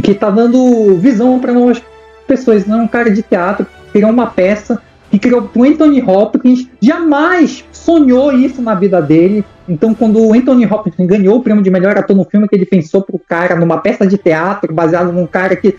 que 0.03 0.13
está 0.13 0.31
dando 0.31 0.97
visão 0.97 1.39
para 1.39 1.53
novas 1.53 1.83
pessoas. 2.27 2.67
Não 2.67 2.81
é 2.81 2.83
um 2.85 2.89
cara 2.89 3.11
de 3.11 3.21
teatro 3.21 3.67
criou 3.97 4.11
uma 4.11 4.27
peça, 4.27 4.81
que 5.11 5.19
criou 5.19 5.49
o 5.55 5.65
Anthony 5.65 6.03
Hopkins, 6.03 6.69
jamais 6.81 7.65
sonhou 7.73 8.33
isso 8.33 8.61
na 8.61 8.75
vida 8.75 9.01
dele. 9.01 9.45
Então, 9.69 9.95
quando 9.95 10.21
o 10.21 10.33
Anthony 10.35 10.67
Hopkins 10.67 11.07
ganhou 11.07 11.37
o 11.37 11.43
prêmio 11.43 11.63
de 11.63 11.71
melhor 11.71 11.97
ator 11.97 12.17
no 12.17 12.25
filme, 12.25 12.49
que 12.49 12.55
ele 12.55 12.67
pensou 12.67 13.03
pro 13.03 13.19
cara 13.19 13.57
numa 13.57 13.79
peça 13.79 14.07
de 14.07 14.19
teatro 14.19 14.75
baseado 14.75 15.13
num 15.13 15.27
cara 15.27 15.57
que 15.57 15.77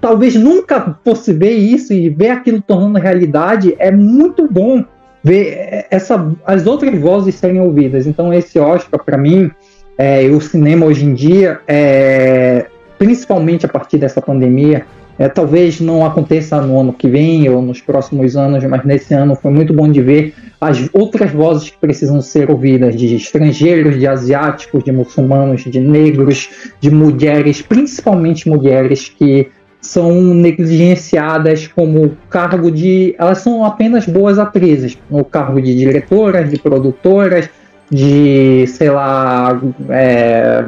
talvez 0.00 0.34
nunca 0.34 0.98
fosse 1.04 1.32
ver 1.32 1.52
isso 1.52 1.92
e 1.92 2.08
ver 2.08 2.30
aquilo 2.30 2.62
tornando 2.62 2.98
realidade, 2.98 3.74
é 3.78 3.90
muito 3.90 4.48
bom 4.50 4.84
ver 5.22 5.86
essa, 5.90 6.32
as 6.46 6.66
outras 6.66 6.98
vozes 7.00 7.34
serem 7.34 7.60
ouvidas. 7.60 8.06
Então, 8.06 8.32
esse 8.32 8.58
Oscar, 8.58 9.02
para 9.04 9.18
mim, 9.18 9.50
é, 9.98 10.22
o 10.26 10.40
cinema 10.40 10.86
hoje 10.86 11.04
em 11.04 11.14
dia, 11.14 11.60
é, 11.66 12.66
principalmente 12.98 13.66
a 13.66 13.68
partir 13.68 13.98
dessa 13.98 14.20
pandemia, 14.20 14.86
é, 15.18 15.28
talvez 15.28 15.80
não 15.80 16.04
aconteça 16.04 16.60
no 16.60 16.78
ano 16.78 16.92
que 16.92 17.08
vem 17.08 17.48
ou 17.48 17.62
nos 17.62 17.80
próximos 17.80 18.36
anos, 18.36 18.62
mas 18.64 18.84
nesse 18.84 19.14
ano 19.14 19.34
foi 19.34 19.50
muito 19.50 19.72
bom 19.72 19.90
de 19.90 20.00
ver 20.02 20.34
as 20.60 20.88
outras 20.92 21.30
vozes 21.30 21.70
que 21.70 21.78
precisam 21.78 22.20
ser 22.20 22.50
ouvidas, 22.50 22.96
de 22.96 23.14
estrangeiros, 23.14 23.98
de 23.98 24.06
asiáticos, 24.06 24.84
de 24.84 24.92
muçulmanos, 24.92 25.64
de 25.64 25.80
negros, 25.80 26.48
de 26.80 26.90
mulheres, 26.90 27.62
principalmente 27.62 28.48
mulheres 28.48 29.08
que 29.08 29.48
são 29.80 30.12
negligenciadas 30.34 31.68
como 31.68 32.16
cargo 32.28 32.70
de. 32.70 33.14
Elas 33.18 33.38
são 33.38 33.64
apenas 33.64 34.06
boas 34.06 34.38
atrizes, 34.38 34.98
no 35.10 35.24
cargo 35.24 35.60
de 35.60 35.74
diretoras, 35.76 36.50
de 36.50 36.58
produtoras, 36.58 37.48
de, 37.90 38.66
sei 38.66 38.90
lá, 38.90 39.60
é, 39.88 40.64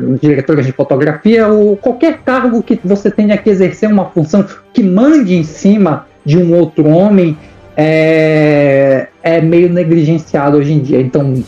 de 0.63 0.73
fotografia, 0.73 1.49
ou 1.49 1.77
qualquer 1.77 2.19
cargo 2.19 2.63
que 2.63 2.79
você 2.85 3.11
tenha 3.11 3.37
que 3.37 3.51
exercer 3.51 3.89
uma 3.89 4.07
função 4.07 4.45
que 4.73 4.83
mande 4.83 5.35
em 5.35 5.45
cima 5.45 6.07
de 6.25 6.39
um 6.39 6.55
outro 6.55 6.87
homem, 6.89 7.37
é, 7.77 9.09
é 9.23 9.41
meio 9.41 9.69
negligenciado 9.69 10.57
hoje 10.57 10.73
em 10.73 10.81
dia. 10.81 11.01
Então, 11.01 11.43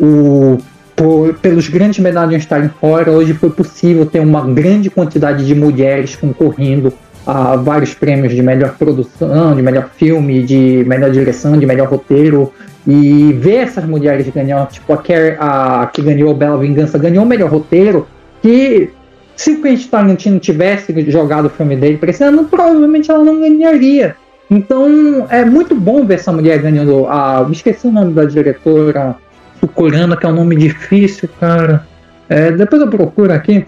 o 0.00 0.58
por, 0.94 1.34
pelos 1.34 1.68
grandes 1.68 1.98
medalhões 1.98 2.42
estarem 2.42 2.68
fora, 2.68 3.10
hoje 3.10 3.34
foi 3.34 3.50
possível 3.50 4.06
ter 4.06 4.20
uma 4.20 4.46
grande 4.46 4.90
quantidade 4.90 5.46
de 5.46 5.54
mulheres 5.54 6.16
concorrendo 6.16 6.92
a 7.26 7.56
vários 7.56 7.94
prêmios 7.94 8.34
de 8.34 8.42
melhor 8.42 8.76
produção, 8.76 9.54
de 9.54 9.62
melhor 9.62 9.88
filme, 9.96 10.42
de 10.42 10.84
melhor 10.86 11.10
direção, 11.10 11.58
de 11.58 11.66
melhor 11.66 11.88
roteiro. 11.88 12.52
E 12.86 13.32
ver 13.34 13.58
essas 13.58 13.84
mulheres 13.84 14.28
ganhando, 14.28 14.68
tipo 14.68 14.92
a, 14.92 15.82
a 15.82 15.86
que 15.86 16.02
ganhou 16.02 16.34
Bela 16.34 16.58
Vingança, 16.58 16.98
ganhou 16.98 17.24
o 17.24 17.28
melhor 17.28 17.50
roteiro, 17.50 18.08
que 18.40 18.90
se 19.36 19.52
o 19.52 19.62
Quentin 19.62 19.88
Tarantino 19.88 20.38
tivesse 20.40 21.10
jogado 21.10 21.46
o 21.46 21.50
filme 21.50 21.76
dele 21.76 21.96
para 21.96 22.10
esse 22.10 22.24
ano, 22.24 22.44
provavelmente 22.44 23.10
ela 23.10 23.24
não 23.24 23.40
ganharia. 23.40 24.16
Então 24.50 25.26
é 25.30 25.44
muito 25.44 25.74
bom 25.74 26.04
ver 26.04 26.14
essa 26.14 26.32
mulher 26.32 26.60
ganhando. 26.60 27.06
A, 27.06 27.46
esqueci 27.50 27.86
o 27.86 27.92
nome 27.92 28.12
da 28.12 28.24
diretora 28.24 29.16
Tucorana, 29.60 30.16
que 30.16 30.26
é 30.26 30.28
um 30.28 30.34
nome 30.34 30.56
difícil, 30.56 31.28
cara. 31.40 31.86
É, 32.28 32.50
depois 32.50 32.82
eu 32.82 32.88
procuro 32.88 33.32
aqui. 33.32 33.64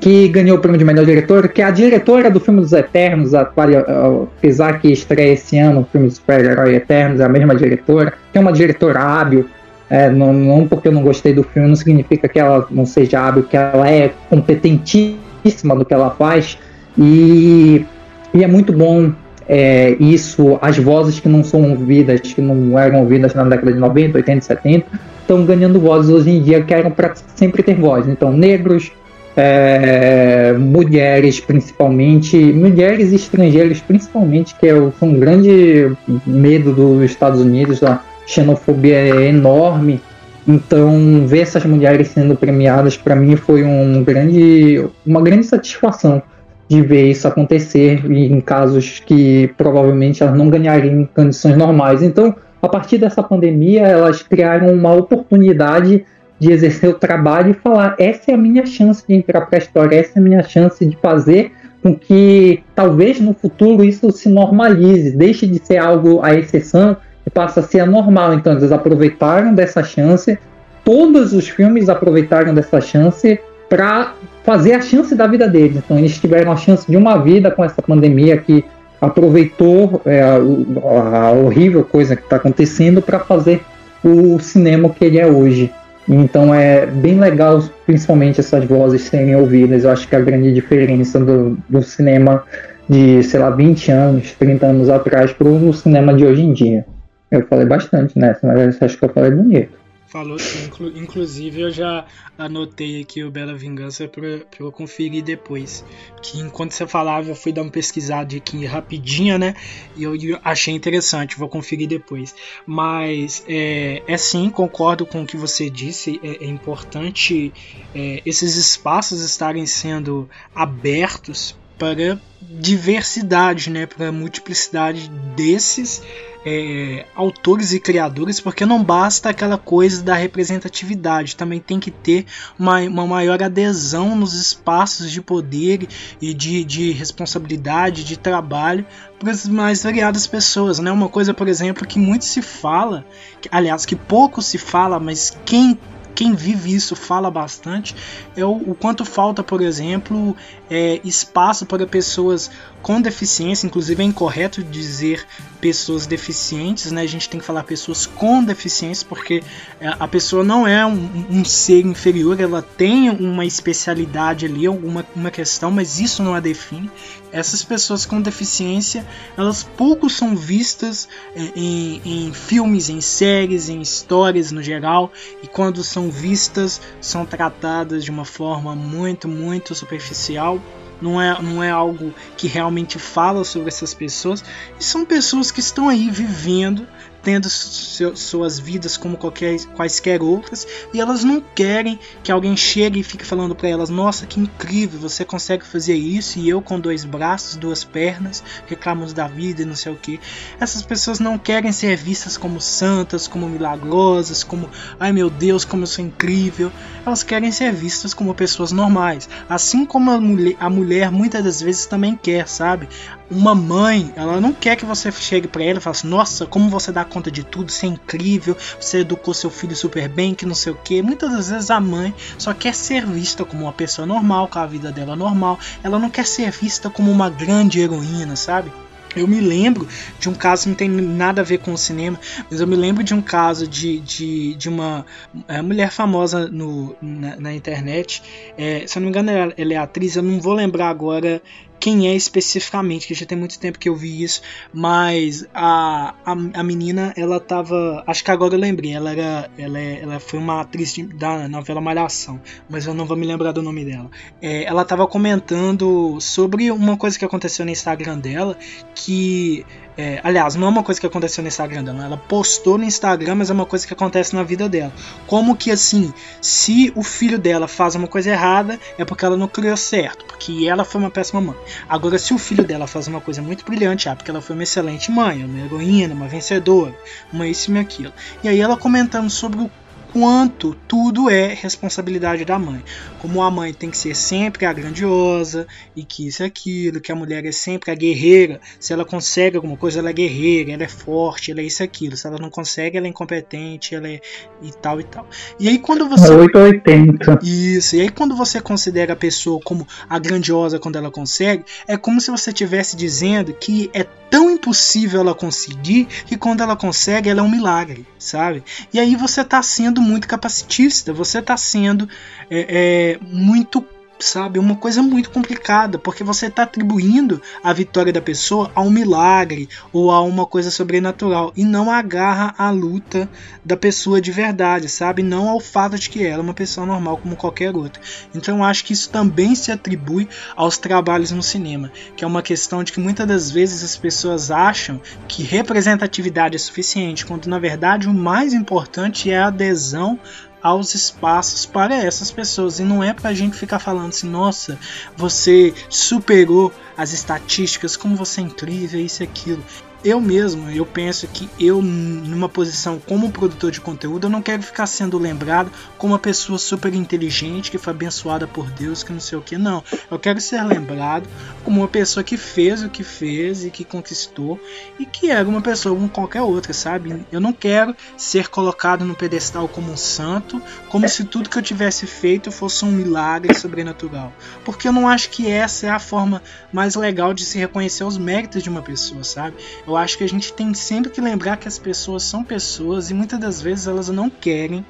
Que 0.00 0.28
ganhou 0.28 0.56
o 0.56 0.60
prêmio 0.60 0.78
de 0.78 0.84
melhor 0.84 1.04
diretor, 1.04 1.48
que 1.48 1.60
é 1.60 1.64
a 1.64 1.70
diretora 1.70 2.30
do 2.30 2.40
filme 2.40 2.60
dos 2.60 2.72
Eternos, 2.72 3.34
a, 3.34 3.42
apesar 3.42 4.80
que 4.80 4.90
estreia 4.90 5.34
esse 5.34 5.58
ano 5.58 5.80
o 5.80 5.84
filme 5.84 6.08
do 6.08 6.14
super-herói 6.14 6.74
Eternos, 6.76 7.20
é 7.20 7.24
a 7.24 7.28
mesma 7.28 7.54
diretora, 7.54 8.12
que 8.32 8.38
é 8.38 8.40
uma 8.40 8.52
diretora 8.52 9.00
hábil. 9.00 9.46
É, 9.90 10.08
não, 10.08 10.32
não, 10.32 10.66
porque 10.66 10.88
eu 10.88 10.92
não 10.92 11.02
gostei 11.02 11.34
do 11.34 11.42
filme, 11.42 11.68
não 11.68 11.76
significa 11.76 12.26
que 12.26 12.40
ela 12.40 12.66
não 12.70 12.86
seja 12.86 13.20
hábil, 13.20 13.42
que 13.42 13.56
ela 13.56 13.86
é 13.86 14.10
competentíssima 14.30 15.76
do 15.76 15.84
que 15.84 15.92
ela 15.92 16.10
faz. 16.10 16.58
E, 16.96 17.84
e 18.32 18.42
é 18.42 18.46
muito 18.46 18.72
bom 18.72 19.12
é, 19.48 19.96
isso, 20.00 20.58
as 20.62 20.78
vozes 20.78 21.20
que 21.20 21.28
não 21.28 21.44
são 21.44 21.70
ouvidas, 21.70 22.20
que 22.20 22.40
não 22.40 22.78
eram 22.78 23.00
ouvidas 23.00 23.34
na 23.34 23.44
década 23.44 23.72
de 23.72 23.78
90, 23.78 24.18
80, 24.18 24.40
70, 24.40 24.86
estão 25.20 25.44
ganhando 25.44 25.80
vozes 25.80 26.10
hoje 26.10 26.30
em 26.30 26.42
dia 26.42 26.62
que 26.62 26.72
eram 26.72 26.90
para 26.90 27.14
sempre 27.14 27.62
ter 27.62 27.74
voz. 27.74 28.08
Então, 28.08 28.32
negros, 28.32 28.90
é, 29.36 30.52
mulheres 30.52 31.40
principalmente, 31.40 32.36
mulheres 32.36 33.12
estrangeiras 33.12 33.80
principalmente, 33.80 34.54
que 34.54 34.66
é 34.66 34.74
um 34.74 35.18
grande 35.18 35.92
medo 36.26 36.72
dos 36.72 37.02
Estados 37.02 37.40
Unidos, 37.40 37.82
a 37.82 38.02
xenofobia 38.26 38.96
é 38.96 39.28
enorme. 39.28 40.00
Então, 40.46 41.24
ver 41.26 41.40
essas 41.40 41.64
mulheres 41.64 42.08
sendo 42.08 42.34
premiadas 42.34 42.96
para 42.96 43.14
mim 43.14 43.36
foi 43.36 43.62
um 43.62 44.02
grande, 44.02 44.84
uma 45.06 45.22
grande 45.22 45.46
satisfação 45.46 46.20
de 46.68 46.82
ver 46.82 47.10
isso 47.10 47.28
acontecer 47.28 48.04
em 48.10 48.40
casos 48.40 49.00
que 49.00 49.52
provavelmente 49.56 50.22
elas 50.22 50.36
não 50.36 50.48
ganhariam 50.48 51.02
em 51.02 51.04
condições 51.04 51.56
normais. 51.56 52.02
Então, 52.02 52.34
a 52.60 52.68
partir 52.68 52.98
dessa 52.98 53.22
pandemia, 53.22 53.82
elas 53.82 54.22
criaram 54.22 54.72
uma 54.72 54.92
oportunidade 54.92 56.04
de 56.42 56.50
exercer 56.50 56.90
o 56.90 56.94
trabalho 56.94 57.52
e 57.52 57.54
falar: 57.54 57.94
essa 58.00 58.32
é 58.32 58.34
a 58.34 58.36
minha 58.36 58.66
chance 58.66 59.04
de 59.06 59.14
entrar 59.14 59.42
para 59.42 59.58
a 59.58 59.62
história, 59.62 59.94
essa 59.96 60.18
é 60.18 60.20
a 60.20 60.24
minha 60.24 60.42
chance 60.42 60.84
de 60.84 60.96
fazer 60.96 61.52
com 61.80 61.94
que 61.94 62.64
talvez 62.74 63.20
no 63.20 63.32
futuro 63.32 63.84
isso 63.84 64.10
se 64.10 64.28
normalize, 64.28 65.16
deixe 65.16 65.46
de 65.46 65.64
ser 65.64 65.78
algo 65.78 66.20
a 66.20 66.34
exceção 66.34 66.96
e 67.24 67.30
passe 67.30 67.60
a 67.60 67.62
ser 67.62 67.80
a 67.80 67.86
normal. 67.86 68.34
Então, 68.34 68.52
eles 68.54 68.72
aproveitaram 68.72 69.54
dessa 69.54 69.84
chance, 69.84 70.36
todos 70.84 71.32
os 71.32 71.48
filmes 71.48 71.88
aproveitaram 71.88 72.52
dessa 72.52 72.80
chance 72.80 73.38
para 73.68 74.14
fazer 74.42 74.74
a 74.74 74.80
chance 74.80 75.14
da 75.14 75.28
vida 75.28 75.46
deles. 75.48 75.76
Então 75.76 75.96
eles 75.96 76.18
tiveram 76.18 76.50
a 76.50 76.56
chance 76.56 76.90
de 76.90 76.96
uma 76.96 77.18
vida 77.18 77.52
com 77.52 77.64
essa 77.64 77.80
pandemia 77.80 78.36
que 78.36 78.64
aproveitou 79.00 80.02
é, 80.04 80.20
a, 80.22 80.36
a, 80.36 81.30
horrível 81.30 81.84
coisa 81.84 82.14
que 82.14 82.22
está 82.22 82.36
acontecendo 82.36 83.00
para 83.00 83.20
fazer 83.20 83.62
o 84.04 84.38
cinema 84.40 84.90
que 84.90 85.04
ele 85.04 85.18
é 85.18 85.26
hoje. 85.26 85.72
Então 86.08 86.54
é 86.54 86.86
bem 86.86 87.18
legal, 87.18 87.62
principalmente 87.86 88.40
essas 88.40 88.64
vozes 88.64 89.02
serem 89.02 89.36
ouvidas. 89.36 89.84
Eu 89.84 89.90
acho 89.90 90.08
que 90.08 90.16
a 90.16 90.20
grande 90.20 90.52
diferença 90.52 91.18
do, 91.20 91.56
do 91.68 91.82
cinema 91.82 92.44
de, 92.88 93.22
sei 93.22 93.40
lá, 93.40 93.50
20 93.50 93.90
anos, 93.90 94.32
30 94.32 94.66
anos 94.66 94.88
atrás 94.88 95.32
para 95.32 95.48
o 95.48 95.72
cinema 95.72 96.12
de 96.12 96.24
hoje 96.24 96.42
em 96.42 96.52
dia. 96.52 96.84
Eu 97.30 97.46
falei 97.46 97.66
bastante 97.66 98.18
nessa, 98.18 98.46
mas 98.46 98.82
acho 98.82 98.98
que 98.98 99.04
eu 99.04 99.08
falei 99.08 99.30
bonito. 99.30 99.81
Falou 100.12 100.38
sim, 100.38 100.68
inclusive 100.94 101.62
eu 101.62 101.70
já 101.70 102.04
anotei 102.36 103.00
aqui 103.00 103.24
o 103.24 103.30
Bela 103.30 103.54
Vingança 103.54 104.06
para 104.06 104.42
eu 104.60 104.70
conferir 104.70 105.24
depois. 105.24 105.82
Que 106.22 106.38
enquanto 106.38 106.72
você 106.72 106.86
falava, 106.86 107.30
eu 107.30 107.34
fui 107.34 107.50
dar 107.50 107.62
uma 107.62 107.70
pesquisada 107.70 108.36
aqui 108.36 108.66
rapidinha, 108.66 109.38
né? 109.38 109.54
E 109.96 110.02
eu 110.02 110.12
achei 110.44 110.74
interessante, 110.74 111.38
vou 111.38 111.48
conferir 111.48 111.88
depois. 111.88 112.34
Mas 112.66 113.42
é, 113.48 114.02
é 114.06 114.18
sim, 114.18 114.50
concordo 114.50 115.06
com 115.06 115.22
o 115.22 115.26
que 115.26 115.38
você 115.38 115.70
disse, 115.70 116.20
é, 116.22 116.44
é 116.44 116.46
importante 116.46 117.50
é, 117.94 118.20
esses 118.26 118.56
espaços 118.56 119.22
estarem 119.22 119.64
sendo 119.64 120.28
abertos 120.54 121.56
para 121.82 122.16
diversidade, 122.40 123.68
né? 123.68 123.86
Para 123.86 124.12
multiplicidade 124.12 125.10
desses 125.34 126.00
é, 126.46 127.04
autores 127.12 127.72
e 127.72 127.80
criadores, 127.80 128.38
porque 128.38 128.64
não 128.64 128.84
basta 128.84 129.30
aquela 129.30 129.58
coisa 129.58 130.00
da 130.00 130.14
representatividade, 130.14 131.34
também 131.34 131.58
tem 131.58 131.80
que 131.80 131.90
ter 131.90 132.24
uma, 132.56 132.78
uma 132.82 133.04
maior 133.04 133.42
adesão 133.42 134.14
nos 134.14 134.34
espaços 134.34 135.10
de 135.10 135.20
poder 135.20 135.88
e 136.20 136.32
de, 136.32 136.62
de 136.62 136.92
responsabilidade, 136.92 138.04
de 138.04 138.16
trabalho 138.16 138.86
para 139.18 139.32
as 139.32 139.48
mais 139.48 139.82
variadas 139.82 140.24
pessoas. 140.24 140.78
Né? 140.78 140.92
Uma 140.92 141.08
coisa, 141.08 141.34
por 141.34 141.48
exemplo, 141.48 141.84
que 141.84 141.98
muito 141.98 142.24
se 142.24 142.42
fala, 142.42 143.04
que, 143.40 143.48
aliás, 143.50 143.84
que 143.84 143.96
pouco 143.96 144.40
se 144.40 144.56
fala, 144.56 145.00
mas 145.00 145.36
quem 145.44 145.76
quem 146.14 146.34
vive 146.34 146.74
isso 146.74 146.94
fala 146.94 147.30
bastante. 147.30 147.94
É 148.36 148.44
o, 148.44 148.52
o 148.52 148.74
quanto 148.74 149.04
falta, 149.04 149.42
por 149.42 149.60
exemplo, 149.60 150.36
é, 150.70 151.00
espaço 151.04 151.66
para 151.66 151.86
pessoas 151.86 152.50
com 152.82 153.00
deficiência, 153.00 153.66
inclusive 153.66 154.02
é 154.02 154.06
incorreto 154.06 154.62
dizer 154.62 155.24
pessoas 155.60 156.06
deficientes, 156.06 156.90
né? 156.90 157.02
A 157.02 157.06
gente 157.06 157.28
tem 157.28 157.38
que 157.38 157.46
falar 157.46 157.62
pessoas 157.62 158.04
com 158.04 158.42
deficiência, 158.42 159.06
porque 159.08 159.42
é, 159.80 159.94
a 159.98 160.08
pessoa 160.08 160.42
não 160.42 160.66
é 160.66 160.84
um, 160.84 161.26
um, 161.30 161.44
ser 161.44 161.86
inferior, 161.86 162.40
ela 162.40 162.60
tem 162.60 163.08
uma 163.08 163.46
especialidade 163.46 164.46
ali, 164.46 164.66
alguma 164.66 165.06
uma 165.14 165.30
questão, 165.30 165.70
mas 165.70 166.00
isso 166.00 166.22
não 166.22 166.34
a 166.34 166.40
define. 166.40 166.90
Essas 167.30 167.62
pessoas 167.64 168.04
com 168.04 168.20
deficiência, 168.20 169.06
elas 169.36 169.62
pouco 169.62 170.10
são 170.10 170.36
vistas 170.36 171.08
é, 171.36 171.52
em, 171.54 172.02
em 172.04 172.32
filmes, 172.32 172.88
em 172.88 173.00
séries, 173.00 173.68
em 173.68 173.80
histórias 173.80 174.50
no 174.50 174.62
geral, 174.62 175.12
e 175.42 175.46
quando 175.46 175.84
são 175.84 176.10
vistas, 176.10 176.80
são 177.00 177.24
tratadas 177.24 178.04
de 178.04 178.10
uma 178.10 178.24
forma 178.24 178.74
muito, 178.74 179.28
muito 179.28 179.74
superficial 179.74 180.60
não 181.02 181.20
é, 181.20 181.42
não 181.42 181.62
é 181.62 181.70
algo 181.70 182.14
que 182.36 182.46
realmente 182.46 182.98
fala 182.98 183.44
sobre 183.44 183.68
essas 183.68 183.92
pessoas. 183.92 184.44
E 184.78 184.84
são 184.84 185.04
pessoas 185.04 185.50
que 185.50 185.60
estão 185.60 185.88
aí 185.88 186.08
vivendo 186.08 186.86
tendo 187.22 187.48
seu, 187.48 188.16
suas 188.16 188.58
vidas 188.58 188.96
como 188.96 189.16
qualquer, 189.16 189.58
quaisquer 189.74 190.22
outras, 190.22 190.66
e 190.92 191.00
elas 191.00 191.24
não 191.24 191.40
querem 191.40 191.98
que 192.22 192.32
alguém 192.32 192.56
chegue 192.56 193.00
e 193.00 193.02
fique 193.02 193.24
falando 193.24 193.54
para 193.54 193.68
elas: 193.68 193.88
Nossa, 193.88 194.26
que 194.26 194.40
incrível, 194.40 195.00
você 195.00 195.24
consegue 195.24 195.64
fazer 195.64 195.94
isso, 195.94 196.38
e 196.38 196.48
eu 196.48 196.60
com 196.60 196.78
dois 196.78 197.04
braços, 197.04 197.56
duas 197.56 197.84
pernas, 197.84 198.42
reclamamos 198.66 199.12
da 199.12 199.28
vida 199.28 199.62
e 199.62 199.64
não 199.64 199.76
sei 199.76 199.92
o 199.92 199.96
que. 199.96 200.20
Essas 200.60 200.82
pessoas 200.82 201.20
não 201.20 201.38
querem 201.38 201.72
ser 201.72 201.96
vistas 201.96 202.36
como 202.36 202.60
santas, 202.60 203.28
como 203.28 203.48
milagrosas, 203.48 204.42
como 204.42 204.68
ai 204.98 205.12
meu 205.12 205.30
Deus, 205.30 205.64
como 205.64 205.82
eu 205.82 205.86
sou 205.86 206.04
incrível. 206.04 206.72
Elas 207.06 207.22
querem 207.22 207.52
ser 207.52 207.72
vistas 207.72 208.14
como 208.14 208.34
pessoas 208.34 208.72
normais, 208.72 209.28
assim 209.48 209.84
como 209.84 210.10
a 210.10 210.20
mulher, 210.20 210.56
a 210.58 210.70
mulher 210.70 211.10
muitas 211.10 211.44
das 211.44 211.60
vezes 211.60 211.86
também 211.86 212.16
quer, 212.16 212.48
sabe? 212.48 212.88
Uma 213.32 213.54
mãe, 213.54 214.12
ela 214.14 214.40
não 214.40 214.52
quer 214.52 214.76
que 214.76 214.84
você 214.84 215.10
chegue 215.10 215.48
para 215.48 215.64
ela 215.64 215.78
e 215.78 215.80
fale 215.80 215.96
assim, 215.96 216.08
nossa, 216.08 216.46
como 216.46 216.68
você 216.68 216.92
dá 216.92 217.04
conta 217.04 217.30
de 217.30 217.42
tudo, 217.42 217.70
isso 217.70 217.84
é 217.86 217.88
incrível, 217.88 218.56
você 218.78 218.98
educou 218.98 219.32
seu 219.32 219.50
filho 219.50 219.74
super 219.74 220.08
bem, 220.08 220.34
que 220.34 220.46
não 220.46 220.54
sei 220.54 220.72
o 220.72 220.76
que. 220.76 221.02
Muitas 221.02 221.30
das 221.30 221.48
vezes 221.50 221.70
a 221.70 221.80
mãe 221.80 222.14
só 222.38 222.52
quer 222.52 222.74
ser 222.74 223.06
vista 223.06 223.44
como 223.44 223.64
uma 223.64 223.72
pessoa 223.72 224.06
normal, 224.06 224.48
com 224.48 224.58
a 224.58 224.66
vida 224.66 224.92
dela 224.92 225.16
normal. 225.16 225.58
Ela 225.82 225.98
não 225.98 226.10
quer 226.10 226.26
ser 226.26 226.50
vista 226.50 226.90
como 226.90 227.10
uma 227.10 227.30
grande 227.30 227.80
heroína, 227.80 228.36
sabe? 228.36 228.70
Eu 229.14 229.28
me 229.28 229.40
lembro 229.40 229.86
de 230.18 230.28
um 230.28 230.34
caso, 230.34 230.68
não 230.68 230.74
tem 230.74 230.88
nada 230.88 231.42
a 231.42 231.44
ver 231.44 231.58
com 231.58 231.72
o 231.72 231.78
cinema, 231.78 232.18
mas 232.50 232.60
eu 232.60 232.66
me 232.66 232.76
lembro 232.76 233.04
de 233.04 233.12
um 233.12 233.20
caso 233.20 233.68
de, 233.68 234.00
de, 234.00 234.54
de 234.54 234.68
uma 234.68 235.04
é, 235.46 235.60
mulher 235.60 235.90
famosa 235.90 236.48
no, 236.48 236.96
na, 237.00 237.36
na 237.36 237.52
internet. 237.52 238.22
É, 238.56 238.86
se 238.86 238.98
eu 238.98 239.00
não 239.00 239.06
me 239.06 239.10
engano, 239.10 239.30
ela, 239.30 239.52
ela 239.56 239.74
é 239.74 239.76
atriz, 239.76 240.16
eu 240.16 240.22
não 240.22 240.40
vou 240.40 240.54
lembrar 240.54 240.88
agora 240.88 241.42
quem 241.82 242.06
é 242.06 242.14
especificamente, 242.14 243.08
que 243.08 243.12
já 243.12 243.26
tem 243.26 243.36
muito 243.36 243.58
tempo 243.58 243.76
que 243.76 243.88
eu 243.88 243.96
vi 243.96 244.22
isso, 244.22 244.40
mas 244.72 245.44
a, 245.52 246.14
a, 246.24 246.30
a 246.30 246.62
menina, 246.62 247.12
ela 247.16 247.40
tava. 247.40 248.04
Acho 248.06 248.22
que 248.22 248.30
agora 248.30 248.54
eu 248.54 248.58
lembrei, 248.60 248.92
ela, 248.92 249.10
era, 249.10 249.50
ela, 249.58 249.80
é, 249.80 250.00
ela 250.00 250.20
foi 250.20 250.38
uma 250.38 250.60
atriz 250.60 250.94
de, 250.94 251.02
da 251.02 251.48
novela 251.48 251.80
Malhação, 251.80 252.40
mas 252.70 252.86
eu 252.86 252.94
não 252.94 253.04
vou 253.04 253.16
me 253.16 253.26
lembrar 253.26 253.50
do 253.50 253.64
nome 253.64 253.84
dela. 253.84 254.08
É, 254.40 254.62
ela 254.62 254.84
tava 254.84 255.08
comentando 255.08 256.20
sobre 256.20 256.70
uma 256.70 256.96
coisa 256.96 257.18
que 257.18 257.24
aconteceu 257.24 257.64
no 257.64 257.72
Instagram 257.72 258.20
dela, 258.20 258.56
que 258.94 259.66
é, 259.96 260.20
aliás, 260.24 260.54
não 260.54 260.66
é 260.66 260.70
uma 260.70 260.82
coisa 260.82 261.00
que 261.00 261.06
aconteceu 261.06 261.42
no 261.42 261.48
Instagram 261.48 261.84
dela, 261.84 262.04
ela 262.04 262.16
postou 262.16 262.78
no 262.78 262.84
Instagram, 262.84 263.36
mas 263.36 263.50
é 263.50 263.52
uma 263.52 263.66
coisa 263.66 263.86
que 263.86 263.92
acontece 263.92 264.34
na 264.34 264.42
vida 264.42 264.68
dela. 264.68 264.92
Como 265.26 265.56
que 265.56 265.70
assim, 265.70 266.12
se 266.40 266.92
o 266.96 267.02
filho 267.02 267.38
dela 267.38 267.68
faz 267.68 267.94
uma 267.94 268.08
coisa 268.08 268.30
errada, 268.30 268.78
é 268.96 269.04
porque 269.04 269.24
ela 269.24 269.36
não 269.36 269.48
criou 269.48 269.76
certo, 269.76 270.24
porque 270.24 270.66
ela 270.66 270.84
foi 270.84 271.00
uma 271.00 271.10
péssima 271.10 271.40
mãe. 271.40 271.56
Agora, 271.88 272.18
se 272.18 272.32
o 272.32 272.38
filho 272.38 272.64
dela 272.64 272.86
faz 272.86 273.06
uma 273.06 273.20
coisa 273.20 273.42
muito 273.42 273.64
brilhante, 273.64 274.08
é 274.08 274.14
porque 274.14 274.30
ela 274.30 274.40
foi 274.40 274.54
uma 274.54 274.62
excelente 274.62 275.10
mãe, 275.10 275.44
uma 275.44 275.64
heroína, 275.64 276.14
uma 276.14 276.28
vencedora, 276.28 276.96
uma 277.32 277.46
isso 277.46 277.72
e 277.72 277.78
aquilo. 277.78 278.12
E 278.42 278.48
aí 278.48 278.60
ela 278.60 278.76
comentando 278.76 279.28
sobre 279.28 279.60
o 279.60 279.70
quanto 280.12 280.76
tudo 280.86 281.30
é 281.30 281.54
responsabilidade 281.54 282.44
da 282.44 282.58
mãe. 282.58 282.82
Como 283.18 283.42
a 283.42 283.50
mãe 283.50 283.72
tem 283.72 283.90
que 283.90 283.96
ser 283.96 284.14
sempre 284.14 284.66
a 284.66 284.72
grandiosa 284.72 285.66
e 285.96 286.04
que 286.04 286.26
isso 286.26 286.42
e 286.42 286.46
aquilo, 286.46 287.00
que 287.00 287.10
a 287.10 287.14
mulher 287.14 287.44
é 287.44 287.52
sempre 287.52 287.90
a 287.90 287.94
guerreira. 287.94 288.60
Se 288.78 288.92
ela 288.92 289.04
consegue 289.04 289.56
alguma 289.56 289.76
coisa, 289.76 290.00
ela 290.00 290.10
é 290.10 290.12
guerreira, 290.12 290.72
ela 290.72 290.84
é 290.84 290.88
forte, 290.88 291.50
ela 291.50 291.60
é 291.60 291.64
isso 291.64 291.82
e 291.82 291.84
aquilo. 291.84 292.16
Se 292.16 292.26
ela 292.26 292.38
não 292.38 292.50
consegue, 292.50 292.98
ela 292.98 293.06
é 293.06 293.10
incompetente, 293.10 293.94
ela 293.94 294.08
é 294.08 294.20
e 294.60 294.70
tal 294.72 295.00
e 295.00 295.04
tal. 295.04 295.26
E 295.58 295.68
aí 295.68 295.78
quando 295.78 296.08
você 296.08 296.30
880. 296.32 297.40
Isso. 297.42 297.96
E 297.96 298.02
aí 298.02 298.08
quando 298.10 298.36
você 298.36 298.60
considera 298.60 299.14
a 299.14 299.16
pessoa 299.16 299.60
como 299.64 299.86
a 300.08 300.18
grandiosa 300.18 300.78
quando 300.78 300.96
ela 300.96 301.10
consegue, 301.10 301.64
é 301.88 301.96
como 301.96 302.20
se 302.20 302.30
você 302.30 302.50
estivesse 302.50 302.96
dizendo 302.96 303.54
que 303.54 303.90
é 303.94 304.06
tão 304.32 304.50
impossível 304.50 305.20
ela 305.20 305.34
conseguir 305.34 306.06
que 306.24 306.38
quando 306.38 306.62
ela 306.62 306.74
consegue, 306.74 307.28
ela 307.28 307.40
é 307.40 307.42
um 307.42 307.50
milagre, 307.50 308.06
sabe? 308.18 308.64
E 308.90 308.98
aí 308.98 309.14
você 309.14 309.42
está 309.42 309.62
sendo 309.62 310.00
muito 310.00 310.26
capacitista, 310.26 311.12
você 311.12 311.40
está 311.40 311.54
sendo 311.54 312.08
é, 312.50 313.18
é, 313.18 313.18
muito 313.20 313.84
sabe? 314.22 314.58
Uma 314.58 314.76
coisa 314.76 315.02
muito 315.02 315.30
complicada, 315.30 315.98
porque 315.98 316.24
você 316.24 316.46
está 316.46 316.62
atribuindo 316.62 317.40
a 317.62 317.72
vitória 317.72 318.12
da 318.12 318.20
pessoa 318.20 318.70
a 318.74 318.80
um 318.80 318.90
milagre 318.90 319.68
ou 319.92 320.10
a 320.10 320.20
uma 320.22 320.46
coisa 320.46 320.70
sobrenatural 320.70 321.52
e 321.56 321.64
não 321.64 321.90
agarra 321.90 322.54
a 322.56 322.70
luta 322.70 323.28
da 323.64 323.76
pessoa 323.76 324.20
de 324.20 324.30
verdade, 324.30 324.88
sabe? 324.88 325.22
Não 325.22 325.48
ao 325.48 325.60
fato 325.60 325.98
de 325.98 326.08
que 326.08 326.24
ela 326.24 326.42
é 326.42 326.44
uma 326.44 326.54
pessoa 326.54 326.86
normal 326.86 327.18
como 327.18 327.36
qualquer 327.36 327.74
outra. 327.74 328.02
Então 328.34 328.64
acho 328.64 328.84
que 328.84 328.92
isso 328.92 329.10
também 329.10 329.54
se 329.54 329.72
atribui 329.72 330.28
aos 330.56 330.78
trabalhos 330.78 331.30
no 331.30 331.42
cinema, 331.42 331.90
que 332.16 332.24
é 332.24 332.26
uma 332.26 332.42
questão 332.42 332.82
de 332.84 332.92
que 332.92 333.00
muitas 333.00 333.26
das 333.26 333.50
vezes 333.50 333.82
as 333.82 333.96
pessoas 333.96 334.50
acham 334.50 335.00
que 335.28 335.42
representatividade 335.42 336.56
é 336.56 336.58
suficiente, 336.58 337.26
quando 337.26 337.46
na 337.46 337.58
verdade 337.58 338.08
o 338.08 338.14
mais 338.14 338.52
importante 338.52 339.30
é 339.30 339.38
a 339.38 339.46
adesão 339.46 340.18
aos 340.62 340.94
espaços 340.94 341.66
para 341.66 341.96
essas 341.96 342.30
pessoas. 342.30 342.78
E 342.78 342.84
não 342.84 343.02
é 343.02 343.12
para 343.12 343.30
a 343.30 343.34
gente 343.34 343.56
ficar 343.56 343.78
falando 343.78 344.10
assim, 344.10 344.28
nossa, 344.28 344.78
você 345.16 345.74
superou 345.88 346.72
as 346.96 347.12
estatísticas, 347.12 347.96
como 347.96 348.16
você 348.16 348.40
é 348.40 348.44
incrível, 348.44 349.00
isso 349.00 349.22
e 349.22 349.24
aquilo. 349.24 349.64
Eu 350.04 350.20
mesmo, 350.20 350.68
eu 350.70 350.84
penso 350.84 351.28
que 351.28 351.48
eu, 351.60 351.80
numa 351.80 352.48
posição 352.48 352.98
como 352.98 353.30
produtor 353.30 353.70
de 353.70 353.80
conteúdo, 353.80 354.26
eu 354.26 354.30
não 354.30 354.42
quero 354.42 354.62
ficar 354.62 354.86
sendo 354.86 355.16
lembrado 355.16 355.70
como 355.96 356.12
uma 356.12 356.18
pessoa 356.18 356.58
super 356.58 356.92
inteligente, 356.92 357.70
que 357.70 357.78
foi 357.78 357.92
abençoada 357.92 358.46
por 358.46 358.68
Deus, 358.70 359.02
que 359.02 359.12
não 359.12 359.20
sei 359.20 359.38
o 359.38 359.42
que, 359.42 359.56
não. 359.56 359.82
Eu 360.10 360.18
quero 360.18 360.40
ser 360.40 360.62
lembrado 360.64 361.28
como 361.64 361.80
uma 361.80 361.88
pessoa 361.88 362.24
que 362.24 362.36
fez 362.36 362.82
o 362.82 362.88
que 362.88 363.04
fez 363.04 363.64
e 363.64 363.70
que 363.70 363.84
conquistou 363.84 364.60
e 364.98 365.06
que 365.06 365.30
era 365.30 365.48
uma 365.48 365.60
pessoa 365.60 365.94
como 365.94 366.08
qualquer 366.08 366.42
outra, 366.42 366.72
sabe? 366.72 367.24
Eu 367.30 367.40
não 367.40 367.52
quero 367.52 367.94
ser 368.16 368.48
colocado 368.48 369.04
no 369.04 369.14
pedestal 369.14 369.68
como 369.68 369.92
um 369.92 369.96
santo, 369.96 370.60
como 370.88 371.08
se 371.08 371.24
tudo 371.24 371.48
que 371.48 371.58
eu 371.58 371.62
tivesse 371.62 372.06
feito 372.06 372.50
fosse 372.50 372.84
um 372.84 372.90
milagre 372.90 373.54
sobrenatural. 373.54 374.32
Porque 374.64 374.88
eu 374.88 374.92
não 374.92 375.08
acho 375.08 375.30
que 375.30 375.48
essa 375.48 375.86
é 375.86 375.90
a 375.90 375.98
forma 376.00 376.42
mais 376.72 376.96
legal 376.96 377.32
de 377.32 377.44
se 377.44 377.58
reconhecer 377.58 378.02
os 378.02 378.18
méritos 378.18 378.62
de 378.62 378.68
uma 378.68 378.82
pessoa, 378.82 379.22
sabe? 379.22 379.56
Eu 379.86 379.91
acho 379.96 380.18
que 380.18 380.24
a 380.24 380.28
gente 380.28 380.52
tem 380.52 380.72
sempre 380.74 381.10
que 381.10 381.20
lembrar 381.20 381.56
que 381.56 381.68
as 381.68 381.78
pessoas 381.78 382.22
são 382.22 382.44
pessoas 382.44 383.10
e 383.10 383.14
muitas 383.14 383.38
das 383.38 383.60
vezes 383.60 383.86
elas 383.86 384.08
não 384.08 384.28
querem 384.28 384.84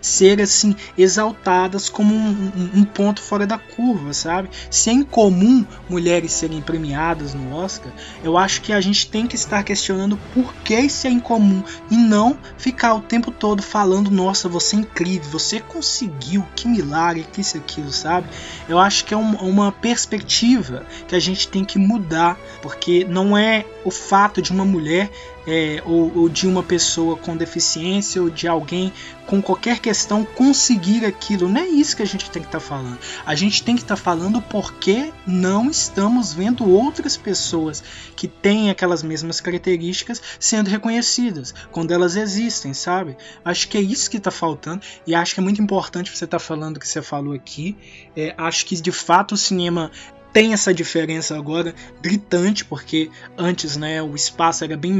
ser 0.00 0.40
assim 0.40 0.74
exaltadas 0.96 1.88
como 1.88 2.14
um, 2.14 2.52
um, 2.56 2.80
um, 2.80 2.84
ponto 2.84 3.20
fora 3.20 3.46
da 3.46 3.58
curva, 3.58 4.12
sabe? 4.12 4.50
Se 4.70 4.90
é 4.90 4.92
incomum 4.92 5.64
mulheres 5.88 6.32
serem 6.32 6.60
premiadas 6.60 7.34
no 7.34 7.54
Oscar, 7.54 7.92
eu 8.22 8.36
acho 8.36 8.60
que 8.62 8.72
a 8.72 8.80
gente 8.80 9.08
tem 9.08 9.26
que 9.26 9.36
estar 9.36 9.62
questionando 9.62 10.18
por 10.34 10.54
que 10.56 10.78
isso 10.78 11.06
é 11.06 11.10
incomum 11.10 11.62
e 11.90 11.96
não 11.96 12.38
ficar 12.56 12.94
o 12.94 13.00
tempo 13.00 13.30
todo 13.30 13.62
falando, 13.62 14.10
nossa, 14.10 14.48
você 14.48 14.76
é 14.76 14.80
incrível, 14.80 15.30
você 15.30 15.60
conseguiu, 15.60 16.46
que 16.54 16.68
milagre, 16.68 17.26
que 17.32 17.40
isso 17.40 17.56
aquilo, 17.56 17.92
sabe? 17.92 18.28
Eu 18.68 18.78
acho 18.78 19.04
que 19.04 19.14
é 19.14 19.16
um, 19.16 19.34
uma 19.36 19.72
perspectiva 19.72 20.86
que 21.06 21.14
a 21.14 21.20
gente 21.20 21.48
tem 21.48 21.64
que 21.64 21.78
mudar, 21.78 22.38
porque 22.60 23.04
não 23.04 23.36
é 23.36 23.64
o 23.84 23.90
fato 23.90 24.40
de 24.40 24.52
uma 24.52 24.64
mulher 24.64 25.10
é, 25.46 25.82
ou, 25.84 26.12
ou, 26.16 26.28
de 26.28 26.46
uma 26.46 26.62
pessoa 26.62 27.16
com 27.16 27.36
deficiência 27.36 28.22
ou 28.22 28.30
de 28.30 28.46
alguém 28.46 28.92
com 29.26 29.40
qualquer 29.40 29.78
questão 29.78 30.24
conseguir 30.24 31.04
aquilo. 31.04 31.48
Não 31.48 31.60
é 31.60 31.66
isso 31.66 31.96
que 31.96 32.02
a 32.02 32.06
gente 32.06 32.30
tem 32.30 32.42
que 32.42 32.48
estar 32.48 32.60
tá 32.60 32.64
falando. 32.64 32.98
A 33.24 33.34
gente 33.34 33.62
tem 33.62 33.76
que 33.76 33.82
estar 33.82 33.96
tá 33.96 34.00
falando 34.00 34.40
porque 34.42 35.12
não 35.26 35.70
estamos 35.70 36.32
vendo 36.32 36.68
outras 36.68 37.16
pessoas 37.16 37.82
que 38.14 38.28
têm 38.28 38.70
aquelas 38.70 39.02
mesmas 39.02 39.40
características 39.40 40.22
sendo 40.38 40.68
reconhecidas 40.68 41.54
quando 41.70 41.92
elas 41.92 42.16
existem, 42.16 42.74
sabe? 42.74 43.16
Acho 43.44 43.68
que 43.68 43.78
é 43.78 43.80
isso 43.80 44.10
que 44.10 44.16
está 44.16 44.30
faltando 44.30 44.82
e 45.06 45.14
acho 45.14 45.34
que 45.34 45.40
é 45.40 45.42
muito 45.42 45.62
importante 45.62 46.10
você 46.10 46.24
estar 46.24 46.38
tá 46.38 46.44
falando 46.44 46.76
o 46.76 46.80
que 46.80 46.88
você 46.88 47.02
falou 47.02 47.32
aqui. 47.34 47.76
É, 48.16 48.34
acho 48.36 48.66
que 48.66 48.80
de 48.80 48.92
fato 48.92 49.32
o 49.32 49.36
cinema 49.36 49.90
tem 50.32 50.52
essa 50.52 50.72
diferença 50.72 51.36
agora 51.36 51.74
gritante, 52.00 52.64
porque 52.64 53.10
antes 53.36 53.76
né, 53.76 54.02
o 54.02 54.14
espaço 54.14 54.64
era 54.64 54.76
bem 54.76 54.92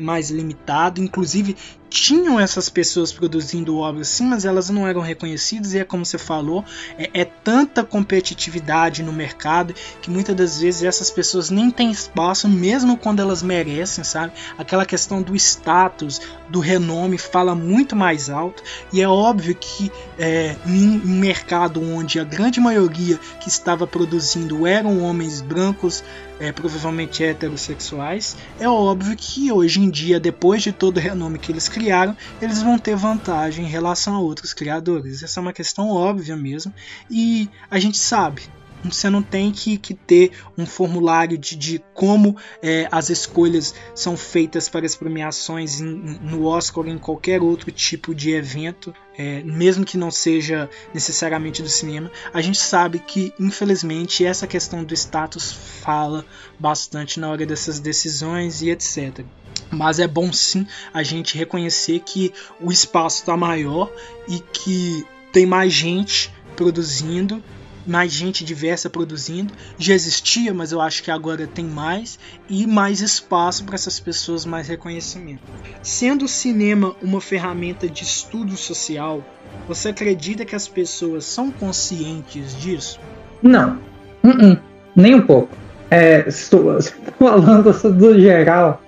mais 0.00 0.30
limitado, 0.30 1.02
inclusive 1.02 1.56
tinham 1.90 2.38
essas 2.38 2.68
pessoas 2.68 3.12
produzindo 3.12 3.76
obras 3.76 4.06
sim, 4.08 4.24
mas 4.24 4.44
elas 4.44 4.70
não 4.70 4.86
eram 4.86 5.00
reconhecidas, 5.00 5.74
e 5.74 5.80
é 5.80 5.84
como 5.84 6.06
você 6.06 6.16
falou, 6.16 6.64
é, 6.96 7.10
é, 7.12 7.24
tanta 7.24 7.82
competitividade 7.82 9.02
no 9.02 9.12
mercado 9.12 9.74
que 10.00 10.08
muitas 10.08 10.36
das 10.36 10.60
vezes 10.60 10.84
essas 10.84 11.10
pessoas 11.10 11.50
nem 11.50 11.70
têm 11.70 11.90
espaço, 11.90 12.48
mesmo 12.48 12.96
quando 12.96 13.20
elas 13.20 13.42
merecem, 13.42 14.04
sabe? 14.04 14.32
Aquela 14.56 14.86
questão 14.86 15.20
do 15.20 15.34
status, 15.34 16.20
do 16.48 16.60
renome 16.60 17.18
fala 17.18 17.54
muito 17.54 17.96
mais 17.96 18.30
alto, 18.30 18.62
e 18.92 19.02
é 19.02 19.08
óbvio 19.08 19.54
que 19.56 19.90
é, 20.16 20.54
em 20.64 21.00
um 21.04 21.18
mercado 21.18 21.82
onde 21.82 22.20
a 22.20 22.24
grande 22.24 22.60
maioria 22.60 23.18
que 23.40 23.48
estava 23.48 23.84
produzindo 23.86 24.64
eram 24.64 25.02
homens 25.02 25.40
brancos, 25.40 26.04
é, 26.40 26.50
provavelmente 26.50 27.22
heterossexuais, 27.22 28.34
é 28.58 28.68
óbvio 28.68 29.14
que 29.16 29.52
hoje 29.52 29.80
em 29.80 29.90
dia, 29.90 30.18
depois 30.18 30.62
de 30.62 30.72
todo 30.72 30.96
o 30.96 31.00
renome 31.00 31.38
que 31.38 31.52
eles 31.52 31.68
criaram, 31.68 32.16
eles 32.40 32.62
vão 32.62 32.78
ter 32.78 32.96
vantagem 32.96 33.66
em 33.66 33.68
relação 33.68 34.14
a 34.14 34.20
outros 34.20 34.54
criadores. 34.54 35.22
Essa 35.22 35.38
é 35.38 35.42
uma 35.42 35.52
questão 35.52 35.90
óbvia 35.90 36.36
mesmo, 36.36 36.72
e 37.10 37.48
a 37.70 37.78
gente 37.78 37.98
sabe, 37.98 38.42
você 38.84 39.10
não 39.10 39.22
tem 39.22 39.52
que, 39.52 39.76
que 39.76 39.94
ter 39.94 40.32
um 40.56 40.64
formulário 40.64 41.36
de, 41.36 41.56
de 41.56 41.82
como 41.92 42.36
é, 42.62 42.88
as 42.90 43.10
escolhas 43.10 43.74
são 43.94 44.16
feitas 44.16 44.68
para 44.68 44.86
as 44.86 44.94
premiações 44.94 45.80
em, 45.80 45.84
no 45.84 46.46
Oscar 46.46 46.84
ou 46.84 46.90
em 46.90 46.98
qualquer 46.98 47.42
outro 47.42 47.70
tipo 47.70 48.14
de 48.14 48.30
evento, 48.30 48.94
é, 49.16 49.42
mesmo 49.42 49.84
que 49.84 49.98
não 49.98 50.10
seja 50.10 50.68
necessariamente 50.94 51.62
do 51.62 51.68
cinema. 51.68 52.10
A 52.32 52.40
gente 52.40 52.58
sabe 52.58 52.98
que, 53.00 53.34
infelizmente, 53.38 54.24
essa 54.24 54.46
questão 54.46 54.82
do 54.82 54.94
status 54.94 55.52
fala 55.82 56.24
bastante 56.58 57.20
na 57.20 57.28
hora 57.28 57.44
dessas 57.44 57.80
decisões 57.80 58.62
e 58.62 58.70
etc. 58.70 59.24
Mas 59.70 59.98
é 59.98 60.06
bom 60.06 60.32
sim 60.32 60.66
a 60.92 61.02
gente 61.02 61.36
reconhecer 61.36 62.00
que 62.00 62.32
o 62.60 62.72
espaço 62.72 63.20
está 63.20 63.36
maior 63.36 63.92
e 64.26 64.40
que 64.40 65.06
tem 65.32 65.46
mais 65.46 65.72
gente 65.72 66.32
produzindo 66.56 67.42
mais 67.90 68.12
gente 68.12 68.44
diversa 68.44 68.88
produzindo. 68.88 69.52
Já 69.78 69.94
existia, 69.94 70.54
mas 70.54 70.72
eu 70.72 70.80
acho 70.80 71.02
que 71.02 71.10
agora 71.10 71.46
tem 71.46 71.64
mais 71.64 72.18
e 72.48 72.66
mais 72.66 73.00
espaço 73.00 73.64
para 73.64 73.74
essas 73.74 73.98
pessoas, 73.98 74.46
mais 74.46 74.68
reconhecimento. 74.68 75.42
Sendo 75.82 76.24
o 76.24 76.28
cinema 76.28 76.94
uma 77.02 77.20
ferramenta 77.20 77.88
de 77.88 78.04
estudo 78.04 78.56
social, 78.56 79.24
você 79.66 79.88
acredita 79.88 80.44
que 80.44 80.54
as 80.54 80.68
pessoas 80.68 81.24
são 81.24 81.50
conscientes 81.50 82.56
disso? 82.56 83.00
Não, 83.42 83.78
uh 84.22 84.28
-uh. 84.28 84.58
nem 84.94 85.14
um 85.14 85.22
pouco. 85.22 85.56
É, 85.90 86.24
estou 86.28 86.78
falando 87.18 87.72
do 87.92 88.20
geral, 88.20 88.80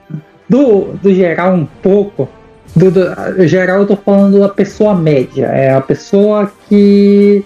do, 0.48 0.92
do 1.02 1.12
geral 1.12 1.54
um 1.54 1.66
pouco. 1.66 2.28
Do, 2.74 2.90
do 2.90 3.46
geral, 3.46 3.80
eu 3.80 3.86
tô 3.86 3.96
falando 3.96 4.38
da 4.38 4.48
pessoa 4.48 4.94
média. 4.94 5.46
É 5.46 5.74
a 5.74 5.80
pessoa 5.80 6.50
que 6.68 7.44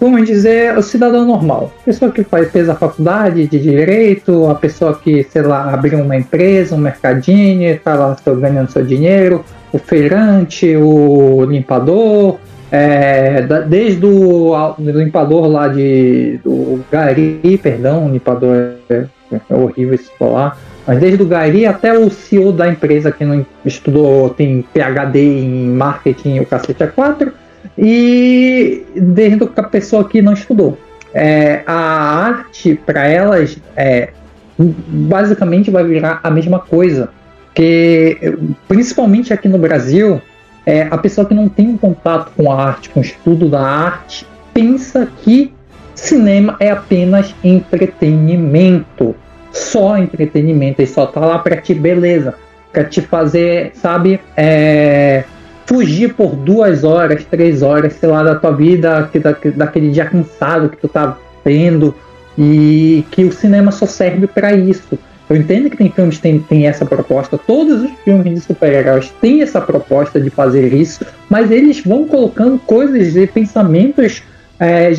vamos 0.00 0.26
dizer, 0.26 0.76
o 0.76 0.82
cidadão 0.82 1.26
normal. 1.26 1.72
Pessoa 1.84 2.10
que 2.10 2.24
faz, 2.24 2.50
fez 2.50 2.68
a 2.68 2.74
faculdade 2.74 3.46
de 3.46 3.58
direito, 3.58 4.48
a 4.48 4.54
pessoa 4.54 4.98
que, 4.98 5.22
sei 5.24 5.42
lá, 5.42 5.72
abriu 5.72 6.00
uma 6.00 6.16
empresa, 6.16 6.74
um 6.74 6.78
mercadinho, 6.78 7.70
está 7.70 7.94
lá 7.94 8.16
ganhando 8.40 8.70
seu 8.70 8.84
dinheiro, 8.84 9.44
o 9.72 9.78
feirante, 9.78 10.74
o 10.76 11.44
limpador, 11.44 12.38
é, 12.72 13.42
desde 13.66 14.06
o 14.06 14.74
limpador 14.78 15.48
lá 15.48 15.68
de. 15.68 16.38
do 16.44 16.82
Gari, 16.90 17.60
perdão, 17.62 18.08
limpador 18.08 18.74
é, 18.88 19.04
é 19.50 19.54
horrível 19.54 19.94
isso 19.94 20.10
falar. 20.18 20.56
Mas 20.86 20.98
desde 20.98 21.22
o 21.22 21.26
Gari 21.26 21.66
até 21.66 21.96
o 21.96 22.08
CEO 22.10 22.52
da 22.52 22.68
empresa 22.68 23.12
que 23.12 23.24
não 23.24 23.44
estudou, 23.64 24.30
tem 24.30 24.64
PhD 24.72 25.20
em 25.20 25.68
marketing 25.68 26.38
o 26.38 26.46
cacete 26.46 26.84
A4, 26.84 27.32
e 27.76 28.84
desde 28.94 29.48
a 29.56 29.62
pessoa 29.62 30.08
que 30.08 30.20
não 30.20 30.32
estudou. 30.32 30.78
É, 31.12 31.62
a 31.66 31.74
arte, 31.74 32.74
para 32.86 33.06
elas, 33.06 33.58
é, 33.76 34.10
basicamente 34.58 35.70
vai 35.70 35.84
virar 35.84 36.20
a 36.22 36.30
mesma 36.30 36.58
coisa. 36.58 37.08
Que, 37.54 38.38
principalmente 38.68 39.32
aqui 39.32 39.48
no 39.48 39.58
Brasil, 39.58 40.20
é, 40.64 40.82
a 40.90 40.96
pessoa 40.98 41.26
que 41.26 41.34
não 41.34 41.48
tem 41.48 41.68
um 41.68 41.76
contato 41.76 42.32
com 42.36 42.50
a 42.50 42.62
arte, 42.62 42.90
com 42.90 43.00
o 43.00 43.02
estudo 43.02 43.48
da 43.48 43.60
arte, 43.60 44.26
pensa 44.54 45.08
que 45.22 45.52
cinema 45.94 46.56
é 46.60 46.70
apenas 46.70 47.34
entretenimento. 47.42 49.14
Só 49.52 49.96
entretenimento. 49.98 50.80
E 50.80 50.86
só 50.86 51.06
tá 51.06 51.20
lá 51.20 51.38
para 51.38 51.56
te, 51.56 51.74
beleza, 51.74 52.34
para 52.72 52.84
te 52.84 53.00
fazer, 53.00 53.72
sabe, 53.74 54.20
é, 54.36 55.24
fugir 55.70 56.14
por 56.14 56.34
duas 56.34 56.82
horas, 56.82 57.24
três 57.24 57.62
horas, 57.62 57.92
sei 57.92 58.08
lá, 58.08 58.24
da 58.24 58.34
tua 58.34 58.50
vida, 58.50 59.08
da, 59.14 59.36
daquele 59.54 59.92
dia 59.92 60.04
cansado 60.04 60.68
que 60.68 60.76
tu 60.76 60.88
tá 60.88 61.16
tendo, 61.44 61.94
e 62.36 63.04
que 63.12 63.22
o 63.22 63.30
cinema 63.30 63.70
só 63.70 63.86
serve 63.86 64.26
para 64.26 64.52
isso. 64.52 64.98
Eu 65.28 65.36
entendo 65.36 65.70
que 65.70 65.76
tem 65.76 65.88
filmes 65.88 66.16
que 66.16 66.22
tem, 66.22 66.40
tem 66.40 66.66
essa 66.66 66.84
proposta, 66.84 67.38
todos 67.38 67.84
os 67.84 67.90
filmes 68.04 68.34
de 68.34 68.40
super-heróis 68.40 69.14
têm 69.20 69.42
essa 69.42 69.60
proposta 69.60 70.20
de 70.20 70.28
fazer 70.28 70.74
isso, 70.74 71.06
mas 71.28 71.52
eles 71.52 71.80
vão 71.84 72.04
colocando 72.04 72.58
coisas 72.58 73.14
e 73.14 73.24
pensamentos, 73.28 74.24
é, 74.58 74.90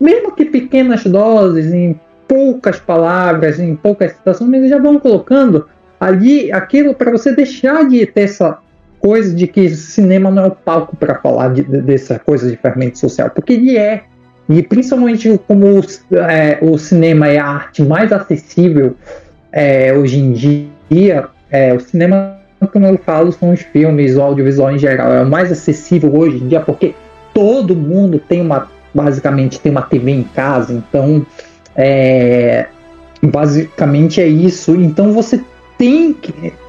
mesmo 0.00 0.30
que 0.36 0.44
pequenas 0.44 1.02
doses, 1.02 1.74
em 1.74 1.98
poucas 2.28 2.78
palavras, 2.78 3.58
em 3.58 3.74
poucas 3.74 4.12
citações, 4.12 4.48
mas 4.48 4.60
eles 4.60 4.70
já 4.70 4.78
vão 4.78 5.00
colocando 5.00 5.66
ali 5.98 6.52
aquilo 6.52 6.94
para 6.94 7.10
você 7.10 7.34
deixar 7.34 7.88
de 7.88 8.06
ter 8.06 8.22
essa 8.22 8.58
coisa 9.00 9.34
de 9.34 9.46
que 9.46 9.68
cinema 9.70 10.30
não 10.30 10.44
é 10.44 10.46
o 10.48 10.50
palco 10.50 10.96
para 10.96 11.16
falar 11.16 11.52
de, 11.52 11.62
de, 11.62 11.80
dessa 11.80 12.18
coisa 12.18 12.50
de 12.50 12.56
fermento 12.56 12.98
social, 12.98 13.30
porque 13.30 13.54
ele 13.54 13.76
é. 13.76 14.04
E 14.48 14.62
principalmente 14.62 15.40
como 15.46 15.80
é, 16.28 16.58
o 16.60 16.76
cinema 16.76 17.28
é 17.28 17.38
a 17.38 17.46
arte 17.46 17.82
mais 17.82 18.12
acessível 18.12 18.96
é, 19.52 19.92
hoje 19.92 20.18
em 20.18 20.32
dia, 20.32 21.28
é, 21.50 21.72
o 21.72 21.80
cinema, 21.80 22.36
como 22.72 22.86
eu 22.86 22.98
falo, 22.98 23.32
são 23.32 23.52
os 23.52 23.60
filmes, 23.60 24.16
o 24.16 24.22
audiovisual 24.22 24.72
em 24.72 24.78
geral, 24.78 25.12
é 25.12 25.22
o 25.22 25.26
mais 25.26 25.52
acessível 25.52 26.14
hoje 26.14 26.42
em 26.42 26.48
dia, 26.48 26.60
porque 26.60 26.94
todo 27.32 27.76
mundo 27.76 28.18
tem 28.18 28.40
uma, 28.40 28.68
basicamente, 28.92 29.60
tem 29.60 29.70
uma 29.70 29.82
TV 29.82 30.10
em 30.10 30.24
casa, 30.24 30.72
então, 30.72 31.24
é, 31.76 32.66
basicamente 33.22 34.20
é 34.20 34.26
isso. 34.26 34.74
Então 34.74 35.12
você 35.12 35.40
tem, 35.78 36.16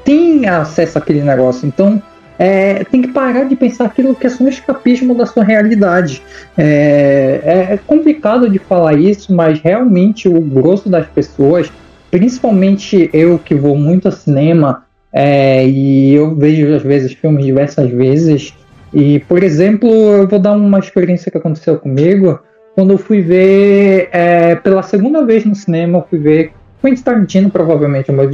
tem 0.04 0.48
acesso 0.48 0.98
àquele 0.98 1.22
negócio. 1.22 1.68
Então, 1.68 2.02
é, 2.44 2.84
tem 2.86 3.04
que 3.04 3.10
parar 3.10 3.44
de 3.44 3.56
pensar 3.56 3.86
aquilo 3.86 4.16
que 4.16 4.26
é 4.26 4.30
só 4.32 4.44
um 4.44 4.48
escapismo 4.48 5.14
da 5.14 5.28
sua 5.28 5.44
realidade. 5.44 6.24
É, 6.58 7.40
é, 7.44 7.74
é 7.76 7.80
complicado 7.86 8.50
de 8.50 8.58
falar 8.58 8.96
isso, 8.96 9.32
mas 9.32 9.60
realmente 9.60 10.28
o 10.28 10.42
grosso 10.42 10.90
das 10.90 11.06
pessoas, 11.06 11.72
principalmente 12.10 13.12
eu 13.14 13.38
que 13.38 13.54
vou 13.54 13.78
muito 13.78 14.08
ao 14.08 14.12
cinema, 14.12 14.84
é, 15.14 15.68
e 15.68 16.16
eu 16.16 16.34
vejo 16.34 16.74
às 16.74 16.82
vezes 16.82 17.14
filmes 17.14 17.46
diversas 17.46 17.92
vezes, 17.92 18.56
e 18.92 19.20
por 19.20 19.44
exemplo, 19.44 19.88
eu 19.88 20.28
vou 20.28 20.40
dar 20.40 20.54
uma 20.54 20.80
experiência 20.80 21.32
que 21.32 21.38
aconteceu 21.38 21.78
comigo. 21.78 22.40
Quando 22.74 22.94
eu 22.94 22.98
fui 22.98 23.22
ver 23.22 24.10
é, 24.12 24.56
pela 24.56 24.82
segunda 24.82 25.24
vez 25.24 25.46
no 25.46 25.54
cinema, 25.54 26.00
eu 26.00 26.08
fui 26.10 26.18
ver 26.18 26.54
Quentin 26.82 27.04
Tarantino, 27.04 27.52
provavelmente 27.52 28.10
o 28.10 28.14
meu, 28.16 28.28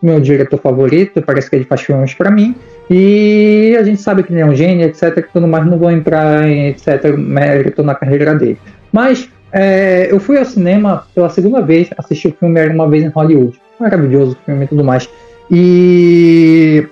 meu 0.00 0.20
diretor 0.20 0.58
favorito, 0.58 1.20
parece 1.20 1.50
que 1.50 1.56
ele 1.56 1.64
faz 1.66 1.82
filmes 1.82 2.14
para 2.14 2.30
mim, 2.30 2.54
e 2.90 3.76
a 3.78 3.82
gente 3.82 4.00
sabe 4.00 4.22
que 4.22 4.32
ele 4.32 4.40
é 4.40 4.46
um 4.46 4.54
gênio, 4.54 4.86
etc, 4.86 5.14
que 5.14 5.32
tudo 5.32 5.48
mais, 5.48 5.66
não 5.66 5.78
vou 5.78 5.90
entrar 5.90 6.46
em 6.48 6.68
etc, 6.68 7.16
mérito 7.16 7.82
na 7.82 7.94
carreira 7.94 8.34
dele. 8.34 8.58
Mas 8.92 9.28
é, 9.52 10.08
eu 10.10 10.20
fui 10.20 10.38
ao 10.38 10.44
cinema 10.44 11.06
pela 11.14 11.28
segunda 11.28 11.60
vez, 11.60 11.88
assisti 11.96 12.28
o 12.28 12.32
filme 12.32 12.60
Era 12.60 12.72
Uma 12.72 12.88
Vez 12.88 13.04
em 13.04 13.08
Hollywood, 13.08 13.58
maravilhoso 13.78 14.32
o 14.32 14.44
filme 14.44 14.64
e 14.64 14.68
tudo 14.68 14.84
mais, 14.84 15.08
e 15.50 16.86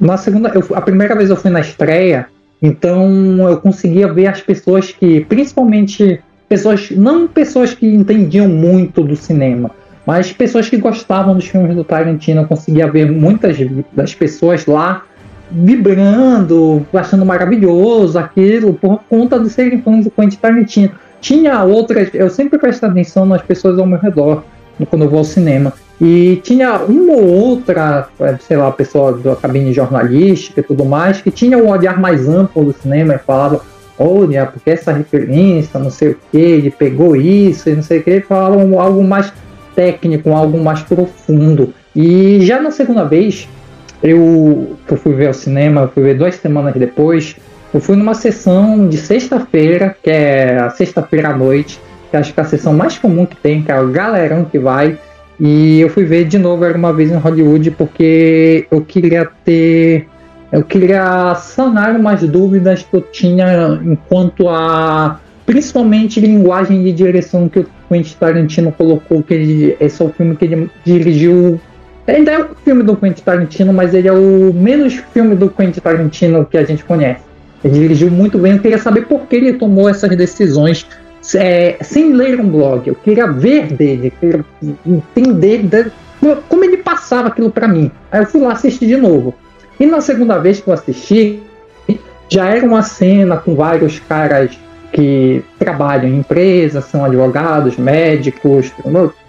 na 0.00 0.16
segunda, 0.16 0.50
eu, 0.54 0.64
a 0.74 0.80
primeira 0.80 1.14
vez 1.14 1.30
eu 1.30 1.36
fui 1.36 1.50
na 1.50 1.60
estreia, 1.60 2.26
então 2.62 3.48
eu 3.48 3.58
conseguia 3.58 4.12
ver 4.12 4.26
as 4.26 4.40
pessoas 4.40 4.90
que, 4.90 5.20
principalmente 5.24 6.20
pessoas, 6.48 6.90
não 6.90 7.28
pessoas 7.28 7.74
que 7.74 7.86
entendiam 7.86 8.48
muito 8.48 9.02
do 9.02 9.14
cinema, 9.14 9.70
mas 10.04 10.32
pessoas 10.32 10.68
que 10.68 10.76
gostavam 10.76 11.34
dos 11.34 11.46
filmes 11.46 11.76
do 11.76 11.84
Tarantino. 11.84 12.40
Eu 12.40 12.46
conseguia 12.46 12.90
ver 12.90 13.10
muitas 13.10 13.56
das 13.92 14.14
pessoas 14.14 14.66
lá 14.66 15.04
vibrando, 15.50 16.86
achando 16.92 17.24
maravilhoso 17.26 18.18
aquilo, 18.18 18.74
por 18.74 19.00
conta 19.08 19.38
de 19.38 19.50
serem 19.50 19.82
fãs 19.82 20.04
do 20.04 20.10
Quentin 20.10 20.36
Tarantino. 20.36 20.92
Tinha 21.20 21.62
outras, 21.64 22.08
eu 22.14 22.30
sempre 22.30 22.58
presto 22.58 22.84
atenção 22.84 23.26
nas 23.26 23.42
pessoas 23.42 23.78
ao 23.78 23.86
meu 23.86 23.98
redor 23.98 24.42
quando 24.88 25.02
eu 25.02 25.10
vou 25.10 25.18
ao 25.18 25.24
cinema. 25.24 25.72
E 26.00 26.40
tinha 26.42 26.78
uma 26.78 27.12
ou 27.12 27.28
outra, 27.28 28.08
sei 28.40 28.56
lá, 28.56 28.72
pessoa 28.72 29.12
da 29.12 29.36
cabine 29.36 29.72
jornalística 29.72 30.60
e 30.60 30.62
tudo 30.62 30.84
mais, 30.84 31.20
que 31.20 31.30
tinha 31.30 31.58
um 31.58 31.68
olhar 31.68 32.00
mais 32.00 32.26
amplo 32.26 32.64
do 32.64 32.72
cinema 32.72 33.14
e 33.14 33.18
falava: 33.18 33.60
olha, 33.98 34.46
porque 34.46 34.70
essa 34.70 34.92
referência, 34.92 35.78
não 35.78 35.90
sei 35.90 36.12
o 36.12 36.16
que, 36.30 36.38
ele 36.38 36.70
pegou 36.70 37.14
isso 37.14 37.68
e 37.68 37.74
não 37.74 37.82
sei 37.82 37.98
o 37.98 38.02
que, 38.02 38.20
falavam 38.22 38.80
algo 38.80 39.04
mais 39.04 39.30
técnico, 39.74 40.30
algo 40.30 40.58
mais 40.58 40.80
profundo. 40.82 41.74
E 41.94 42.38
já 42.40 42.62
na 42.62 42.70
segunda 42.70 43.04
vez, 43.04 43.46
eu, 44.02 44.76
eu 44.88 44.96
fui 44.96 45.12
ver 45.14 45.28
ao 45.28 45.34
cinema, 45.34 45.90
fui 45.92 46.02
ver 46.02 46.14
duas 46.14 46.34
semanas 46.36 46.74
depois, 46.74 47.36
eu 47.72 47.80
fui 47.80 47.96
numa 47.96 48.14
sessão 48.14 48.88
de 48.88 48.96
sexta-feira, 48.96 49.96
que 50.02 50.10
é 50.10 50.58
a 50.58 50.70
sexta-feira 50.70 51.28
à 51.28 51.36
noite, 51.36 51.80
que 52.10 52.16
acho 52.16 52.34
que 52.34 52.40
é 52.40 52.42
a 52.42 52.46
sessão 52.46 52.72
mais 52.72 52.98
comum 52.98 53.24
que 53.26 53.36
tem, 53.36 53.62
que 53.62 53.70
é 53.70 53.80
o 53.80 53.88
galerão 53.88 54.44
que 54.44 54.58
vai. 54.58 54.98
E 55.38 55.80
eu 55.80 55.88
fui 55.88 56.04
ver 56.04 56.24
de 56.24 56.38
novo 56.38 56.64
era 56.64 56.76
uma 56.76 56.92
vez 56.92 57.10
em 57.10 57.16
Hollywood 57.16 57.70
porque 57.70 58.66
eu 58.70 58.82
queria 58.82 59.26
ter 59.44 60.06
eu 60.52 60.64
queria 60.64 61.34
sanar 61.36 61.94
umas 61.94 62.22
dúvidas 62.22 62.82
que 62.82 62.96
eu 62.96 63.00
tinha 63.00 63.80
enquanto 63.84 64.48
a 64.48 65.20
principalmente 65.46 66.20
linguagem 66.20 66.82
de 66.82 66.92
direção 66.92 67.48
que 67.48 67.60
o 67.60 67.66
Quentin 67.88 68.16
Tarantino 68.18 68.72
colocou, 68.72 69.22
que 69.22 69.34
ele, 69.34 69.76
esse 69.80 70.02
é 70.02 70.04
o 70.04 70.10
filme 70.10 70.36
que 70.36 70.44
ele 70.44 70.70
dirigiu. 70.84 71.60
Ainda 72.10 72.32
é 72.32 72.38
o 72.40 72.48
filme 72.64 72.82
do 72.82 72.96
Quentin 72.96 73.22
Tarantino, 73.22 73.72
mas 73.72 73.94
ele 73.94 74.08
é 74.08 74.12
o 74.12 74.52
menos 74.52 74.94
filme 75.12 75.36
do 75.36 75.48
Quentin 75.48 75.80
Tarantino 75.80 76.44
que 76.44 76.58
a 76.58 76.64
gente 76.64 76.84
conhece. 76.84 77.22
Ele 77.62 77.74
dirigiu 77.74 78.10
muito 78.10 78.38
bem, 78.38 78.54
eu 78.54 78.58
queria 78.58 78.78
saber 78.78 79.06
por 79.06 79.26
que 79.26 79.36
ele 79.36 79.52
tomou 79.52 79.88
essas 79.88 80.16
decisões 80.16 80.86
é, 81.36 81.76
sem 81.80 82.12
ler 82.12 82.40
um 82.40 82.48
blog. 82.48 82.88
Eu 82.88 82.94
queria 82.96 83.30
ver 83.30 83.72
dele, 83.74 84.12
queria 84.18 84.44
entender 84.84 85.92
como 86.48 86.64
ele 86.64 86.78
passava 86.78 87.28
aquilo 87.28 87.50
para 87.50 87.68
mim. 87.68 87.90
Aí 88.10 88.20
eu 88.22 88.26
fui 88.26 88.40
lá 88.40 88.52
assistir 88.52 88.86
de 88.86 88.96
novo. 88.96 89.34
E 89.78 89.86
na 89.86 90.00
segunda 90.00 90.38
vez 90.38 90.60
que 90.60 90.68
eu 90.68 90.74
assisti, 90.74 91.40
já 92.28 92.46
era 92.46 92.66
uma 92.66 92.82
cena 92.82 93.36
com 93.36 93.54
vários 93.54 94.00
caras 94.00 94.58
que 94.92 95.44
trabalham 95.58 96.08
em 96.08 96.18
empresas, 96.18 96.84
são 96.86 97.04
advogados, 97.04 97.76
médicos, 97.76 98.72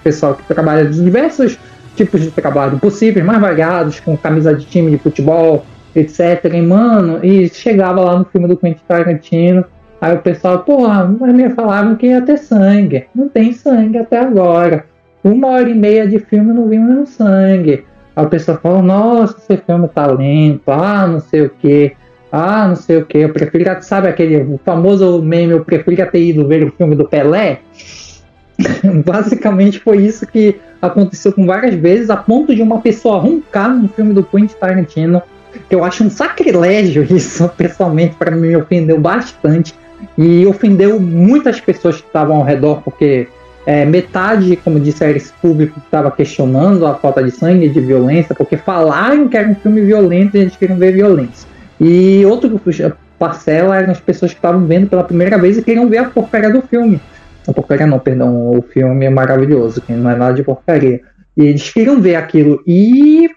pessoal 0.04 0.34
que 0.34 0.44
trabalha 0.44 0.86
de 0.86 1.04
diversos 1.04 1.60
tipos 2.06 2.22
de 2.22 2.32
trabalho 2.32 2.80
possíveis, 2.80 3.26
mais 3.26 3.40
variados, 3.40 4.00
com 4.00 4.18
camisa 4.18 4.54
de 4.54 4.66
time 4.66 4.92
de 4.92 4.98
futebol, 4.98 5.66
etc. 5.96 6.46
E, 6.54 6.62
mano, 6.62 7.24
e 7.24 7.48
chegava 7.50 8.02
lá 8.02 8.18
no 8.18 8.26
filme 8.26 8.48
do 8.48 8.58
Quentin 8.58 8.82
Tarantino, 8.88 9.66
aí 10.00 10.16
o 10.16 10.20
pessoal, 10.20 10.60
porra, 10.60 11.06
mas 11.20 11.34
me 11.34 11.50
falavam 11.52 11.96
que 11.96 12.08
ia 12.08 12.22
ter 12.22 12.38
sangue. 12.38 13.06
Não 13.14 13.30
tem 13.30 13.54
sangue 13.54 13.98
até 13.98 14.20
agora. 14.20 14.86
Uma 15.24 15.50
hora 15.50 15.70
e 15.70 15.76
meia 15.76 16.08
de 16.08 16.20
filme 16.20 16.52
não 16.52 16.68
vimos 16.68 17.10
sangue. 17.10 17.86
A 18.16 18.26
pessoa 18.26 18.58
fala, 18.58 18.82
nossa, 18.82 19.38
esse 19.38 19.62
filme 19.64 19.88
tá 19.88 20.08
lento, 20.08 20.70
ah, 20.70 21.08
não 21.08 21.20
sei 21.20 21.44
o 21.44 21.50
que, 21.50 21.94
ah, 22.32 22.68
não 22.68 22.76
sei 22.76 22.98
o 22.98 23.06
que, 23.06 23.20
eu 23.20 23.32
preferia, 23.32 23.80
sabe 23.82 24.10
aquele 24.10 24.38
o 24.38 24.60
famoso 24.66 25.22
meme, 25.22 25.54
eu 25.54 25.64
preferia 25.64 26.06
ter 26.06 26.22
ido 26.22 26.48
ver 26.48 26.66
o 26.66 26.72
filme 26.72 26.96
do 26.96 27.08
Pelé? 27.08 27.62
Basicamente 29.06 29.80
foi 29.80 29.98
isso 29.98 30.26
que 30.26 30.60
aconteceu 30.82 31.32
com 31.32 31.46
várias 31.46 31.76
vezes, 31.76 32.10
a 32.10 32.18
ponto 32.18 32.56
de 32.56 32.62
uma 32.62 32.80
pessoa 32.80 33.20
roncar 33.20 33.70
no 33.70 33.88
filme 33.88 34.14
do 34.14 34.24
Quentin 34.24 34.56
Tarantino, 34.60 35.22
que 35.70 35.76
eu 35.76 35.84
acho 35.84 36.04
um 36.04 36.10
sacrilégio 36.10 37.04
isso, 37.04 37.50
pessoalmente, 37.56 38.16
para 38.16 38.32
mim 38.32 38.48
me 38.48 38.56
ofendeu 38.56 39.00
bastante, 39.00 39.74
e 40.18 40.46
ofendeu 40.46 41.00
muitas 41.00 41.60
pessoas 41.60 41.98
que 41.98 42.08
estavam 42.08 42.38
ao 42.38 42.44
redor, 42.44 42.82
porque 42.82 43.28
é, 43.66 43.86
metade, 43.86 44.56
como 44.56 44.80
disse 44.80 45.06
esse 45.06 45.32
público, 45.34 45.80
estava 45.80 46.10
questionando 46.10 46.86
a 46.86 46.96
falta 46.96 47.24
de 47.24 47.32
sangue 47.32 47.70
de 47.70 47.80
violência, 47.80 48.34
porque 48.34 48.58
falaram 48.58 49.28
que 49.28 49.38
era 49.38 49.48
um 49.48 49.56
filme 49.56 49.82
violento 49.82 50.36
e 50.36 50.42
eles 50.42 50.56
queriam 50.56 50.78
ver 50.78 50.94
violência. 50.94 51.48
E 51.80 52.26
outro 52.26 52.60
parcela 53.20 53.78
eram 53.78 53.92
as 53.92 54.00
pessoas 54.00 54.32
que 54.32 54.38
estavam 54.40 54.66
vendo 54.66 54.88
pela 54.88 55.04
primeira 55.04 55.38
vez 55.38 55.58
e 55.58 55.62
queriam 55.62 55.88
ver 55.88 56.00
a 56.00 56.06
porcaria 56.06 56.50
do 56.50 56.62
filme. 56.64 57.00
A 57.48 57.54
porcaria 57.54 57.88
não, 57.88 58.00
perdão, 58.00 58.52
o 58.52 58.62
filme 58.62 59.06
é 59.06 59.10
maravilhoso, 59.10 59.82
que 59.82 59.94
não 59.94 60.10
é 60.10 60.16
nada 60.16 60.34
de 60.34 60.44
porcaria. 60.44 61.02
E 61.36 61.46
eles 61.46 61.70
queriam 61.72 62.00
ver 62.00 62.16
aquilo. 62.16 62.62
E 62.68 63.30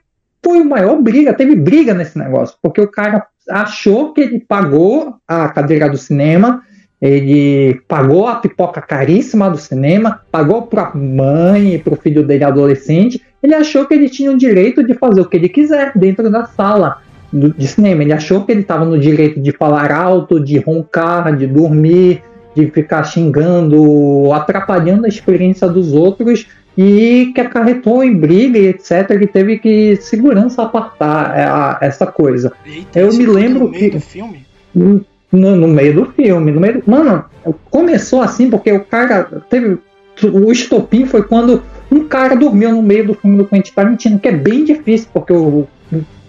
foi 0.44 0.60
a 0.60 0.64
maior 0.64 1.00
briga, 1.00 1.32
teve 1.32 1.56
briga 1.56 1.94
nesse 1.94 2.18
negócio, 2.18 2.56
porque 2.62 2.80
o 2.80 2.90
cara 2.90 3.26
achou 3.48 4.12
que 4.12 4.20
ele 4.20 4.40
pagou 4.40 5.16
a 5.26 5.48
cadeira 5.48 5.88
do 5.88 5.96
cinema 5.96 6.62
ele 7.04 7.82
pagou 7.86 8.26
a 8.26 8.36
pipoca 8.36 8.80
caríssima 8.80 9.50
do 9.50 9.58
cinema, 9.58 10.22
pagou 10.32 10.62
para 10.62 10.84
a 10.84 10.94
mãe 10.96 11.74
e 11.74 11.78
para 11.78 11.92
o 11.92 11.98
filho 11.98 12.26
dele 12.26 12.44
adolescente. 12.44 13.20
Ele 13.42 13.54
achou 13.54 13.84
que 13.84 13.92
ele 13.92 14.08
tinha 14.08 14.30
o 14.30 14.38
direito 14.38 14.82
de 14.82 14.94
fazer 14.94 15.20
o 15.20 15.28
que 15.28 15.36
ele 15.36 15.50
quiser 15.50 15.92
dentro 15.94 16.30
da 16.30 16.46
sala 16.46 17.02
de 17.30 17.68
cinema. 17.68 18.02
Ele 18.02 18.14
achou 18.14 18.46
que 18.46 18.52
ele 18.52 18.62
estava 18.62 18.86
no 18.86 18.98
direito 18.98 19.38
de 19.38 19.52
falar 19.52 19.92
alto, 19.92 20.40
de 20.40 20.56
roncar, 20.58 21.36
de 21.36 21.46
dormir, 21.46 22.22
de 22.54 22.70
ficar 22.70 23.02
xingando, 23.04 24.32
atrapalhando 24.32 25.06
a 25.06 25.08
experiência 25.08 25.68
dos 25.68 25.92
outros 25.92 26.46
e 26.76 27.32
que 27.34 27.40
acarretou 27.40 28.02
em 28.02 28.16
briga 28.16 28.58
e 28.58 28.66
etc. 28.66 29.10
Ele 29.10 29.26
teve 29.26 29.58
que 29.58 29.96
segurança 29.96 30.62
apartar 30.62 31.80
é, 31.80 31.86
essa 31.86 32.06
coisa. 32.06 32.52
Eita, 32.66 33.00
Eu 33.00 33.12
me 33.12 33.26
lembro 33.26 33.70
que. 33.70 33.90
Do 33.90 34.00
filme? 34.00 34.46
no, 34.74 35.56
no 35.56 35.68
meio 35.68 35.94
do 35.94 36.06
filme. 36.12 36.52
No 36.52 36.60
meio 36.60 36.80
do, 36.80 36.90
mano, 36.90 37.24
começou 37.70 38.22
assim 38.22 38.50
porque 38.50 38.72
o 38.72 38.84
cara 38.84 39.24
teve. 39.48 39.78
O 40.22 40.52
estopim 40.52 41.06
foi 41.06 41.24
quando 41.24 41.62
um 41.90 42.06
cara 42.06 42.36
dormiu 42.36 42.70
no 42.70 42.82
meio 42.82 43.08
do 43.08 43.14
filme 43.14 43.36
do 43.36 43.46
Quentin 43.46 43.72
Tarantino, 43.72 44.18
que 44.18 44.28
é 44.28 44.32
bem 44.32 44.64
difícil, 44.64 45.08
porque 45.12 45.32
o, 45.32 45.66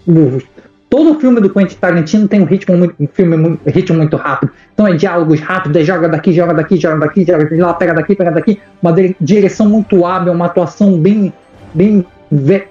o 0.07 0.39
todo 0.95 1.19
filme 1.19 1.41
do 1.41 1.49
Quentin 1.49 1.76
Tarantino 1.76 2.26
tem 2.26 2.41
um 2.41 2.45
ritmo 2.45 2.77
muito, 2.77 2.95
um 2.97 3.05
filme 3.05 3.35
muito, 3.35 3.69
ritmo 3.69 3.97
muito 3.97 4.15
rápido. 4.15 4.53
Então 4.73 4.88
é 4.88 4.93
diálogos 4.93 5.41
rápidos, 5.41 5.81
é 5.81 5.84
joga 5.84 6.07
daqui, 6.07 6.31
joga 6.31 6.53
daqui, 6.53 6.80
joga 6.80 6.99
daqui, 6.99 7.26
joga 7.26 7.43
daqui, 7.43 7.55
lá, 7.57 7.73
pega 7.73 7.93
daqui, 7.93 8.15
pega 8.15 8.31
daqui. 8.31 8.61
Uma 8.81 8.95
direção 9.19 9.67
muito 9.67 10.05
hábil, 10.05 10.31
uma 10.31 10.45
atuação 10.45 10.97
bem, 10.97 11.34
bem 11.73 12.05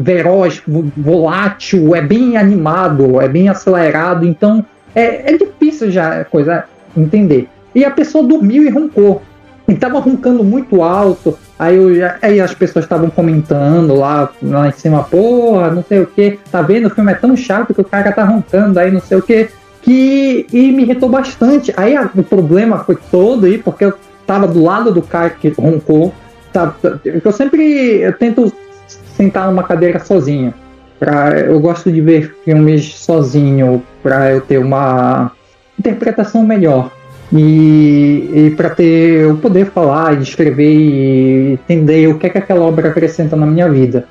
veroz, 0.01 0.63
volátil, 0.97 1.95
é 1.95 2.01
bem 2.01 2.39
animado, 2.39 3.21
é 3.21 3.29
bem 3.29 3.51
acelerado. 3.51 4.25
Então 4.25 4.65
é, 4.95 5.35
é 5.35 5.37
difícil 5.37 5.91
já 5.91 6.25
coisa 6.25 6.65
entender. 6.97 7.47
E 7.75 7.85
a 7.85 7.91
pessoa 7.91 8.27
dormiu 8.27 8.63
e 8.63 8.71
roncou. 8.71 9.21
E 9.67 9.75
tava 9.75 9.99
roncando 9.99 10.45
muito 10.45 10.83
alto. 10.83 11.39
Aí, 11.59 11.77
eu 11.77 11.95
já, 11.95 12.17
aí 12.21 12.41
as 12.41 12.53
pessoas 12.53 12.85
estavam 12.85 13.09
comentando 13.09 13.95
lá, 13.95 14.31
lá 14.43 14.69
em 14.69 14.73
cima, 14.73 15.03
porra, 15.05 15.71
não 15.71 15.83
sei 15.83 16.01
o 16.01 16.07
que. 16.07 16.39
Tá 16.51 16.61
vendo? 16.61 16.87
O 16.87 16.91
filme 16.91 17.13
é 17.13 17.15
tão 17.15 17.37
chato 17.37 17.73
que 17.73 17.81
o 17.81 17.85
cara 17.85 18.13
tá 18.13 18.25
roncando 18.25 18.79
aí, 18.79 18.91
não 18.91 19.01
sei 19.01 19.19
o 19.19 19.23
que. 19.23 19.49
Que 19.81 20.47
e 20.53 20.73
me 20.73 20.83
irritou 20.83 21.09
bastante. 21.09 21.73
Aí 21.77 21.97
a, 21.97 22.11
o 22.15 22.23
problema 22.23 22.79
foi 22.79 22.97
todo 23.11 23.47
aí, 23.47 23.59
porque 23.59 23.87
eu 23.87 23.95
tava 24.27 24.47
do 24.47 24.63
lado 24.63 24.93
do 24.93 25.01
cara 25.01 25.31
que 25.31 25.49
roncou. 25.49 26.13
Tá, 26.53 26.75
eu 27.05 27.33
sempre 27.33 28.01
eu 28.01 28.13
tento 28.13 28.53
sentar 29.17 29.47
numa 29.47 29.63
cadeira 29.63 29.99
sozinha. 29.99 30.53
Pra, 30.99 31.39
eu 31.41 31.59
gosto 31.59 31.91
de 31.91 32.01
ver 32.01 32.37
filmes 32.45 32.95
sozinho 32.95 33.83
para 34.03 34.31
eu 34.31 34.41
ter 34.41 34.59
uma 34.59 35.33
interpretação 35.79 36.45
melhor 36.45 36.91
e, 37.37 38.31
e 38.33 38.51
para 38.57 38.71
ter 38.71 39.23
eu 39.23 39.37
poder 39.37 39.67
falar, 39.67 40.23
escrever 40.23 40.73
e 40.73 41.53
entender 41.55 42.07
o 42.07 42.17
que 42.17 42.29
é 42.29 42.31
que 42.31 42.39
aquela 42.39 42.65
obra 42.65 42.89
acrescenta 42.89 43.35
na 43.35 43.45
minha 43.45 43.69
vida, 43.69 44.07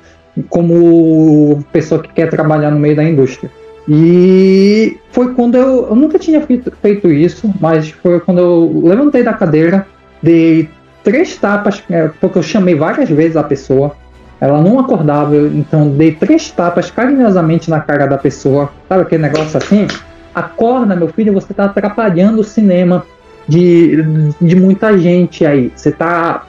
como 0.50 1.64
pessoa 1.72 2.02
que 2.02 2.12
quer 2.12 2.28
trabalhar 2.28 2.70
no 2.70 2.78
meio 2.78 2.94
da 2.94 3.02
indústria. 3.02 3.50
E 3.88 4.98
foi 5.10 5.32
quando 5.32 5.56
eu, 5.56 5.88
eu 5.88 5.96
nunca 5.96 6.18
tinha 6.18 6.40
feito, 6.42 6.70
feito 6.82 7.10
isso, 7.10 7.50
mas 7.58 7.90
foi 7.90 8.20
quando 8.20 8.40
eu 8.40 8.82
levantei 8.84 9.22
da 9.22 9.32
cadeira, 9.32 9.86
dei 10.22 10.68
três 11.02 11.34
tapas, 11.36 11.82
é, 11.88 12.10
porque 12.20 12.36
eu 12.36 12.42
chamei 12.42 12.74
várias 12.74 13.08
vezes 13.08 13.38
a 13.38 13.42
pessoa, 13.42 13.92
ela 14.38 14.60
não 14.60 14.78
acordava, 14.78 15.34
então 15.34 15.88
dei 15.88 16.12
três 16.12 16.50
tapas 16.50 16.90
carinhosamente 16.90 17.70
na 17.70 17.80
cara 17.80 18.06
da 18.06 18.18
pessoa, 18.18 18.70
sabe 18.86 19.02
aquele 19.02 19.22
negócio 19.22 19.56
assim? 19.56 19.86
Acorda, 20.34 20.94
meu 20.94 21.08
filho, 21.08 21.32
você 21.32 21.52
está 21.52 21.66
atrapalhando 21.66 22.40
o 22.40 22.44
cinema 22.44 23.06
de, 23.48 24.02
de 24.40 24.56
muita 24.56 24.98
gente 24.98 25.44
aí. 25.44 25.72
Você 25.74 25.90
está 25.90 26.46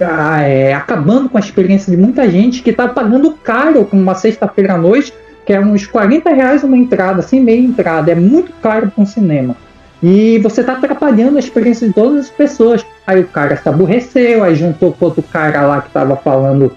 ah, 0.00 0.42
é, 0.42 0.74
acabando 0.74 1.28
com 1.28 1.36
a 1.36 1.40
experiência 1.40 1.90
de 1.90 1.96
muita 1.96 2.28
gente 2.30 2.62
que 2.62 2.70
está 2.70 2.88
pagando 2.88 3.32
caro 3.32 3.84
com 3.84 3.96
uma 3.96 4.14
sexta-feira 4.14 4.74
à 4.74 4.78
noite, 4.78 5.12
que 5.46 5.52
é 5.52 5.60
uns 5.60 5.86
40 5.86 6.30
reais 6.30 6.62
uma 6.62 6.76
entrada, 6.76 7.20
assim, 7.20 7.40
meia 7.40 7.60
entrada. 7.60 8.12
É 8.12 8.14
muito 8.14 8.52
caro 8.60 8.90
para 8.90 9.02
um 9.02 9.06
cinema. 9.06 9.56
E 10.02 10.38
você 10.38 10.62
está 10.62 10.72
atrapalhando 10.72 11.36
a 11.36 11.40
experiência 11.40 11.86
de 11.86 11.94
todas 11.94 12.26
as 12.26 12.30
pessoas. 12.30 12.84
Aí 13.06 13.20
o 13.20 13.28
cara 13.28 13.56
se 13.56 13.68
aborreceu, 13.68 14.42
aí 14.42 14.54
juntou 14.56 14.92
com 14.92 15.04
outro 15.04 15.22
cara 15.22 15.62
lá 15.62 15.80
que 15.80 15.88
estava 15.88 16.16
falando 16.16 16.76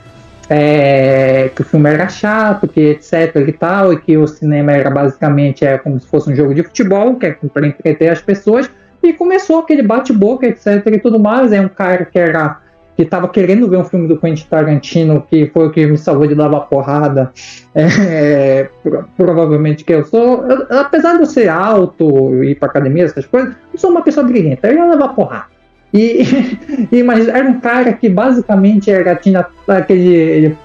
é, 0.50 1.50
que 1.56 1.62
o 1.62 1.66
filme 1.66 1.90
era 1.90 2.08
chato, 2.08 2.68
que 2.68 2.82
etc 2.82 3.36
e 3.48 3.52
tal, 3.52 3.94
e 3.94 4.00
que 4.00 4.18
o 4.18 4.28
cinema 4.28 4.72
era 4.72 4.90
basicamente 4.90 5.66
é, 5.66 5.78
como 5.78 6.00
se 6.00 6.08
fosse 6.08 6.32
um 6.32 6.36
jogo 6.36 6.54
de 6.54 6.64
futebol, 6.64 7.16
que 7.16 7.26
é 7.26 7.38
para 7.52 7.68
entreter 7.68 8.12
as 8.12 8.22
pessoas, 8.22 8.70
e 9.08 9.14
começou 9.14 9.60
aquele 9.60 9.82
bate-boca, 9.82 10.48
etc 10.48 10.86
e 10.88 11.00
tudo 11.00 11.20
mais. 11.20 11.52
É 11.52 11.62
um 11.62 11.70
cara 11.70 12.06
que 12.06 12.18
era 12.18 12.60
que 12.96 13.04
estava 13.04 13.28
querendo 13.28 13.70
ver 13.70 13.78
um 13.78 13.84
filme 13.84 14.08
do 14.08 14.18
Quentin 14.18 14.48
Tarantino, 14.50 15.22
que 15.30 15.48
foi 15.54 15.68
o 15.68 15.72
que 15.72 15.86
me 15.86 15.98
salvou 15.98 16.28
de 16.28 16.34
lavar 16.34 16.68
porrada. 16.68 17.32
É, 17.74 18.70
provavelmente 19.18 19.84
que 19.84 19.94
eu 19.94 20.06
sou, 20.06 20.46
eu, 20.48 20.80
apesar 20.80 21.16
de 21.16 21.24
eu 21.24 21.26
ser 21.26 21.50
alto 21.50 22.42
e 22.42 22.52
ir 22.52 22.56
para 22.56 22.70
academia, 22.70 23.04
essas 23.04 23.26
coisas, 23.26 23.54
eu 23.74 23.80
sou 23.80 23.92
uma 23.92 24.02
pessoa 24.02 24.26
brilhante, 24.26 24.62
eu 24.64 24.74
ia 24.74 24.86
levar 24.86 25.10
porrada. 25.10 25.48
E, 25.94 26.24
e, 26.92 27.04
mas 27.04 27.28
era 27.28 27.48
um 27.48 27.60
cara 27.60 27.92
que 27.94 28.10
basicamente 28.10 28.90
era, 28.90 29.16
tinha 29.16 29.46
aquele. 29.68 30.14
Ele, 30.14 30.58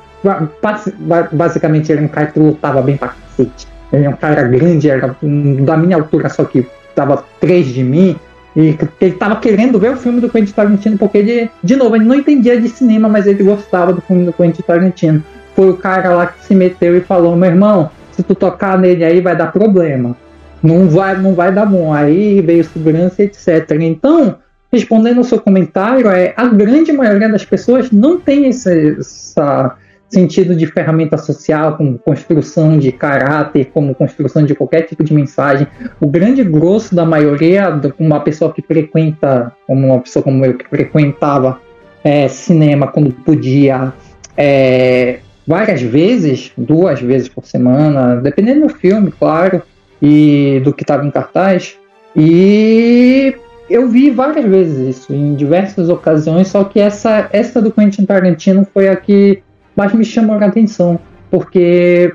basicamente 1.33 1.91
era 1.91 2.03
um 2.03 2.09
cara 2.09 2.27
que 2.27 2.39
lutava 2.39 2.83
bem 2.83 2.97
pra 2.97 3.09
cacete. 3.09 3.67
Ele 3.93 4.05
é 4.05 4.09
um 4.09 4.17
cara 4.17 4.45
grande, 4.45 4.89
era 4.89 5.17
da 5.65 5.77
minha 5.77 5.97
altura, 5.97 6.29
só 6.29 6.45
que 6.45 6.67
tava 6.95 7.25
três 7.41 7.67
de 7.67 7.83
mim. 7.83 8.17
E 8.57 8.77
ele 9.01 9.13
tava 9.13 9.37
querendo 9.37 9.79
ver 9.79 9.93
o 9.93 9.97
filme 9.97 10.21
do 10.21 10.29
Quentin 10.29 10.53
Tarantino, 10.53 10.99
porque 10.99 11.19
ele, 11.19 11.51
de 11.63 11.77
novo, 11.77 11.95
ele 11.95 12.05
não 12.05 12.17
entendia 12.17 12.61
de 12.61 12.69
cinema, 12.69 13.09
mas 13.09 13.27
ele 13.27 13.45
gostava 13.45 13.93
do 13.93 14.01
filme 14.01 14.25
do 14.25 14.33
Quentin 14.33 14.63
Tarantino. 14.63 15.23
Foi 15.55 15.71
o 15.71 15.77
cara 15.77 16.11
lá 16.15 16.27
que 16.27 16.45
se 16.45 16.55
meteu 16.55 16.97
e 16.97 17.01
falou: 17.01 17.37
meu 17.37 17.51
irmão, 17.51 17.91
se 18.13 18.23
tu 18.23 18.35
tocar 18.35 18.79
nele 18.79 19.05
aí 19.05 19.21
vai 19.21 19.37
dar 19.37 19.53
problema. 19.53 20.17
Não 20.63 20.89
vai, 20.89 21.17
não 21.17 21.35
vai 21.35 21.53
dar 21.53 21.65
bom. 21.65 21.93
Aí 21.93 22.41
veio 22.41 22.65
segurança, 22.65 23.23
etc. 23.23 23.71
Então, 23.81 24.37
respondendo 24.73 25.19
ao 25.19 25.25
seu 25.25 25.41
comentário, 25.41 26.09
é 26.09 26.35
a 26.37 26.47
grande 26.47 26.93
maioria 26.93 27.29
das 27.29 27.45
pessoas 27.45 27.91
não 27.91 28.19
tem 28.21 28.47
esse 28.47 28.97
essa 28.99 29.77
sentido 30.11 30.57
de 30.57 30.67
ferramenta 30.67 31.17
social, 31.17 31.77
como 31.77 31.99
construção 31.99 32.79
de 32.79 32.91
caráter, 32.91 33.71
como 33.73 33.95
construção 33.95 34.45
de 34.45 34.55
qualquer 34.55 34.83
tipo 34.83 35.05
de 35.05 35.15
mensagem. 35.15 35.67
O 36.01 36.07
grande 36.07 36.43
grosso 36.43 36.95
da 36.95 37.05
maioria, 37.05 37.81
uma 37.99 38.21
pessoa 38.21 38.53
que 38.53 38.61
frequenta, 38.61 39.53
como 39.67 39.87
uma 39.87 40.01
pessoa 40.01 40.23
como 40.23 40.45
eu, 40.45 40.55
que 40.55 40.69
frequentava 40.69 41.61
é, 42.03 42.27
cinema 42.29 42.89
quando 42.89 43.13
podia, 43.13 43.93
é, 44.37 45.21
várias 45.47 45.81
vezes, 45.81 46.51
duas 46.59 47.01
vezes 47.01 47.29
por 47.29 47.47
semana, 47.47 48.17
dependendo 48.17 48.67
do 48.67 48.75
filme, 48.75 49.13
claro, 49.13 49.63
e 50.03 50.61
do 50.65 50.73
que 50.73 50.83
estava 50.83 51.07
em 51.07 51.11
cartaz. 51.11 51.79
E 52.17 53.35
eu 53.69 53.89
vi 53.89 54.11
várias 54.11 54.45
vezes 54.45 54.97
isso, 54.97 55.15
em 55.15 55.37
diversas 55.37 55.89
ocasiões, 55.89 56.49
só 56.49 56.65
que 56.65 56.81
essa, 56.81 57.29
essa 57.33 57.63
do 57.63 57.71
Quentin 57.71 58.05
Tarantino 58.05 58.67
foi 58.75 58.89
a 58.89 58.97
que 58.97 59.43
mais 59.77 59.93
me 59.93 60.05
chamou 60.05 60.37
a 60.37 60.45
atenção, 60.45 60.99
porque 61.31 62.13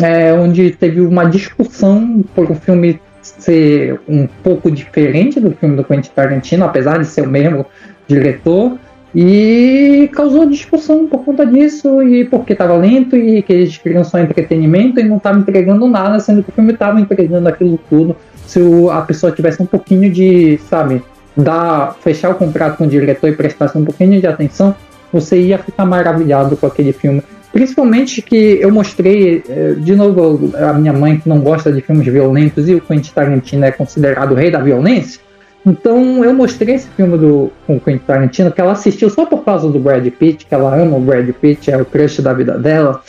é 0.00 0.32
onde 0.32 0.70
teve 0.70 1.00
uma 1.00 1.24
discussão 1.24 2.24
por 2.34 2.50
o 2.50 2.54
filme 2.54 3.00
ser 3.20 4.00
um 4.08 4.26
pouco 4.42 4.70
diferente 4.70 5.40
do 5.40 5.50
filme 5.50 5.76
do 5.76 5.84
Quentin 5.84 6.10
Tarantino, 6.14 6.64
apesar 6.64 6.98
de 6.98 7.06
ser 7.06 7.22
o 7.22 7.28
mesmo 7.28 7.66
diretor, 8.06 8.78
e 9.14 10.08
causou 10.12 10.46
discussão 10.46 11.06
por 11.06 11.24
conta 11.24 11.44
disso, 11.44 12.02
e 12.02 12.24
porque 12.24 12.52
estava 12.52 12.76
lento, 12.76 13.16
e 13.16 13.42
que 13.42 13.52
eles 13.52 13.76
queriam 13.76 14.04
só 14.04 14.18
entretenimento 14.18 15.00
e 15.00 15.04
não 15.04 15.16
estavam 15.16 15.40
entregando 15.40 15.86
nada, 15.88 16.20
sendo 16.20 16.42
que 16.42 16.50
o 16.50 16.52
filme 16.52 16.72
estava 16.72 17.00
entregando 17.00 17.48
aquilo 17.48 17.78
tudo. 17.88 18.16
Se 18.46 18.60
a 18.92 19.00
pessoa 19.02 19.32
tivesse 19.32 19.62
um 19.62 19.66
pouquinho 19.66 20.10
de, 20.10 20.58
sabe, 20.68 21.02
dar, 21.36 21.94
fechar 22.00 22.30
o 22.30 22.34
contrato 22.34 22.78
com 22.78 22.84
o 22.84 22.88
diretor 22.88 23.28
e 23.28 23.32
prestasse 23.32 23.76
um 23.76 23.84
pouquinho 23.84 24.20
de 24.20 24.26
atenção, 24.26 24.74
você 25.12 25.40
ia 25.40 25.58
ficar 25.58 25.84
maravilhado 25.84 26.56
com 26.56 26.66
aquele 26.66 26.92
filme. 26.92 27.22
Principalmente 27.52 28.20
que 28.20 28.58
eu 28.60 28.70
mostrei, 28.70 29.42
eh, 29.48 29.74
de 29.78 29.96
novo, 29.96 30.52
a 30.56 30.72
minha 30.74 30.92
mãe 30.92 31.18
que 31.18 31.28
não 31.28 31.40
gosta 31.40 31.72
de 31.72 31.80
filmes 31.80 32.06
violentos 32.06 32.68
e 32.68 32.74
o 32.74 32.80
Quentin 32.80 33.12
Tarantino 33.12 33.64
é 33.64 33.72
considerado 33.72 34.32
o 34.32 34.34
rei 34.34 34.50
da 34.50 34.60
violência. 34.60 35.20
Então 35.64 36.24
eu 36.24 36.32
mostrei 36.32 36.74
esse 36.74 36.88
filme 36.88 37.16
do, 37.18 37.50
com 37.66 37.76
o 37.76 37.80
Quentin 37.80 38.04
Tarantino 38.06 38.52
que 38.52 38.60
ela 38.60 38.72
assistiu 38.72 39.10
só 39.10 39.26
por 39.26 39.44
causa 39.44 39.68
do 39.68 39.78
Brad 39.78 40.06
Pitt, 40.10 40.46
que 40.46 40.54
ela 40.54 40.74
ama 40.74 40.96
o 40.96 41.00
Brad 41.00 41.28
Pitt, 41.30 41.70
é 41.70 41.76
o 41.76 41.84
crush 41.84 42.20
da 42.22 42.32
vida 42.32 42.58
dela, 42.58 43.02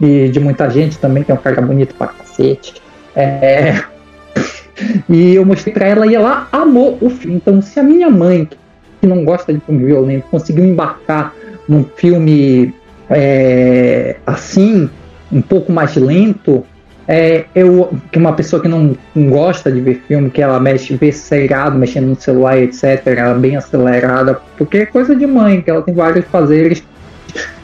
e 0.00 0.28
de 0.28 0.38
muita 0.38 0.68
gente 0.70 0.98
também, 0.98 1.22
que 1.24 1.32
é 1.32 1.34
um 1.34 1.38
cara 1.38 1.60
bonito 1.60 1.94
pra 1.94 2.08
cacete. 2.08 2.74
É... 3.16 3.82
E 5.08 5.34
eu 5.34 5.44
mostrei 5.44 5.72
pra 5.72 5.86
ela 5.86 6.06
e 6.06 6.14
ela 6.14 6.48
amou 6.50 6.98
o 7.00 7.08
filme. 7.08 7.36
Então, 7.36 7.62
se 7.62 7.78
a 7.78 7.82
minha 7.82 8.10
mãe, 8.10 8.46
que 8.46 8.56
não 9.06 9.24
gosta 9.24 9.52
de 9.52 9.60
filme 9.60 9.84
violento 9.84 10.24
conseguiu 10.30 10.64
embarcar 10.64 11.34
num 11.68 11.84
filme 11.96 12.74
é, 13.08 14.16
assim, 14.26 14.88
um 15.30 15.42
pouco 15.42 15.72
mais 15.72 15.94
lento, 15.96 16.64
é, 17.06 17.44
eu, 17.54 17.92
que 18.10 18.18
uma 18.18 18.32
pessoa 18.32 18.62
que 18.62 18.68
não, 18.68 18.96
não, 19.14 19.30
gosta 19.30 19.70
de 19.70 19.80
ver 19.80 20.02
filme, 20.06 20.30
que 20.30 20.40
ela 20.40 20.58
mexe, 20.60 20.96
vê 20.96 21.12
seriado, 21.12 21.78
mexendo 21.78 22.06
no 22.06 22.16
celular, 22.16 22.58
etc., 22.58 23.02
ela 23.06 23.36
é 23.36 23.38
bem 23.38 23.56
acelerada, 23.56 24.40
porque 24.56 24.78
é 24.78 24.86
coisa 24.86 25.14
de 25.14 25.26
mãe, 25.26 25.60
que 25.60 25.70
ela 25.70 25.82
tem 25.82 25.94
vários 25.94 26.24
fazeres, 26.26 26.82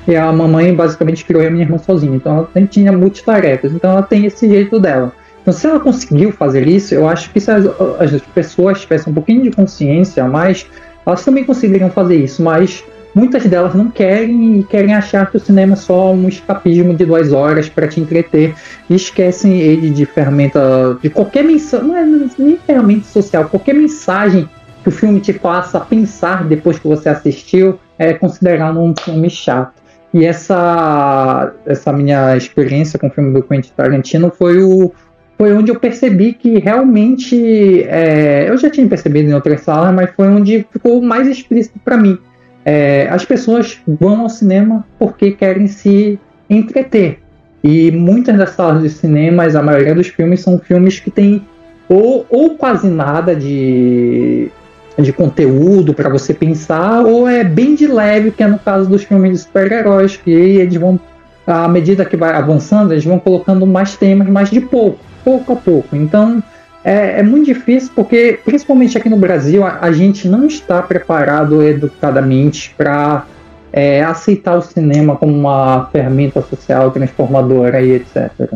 e 0.06 0.16
a 0.16 0.32
mamãe 0.32 0.74
basicamente 0.74 1.24
criou 1.24 1.46
a 1.46 1.50
minha 1.50 1.64
irmã 1.64 1.78
sozinha, 1.78 2.16
então 2.16 2.48
ela 2.54 2.66
tinha 2.66 2.92
multitarefas, 2.92 3.72
então 3.72 3.92
ela 3.92 4.02
tem 4.02 4.26
esse 4.26 4.48
jeito 4.48 4.78
dela. 4.80 5.12
Então, 5.40 5.52
se 5.54 5.66
ela 5.66 5.80
conseguiu 5.80 6.30
fazer 6.32 6.66
isso, 6.66 6.94
eu 6.94 7.08
acho 7.08 7.30
que 7.30 7.40
se 7.40 7.50
as, 7.50 7.64
as 7.98 8.20
pessoas 8.34 8.82
tivessem 8.82 9.10
um 9.10 9.14
pouquinho 9.14 9.42
de 9.42 9.50
consciência 9.50 10.24
a 10.24 10.28
mais, 10.28 10.66
elas 11.08 11.24
também 11.24 11.42
conseguiriam 11.42 11.90
fazer 11.90 12.16
isso, 12.16 12.42
mas 12.42 12.84
muitas 13.14 13.42
delas 13.46 13.74
não 13.74 13.90
querem 13.90 14.60
e 14.60 14.64
querem 14.64 14.94
achar 14.94 15.30
que 15.30 15.38
o 15.38 15.40
cinema 15.40 15.72
é 15.72 15.76
só 15.76 16.12
um 16.12 16.28
escapismo 16.28 16.94
de 16.94 17.06
duas 17.06 17.32
horas 17.32 17.66
para 17.66 17.88
te 17.88 17.98
entreter 17.98 18.54
e 18.90 18.94
esquecem 18.94 19.58
ele 19.58 19.88
de 19.88 20.04
ferramenta, 20.04 20.98
de 21.02 21.08
qualquer 21.08 21.44
mensagem, 21.44 21.86
não 21.88 21.96
é 21.96 22.04
nem 22.38 22.58
ferramenta 22.58 23.06
social, 23.06 23.46
qualquer 23.46 23.74
mensagem 23.74 24.48
que 24.82 24.90
o 24.90 24.92
filme 24.92 25.18
te 25.18 25.32
faça 25.32 25.80
pensar 25.80 26.44
depois 26.44 26.78
que 26.78 26.86
você 26.86 27.08
assistiu 27.08 27.80
é 27.98 28.12
considerado 28.12 28.78
um 28.78 28.94
filme 28.94 29.30
chato. 29.30 29.72
E 30.12 30.24
essa, 30.24 31.52
essa 31.66 31.92
minha 31.92 32.36
experiência 32.36 32.98
com 32.98 33.08
o 33.08 33.10
filme 33.10 33.32
do 33.32 33.42
Quentin 33.42 33.72
Tarantino 33.76 34.30
foi 34.30 34.62
o, 34.62 34.92
foi 35.38 35.54
onde 35.54 35.70
eu 35.70 35.78
percebi 35.78 36.32
que 36.32 36.58
realmente 36.58 37.84
é, 37.84 38.46
eu 38.48 38.56
já 38.56 38.68
tinha 38.68 38.88
percebido 38.88 39.30
em 39.30 39.34
outras 39.34 39.60
salas, 39.60 39.94
mas 39.94 40.10
foi 40.10 40.26
onde 40.26 40.66
ficou 40.68 41.00
mais 41.00 41.28
explícito 41.28 41.78
para 41.78 41.96
mim. 41.96 42.18
É, 42.64 43.06
as 43.08 43.24
pessoas 43.24 43.78
vão 43.86 44.22
ao 44.22 44.28
cinema 44.28 44.84
porque 44.98 45.30
querem 45.30 45.68
se 45.68 46.18
entreter. 46.50 47.20
E 47.62 47.92
muitas 47.92 48.36
das 48.36 48.50
salas 48.50 48.82
de 48.82 48.90
cinemas, 48.90 49.54
a 49.54 49.62
maioria 49.62 49.94
dos 49.94 50.08
filmes 50.08 50.40
são 50.40 50.58
filmes 50.58 50.98
que 50.98 51.10
têm 51.10 51.46
ou, 51.88 52.26
ou 52.28 52.50
quase 52.56 52.88
nada 52.88 53.34
de, 53.34 54.50
de 54.98 55.12
conteúdo 55.12 55.94
para 55.94 56.08
você 56.08 56.34
pensar, 56.34 57.04
ou 57.04 57.28
é 57.28 57.44
bem 57.44 57.76
de 57.76 57.86
leve, 57.86 58.32
que 58.32 58.42
é 58.42 58.46
no 58.48 58.58
caso 58.58 58.90
dos 58.90 59.04
filmes 59.04 59.32
de 59.32 59.38
super-heróis, 59.38 60.16
que 60.16 60.30
eles 60.30 60.74
vão, 60.76 60.98
à 61.46 61.68
medida 61.68 62.04
que 62.04 62.16
vai 62.16 62.34
avançando, 62.34 62.92
eles 62.92 63.04
vão 63.04 63.20
colocando 63.20 63.64
mais 63.66 63.96
temas, 63.96 64.28
mas 64.28 64.50
de 64.50 64.60
pouco 64.60 65.07
pouco 65.28 65.52
a 65.52 65.56
pouco. 65.56 65.94
Então 65.94 66.42
é, 66.82 67.20
é 67.20 67.22
muito 67.22 67.44
difícil 67.44 67.92
porque, 67.94 68.40
principalmente 68.42 68.96
aqui 68.96 69.10
no 69.10 69.18
Brasil, 69.18 69.62
a, 69.62 69.80
a 69.80 69.92
gente 69.92 70.26
não 70.26 70.46
está 70.46 70.80
preparado 70.80 71.62
educadamente 71.62 72.74
para 72.74 73.26
é, 73.70 74.02
aceitar 74.02 74.56
o 74.56 74.62
cinema 74.62 75.16
como 75.16 75.34
uma 75.34 75.90
ferramenta 75.92 76.40
social 76.40 76.90
transformadora 76.90 77.82
e 77.82 77.92
etc. 77.92 78.54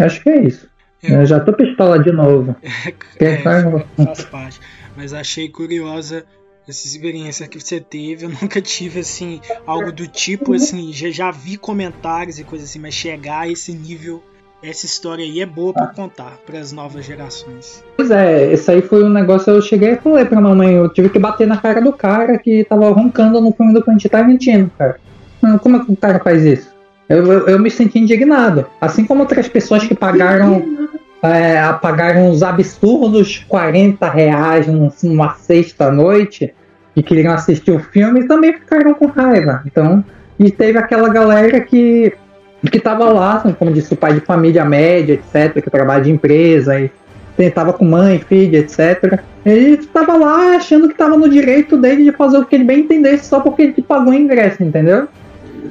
Acho 0.00 0.20
que 0.20 0.28
é 0.28 0.42
isso. 0.42 0.68
Eu, 1.00 1.20
Eu 1.20 1.26
já 1.26 1.38
tô 1.38 1.52
pistola 1.52 2.02
de 2.02 2.10
novo. 2.10 2.56
é, 3.20 3.36
faz 3.36 4.24
parte. 4.24 4.60
Mas 4.96 5.12
achei 5.12 5.48
curiosa 5.48 6.24
essa 6.68 6.84
experiência 6.84 7.46
que 7.46 7.60
você 7.60 7.80
teve. 7.80 8.24
Eu 8.26 8.30
nunca 8.42 8.60
tive 8.60 9.00
assim 9.00 9.40
algo 9.64 9.92
do 9.92 10.08
tipo 10.08 10.52
assim. 10.52 10.92
Já, 10.92 11.10
já 11.10 11.30
vi 11.30 11.56
comentários 11.56 12.40
e 12.40 12.44
coisas 12.44 12.68
assim, 12.68 12.80
mas 12.80 12.94
chegar 12.94 13.42
a 13.42 13.48
esse 13.48 13.72
nível 13.72 14.20
essa 14.62 14.86
história 14.86 15.24
aí 15.24 15.40
é 15.40 15.46
boa 15.46 15.72
para 15.72 15.86
contar 15.86 16.38
para 16.44 16.58
as 16.58 16.72
novas 16.72 17.04
gerações. 17.04 17.84
Pois 17.96 18.10
é, 18.10 18.52
esse 18.52 18.70
aí 18.70 18.82
foi 18.82 19.04
um 19.04 19.08
negócio. 19.08 19.52
Eu 19.52 19.62
cheguei 19.62 19.92
e 19.92 19.96
falei 19.96 20.24
pra 20.24 20.40
mamãe, 20.40 20.74
eu 20.74 20.88
tive 20.88 21.08
que 21.08 21.18
bater 21.18 21.46
na 21.46 21.56
cara 21.56 21.80
do 21.80 21.92
cara 21.92 22.38
que 22.38 22.64
tava 22.64 22.90
roncando 22.90 23.40
no 23.40 23.52
filme 23.52 23.72
do 23.72 23.82
Quentin 23.82 24.08
Tarantino, 24.08 24.70
cara. 24.76 24.98
Como 25.60 25.76
é 25.76 25.84
que 25.84 25.92
o 25.92 25.96
cara 25.96 26.18
faz 26.18 26.44
isso? 26.44 26.68
Eu, 27.08 27.24
eu, 27.32 27.46
eu 27.48 27.58
me 27.58 27.70
senti 27.70 27.98
indignado. 27.98 28.66
Assim 28.80 29.04
como 29.04 29.20
outras 29.20 29.48
pessoas 29.48 29.86
que 29.86 29.94
pagaram. 29.94 30.88
É, 31.20 31.60
pagaram 31.82 32.30
uns 32.30 32.44
absurdos 32.44 33.44
40 33.48 34.08
reais 34.08 34.68
numa 35.02 35.34
sexta-noite 35.34 36.54
e 36.94 37.02
queriam 37.02 37.34
assistir 37.34 37.72
o 37.72 37.80
filme 37.80 38.20
e 38.20 38.28
também 38.28 38.52
ficaram 38.52 38.94
com 38.94 39.06
raiva. 39.06 39.62
Então, 39.66 40.04
e 40.38 40.48
teve 40.48 40.78
aquela 40.78 41.08
galera 41.08 41.60
que 41.60 42.12
que 42.66 42.78
estava 42.78 43.12
lá, 43.12 43.42
como 43.58 43.72
disse, 43.72 43.94
o 43.94 43.96
pai 43.96 44.14
de 44.14 44.20
família 44.20 44.64
média, 44.64 45.14
etc., 45.14 45.62
que 45.62 45.70
trabalha 45.70 46.02
de 46.02 46.10
empresa 46.10 46.78
e 46.80 46.90
tentava 47.36 47.72
com 47.72 47.84
mãe, 47.84 48.18
filha, 48.18 48.58
etc. 48.58 49.20
Ele 49.46 49.74
estava 49.74 50.16
lá 50.16 50.56
achando 50.56 50.88
que 50.88 50.94
estava 50.94 51.16
no 51.16 51.28
direito 51.28 51.76
dele 51.76 52.04
de 52.04 52.12
fazer 52.12 52.38
o 52.38 52.44
que 52.44 52.56
ele 52.56 52.64
bem 52.64 52.80
entendesse 52.80 53.26
só 53.26 53.40
porque 53.40 53.62
ele 53.62 53.82
pagou 53.82 54.12
o 54.12 54.14
ingresso, 54.14 54.62
entendeu? 54.62 55.06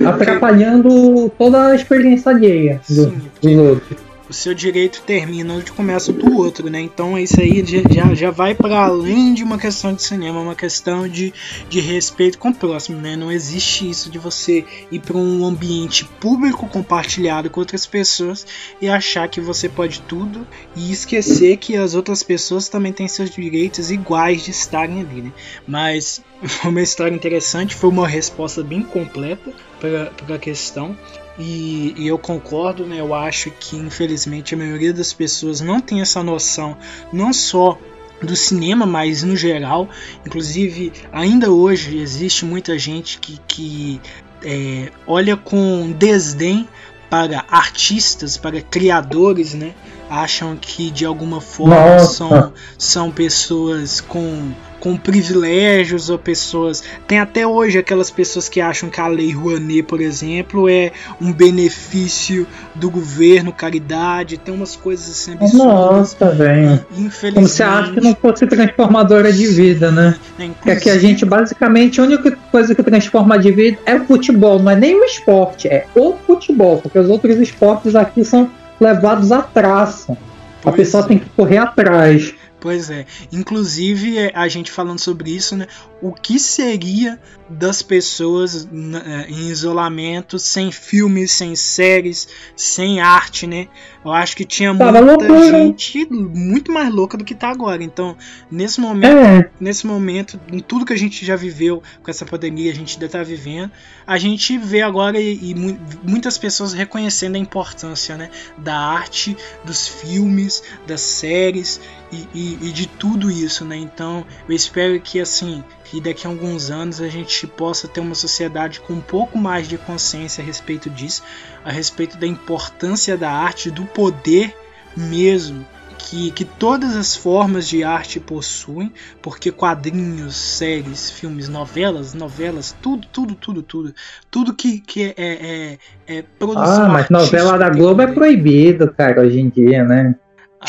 Atrapalhando 0.05 1.29
toda 1.37 1.67
a 1.67 1.75
experiência 1.75 2.31
alheia 2.31 2.79
do, 2.89 3.07
dos 3.41 3.57
outros 3.57 4.06
o 4.29 4.33
seu 4.33 4.53
direito 4.53 5.01
termina 5.05 5.53
onde 5.53 5.71
começa 5.71 6.11
o 6.11 6.13
do 6.13 6.35
outro, 6.35 6.69
né? 6.69 6.81
Então 6.81 7.17
isso 7.17 7.39
aí 7.39 7.63
já, 7.65 8.13
já 8.13 8.31
vai 8.31 8.53
para 8.53 8.85
além 8.85 9.33
de 9.33 9.43
uma 9.43 9.57
questão 9.57 9.93
de 9.93 10.03
cinema, 10.03 10.39
uma 10.39 10.55
questão 10.55 11.07
de, 11.07 11.33
de 11.69 11.79
respeito 11.79 12.37
com 12.37 12.49
o 12.49 12.55
próximo, 12.55 12.99
né? 12.99 13.15
Não 13.15 13.31
existe 13.31 13.89
isso 13.89 14.09
de 14.09 14.19
você 14.19 14.65
ir 14.91 14.99
para 14.99 15.17
um 15.17 15.45
ambiente 15.45 16.05
público 16.19 16.67
compartilhado 16.67 17.49
com 17.49 17.59
outras 17.59 17.85
pessoas 17.85 18.45
e 18.81 18.89
achar 18.89 19.27
que 19.29 19.39
você 19.39 19.69
pode 19.69 20.01
tudo 20.01 20.45
e 20.75 20.91
esquecer 20.91 21.57
que 21.57 21.75
as 21.75 21.93
outras 21.93 22.23
pessoas 22.23 22.67
também 22.67 22.91
têm 22.91 23.07
seus 23.07 23.29
direitos 23.29 23.91
iguais 23.91 24.43
de 24.43 24.51
estarem 24.51 25.01
ali, 25.01 25.21
né? 25.21 25.31
Mas 25.67 26.21
foi 26.41 26.71
uma 26.71 26.81
história 26.81 27.15
interessante, 27.15 27.75
foi 27.75 27.89
uma 27.89 28.07
resposta 28.07 28.63
bem 28.63 28.81
completa 28.81 29.51
para 29.79 30.35
a 30.35 30.39
questão. 30.39 30.97
E, 31.37 31.93
e, 31.97 32.07
eu 32.07 32.17
concordo, 32.17 32.85
né? 32.85 32.99
Eu 32.99 33.13
acho 33.13 33.51
que 33.51 33.75
infelizmente 33.75 34.55
a 34.55 34.57
maioria 34.57 34.93
das 34.93 35.13
pessoas 35.13 35.61
não 35.61 35.79
tem 35.79 36.01
essa 36.01 36.23
noção, 36.23 36.75
não 37.13 37.31
só 37.31 37.77
do 38.21 38.35
cinema, 38.35 38.85
mas 38.85 39.23
no 39.23 39.35
geral. 39.35 39.89
Inclusive, 40.25 40.91
ainda 41.11 41.51
hoje 41.51 41.97
existe 41.99 42.45
muita 42.45 42.77
gente 42.77 43.19
que, 43.19 43.39
que 43.47 44.01
é, 44.43 44.91
olha 45.05 45.37
com 45.37 45.91
desdém 45.91 46.67
para 47.09 47.45
artistas, 47.49 48.37
para 48.37 48.61
criadores, 48.61 49.53
né? 49.53 49.73
Acham 50.09 50.55
que 50.55 50.89
de 50.89 51.05
alguma 51.05 51.41
forma 51.41 51.99
são, 51.99 52.53
são 52.77 53.11
pessoas 53.11 53.99
com 54.01 54.53
com 54.79 54.95
privilégios 54.95 56.09
ou 56.09 56.17
pessoas. 56.17 56.83
Tem 57.07 57.19
até 57.19 57.45
hoje 57.45 57.77
aquelas 57.77 58.11
pessoas 58.11 58.47
que 58.47 58.61
acham 58.61 58.89
que 58.89 58.99
a 58.99 59.07
Lei 59.07 59.31
Rouanet, 59.31 59.83
por 59.83 60.01
exemplo, 60.01 60.69
é 60.69 60.91
um 61.19 61.33
benefício 61.33 62.47
do 62.75 62.89
governo, 62.89 63.51
caridade. 63.51 64.37
Tem 64.37 64.53
umas 64.53 64.75
coisas 64.75 65.09
assim 65.09 65.33
absurdas. 65.33 65.57
Nossa, 65.57 66.31
velho. 66.31 66.85
Infelizmente. 66.97 67.33
Como 67.33 67.47
você 67.47 67.63
acha 67.63 67.91
que 67.93 68.01
não 68.01 68.15
fosse 68.15 68.47
transformadora 68.47 69.31
de 69.31 69.47
vida, 69.47 69.91
né? 69.91 70.15
É, 70.39 70.71
é 70.71 70.75
que 70.75 70.89
a 70.89 70.97
gente, 70.97 71.25
basicamente, 71.25 71.99
a 71.99 72.03
única 72.03 72.31
coisa 72.51 72.75
que 72.75 72.83
transforma 72.83 73.37
de 73.37 73.51
vida 73.51 73.77
é 73.85 73.95
o 73.95 74.05
futebol. 74.05 74.59
Não 74.59 74.71
é 74.71 74.75
nem 74.75 74.95
o 74.95 75.03
esporte, 75.03 75.67
é 75.67 75.85
o 75.95 76.15
futebol. 76.25 76.79
Porque 76.81 76.99
os 76.99 77.09
outros 77.09 77.37
esportes 77.37 77.95
aqui 77.95 78.23
são 78.23 78.49
levados 78.79 79.31
a 79.31 79.41
traça. 79.41 80.17
A 80.63 80.71
pessoa 80.71 81.03
é. 81.03 81.07
tem 81.07 81.19
que 81.19 81.29
correr 81.29 81.57
atrás. 81.57 82.33
Pois 82.59 82.89
é. 82.89 83.05
Inclusive, 83.31 84.17
é, 84.17 84.31
a 84.33 84.47
gente 84.47 84.71
falando 84.71 84.99
sobre 84.99 85.29
isso, 85.31 85.55
né? 85.55 85.67
O 86.01 86.11
que 86.11 86.39
seria 86.39 87.19
das 87.49 87.81
pessoas 87.81 88.67
é, 89.05 89.29
em 89.29 89.47
isolamento, 89.49 90.37
sem 90.37 90.71
filmes, 90.71 91.31
sem 91.31 91.55
séries, 91.55 92.27
sem 92.55 92.99
arte, 92.99 93.47
né? 93.47 93.67
Eu 94.03 94.11
acho 94.11 94.35
que 94.35 94.45
tinha 94.45 94.75
Tava 94.75 95.01
muita 95.01 95.27
loucura. 95.27 95.51
gente 95.51 96.07
muito 96.09 96.71
mais 96.71 96.93
louca 96.93 97.17
do 97.17 97.25
que 97.25 97.35
tá 97.35 97.49
agora. 97.49 97.83
Então, 97.83 98.15
nesse 98.49 98.79
momento, 98.79 99.17
é. 99.17 99.49
nesse 99.59 99.85
momento, 99.85 100.39
em 100.51 100.59
tudo 100.59 100.85
que 100.85 100.93
a 100.93 100.97
gente 100.97 101.25
já 101.25 101.35
viveu 101.35 101.81
com 102.01 102.09
essa 102.09 102.25
pandemia, 102.25 102.71
a 102.71 102.75
gente 102.75 102.95
ainda 102.95 103.09
tá 103.09 103.23
vivendo, 103.23 103.71
a 104.05 104.17
gente 104.17 104.57
vê 104.57 104.81
agora 104.81 105.19
e, 105.19 105.51
e 105.51 105.55
muitas 106.03 106.37
pessoas 106.37 106.73
reconhecendo 106.73 107.35
a 107.35 107.39
importância, 107.39 108.17
né, 108.17 108.29
da 108.57 108.77
arte, 108.77 109.35
dos 109.63 109.87
filmes, 109.87 110.63
das 110.85 111.01
séries 111.01 111.81
e, 112.11 112.27
e, 112.33 112.57
e 112.61 112.71
de 112.71 112.87
tudo 112.87 113.29
isso, 113.29 113.65
né? 113.65 113.75
Então, 113.75 114.25
eu 114.47 114.55
espero 114.55 114.99
que 114.99 115.19
assim, 115.19 115.63
que 115.89 116.01
daqui 116.01 116.27
a 116.27 116.29
alguns 116.29 116.69
anos 116.69 117.01
a 117.01 117.07
gente 117.07 117.47
possa 117.47 117.87
ter 117.87 117.99
uma 117.99 118.15
sociedade 118.15 118.79
com 118.81 118.93
um 118.93 119.01
pouco 119.01 119.37
mais 119.37 119.67
de 119.67 119.77
consciência 119.77 120.43
a 120.43 120.45
respeito 120.45 120.89
disso, 120.89 121.23
a 121.63 121.71
respeito 121.71 122.17
da 122.17 122.27
importância 122.27 123.17
da 123.17 123.31
arte, 123.31 123.71
do 123.71 123.85
poder 123.85 124.55
mesmo 124.95 125.65
que, 125.97 126.31
que 126.31 126.45
todas 126.45 126.95
as 126.95 127.15
formas 127.15 127.67
de 127.67 127.83
arte 127.83 128.19
possuem, 128.19 128.91
porque 129.21 129.51
quadrinhos, 129.51 130.35
séries, 130.35 131.09
filmes, 131.09 131.49
novelas, 131.49 132.13
novelas, 132.13 132.75
tudo, 132.81 133.07
tudo, 133.11 133.35
tudo, 133.35 133.61
tudo, 133.61 133.93
tudo 134.29 134.53
que, 134.53 134.79
que 134.79 135.03
é, 135.03 135.13
é, 135.17 135.77
é 136.07 136.23
produção. 136.37 136.85
Ah, 136.85 136.89
mas 136.89 137.09
novela 137.09 137.57
da 137.57 137.69
Globo 137.69 138.01
é 138.01 138.07
proibido, 138.07 138.93
cara, 138.93 139.21
hoje 139.21 139.39
em 139.39 139.49
dia, 139.49 139.83
né? 139.83 140.15
Ah, 140.59 140.67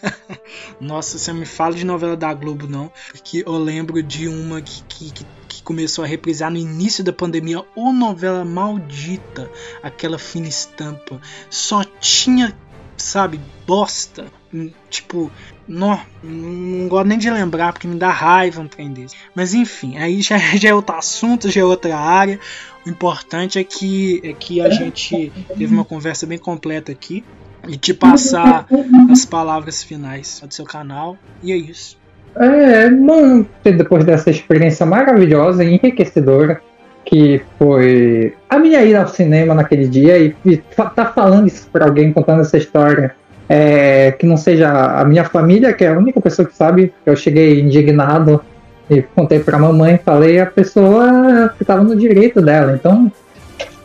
nossa, 0.80 1.18
você 1.18 1.32
me 1.32 1.44
fala 1.44 1.74
de 1.74 1.84
novela 1.84 2.16
da 2.16 2.32
Globo, 2.32 2.66
não. 2.66 2.90
Porque 3.12 3.42
eu 3.44 3.58
lembro 3.58 4.02
de 4.02 4.28
uma 4.28 4.60
que, 4.60 4.82
que, 4.88 5.26
que 5.48 5.62
começou 5.62 6.04
a 6.04 6.06
reprisar 6.06 6.50
no 6.50 6.56
início 6.56 7.02
da 7.02 7.12
pandemia, 7.12 7.64
ou 7.74 7.92
novela 7.92 8.44
maldita, 8.44 9.50
aquela 9.82 10.18
fina 10.18 10.48
estampa. 10.48 11.20
Só 11.50 11.84
tinha, 12.00 12.56
sabe, 12.96 13.40
bosta. 13.66 14.26
Hum, 14.54 14.70
tipo, 14.88 15.30
não, 15.66 16.00
não 16.22 16.88
gosto 16.88 17.08
nem 17.08 17.18
de 17.18 17.28
lembrar 17.28 17.72
porque 17.72 17.86
me 17.86 17.96
dá 17.96 18.10
raiva 18.10 18.60
um 18.60 18.68
trem 18.68 18.92
desse. 18.92 19.16
Mas 19.34 19.52
enfim, 19.52 19.98
aí 19.98 20.22
já, 20.22 20.38
já 20.56 20.68
é 20.68 20.74
outro 20.74 20.96
assunto, 20.96 21.50
já 21.50 21.60
é 21.60 21.64
outra 21.64 21.98
área. 21.98 22.38
O 22.86 22.88
importante 22.88 23.58
é 23.58 23.64
que, 23.64 24.20
é 24.24 24.32
que 24.32 24.60
a 24.60 24.70
gente 24.70 25.32
teve 25.48 25.74
uma 25.74 25.84
conversa 25.84 26.26
bem 26.26 26.38
completa 26.38 26.92
aqui 26.92 27.24
e 27.68 27.76
te 27.76 27.92
passar 27.92 28.66
as 29.10 29.24
palavras 29.24 29.82
finais 29.82 30.42
do 30.44 30.52
seu 30.52 30.64
canal. 30.64 31.16
E 31.42 31.52
é 31.52 31.56
isso. 31.56 31.96
É 32.36 32.88
bom 32.90 33.44
depois 33.64 34.04
dessa 34.04 34.30
experiência 34.30 34.86
maravilhosa 34.86 35.64
e 35.64 35.74
enriquecedora 35.74 36.60
que 37.04 37.40
foi 37.58 38.34
a 38.50 38.58
minha 38.58 38.84
ida 38.84 39.00
ao 39.00 39.08
cinema 39.08 39.54
naquele 39.54 39.88
dia 39.88 40.18
e, 40.18 40.36
e 40.44 40.58
tá 40.58 41.06
falando 41.06 41.46
isso 41.46 41.66
para 41.72 41.86
alguém 41.86 42.12
contando 42.12 42.42
essa 42.42 42.58
história 42.58 43.14
é, 43.48 44.12
que 44.12 44.26
não 44.26 44.36
seja 44.36 44.70
a 44.70 45.04
minha 45.06 45.24
família, 45.24 45.72
que 45.72 45.84
é 45.84 45.88
a 45.88 45.98
única 45.98 46.20
pessoa 46.20 46.46
que 46.46 46.54
sabe 46.54 46.92
eu 47.06 47.16
cheguei 47.16 47.60
indignado 47.60 48.42
e 48.90 49.00
contei 49.00 49.40
para 49.40 49.56
a 49.56 49.60
mamãe, 49.60 49.98
falei 50.04 50.38
a 50.38 50.46
pessoa 50.46 51.50
que 51.56 51.62
estava 51.62 51.82
no 51.82 51.96
direito 51.96 52.42
dela. 52.42 52.74
Então, 52.74 53.10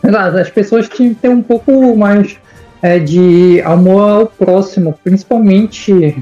as 0.04 0.50
pessoas 0.50 0.90
tinham 0.90 1.14
que 1.14 1.22
ter 1.22 1.30
um 1.30 1.42
pouco 1.42 1.96
mais 1.96 2.38
é, 2.84 3.00
de 3.00 3.62
amor 3.62 4.02
ao 4.02 4.26
próximo, 4.26 4.94
principalmente, 5.02 6.22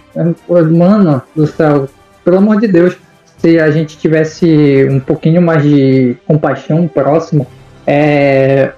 mano 0.72 1.20
do 1.36 1.48
céu, 1.48 1.90
pelo 2.24 2.38
amor 2.38 2.62
de 2.62 2.68
Deus, 2.68 2.96
se 3.40 3.60
a 3.60 3.72
gente 3.72 3.98
tivesse 3.98 4.88
um 4.88 5.00
pouquinho 5.00 5.42
mais 5.42 5.64
de 5.64 6.16
compaixão 6.28 6.88
próximo, 6.88 7.48
é, 7.88 8.74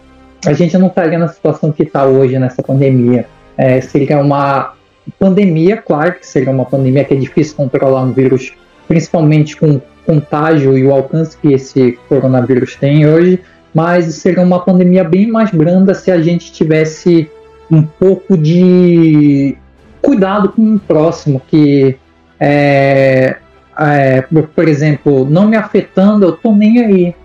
a 0.45 0.53
gente 0.53 0.77
não 0.77 0.87
estaria 0.87 1.19
na 1.19 1.27
situação 1.27 1.73
que 1.73 1.83
está 1.83 2.05
hoje 2.05 2.39
nessa 2.39 2.63
pandemia. 2.63 3.25
É, 3.57 3.81
seria 3.81 4.17
uma 4.17 4.75
pandemia, 5.19 5.75
claro 5.75 6.13
que 6.13 6.25
seria 6.25 6.51
uma 6.51 6.63
pandemia 6.63 7.03
que 7.03 7.13
é 7.13 7.17
difícil 7.17 7.57
controlar 7.57 8.03
um 8.03 8.13
vírus, 8.13 8.53
principalmente 8.87 9.57
com 9.57 9.71
o 9.71 9.81
contágio 10.05 10.77
e 10.77 10.85
o 10.85 10.93
alcance 10.93 11.35
que 11.35 11.51
esse 11.51 11.99
coronavírus 12.07 12.77
tem 12.77 13.05
hoje, 13.05 13.41
mas 13.73 14.05
seria 14.15 14.41
uma 14.41 14.63
pandemia 14.63 15.03
bem 15.03 15.27
mais 15.27 15.51
branda 15.51 15.93
se 15.93 16.09
a 16.09 16.21
gente 16.21 16.53
tivesse 16.53 17.29
um 17.73 17.83
pouco 17.83 18.37
de 18.37 19.57
cuidado 20.01 20.49
com 20.49 20.75
o 20.75 20.79
próximo, 20.79 21.41
que 21.47 21.97
é, 22.39 23.37
é, 23.79 24.21
por 24.21 24.67
exemplo, 24.67 25.25
não 25.29 25.47
me 25.47 25.55
afetando, 25.55 26.25
eu 26.25 26.31
tô 26.33 26.51
nem 26.53 26.79
aí. 26.79 27.15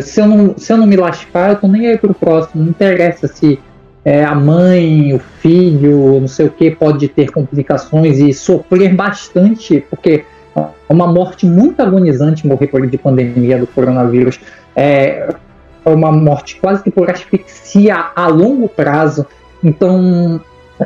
se 0.00 0.20
eu 0.20 0.26
não, 0.26 0.54
se 0.56 0.72
eu 0.72 0.76
não 0.76 0.86
me 0.86 0.96
lascar, 0.96 1.50
eu 1.50 1.56
tô 1.56 1.68
nem 1.68 1.88
aí 1.88 1.98
pro 1.98 2.14
próximo. 2.14 2.62
Não 2.62 2.70
interessa 2.70 3.28
se 3.28 3.58
é, 4.04 4.24
a 4.24 4.34
mãe, 4.34 5.14
o 5.14 5.18
filho, 5.18 6.20
não 6.20 6.28
sei 6.28 6.46
o 6.46 6.50
que, 6.50 6.70
pode 6.70 7.08
ter 7.08 7.30
complicações 7.30 8.18
e 8.18 8.32
sofrer 8.32 8.94
bastante, 8.94 9.84
porque 9.88 10.24
é 10.56 10.92
uma 10.92 11.06
morte 11.06 11.46
muito 11.46 11.80
agonizante 11.80 12.46
morrer 12.46 12.66
por 12.66 12.86
de 12.86 12.98
pandemia 12.98 13.58
do 13.58 13.66
coronavírus. 13.66 14.40
É, 14.74 15.34
é 15.84 15.90
uma 15.90 16.12
morte 16.12 16.58
quase 16.60 16.82
que 16.82 16.90
por 16.90 17.10
asfixia 17.10 18.06
a 18.14 18.26
longo 18.28 18.68
prazo. 18.68 19.26
Então, 19.62 20.40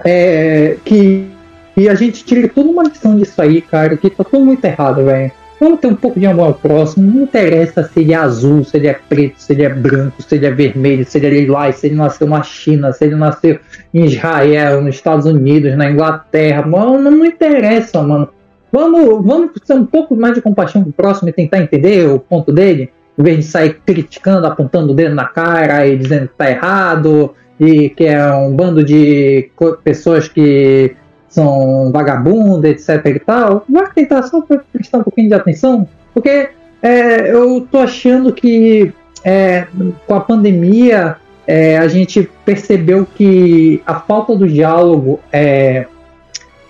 é, 0.05 0.77
que 0.85 1.31
e 1.77 1.91
a 1.91 1.95
gente 1.95 2.25
tira 2.25 2.49
toda 2.49 2.71
uma 2.71 2.85
lição 2.85 3.19
disso 3.19 3.41
aí, 3.41 3.61
cara, 3.61 3.97
que 3.99 4.09
tá 4.09 4.25
tudo 4.25 4.47
muito 4.47 4.65
errado, 4.65 5.05
velho. 5.05 5.31
Vamos 5.61 5.81
ter 5.81 5.89
um 5.89 5.95
pouco 5.95 6.19
de 6.19 6.27
amor 6.27 6.47
ao 6.47 6.55
próximo. 6.55 7.11
Não 7.11 7.23
interessa 7.25 7.83
se 7.85 8.01
ele 8.01 8.15
é 8.15 8.17
azul, 8.17 8.65
se 8.65 8.77
ele 8.79 8.87
é 8.89 8.95
preto, 8.95 9.39
se 9.39 9.53
ele 9.53 9.63
é 9.63 9.69
branco, 9.69 10.23
se 10.23 10.35
ele 10.35 10.47
é 10.47 10.51
vermelho, 10.51 11.05
se 11.05 11.19
ele 11.19 11.27
é 11.27 11.31
lilás, 11.31 11.77
se 11.77 11.87
ele 11.87 11.97
nasceu 11.97 12.27
na 12.27 12.43
China, 12.43 12.93
se 12.93 13.05
ele 13.05 13.15
nasceu 13.15 13.59
em 13.93 14.07
Israel, 14.07 14.81
nos 14.81 14.95
Estados 14.95 15.27
Unidos, 15.27 15.77
na 15.77 15.91
Inglaterra. 15.91 16.67
Mano, 16.67 17.11
não 17.11 17.25
interessa, 17.25 18.03
mano. 18.03 18.29
Vamos, 18.73 19.25
vamos 19.25 19.51
ter 19.67 19.75
um 19.75 19.87
pouco 19.87 20.17
mais 20.17 20.35
de 20.35 20.41
compaixão 20.41 20.83
com 20.83 20.91
o 20.91 20.93
próximo 20.93 21.29
e 21.29 21.33
tentar 21.33 21.59
entender 21.59 22.09
o 22.09 22.19
ponto 22.19 22.53
dele, 22.53 22.91
em 23.19 23.23
vez 23.23 23.39
de 23.39 23.45
sair 23.45 23.81
criticando, 23.85 24.47
apontando 24.47 24.93
o 24.93 24.95
dedo 24.95 25.15
na 25.15 25.27
cara 25.27 25.87
e 25.87 25.97
dizendo 25.97 26.29
que 26.29 26.37
tá 26.37 26.51
errado 26.51 27.35
e 27.59 27.91
que 27.91 28.05
é 28.05 28.33
um 28.35 28.55
bando 28.55 28.85
de 28.85 29.51
pessoas 29.83 30.29
que 30.29 30.95
são 31.29 31.91
vagabundas, 31.93 32.71
etc 32.71 33.05
e 33.07 33.19
tal, 33.19 33.65
vai 33.69 33.91
tentar 33.93 34.23
só 34.23 34.43
prestar 34.73 34.99
um 34.99 35.03
pouquinho 35.03 35.29
de 35.29 35.35
atenção, 35.35 35.89
porque 36.15 36.51
é, 36.83 37.33
eu 37.33 37.67
tô 37.71 37.79
achando 37.79 38.33
que 38.33 38.93
é, 39.25 39.67
com 40.07 40.15
a 40.15 40.21
pandemia 40.21 41.17
é, 41.47 41.79
a 41.79 41.89
gente 41.89 42.29
percebeu 42.45 43.07
que 43.07 43.83
a 43.87 44.01
falta 44.01 44.35
do 44.35 44.49
diálogo 44.49 45.21
é, 45.33 45.87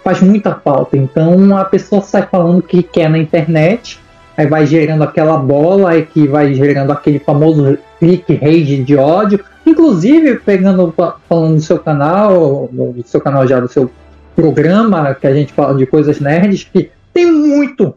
faz 0.04 0.20
muita 0.20 0.54
falta. 0.54 0.96
Então 0.96 1.56
a 1.56 1.64
pessoa 1.64 2.02
sai 2.02 2.26
falando 2.30 2.58
o 2.58 2.62
que 2.62 2.82
quer 2.82 3.08
na 3.08 3.18
internet, 3.18 4.00
aí 4.36 4.46
vai 4.46 4.66
gerando 4.66 5.02
aquela 5.02 5.36
bola, 5.36 5.90
aí 5.90 6.02
que 6.06 6.28
vai 6.28 6.54
gerando 6.54 6.92
aquele 6.92 7.18
famoso 7.18 7.78
clique 7.98 8.34
rage 8.34 8.82
de 8.82 8.96
ódio. 8.96 9.44
Inclusive, 9.64 10.36
pegando 10.36 10.94
falando 11.28 11.56
do 11.56 11.60
seu 11.60 11.78
canal, 11.78 12.68
do 12.72 13.02
seu 13.04 13.20
canal 13.20 13.46
já 13.46 13.60
do 13.60 13.68
seu 13.68 13.90
programa 14.34 15.14
que 15.14 15.26
a 15.26 15.34
gente 15.34 15.52
fala 15.52 15.76
de 15.76 15.86
coisas 15.86 16.20
nerds, 16.20 16.64
que 16.64 16.90
tem 17.12 17.30
muito. 17.32 17.94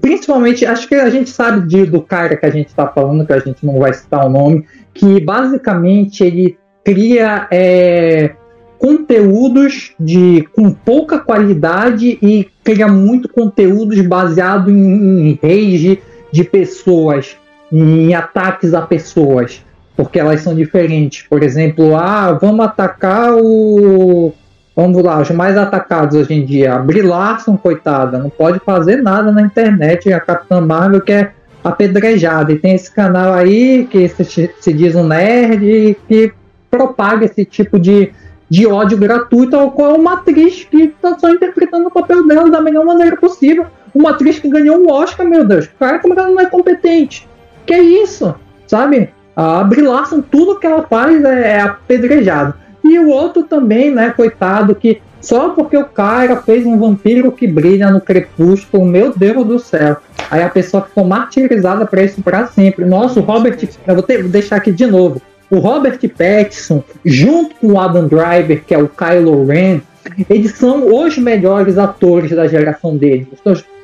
Principalmente, 0.00 0.64
acho 0.64 0.88
que 0.88 0.94
a 0.94 1.10
gente 1.10 1.28
sabe 1.28 1.66
de, 1.66 1.84
do 1.84 2.00
cara 2.00 2.36
que 2.36 2.46
a 2.46 2.50
gente 2.50 2.68
está 2.68 2.86
falando, 2.88 3.26
que 3.26 3.32
a 3.32 3.38
gente 3.38 3.64
não 3.64 3.78
vai 3.78 3.92
citar 3.92 4.26
o 4.26 4.30
nome, 4.30 4.66
que 4.94 5.20
basicamente 5.20 6.24
ele 6.24 6.56
cria 6.82 7.46
é, 7.50 8.34
conteúdos 8.78 9.94
de 10.00 10.48
com 10.54 10.72
pouca 10.72 11.18
qualidade 11.18 12.18
e 12.22 12.48
cria 12.64 12.88
muito 12.88 13.28
conteúdos 13.28 14.00
baseado 14.00 14.70
em, 14.70 15.28
em 15.28 15.38
rage 15.42 16.00
de 16.32 16.42
pessoas, 16.42 17.36
em 17.72 18.14
ataques 18.14 18.74
a 18.74 18.82
pessoas, 18.82 19.64
porque 19.96 20.20
elas 20.20 20.40
são 20.40 20.54
diferentes. 20.54 21.26
Por 21.28 21.42
exemplo, 21.42 21.96
ah, 21.96 22.32
vamos 22.32 22.64
atacar 22.64 23.34
o 23.34 24.32
Vamos 24.74 25.02
lá, 25.02 25.20
os 25.20 25.30
mais 25.30 25.56
atacados 25.58 26.16
hoje 26.16 26.32
em 26.32 26.44
dia. 26.46 26.74
A 26.74 26.78
Brie 26.78 27.02
Larson, 27.02 27.58
coitada, 27.58 28.18
não 28.18 28.30
pode 28.30 28.58
fazer 28.60 29.02
nada 29.02 29.30
na 29.30 29.42
internet. 29.42 30.10
A 30.10 30.18
Capitã 30.18 30.62
Marvel 30.62 31.02
que 31.02 31.12
é 31.12 31.32
apedrejada. 31.62 32.52
E 32.52 32.58
tem 32.58 32.74
esse 32.74 32.90
canal 32.90 33.34
aí 33.34 33.86
que 33.90 34.08
se, 34.08 34.50
se 34.58 34.72
diz 34.72 34.94
um 34.94 35.06
nerd 35.06 35.96
que 36.08 36.32
propaga 36.70 37.26
esse 37.26 37.44
tipo 37.44 37.78
de, 37.78 38.12
de 38.48 38.66
ódio 38.66 38.96
gratuito 38.96 39.56
ao 39.56 39.72
qual 39.72 39.94
uma 39.94 40.14
atriz 40.14 40.64
que 40.64 40.84
está 40.84 41.18
só 41.18 41.28
interpretando 41.28 41.88
o 41.88 41.90
papel 41.90 42.26
dela 42.26 42.50
da 42.50 42.60
melhor 42.62 42.86
maneira 42.86 43.16
possível. 43.18 43.66
Uma 43.94 44.10
atriz 44.12 44.38
que 44.38 44.48
ganhou 44.48 44.78
um 44.78 44.90
Oscar, 44.90 45.26
meu 45.26 45.44
Deus. 45.44 45.68
Cara, 45.78 45.98
como 45.98 46.14
ela 46.18 46.30
não 46.30 46.40
é 46.40 46.46
competente? 46.46 47.28
Que 47.66 47.74
é 47.74 47.82
isso? 47.82 48.34
Sabe? 48.66 49.10
A 49.34 49.64
Brie 49.64 49.86
Larson, 49.86 50.20
tudo 50.20 50.58
que 50.58 50.66
ela 50.66 50.82
faz 50.82 51.24
é, 51.24 51.52
é 51.52 51.60
apedrejado. 51.60 52.54
E 52.84 52.98
o 52.98 53.08
outro 53.08 53.44
também, 53.44 53.90
né, 53.90 54.10
coitado, 54.10 54.74
que 54.74 55.00
só 55.20 55.50
porque 55.50 55.76
o 55.76 55.84
cara 55.84 56.42
fez 56.42 56.66
um 56.66 56.78
vampiro 56.78 57.30
que 57.30 57.46
brilha 57.46 57.90
no 57.90 58.00
crepúsculo, 58.00 58.84
meu 58.84 59.16
Deus 59.16 59.46
do 59.46 59.58
céu. 59.58 59.96
Aí 60.30 60.42
a 60.42 60.48
pessoa 60.48 60.82
ficou 60.82 61.04
martirizada 61.04 61.86
para 61.86 62.02
isso 62.02 62.20
para 62.22 62.46
sempre. 62.48 62.84
Nossa, 62.84 63.20
o 63.20 63.22
Robert, 63.22 63.56
eu 63.86 63.94
vou, 63.94 64.02
ter, 64.02 64.22
vou 64.22 64.30
deixar 64.30 64.56
aqui 64.56 64.72
de 64.72 64.86
novo. 64.86 65.22
O 65.48 65.58
Robert 65.58 65.98
Pattinson, 66.00 66.82
junto 67.04 67.54
com 67.56 67.68
o 67.68 67.80
Adam 67.80 68.08
Driver, 68.08 68.64
que 68.64 68.74
é 68.74 68.78
o 68.78 68.88
Kylo 68.88 69.44
Ren, 69.46 69.80
eles 70.28 70.52
são 70.52 70.92
os 70.92 71.16
melhores 71.18 71.78
atores 71.78 72.32
da 72.32 72.48
geração 72.48 72.96
deles. 72.96 73.28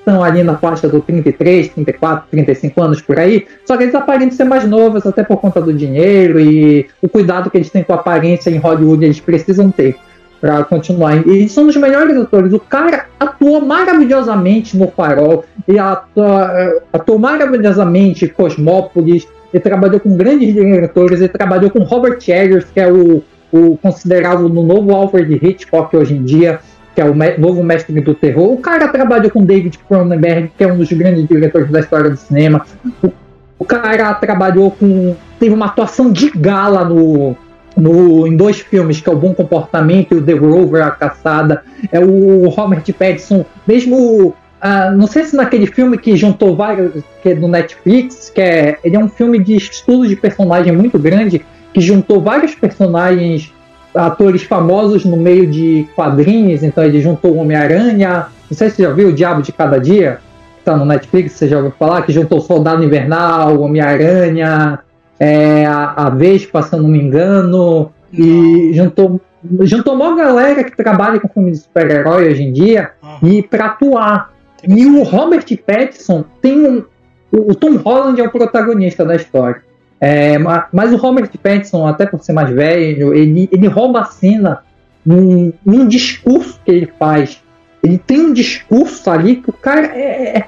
Estão 0.08 0.24
ali 0.24 0.42
na 0.42 0.56
faixa 0.56 0.88
do 0.88 1.02
33, 1.02 1.68
34, 1.68 2.28
35 2.30 2.80
anos 2.80 3.02
por 3.02 3.18
aí, 3.18 3.46
só 3.66 3.76
que 3.76 3.82
eles 3.82 3.94
aparentam 3.94 4.34
ser 4.34 4.44
mais 4.44 4.66
novos, 4.66 5.04
até 5.04 5.22
por 5.22 5.36
conta 5.36 5.60
do 5.60 5.70
dinheiro 5.70 6.40
e 6.40 6.86
o 7.02 7.08
cuidado 7.10 7.50
que 7.50 7.58
eles 7.58 7.68
têm 7.68 7.82
com 7.82 7.92
a 7.92 7.96
aparência 7.96 8.48
em 8.48 8.56
Hollywood, 8.56 9.04
eles 9.04 9.20
precisam 9.20 9.70
ter 9.70 9.96
para 10.40 10.64
continuar. 10.64 11.26
E 11.26 11.30
eles 11.30 11.52
são 11.52 11.66
os 11.66 11.76
melhores 11.76 12.16
atores. 12.16 12.54
O 12.54 12.58
cara 12.58 13.04
atuou 13.20 13.60
maravilhosamente 13.60 14.78
no 14.78 14.88
Farol, 14.88 15.44
e 15.68 15.78
atua, 15.78 16.80
maravilhosamente 17.18 18.24
em 18.24 18.28
Cosmópolis, 18.28 19.28
ele 19.52 19.62
trabalhou 19.62 20.00
com 20.00 20.16
grandes 20.16 20.54
diretores, 20.54 21.20
ele 21.20 21.28
trabalhou 21.28 21.70
com 21.70 21.80
Robert 21.80 22.18
Eggers, 22.26 22.64
que 22.72 22.80
é 22.80 22.90
o, 22.90 23.22
o 23.52 23.76
considerado 23.76 24.48
no 24.48 24.62
novo 24.62 24.94
Alfred 24.94 25.34
Hitchcock 25.34 25.94
hoje 25.94 26.14
em 26.14 26.24
dia 26.24 26.60
que 26.98 27.02
é 27.02 27.04
o 27.04 27.14
novo 27.40 27.62
mestre 27.62 28.00
do 28.00 28.12
terror. 28.12 28.52
O 28.52 28.56
cara 28.56 28.88
trabalhou 28.88 29.30
com 29.30 29.44
David 29.44 29.78
Cronenberg, 29.86 30.50
que 30.58 30.64
é 30.64 30.66
um 30.66 30.76
dos 30.76 30.92
grandes 30.92 31.28
diretores 31.28 31.70
da 31.70 31.78
história 31.78 32.10
do 32.10 32.16
cinema. 32.16 32.66
O, 33.00 33.12
o 33.56 33.64
cara 33.64 34.12
trabalhou 34.14 34.72
com. 34.72 35.14
teve 35.38 35.54
uma 35.54 35.66
atuação 35.66 36.10
de 36.10 36.28
gala 36.28 36.84
no, 36.84 37.36
no, 37.76 38.26
em 38.26 38.36
dois 38.36 38.58
filmes, 38.58 39.00
que 39.00 39.08
é 39.08 39.12
o 39.12 39.16
Bom 39.16 39.32
Comportamento 39.32 40.12
e 40.12 40.16
o 40.16 40.22
The 40.22 40.32
Rover, 40.32 40.84
A 40.84 40.90
Caçada. 40.90 41.62
É 41.92 42.00
o 42.00 42.48
Robert 42.48 42.82
Pattinson, 42.92 43.46
mesmo. 43.64 44.34
Uh, 44.60 44.90
não 44.96 45.06
sei 45.06 45.22
se 45.22 45.36
naquele 45.36 45.68
filme 45.68 45.96
que 45.96 46.16
juntou 46.16 46.56
vários, 46.56 47.04
que 47.22 47.28
é 47.28 47.34
do 47.36 47.46
Netflix, 47.46 48.28
que 48.28 48.40
é, 48.40 48.76
ele 48.82 48.96
é 48.96 48.98
um 48.98 49.08
filme 49.08 49.38
de 49.38 49.54
estudo 49.54 50.08
de 50.08 50.16
personagem 50.16 50.72
muito 50.72 50.98
grande, 50.98 51.46
que 51.72 51.80
juntou 51.80 52.20
vários 52.20 52.56
personagens 52.56 53.52
atores 53.94 54.42
famosos 54.42 55.04
no 55.04 55.16
meio 55.16 55.46
de 55.46 55.86
quadrinhos, 55.94 56.62
então 56.62 56.84
ele 56.84 57.00
juntou 57.00 57.32
o 57.32 57.38
Homem-Aranha, 57.38 58.26
não 58.50 58.56
sei 58.56 58.70
se 58.70 58.76
você 58.76 58.82
já 58.82 58.92
viu 58.92 59.08
o 59.08 59.12
Diabo 59.12 59.42
de 59.42 59.52
Cada 59.52 59.78
Dia, 59.78 60.18
que 60.58 60.64
tá 60.64 60.76
no 60.76 60.84
Netflix, 60.84 61.32
você 61.32 61.48
já 61.48 61.56
ouviu 61.56 61.72
falar, 61.78 62.02
que 62.02 62.12
juntou 62.12 62.38
o 62.38 62.42
Soldado 62.42 62.84
Invernal, 62.84 63.56
o 63.56 63.62
Homem-Aranha, 63.62 64.78
é, 65.18 65.66
a, 65.66 66.06
a 66.06 66.10
Vespa, 66.10 66.62
se 66.62 66.74
eu 66.74 66.82
não 66.82 66.88
me 66.88 67.00
engano, 67.00 67.90
não. 68.12 68.24
e 68.24 68.72
juntou, 68.74 69.20
juntou 69.62 69.94
uma 69.94 70.14
galera 70.14 70.62
que 70.62 70.76
trabalha 70.76 71.18
com 71.20 71.28
filmes 71.28 71.58
de 71.58 71.64
super-herói 71.64 72.28
hoje 72.28 72.42
em 72.42 72.52
dia, 72.52 72.92
uhum. 73.02 73.28
e 73.28 73.42
para 73.42 73.66
atuar. 73.66 74.32
E 74.66 74.86
o 74.86 75.02
Robert 75.02 75.46
Pattinson 75.64 76.24
tem 76.40 76.66
um. 76.66 76.84
O 77.30 77.54
Tom 77.54 77.76
Holland 77.76 78.20
é 78.20 78.24
o 78.24 78.30
protagonista 78.30 79.04
da 79.04 79.14
história. 79.14 79.62
É, 80.00 80.38
mas 80.38 80.92
o 80.92 80.96
Robert 80.96 81.30
Pattinson, 81.42 81.86
até 81.86 82.06
por 82.06 82.22
ser 82.22 82.32
mais 82.32 82.50
velho, 82.50 83.14
ele, 83.14 83.48
ele 83.50 83.66
rouba 83.66 84.00
a 84.00 84.04
cena 84.04 84.60
num, 85.04 85.52
num 85.64 85.88
discurso 85.88 86.60
que 86.64 86.70
ele 86.70 86.92
faz. 86.98 87.42
Ele 87.82 87.98
tem 87.98 88.20
um 88.20 88.32
discurso 88.32 89.10
ali 89.10 89.36
que 89.36 89.50
o 89.50 89.52
cara 89.52 89.86
é, 89.86 90.38
é, 90.38 90.46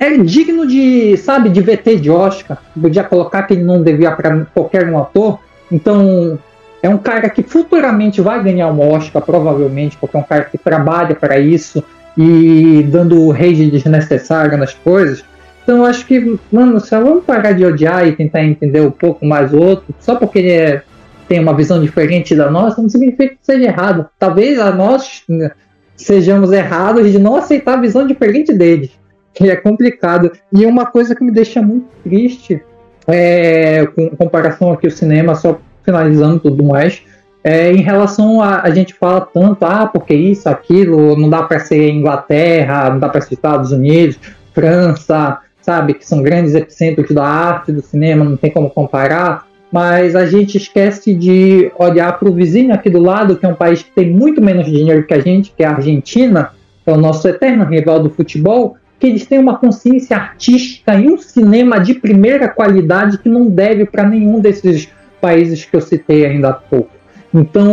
é 0.00 0.18
digno 0.18 0.66
de, 0.66 1.16
sabe, 1.18 1.48
de 1.48 1.60
VT 1.60 1.96
de 1.96 2.10
Oscar. 2.10 2.58
Podia 2.80 3.04
colocar 3.04 3.42
que 3.42 3.54
ele 3.54 3.64
não 3.64 3.82
devia 3.82 4.12
para 4.12 4.46
qualquer 4.54 4.88
um 4.88 4.98
ator. 4.98 5.38
Então, 5.70 6.38
é 6.82 6.88
um 6.88 6.98
cara 6.98 7.28
que 7.30 7.42
futuramente 7.42 8.20
vai 8.20 8.42
ganhar 8.42 8.68
um 8.68 8.92
Oscar, 8.92 9.22
provavelmente, 9.22 9.96
porque 9.98 10.16
é 10.16 10.20
um 10.20 10.24
cara 10.24 10.44
que 10.44 10.58
trabalha 10.58 11.14
para 11.14 11.38
isso 11.38 11.82
e 12.16 12.86
dando 12.88 13.30
rage 13.30 13.70
desnecessário 13.70 14.56
nas 14.56 14.74
coisas. 14.74 15.24
Então 15.64 15.84
acho 15.84 16.06
que, 16.06 16.38
mano, 16.52 16.78
só 16.78 17.00
vamos 17.00 17.24
parar 17.24 17.52
de 17.52 17.64
odiar 17.64 18.06
e 18.06 18.14
tentar 18.14 18.44
entender 18.44 18.82
um 18.82 18.90
pouco 18.90 19.24
mais 19.24 19.52
o 19.52 19.58
outro, 19.58 19.94
só 19.98 20.14
porque 20.14 20.38
ele 20.38 20.52
é, 20.52 20.82
tem 21.26 21.40
uma 21.40 21.56
visão 21.56 21.82
diferente 21.82 22.36
da 22.36 22.50
nossa, 22.50 22.80
não 22.80 22.88
significa 22.88 23.34
que 23.34 23.38
seja 23.40 23.64
errado. 23.64 24.06
Talvez 24.18 24.58
a 24.58 24.70
nós 24.70 25.22
né, 25.26 25.50
sejamos 25.96 26.52
errados 26.52 27.10
de 27.10 27.18
não 27.18 27.36
aceitar 27.36 27.78
a 27.78 27.80
visão 27.80 28.06
diferente 28.06 28.52
deles, 28.52 28.90
que 29.32 29.50
é 29.50 29.56
complicado. 29.56 30.30
E 30.52 30.66
uma 30.66 30.84
coisa 30.84 31.14
que 31.14 31.24
me 31.24 31.32
deixa 31.32 31.62
muito 31.62 31.86
triste, 32.04 32.62
é, 33.06 33.86
com 33.86 34.10
comparação 34.10 34.70
aqui 34.70 34.86
ao 34.86 34.92
cinema, 34.92 35.34
só 35.34 35.58
finalizando 35.82 36.40
tudo 36.40 36.62
mais, 36.62 37.02
é, 37.42 37.72
em 37.72 37.82
relação 37.82 38.40
a 38.40 38.60
a 38.60 38.70
gente 38.70 38.94
fala 38.94 39.20
tanto, 39.20 39.64
ah, 39.64 39.86
porque 39.86 40.14
isso, 40.14 40.48
aquilo, 40.48 41.16
não 41.16 41.28
dá 41.28 41.42
para 41.42 41.60
ser 41.60 41.90
Inglaterra, 41.90 42.90
não 42.90 42.98
dá 42.98 43.08
para 43.08 43.20
ser 43.20 43.34
Estados 43.34 43.70
Unidos, 43.72 44.18
França, 44.54 45.40
sabe, 45.64 45.94
que 45.94 46.06
são 46.06 46.22
grandes 46.22 46.54
epicentros 46.54 47.10
da 47.10 47.24
arte, 47.24 47.72
do 47.72 47.80
cinema, 47.80 48.24
não 48.24 48.36
tem 48.36 48.50
como 48.50 48.68
comparar, 48.68 49.46
mas 49.72 50.14
a 50.14 50.26
gente 50.26 50.56
esquece 50.56 51.14
de 51.14 51.72
olhar 51.78 52.18
para 52.18 52.28
o 52.28 52.32
vizinho 52.32 52.72
aqui 52.72 52.90
do 52.90 53.00
lado, 53.00 53.36
que 53.36 53.44
é 53.44 53.48
um 53.48 53.54
país 53.54 53.82
que 53.82 53.90
tem 53.90 54.10
muito 54.10 54.40
menos 54.40 54.66
dinheiro 54.66 55.04
que 55.04 55.14
a 55.14 55.20
gente, 55.20 55.52
que 55.56 55.62
é 55.62 55.66
a 55.66 55.74
Argentina, 55.74 56.50
que 56.84 56.90
é 56.90 56.92
o 56.92 56.96
nosso 56.96 57.26
eterno 57.26 57.64
rival 57.64 58.00
do 58.00 58.10
futebol, 58.10 58.76
que 59.00 59.06
eles 59.06 59.26
têm 59.26 59.38
uma 59.38 59.58
consciência 59.58 60.16
artística 60.16 60.94
e 60.94 61.08
um 61.08 61.18
cinema 61.18 61.80
de 61.80 61.94
primeira 61.94 62.48
qualidade 62.48 63.18
que 63.18 63.28
não 63.28 63.46
deve 63.46 63.84
para 63.84 64.08
nenhum 64.08 64.38
desses 64.38 64.88
países 65.20 65.64
que 65.64 65.74
eu 65.74 65.80
citei 65.80 66.24
ainda 66.26 66.50
há 66.50 66.52
pouco. 66.52 66.90
Então, 67.32 67.66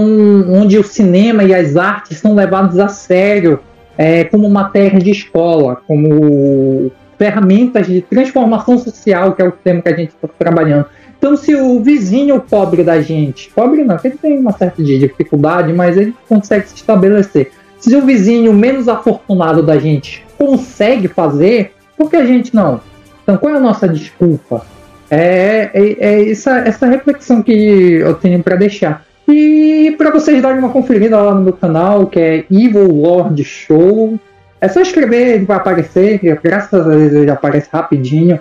onde 0.49 0.79
o 0.79 0.83
cinema 0.83 1.43
e 1.43 1.53
as 1.53 1.77
artes 1.77 2.17
são 2.17 2.33
levados 2.33 2.79
a 2.79 2.87
sério 2.87 3.59
é, 3.97 4.23
como 4.23 4.49
matéria 4.49 4.99
de 4.99 5.11
escola, 5.11 5.77
como 5.85 6.91
ferramentas 7.21 7.85
de 7.85 8.01
transformação 8.01 8.79
social, 8.79 9.33
que 9.33 9.43
é 9.43 9.47
o 9.47 9.51
tema 9.51 9.79
que 9.83 9.89
a 9.89 9.95
gente 9.95 10.09
está 10.09 10.27
trabalhando. 10.39 10.87
Então, 11.15 11.37
se 11.37 11.53
o 11.53 11.79
vizinho 11.79 12.39
pobre 12.39 12.83
da 12.83 12.99
gente, 12.99 13.51
pobre 13.53 13.83
não, 13.83 13.95
ele 14.03 14.17
tem 14.19 14.39
uma 14.39 14.51
certa 14.51 14.81
dificuldade, 14.81 15.71
mas 15.71 15.97
ele 15.97 16.15
consegue 16.27 16.67
se 16.67 16.73
estabelecer. 16.77 17.51
Se 17.77 17.95
o 17.95 18.01
vizinho 18.03 18.51
menos 18.53 18.87
afortunado 18.87 19.61
da 19.61 19.77
gente 19.77 20.25
consegue 20.35 21.07
fazer, 21.07 21.73
por 21.95 22.09
que 22.09 22.15
a 22.15 22.25
gente 22.25 22.55
não? 22.55 22.81
Então, 23.21 23.37
qual 23.37 23.53
é 23.53 23.57
a 23.57 23.59
nossa 23.61 23.87
desculpa? 23.87 24.65
É, 25.11 25.69
é, 25.75 25.97
é 25.99 26.31
essa, 26.31 26.57
essa 26.57 26.87
reflexão 26.87 27.43
que 27.43 27.53
eu 27.53 28.15
tenho 28.15 28.41
para 28.41 28.55
deixar. 28.55 29.05
E 29.27 29.93
para 29.95 30.09
vocês 30.09 30.41
darem 30.41 30.57
uma 30.57 30.69
conferida 30.69 31.21
lá 31.21 31.35
no 31.35 31.41
meu 31.41 31.53
canal, 31.53 32.07
que 32.07 32.19
é 32.19 32.45
Evil 32.49 32.87
Lord 32.87 33.43
Show, 33.43 34.19
é 34.61 34.67
só 34.69 34.79
escrever, 34.79 35.35
ele 35.35 35.45
vai 35.45 35.57
aparecer, 35.57 36.19
graças 36.41 36.87
a 36.87 36.89
Deus 36.89 37.13
ele 37.13 37.31
aparece 37.31 37.67
rapidinho. 37.73 38.39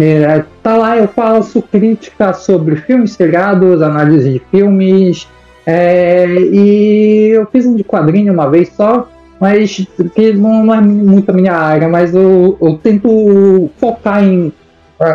É, 0.00 0.44
tá 0.62 0.76
lá, 0.76 0.96
eu 0.96 1.08
faço 1.08 1.60
crítica 1.60 2.32
sobre 2.32 2.76
filmes 2.76 3.12
seriados, 3.12 3.82
análise 3.82 4.32
de 4.32 4.42
filmes, 4.50 5.28
é, 5.66 6.26
e 6.28 7.30
eu 7.34 7.46
fiz 7.46 7.66
um 7.66 7.74
de 7.74 7.82
quadrinho 7.82 8.32
uma 8.32 8.48
vez 8.48 8.68
só, 8.76 9.08
mas 9.40 9.84
que 10.14 10.32
não 10.32 10.72
é 10.72 10.80
muito 10.80 11.30
a 11.30 11.32
minha 11.32 11.52
área, 11.52 11.88
mas 11.88 12.14
eu, 12.14 12.56
eu 12.60 12.78
tento 12.78 13.68
focar 13.78 14.22
em 14.22 14.52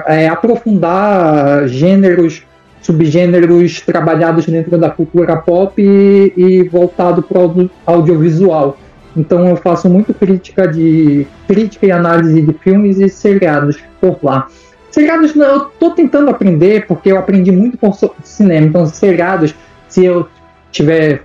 é, 0.06 0.28
aprofundar 0.28 1.68
gêneros 1.68 2.44
subgêneros 2.82 3.80
trabalhados 3.82 4.46
dentro 4.46 4.78
da 4.78 4.90
cultura 4.90 5.38
pop 5.38 5.82
e, 5.82 6.34
e 6.36 6.64
voltado 6.64 7.22
para 7.22 7.40
o 7.40 7.70
audiovisual. 7.86 8.78
Então 9.16 9.48
eu 9.48 9.56
faço 9.56 9.90
muito 9.90 10.14
crítica 10.14 10.68
de 10.68 11.28
crítica 11.48 11.86
e 11.86 11.92
análise 11.92 12.42
de 12.42 12.54
filmes 12.54 13.00
e 13.00 13.10
seriados 13.10 13.78
por 14.00 14.18
lá. 14.24 14.48
Seriados 14.90 15.36
eu 15.36 15.68
estou 15.68 15.92
tentando 15.92 16.30
aprender 16.30 16.86
porque 16.86 17.12
eu 17.12 17.18
aprendi 17.18 17.52
muito 17.52 17.78
por 17.78 17.96
cinema. 18.24 18.68
Então 18.68 18.86
seriados, 18.86 19.56
se 19.88 20.06
eu 20.06 20.28
tiver 20.72 21.24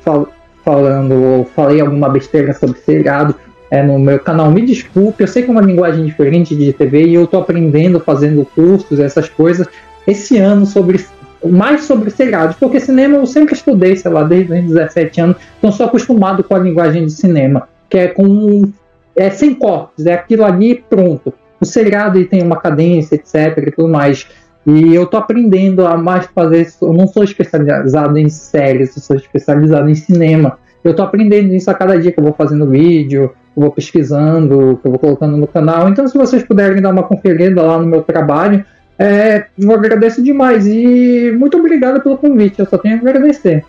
fal 0.00 0.28
falando 0.64 1.14
ou 1.14 1.44
falei 1.44 1.80
alguma 1.80 2.08
besteira 2.08 2.54
sobre 2.54 2.78
seriado 2.78 3.34
é, 3.68 3.82
no 3.82 3.98
meu 3.98 4.18
canal, 4.20 4.50
me 4.50 4.64
desculpe. 4.64 5.22
Eu 5.22 5.28
sei 5.28 5.42
que 5.42 5.48
é 5.48 5.52
uma 5.52 5.60
linguagem 5.60 6.04
diferente 6.04 6.54
de 6.54 6.72
TV 6.72 7.06
e 7.06 7.14
eu 7.14 7.24
estou 7.24 7.40
aprendendo, 7.40 7.98
fazendo 7.98 8.44
cursos, 8.44 9.00
essas 9.00 9.28
coisas 9.28 9.66
esse 10.06 10.38
ano 10.38 10.66
sobre 10.66 11.04
mais 11.44 11.84
sobre 11.84 12.10
seriados, 12.10 12.56
porque 12.56 12.78
cinema 12.78 13.16
eu 13.16 13.26
sempre 13.26 13.54
estudei, 13.54 13.96
sei 13.96 14.10
lá, 14.10 14.22
desde 14.22 14.52
os 14.52 14.64
17 14.64 15.20
anos, 15.20 15.36
então 15.58 15.72
sou 15.72 15.86
acostumado 15.86 16.44
com 16.44 16.54
a 16.54 16.58
linguagem 16.58 17.04
de 17.04 17.12
cinema, 17.12 17.68
que 17.88 17.98
é 17.98 18.08
com 18.08 18.70
é 19.14 19.30
sem 19.30 19.54
cortes, 19.54 20.06
é 20.06 20.14
aquilo 20.14 20.44
ali 20.44 20.82
pronto. 20.88 21.32
O 21.60 21.64
seriado 21.64 22.24
tem 22.24 22.42
uma 22.42 22.56
cadência, 22.56 23.14
etc, 23.14 23.58
e 23.58 23.70
tudo 23.70 23.88
mais. 23.88 24.26
E 24.66 24.94
eu 24.94 25.06
tô 25.06 25.16
aprendendo 25.16 25.86
a 25.86 25.96
mais 25.96 26.26
fazer 26.26 26.62
isso. 26.62 26.84
Eu 26.84 26.92
não 26.92 27.06
sou 27.06 27.22
especializado 27.22 28.16
em 28.18 28.28
séries, 28.28 28.96
eu 28.96 29.02
sou 29.02 29.16
especializado 29.16 29.88
em 29.88 29.94
cinema. 29.94 30.58
Eu 30.82 30.94
tô 30.94 31.02
aprendendo 31.02 31.52
isso 31.54 31.70
a 31.70 31.74
cada 31.74 31.98
dia 32.00 32.10
que 32.10 32.18
eu 32.18 32.24
vou 32.24 32.32
fazendo 32.32 32.68
vídeo, 32.68 33.32
eu 33.56 33.62
vou 33.62 33.70
pesquisando, 33.70 34.80
eu 34.82 34.90
vou 34.90 34.98
colocando 34.98 35.36
no 35.36 35.46
canal. 35.46 35.88
Então, 35.88 36.06
se 36.08 36.16
vocês 36.16 36.42
puderem 36.42 36.80
dar 36.80 36.90
uma 36.90 37.02
conferida 37.02 37.62
lá 37.62 37.78
no 37.78 37.86
meu 37.86 38.02
trabalho, 38.02 38.64
é, 38.98 39.46
eu 39.58 39.72
agradeço 39.72 40.22
demais 40.22 40.66
e 40.66 41.32
muito 41.36 41.58
obrigado 41.58 42.00
pelo 42.02 42.18
convite. 42.18 42.60
Eu 42.60 42.66
só 42.66 42.78
tenho 42.78 42.96
a 42.96 42.98
agradecer. 42.98 43.64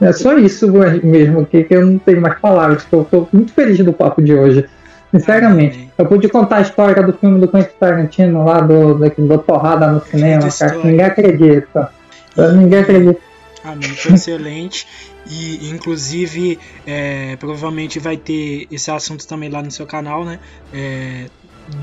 É 0.00 0.12
só 0.12 0.36
isso 0.38 0.70
mesmo, 1.02 1.46
que, 1.46 1.64
que 1.64 1.74
eu 1.74 1.86
não 1.86 1.98
tenho 1.98 2.20
mais 2.20 2.38
palavras. 2.38 2.86
Eu 2.90 3.02
estou 3.02 3.28
muito 3.32 3.52
feliz 3.52 3.78
do 3.78 3.92
papo 3.92 4.22
de 4.22 4.34
hoje. 4.34 4.66
Sinceramente. 5.10 5.90
Eu 5.96 6.06
pude 6.06 6.28
contar 6.28 6.58
a 6.58 6.62
história 6.62 7.02
do 7.02 7.12
filme 7.12 7.40
do 7.40 7.48
Quentin 7.48 7.70
Tarantino 7.78 8.44
lá, 8.44 8.60
do, 8.60 8.94
do, 8.94 9.08
do 9.08 9.38
Porrada 9.38 9.86
no 9.90 10.04
cinema, 10.04 10.48
cara, 10.50 10.76
ninguém 10.84 11.04
acredita. 11.04 11.90
Ninguém 12.36 12.78
acredita. 12.80 13.20
Amém, 13.64 13.88
foi 13.88 14.14
excelente. 14.14 14.86
E 15.28 15.70
inclusive 15.70 16.58
é, 16.86 17.36
provavelmente 17.36 17.98
vai 17.98 18.16
ter 18.16 18.66
esse 18.70 18.90
assunto 18.90 19.26
também 19.26 19.48
lá 19.48 19.62
no 19.62 19.70
seu 19.70 19.86
canal, 19.86 20.24
né? 20.24 20.38
É, 20.72 21.26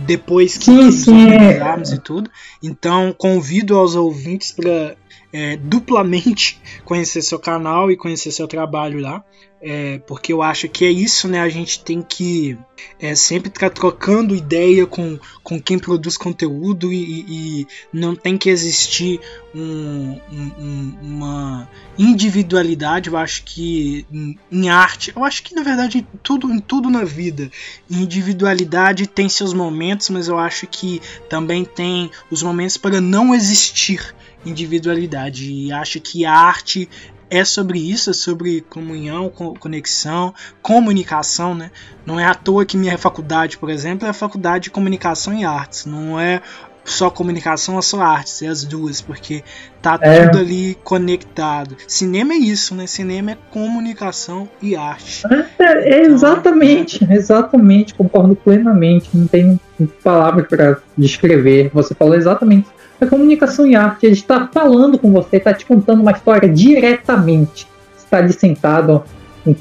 depois 0.06 0.58
que 0.58 0.66
sim, 0.66 0.92
sim. 0.92 1.26
organizarmos 1.26 1.92
e 1.92 1.98
tudo. 1.98 2.30
Então 2.62 3.14
convido 3.18 3.78
aos 3.78 3.96
ouvintes 3.96 4.52
para 4.52 4.96
é, 5.34 5.58
duplamente 5.58 6.62
conhecer 6.86 7.24
seu 7.24 7.40
canal 7.40 7.92
e 7.92 7.98
conhecer 7.98 8.32
seu 8.32 8.48
trabalho 8.48 9.00
lá. 9.00 9.26
É, 9.66 10.00
porque 10.00 10.34
eu 10.34 10.42
acho 10.42 10.68
que 10.68 10.84
é 10.84 10.92
isso, 10.92 11.26
né? 11.26 11.40
A 11.40 11.48
gente 11.48 11.82
tem 11.86 12.02
que 12.02 12.58
é, 13.00 13.16
sempre 13.16 13.48
estar 13.48 13.70
tá 13.70 13.74
trocando 13.74 14.36
ideia 14.36 14.86
com, 14.86 15.18
com 15.42 15.58
quem 15.58 15.80
produz 15.80 16.18
conteúdo 16.18 16.92
e, 16.92 17.62
e 17.62 17.68
não 17.94 18.14
tem 18.14 18.38
que 18.38 18.50
existir 18.50 19.22
um, 19.56 20.20
um, 20.30 20.98
uma 21.02 21.70
individualidade. 21.98 23.08
Eu 23.08 23.16
acho 23.16 23.44
que 23.46 24.06
em, 24.12 24.38
em, 24.52 24.70
arte, 24.70 25.14
eu 25.16 25.24
acho 25.24 25.42
que 25.42 25.56
na 25.56 25.64
verdade 25.64 26.06
tudo, 26.22 26.52
em 26.52 26.60
tudo 26.60 26.90
na 26.90 27.06
vida, 27.06 27.50
individualidade 27.90 29.08
tem 29.08 29.30
seus 29.30 29.54
momentos, 29.54 30.10
mas 30.10 30.28
eu 30.28 30.38
acho 30.38 30.68
que 30.68 31.02
também 31.30 31.64
tem 31.64 32.12
os 32.30 32.44
momentos 32.44 32.76
para 32.76 33.00
não 33.00 33.34
existir 33.34 34.14
individualidade. 34.46 35.52
E 35.52 35.72
acho 35.72 36.00
que 36.00 36.26
a 36.26 36.34
arte 36.34 36.90
é 37.30 37.44
sobre 37.44 37.80
isso, 37.80 38.12
é 38.12 38.14
sobre 38.14 38.62
comunhão, 38.62 39.30
conexão, 39.60 40.34
comunicação, 40.62 41.56
né? 41.56 41.72
Não 42.06 42.20
é 42.20 42.26
à 42.26 42.36
toa 42.36 42.66
que 42.66 42.78
minha 42.78 42.98
faculdade, 42.98 43.58
por 43.58 43.70
exemplo, 43.70 44.06
é 44.06 44.10
a 44.12 44.14
faculdade 44.14 44.66
de 44.66 44.72
comunicação 44.72 45.34
e 45.34 45.44
artes. 45.44 45.86
Não 45.86 46.20
é 46.20 46.42
só 46.86 47.10
comunicação 47.10 47.76
ou 47.76 47.82
só 47.82 48.02
artes, 48.02 48.42
é 48.42 48.48
as 48.48 48.64
duas, 48.64 49.02
porque 49.02 49.44
tá 49.82 49.98
é. 50.02 50.28
tudo 50.28 50.40
ali 50.40 50.78
conectado. 50.84 51.76
Cinema 51.88 52.34
é 52.34 52.38
isso, 52.38 52.76
né? 52.76 52.86
Cinema 52.88 53.32
é 53.32 53.38
comunicação 53.52 54.48
e 54.62 54.76
arte. 54.76 55.24
É, 55.60 55.96
é 55.96 56.02
exatamente, 56.04 57.04
então, 57.04 57.16
exatamente, 57.16 57.94
concordo 57.94 58.36
plenamente. 58.36 59.10
Não 59.14 59.28
tem 59.28 59.60
palavras 60.04 60.48
para 60.48 60.78
descrever. 60.98 61.72
Você 61.74 61.96
falou 61.96 62.16
exatamente 62.16 62.68
a 63.04 63.08
comunicação 63.08 63.66
em 63.66 63.76
arte, 63.76 64.06
ele 64.06 64.14
está 64.14 64.48
falando 64.52 64.98
com 64.98 65.12
você, 65.12 65.38
está 65.38 65.54
te 65.54 65.66
contando 65.66 66.02
uma 66.02 66.12
história 66.12 66.50
diretamente. 66.50 67.68
Está 67.98 68.18
ali 68.18 68.34
sentado 68.34 69.04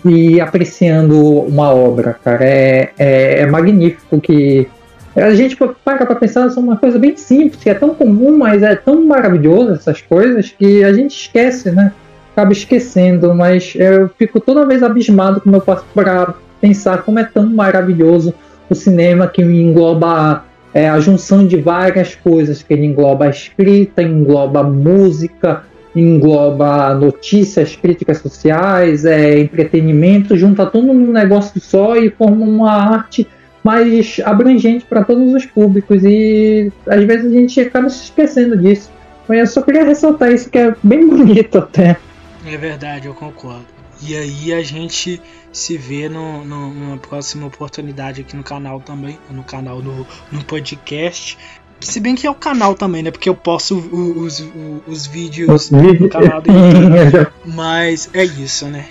e 0.05 0.40
apreciando 0.40 1.19
uma 1.40 1.73
obra, 1.73 2.16
cara. 2.23 2.44
É, 2.44 2.90
é, 2.98 3.40
é 3.40 3.47
magnífico 3.47 4.20
que 4.20 4.69
a 5.14 5.35
gente 5.35 5.56
para 5.56 6.06
para 6.06 6.14
pensar, 6.14 6.48
é 6.48 6.59
uma 6.59 6.77
coisa 6.77 6.98
bem 6.98 7.16
simples, 7.16 7.66
é 7.66 7.74
tão 7.74 7.94
comum, 7.94 8.39
mas 8.39 8.62
é 8.62 8.74
tão 8.74 9.05
maravilhoso 9.05 9.73
essas 9.73 10.01
coisas 10.01 10.51
que 10.51 10.82
a 10.82 10.93
gente 10.93 11.10
esquece, 11.10 11.70
né? 11.70 11.93
Acaba 12.32 12.52
esquecendo, 12.52 13.35
mas 13.35 13.74
eu 13.77 14.09
fico 14.19 14.40
toda 14.40 14.66
vez 14.66 14.82
abismado 14.82 15.40
como 15.40 15.56
eu 15.56 15.60
passo 15.60 15.85
para 15.94 16.35
pensar 16.60 17.02
como 17.02 17.19
é 17.19 17.24
tão 17.24 17.47
maravilhoso 17.47 18.32
o 18.70 18.74
cinema 18.74 19.27
que 19.27 19.43
engloba 19.43 20.44
é 20.74 20.89
a 20.89 20.99
junção 21.01 21.47
de 21.47 21.57
várias 21.57 22.15
coisas, 22.15 22.62
que 22.62 22.73
ele 22.73 22.86
engloba 22.86 23.27
a 23.27 23.31
escrita, 23.31 24.03
engloba 24.03 24.61
a 24.61 24.65
música, 24.65 25.65
engloba 25.94 26.94
notícias, 26.94 27.77
críticas 27.77 28.19
sociais, 28.19 29.05
é, 29.05 29.39
entretenimento, 29.39 30.36
junta 30.36 30.65
tudo 30.65 30.93
num 30.93 31.12
negócio 31.12 31.61
só 31.61 31.97
e 31.97 32.11
forma 32.11 32.47
uma 32.47 32.73
arte 32.73 33.28
mais 33.62 34.20
abrangente 34.24 34.85
para 34.85 35.05
todos 35.05 35.32
os 35.35 35.47
públicos. 35.47 36.03
E 36.05 36.73
às 36.86 37.05
vezes 37.05 37.27
a 37.27 37.35
gente 37.35 37.61
acaba 37.61 37.89
se 37.89 38.05
esquecendo 38.05 38.57
disso. 38.57 38.90
Mas 39.28 39.39
eu 39.39 39.47
só 39.47 39.62
queria 39.62 39.85
ressaltar 39.85 40.32
isso 40.32 40.51
que 40.51 40.59
é 40.59 40.74
bem 40.82 41.07
bonito 41.09 41.59
até. 41.59 41.97
É 42.47 42.57
verdade, 42.57 43.07
eu 43.07 43.15
concordo. 43.15 43.81
E 44.05 44.16
aí 44.16 44.53
a 44.53 44.62
gente 44.62 45.23
se 45.53 45.79
vê 45.79 46.09
no, 46.09 46.45
no, 46.45 46.74
numa 46.74 46.97
próxima 46.97 47.47
oportunidade 47.47 48.20
aqui 48.20 48.37
no 48.37 48.43
canal 48.43 48.81
também, 48.81 49.16
no 49.31 49.45
canal 49.45 49.81
no, 49.81 50.05
no 50.31 50.45
podcast. 50.45 51.39
Se 51.81 52.01
bem 52.01 52.16
que 52.16 52.27
é 52.27 52.31
o 52.31 52.35
canal 52.35 52.74
também, 52.74 53.03
né? 53.03 53.12
Porque 53.12 53.29
eu 53.29 53.35
posto 53.35 53.77
os, 53.77 54.41
os, 54.41 54.53
os 54.87 55.07
vídeos 55.07 55.70
no 55.70 56.09
canal 56.09 56.41
do 56.43 56.51
YouTube. 56.51 57.33
Mas 57.47 58.11
é 58.12 58.24
isso, 58.24 58.66
né? 58.66 58.89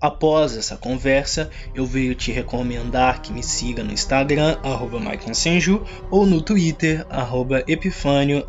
Após 0.00 0.56
essa 0.56 0.76
conversa, 0.76 1.50
eu 1.74 1.86
venho 1.86 2.14
te 2.14 2.30
recomendar 2.30 3.22
que 3.22 3.32
me 3.32 3.42
siga 3.42 3.82
no 3.82 3.92
Instagram, 3.92 4.58
arroba 4.62 5.00
ou 6.10 6.26
no 6.26 6.42
Twitter, 6.42 7.06
arroba 7.08 7.64
Epifânio, 7.66 8.44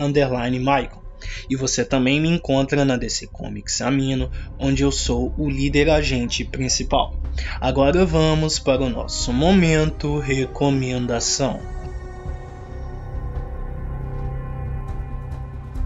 E 1.50 1.56
você 1.56 1.84
também 1.84 2.20
me 2.20 2.30
encontra 2.30 2.86
na 2.86 2.98
DC 2.98 3.28
Comics 3.28 3.82
Amino, 3.82 4.32
onde 4.60 4.84
eu 4.84 4.92
sou 4.92 5.34
o 5.38 5.50
líder 5.50 5.90
agente 5.90 6.44
principal. 6.44 7.16
Agora 7.60 8.06
vamos 8.06 8.60
para 8.60 8.82
o 8.82 8.90
nosso 8.90 9.32
momento 9.32 10.20
recomendação. 10.20 11.60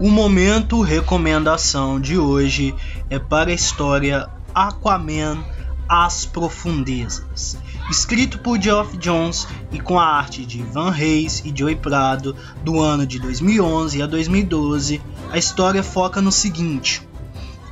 O 0.00 0.10
momento 0.10 0.80
recomendação 0.80 2.00
de 2.00 2.18
hoje 2.18 2.74
é 3.08 3.20
para 3.20 3.50
a 3.50 3.54
história 3.54 4.28
Aquaman 4.52 5.44
As 5.88 6.26
Profundezas, 6.26 7.56
escrito 7.92 8.38
por 8.38 8.58
Geoff 8.58 8.96
Jones 8.96 9.46
e 9.70 9.78
com 9.78 9.98
a 9.98 10.06
arte 10.06 10.46
de 10.46 10.62
Van 10.62 10.90
Reis 10.90 11.42
e 11.44 11.52
Joey 11.54 11.76
Prado 11.76 12.34
do 12.64 12.80
ano 12.80 13.06
de 13.06 13.18
2011 13.18 14.00
a 14.00 14.06
2012. 14.06 14.98
A 15.30 15.36
história 15.36 15.82
foca 15.82 16.18
no 16.22 16.32
seguinte: 16.32 17.06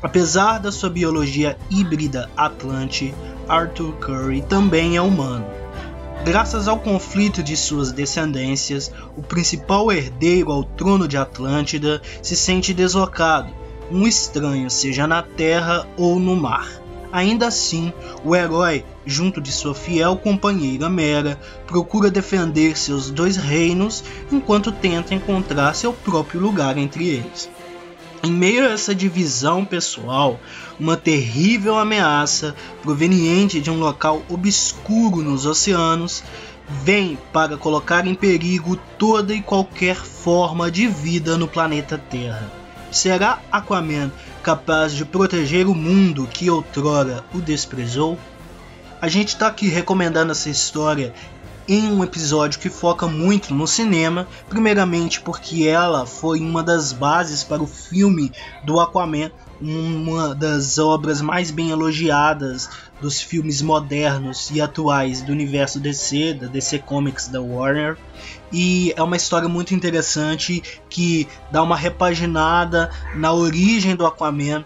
apesar 0.03 0.59
da 0.59 0.71
sua 0.71 0.91
biologia 0.91 1.57
híbrida 1.71 2.31
Atlante, 2.37 3.15
Arthur 3.49 3.93
Curry 3.95 4.43
também 4.43 4.95
é 4.95 5.01
humano. 5.01 5.47
Graças 6.23 6.69
ao 6.69 6.79
conflito 6.79 7.43
de 7.43 7.57
suas 7.57 7.91
descendências, 7.91 8.93
o 9.17 9.23
principal 9.23 9.91
herdeiro 9.91 10.53
ao 10.53 10.63
trono 10.63 11.09
de 11.09 11.17
Atlântida 11.17 12.03
se 12.23 12.37
sente 12.37 12.75
deslocado 12.75 13.51
um 13.91 14.07
estranho, 14.07 14.71
seja 14.71 15.07
na 15.07 15.23
terra 15.23 15.87
ou 15.97 16.21
no 16.21 16.37
mar. 16.37 16.80
Ainda 17.13 17.49
assim, 17.49 17.93
o 18.25 18.37
herói, 18.37 18.85
junto 19.05 19.41
de 19.41 19.51
sua 19.51 19.75
fiel 19.75 20.17
companheira 20.17 20.89
Mera, 20.89 21.41
procura 21.67 22.11
defender 22.11 22.79
seus 22.79 23.11
dois 23.11 23.37
reinos 23.37 24.05
enquanto 24.31 24.71
tenta 24.71 25.15
encontrar 25.15 25.75
seu 25.75 25.93
próprio 25.93 26.41
lugar 26.41 26.79
entre 26.79 27.09
eles. 27.09 27.51
Em 28.23 28.31
meio 28.31 28.67
a 28.67 28.73
essa 28.73 28.95
divisão 28.95 29.65
pessoal, 29.65 30.39
uma 30.79 30.97
terrível 30.97 31.79
ameaça 31.79 32.55
proveniente 32.83 33.61
de 33.61 33.71
um 33.71 33.79
local 33.79 34.23
obscuro 34.29 35.23
nos 35.23 35.47
oceanos 35.47 36.23
vem 36.69 37.19
para 37.33 37.57
colocar 37.57 38.07
em 38.07 38.15
perigo 38.15 38.77
toda 38.97 39.35
e 39.35 39.43
qualquer 39.43 39.97
forma 39.97 40.71
de 40.71 40.87
vida 40.87 41.37
no 41.37 41.49
planeta 41.49 41.99
Terra. 41.99 42.53
Será 42.93 43.41
Aquaman 43.51 44.13
capaz 44.43 44.93
de 44.93 45.05
proteger 45.05 45.67
o 45.67 45.75
mundo 45.75 46.27
que 46.27 46.51
outrora 46.51 47.25
o 47.35 47.41
desprezou? 47.41 48.19
A 49.01 49.09
gente 49.09 49.29
está 49.29 49.47
aqui 49.47 49.69
recomendando 49.69 50.33
essa 50.33 50.51
história 50.51 51.15
em 51.69 51.91
um 51.91 52.03
episódio 52.03 52.59
que 52.59 52.69
foca 52.69 53.07
muito 53.07 53.55
no 53.55 53.67
cinema, 53.67 54.27
primeiramente 54.49 55.21
porque 55.21 55.67
ela 55.67 56.05
foi 56.05 56.41
uma 56.41 56.63
das 56.63 56.93
bases 56.93 57.45
para 57.45 57.63
o 57.63 57.67
filme 57.67 58.33
do 58.65 58.81
Aquaman, 58.81 59.31
uma 59.61 60.35
das 60.35 60.79
obras 60.79 61.21
mais 61.21 61.51
bem 61.51 61.71
elogiadas 61.71 62.69
dos 63.01 63.21
filmes 63.21 63.63
modernos 63.63 64.51
e 64.51 64.61
atuais 64.61 65.23
do 65.23 65.33
universo 65.33 65.81
DC, 65.81 66.35
da 66.35 66.47
DC 66.47 66.81
Comics 66.81 67.29
da 67.29 67.41
Warner. 67.41 67.97
E 68.53 68.93
é 68.97 69.03
uma 69.03 69.17
história 69.17 69.49
muito 69.49 69.75
interessante 69.75 70.63
que 70.89 71.27
dá 71.51 71.63
uma 71.63 71.77
repaginada 71.77 72.91
na 73.15 73.33
origem 73.33 73.97
do 73.97 74.07
Aquaman, 74.07 74.65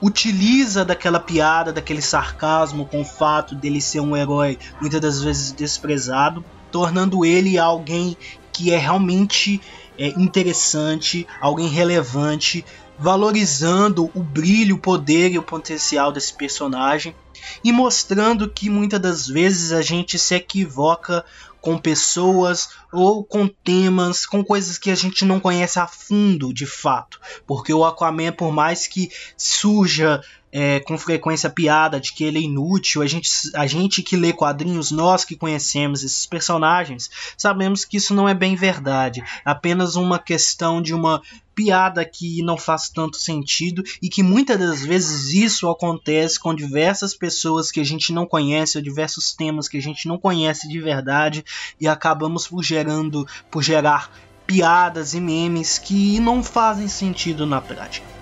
utiliza 0.00 0.84
daquela 0.84 1.20
piada, 1.20 1.72
daquele 1.72 2.02
sarcasmo 2.02 2.86
com 2.86 3.02
o 3.02 3.04
fato 3.04 3.54
dele 3.54 3.80
ser 3.80 4.00
um 4.00 4.16
herói 4.16 4.58
muitas 4.80 5.00
das 5.00 5.22
vezes 5.22 5.52
desprezado, 5.52 6.44
tornando 6.72 7.24
ele 7.24 7.56
alguém 7.56 8.16
que 8.52 8.72
é 8.72 8.76
realmente 8.76 9.60
é, 9.96 10.08
interessante, 10.08 11.26
alguém 11.40 11.68
relevante, 11.68 12.64
valorizando 12.98 14.10
o 14.14 14.22
brilho, 14.22 14.76
o 14.76 14.78
poder 14.78 15.30
e 15.30 15.38
o 15.38 15.42
potencial 15.42 16.10
desse 16.10 16.34
personagem 16.34 17.14
e 17.62 17.72
mostrando 17.72 18.48
que 18.48 18.70
muitas 18.70 19.00
das 19.00 19.26
vezes 19.26 19.72
a 19.72 19.82
gente 19.82 20.18
se 20.18 20.34
equivoca 20.34 21.24
com 21.60 21.78
pessoas 21.78 22.70
ou 22.92 23.24
com 23.24 23.46
temas, 23.46 24.26
com 24.26 24.44
coisas 24.44 24.76
que 24.76 24.90
a 24.90 24.96
gente 24.96 25.24
não 25.24 25.38
conhece 25.38 25.78
a 25.78 25.86
fundo 25.86 26.52
de 26.52 26.66
fato. 26.66 27.20
Porque 27.46 27.72
o 27.72 27.84
Aquaman, 27.84 28.32
por 28.32 28.52
mais 28.52 28.88
que 28.88 29.10
surja 29.36 30.20
é, 30.52 30.80
com 30.80 30.98
frequência 30.98 31.48
piada 31.48 31.98
de 31.98 32.12
que 32.12 32.22
ele 32.22 32.38
é 32.38 32.42
inútil, 32.42 33.00
a 33.00 33.06
gente, 33.06 33.30
a 33.54 33.66
gente 33.66 34.02
que 34.02 34.16
lê 34.16 34.32
quadrinhos, 34.32 34.90
nós 34.90 35.24
que 35.24 35.34
conhecemos 35.34 36.04
esses 36.04 36.26
personagens, 36.26 37.10
sabemos 37.36 37.84
que 37.86 37.96
isso 37.96 38.14
não 38.14 38.28
é 38.28 38.34
bem 38.34 38.54
verdade. 38.54 39.24
Apenas 39.44 39.96
uma 39.96 40.18
questão 40.18 40.82
de 40.82 40.92
uma 40.92 41.22
piada 41.54 42.04
que 42.04 42.42
não 42.42 42.56
faz 42.56 42.88
tanto 42.88 43.16
sentido 43.16 43.82
e 44.00 44.08
que 44.08 44.22
muitas 44.22 44.58
das 44.58 44.82
vezes 44.82 45.32
isso 45.32 45.68
acontece 45.68 46.38
com 46.38 46.54
diversas 46.54 47.14
pessoas 47.14 47.70
que 47.70 47.80
a 47.80 47.84
gente 47.84 48.12
não 48.12 48.26
conhece, 48.26 48.76
ou 48.76 48.84
diversos 48.84 49.32
temas 49.34 49.68
que 49.68 49.78
a 49.78 49.82
gente 49.82 50.06
não 50.06 50.18
conhece 50.18 50.68
de 50.68 50.80
verdade 50.80 51.44
e 51.80 51.88
acabamos 51.88 52.46
por 52.46 52.62
gerando, 52.62 53.26
por 53.50 53.62
gerar 53.62 54.10
piadas 54.46 55.14
e 55.14 55.20
memes 55.20 55.78
que 55.78 56.20
não 56.20 56.42
fazem 56.42 56.88
sentido 56.88 57.46
na 57.46 57.60
prática. 57.60 58.21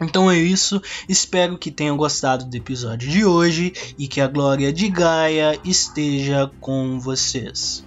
Então 0.00 0.30
é 0.30 0.36
isso, 0.36 0.80
espero 1.08 1.56
que 1.56 1.70
tenham 1.70 1.96
gostado 1.96 2.44
do 2.44 2.56
episódio 2.56 3.08
de 3.08 3.24
hoje 3.24 3.72
e 3.98 4.06
que 4.06 4.20
a 4.20 4.28
glória 4.28 4.72
de 4.72 4.88
Gaia 4.88 5.58
esteja 5.64 6.50
com 6.60 7.00
vocês. 7.00 7.84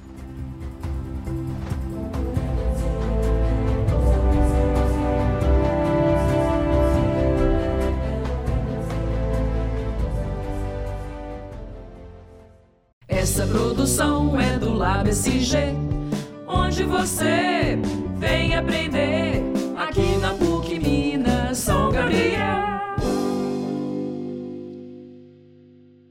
Essa 13.07 13.45
produção 13.45 14.40
é 14.40 14.57
do 14.57 14.73
Lab 14.73 15.07
SG, 15.10 15.57
onde 16.48 16.84
você 16.84 17.77
vem 18.18 18.56
aprender. 18.56 19.18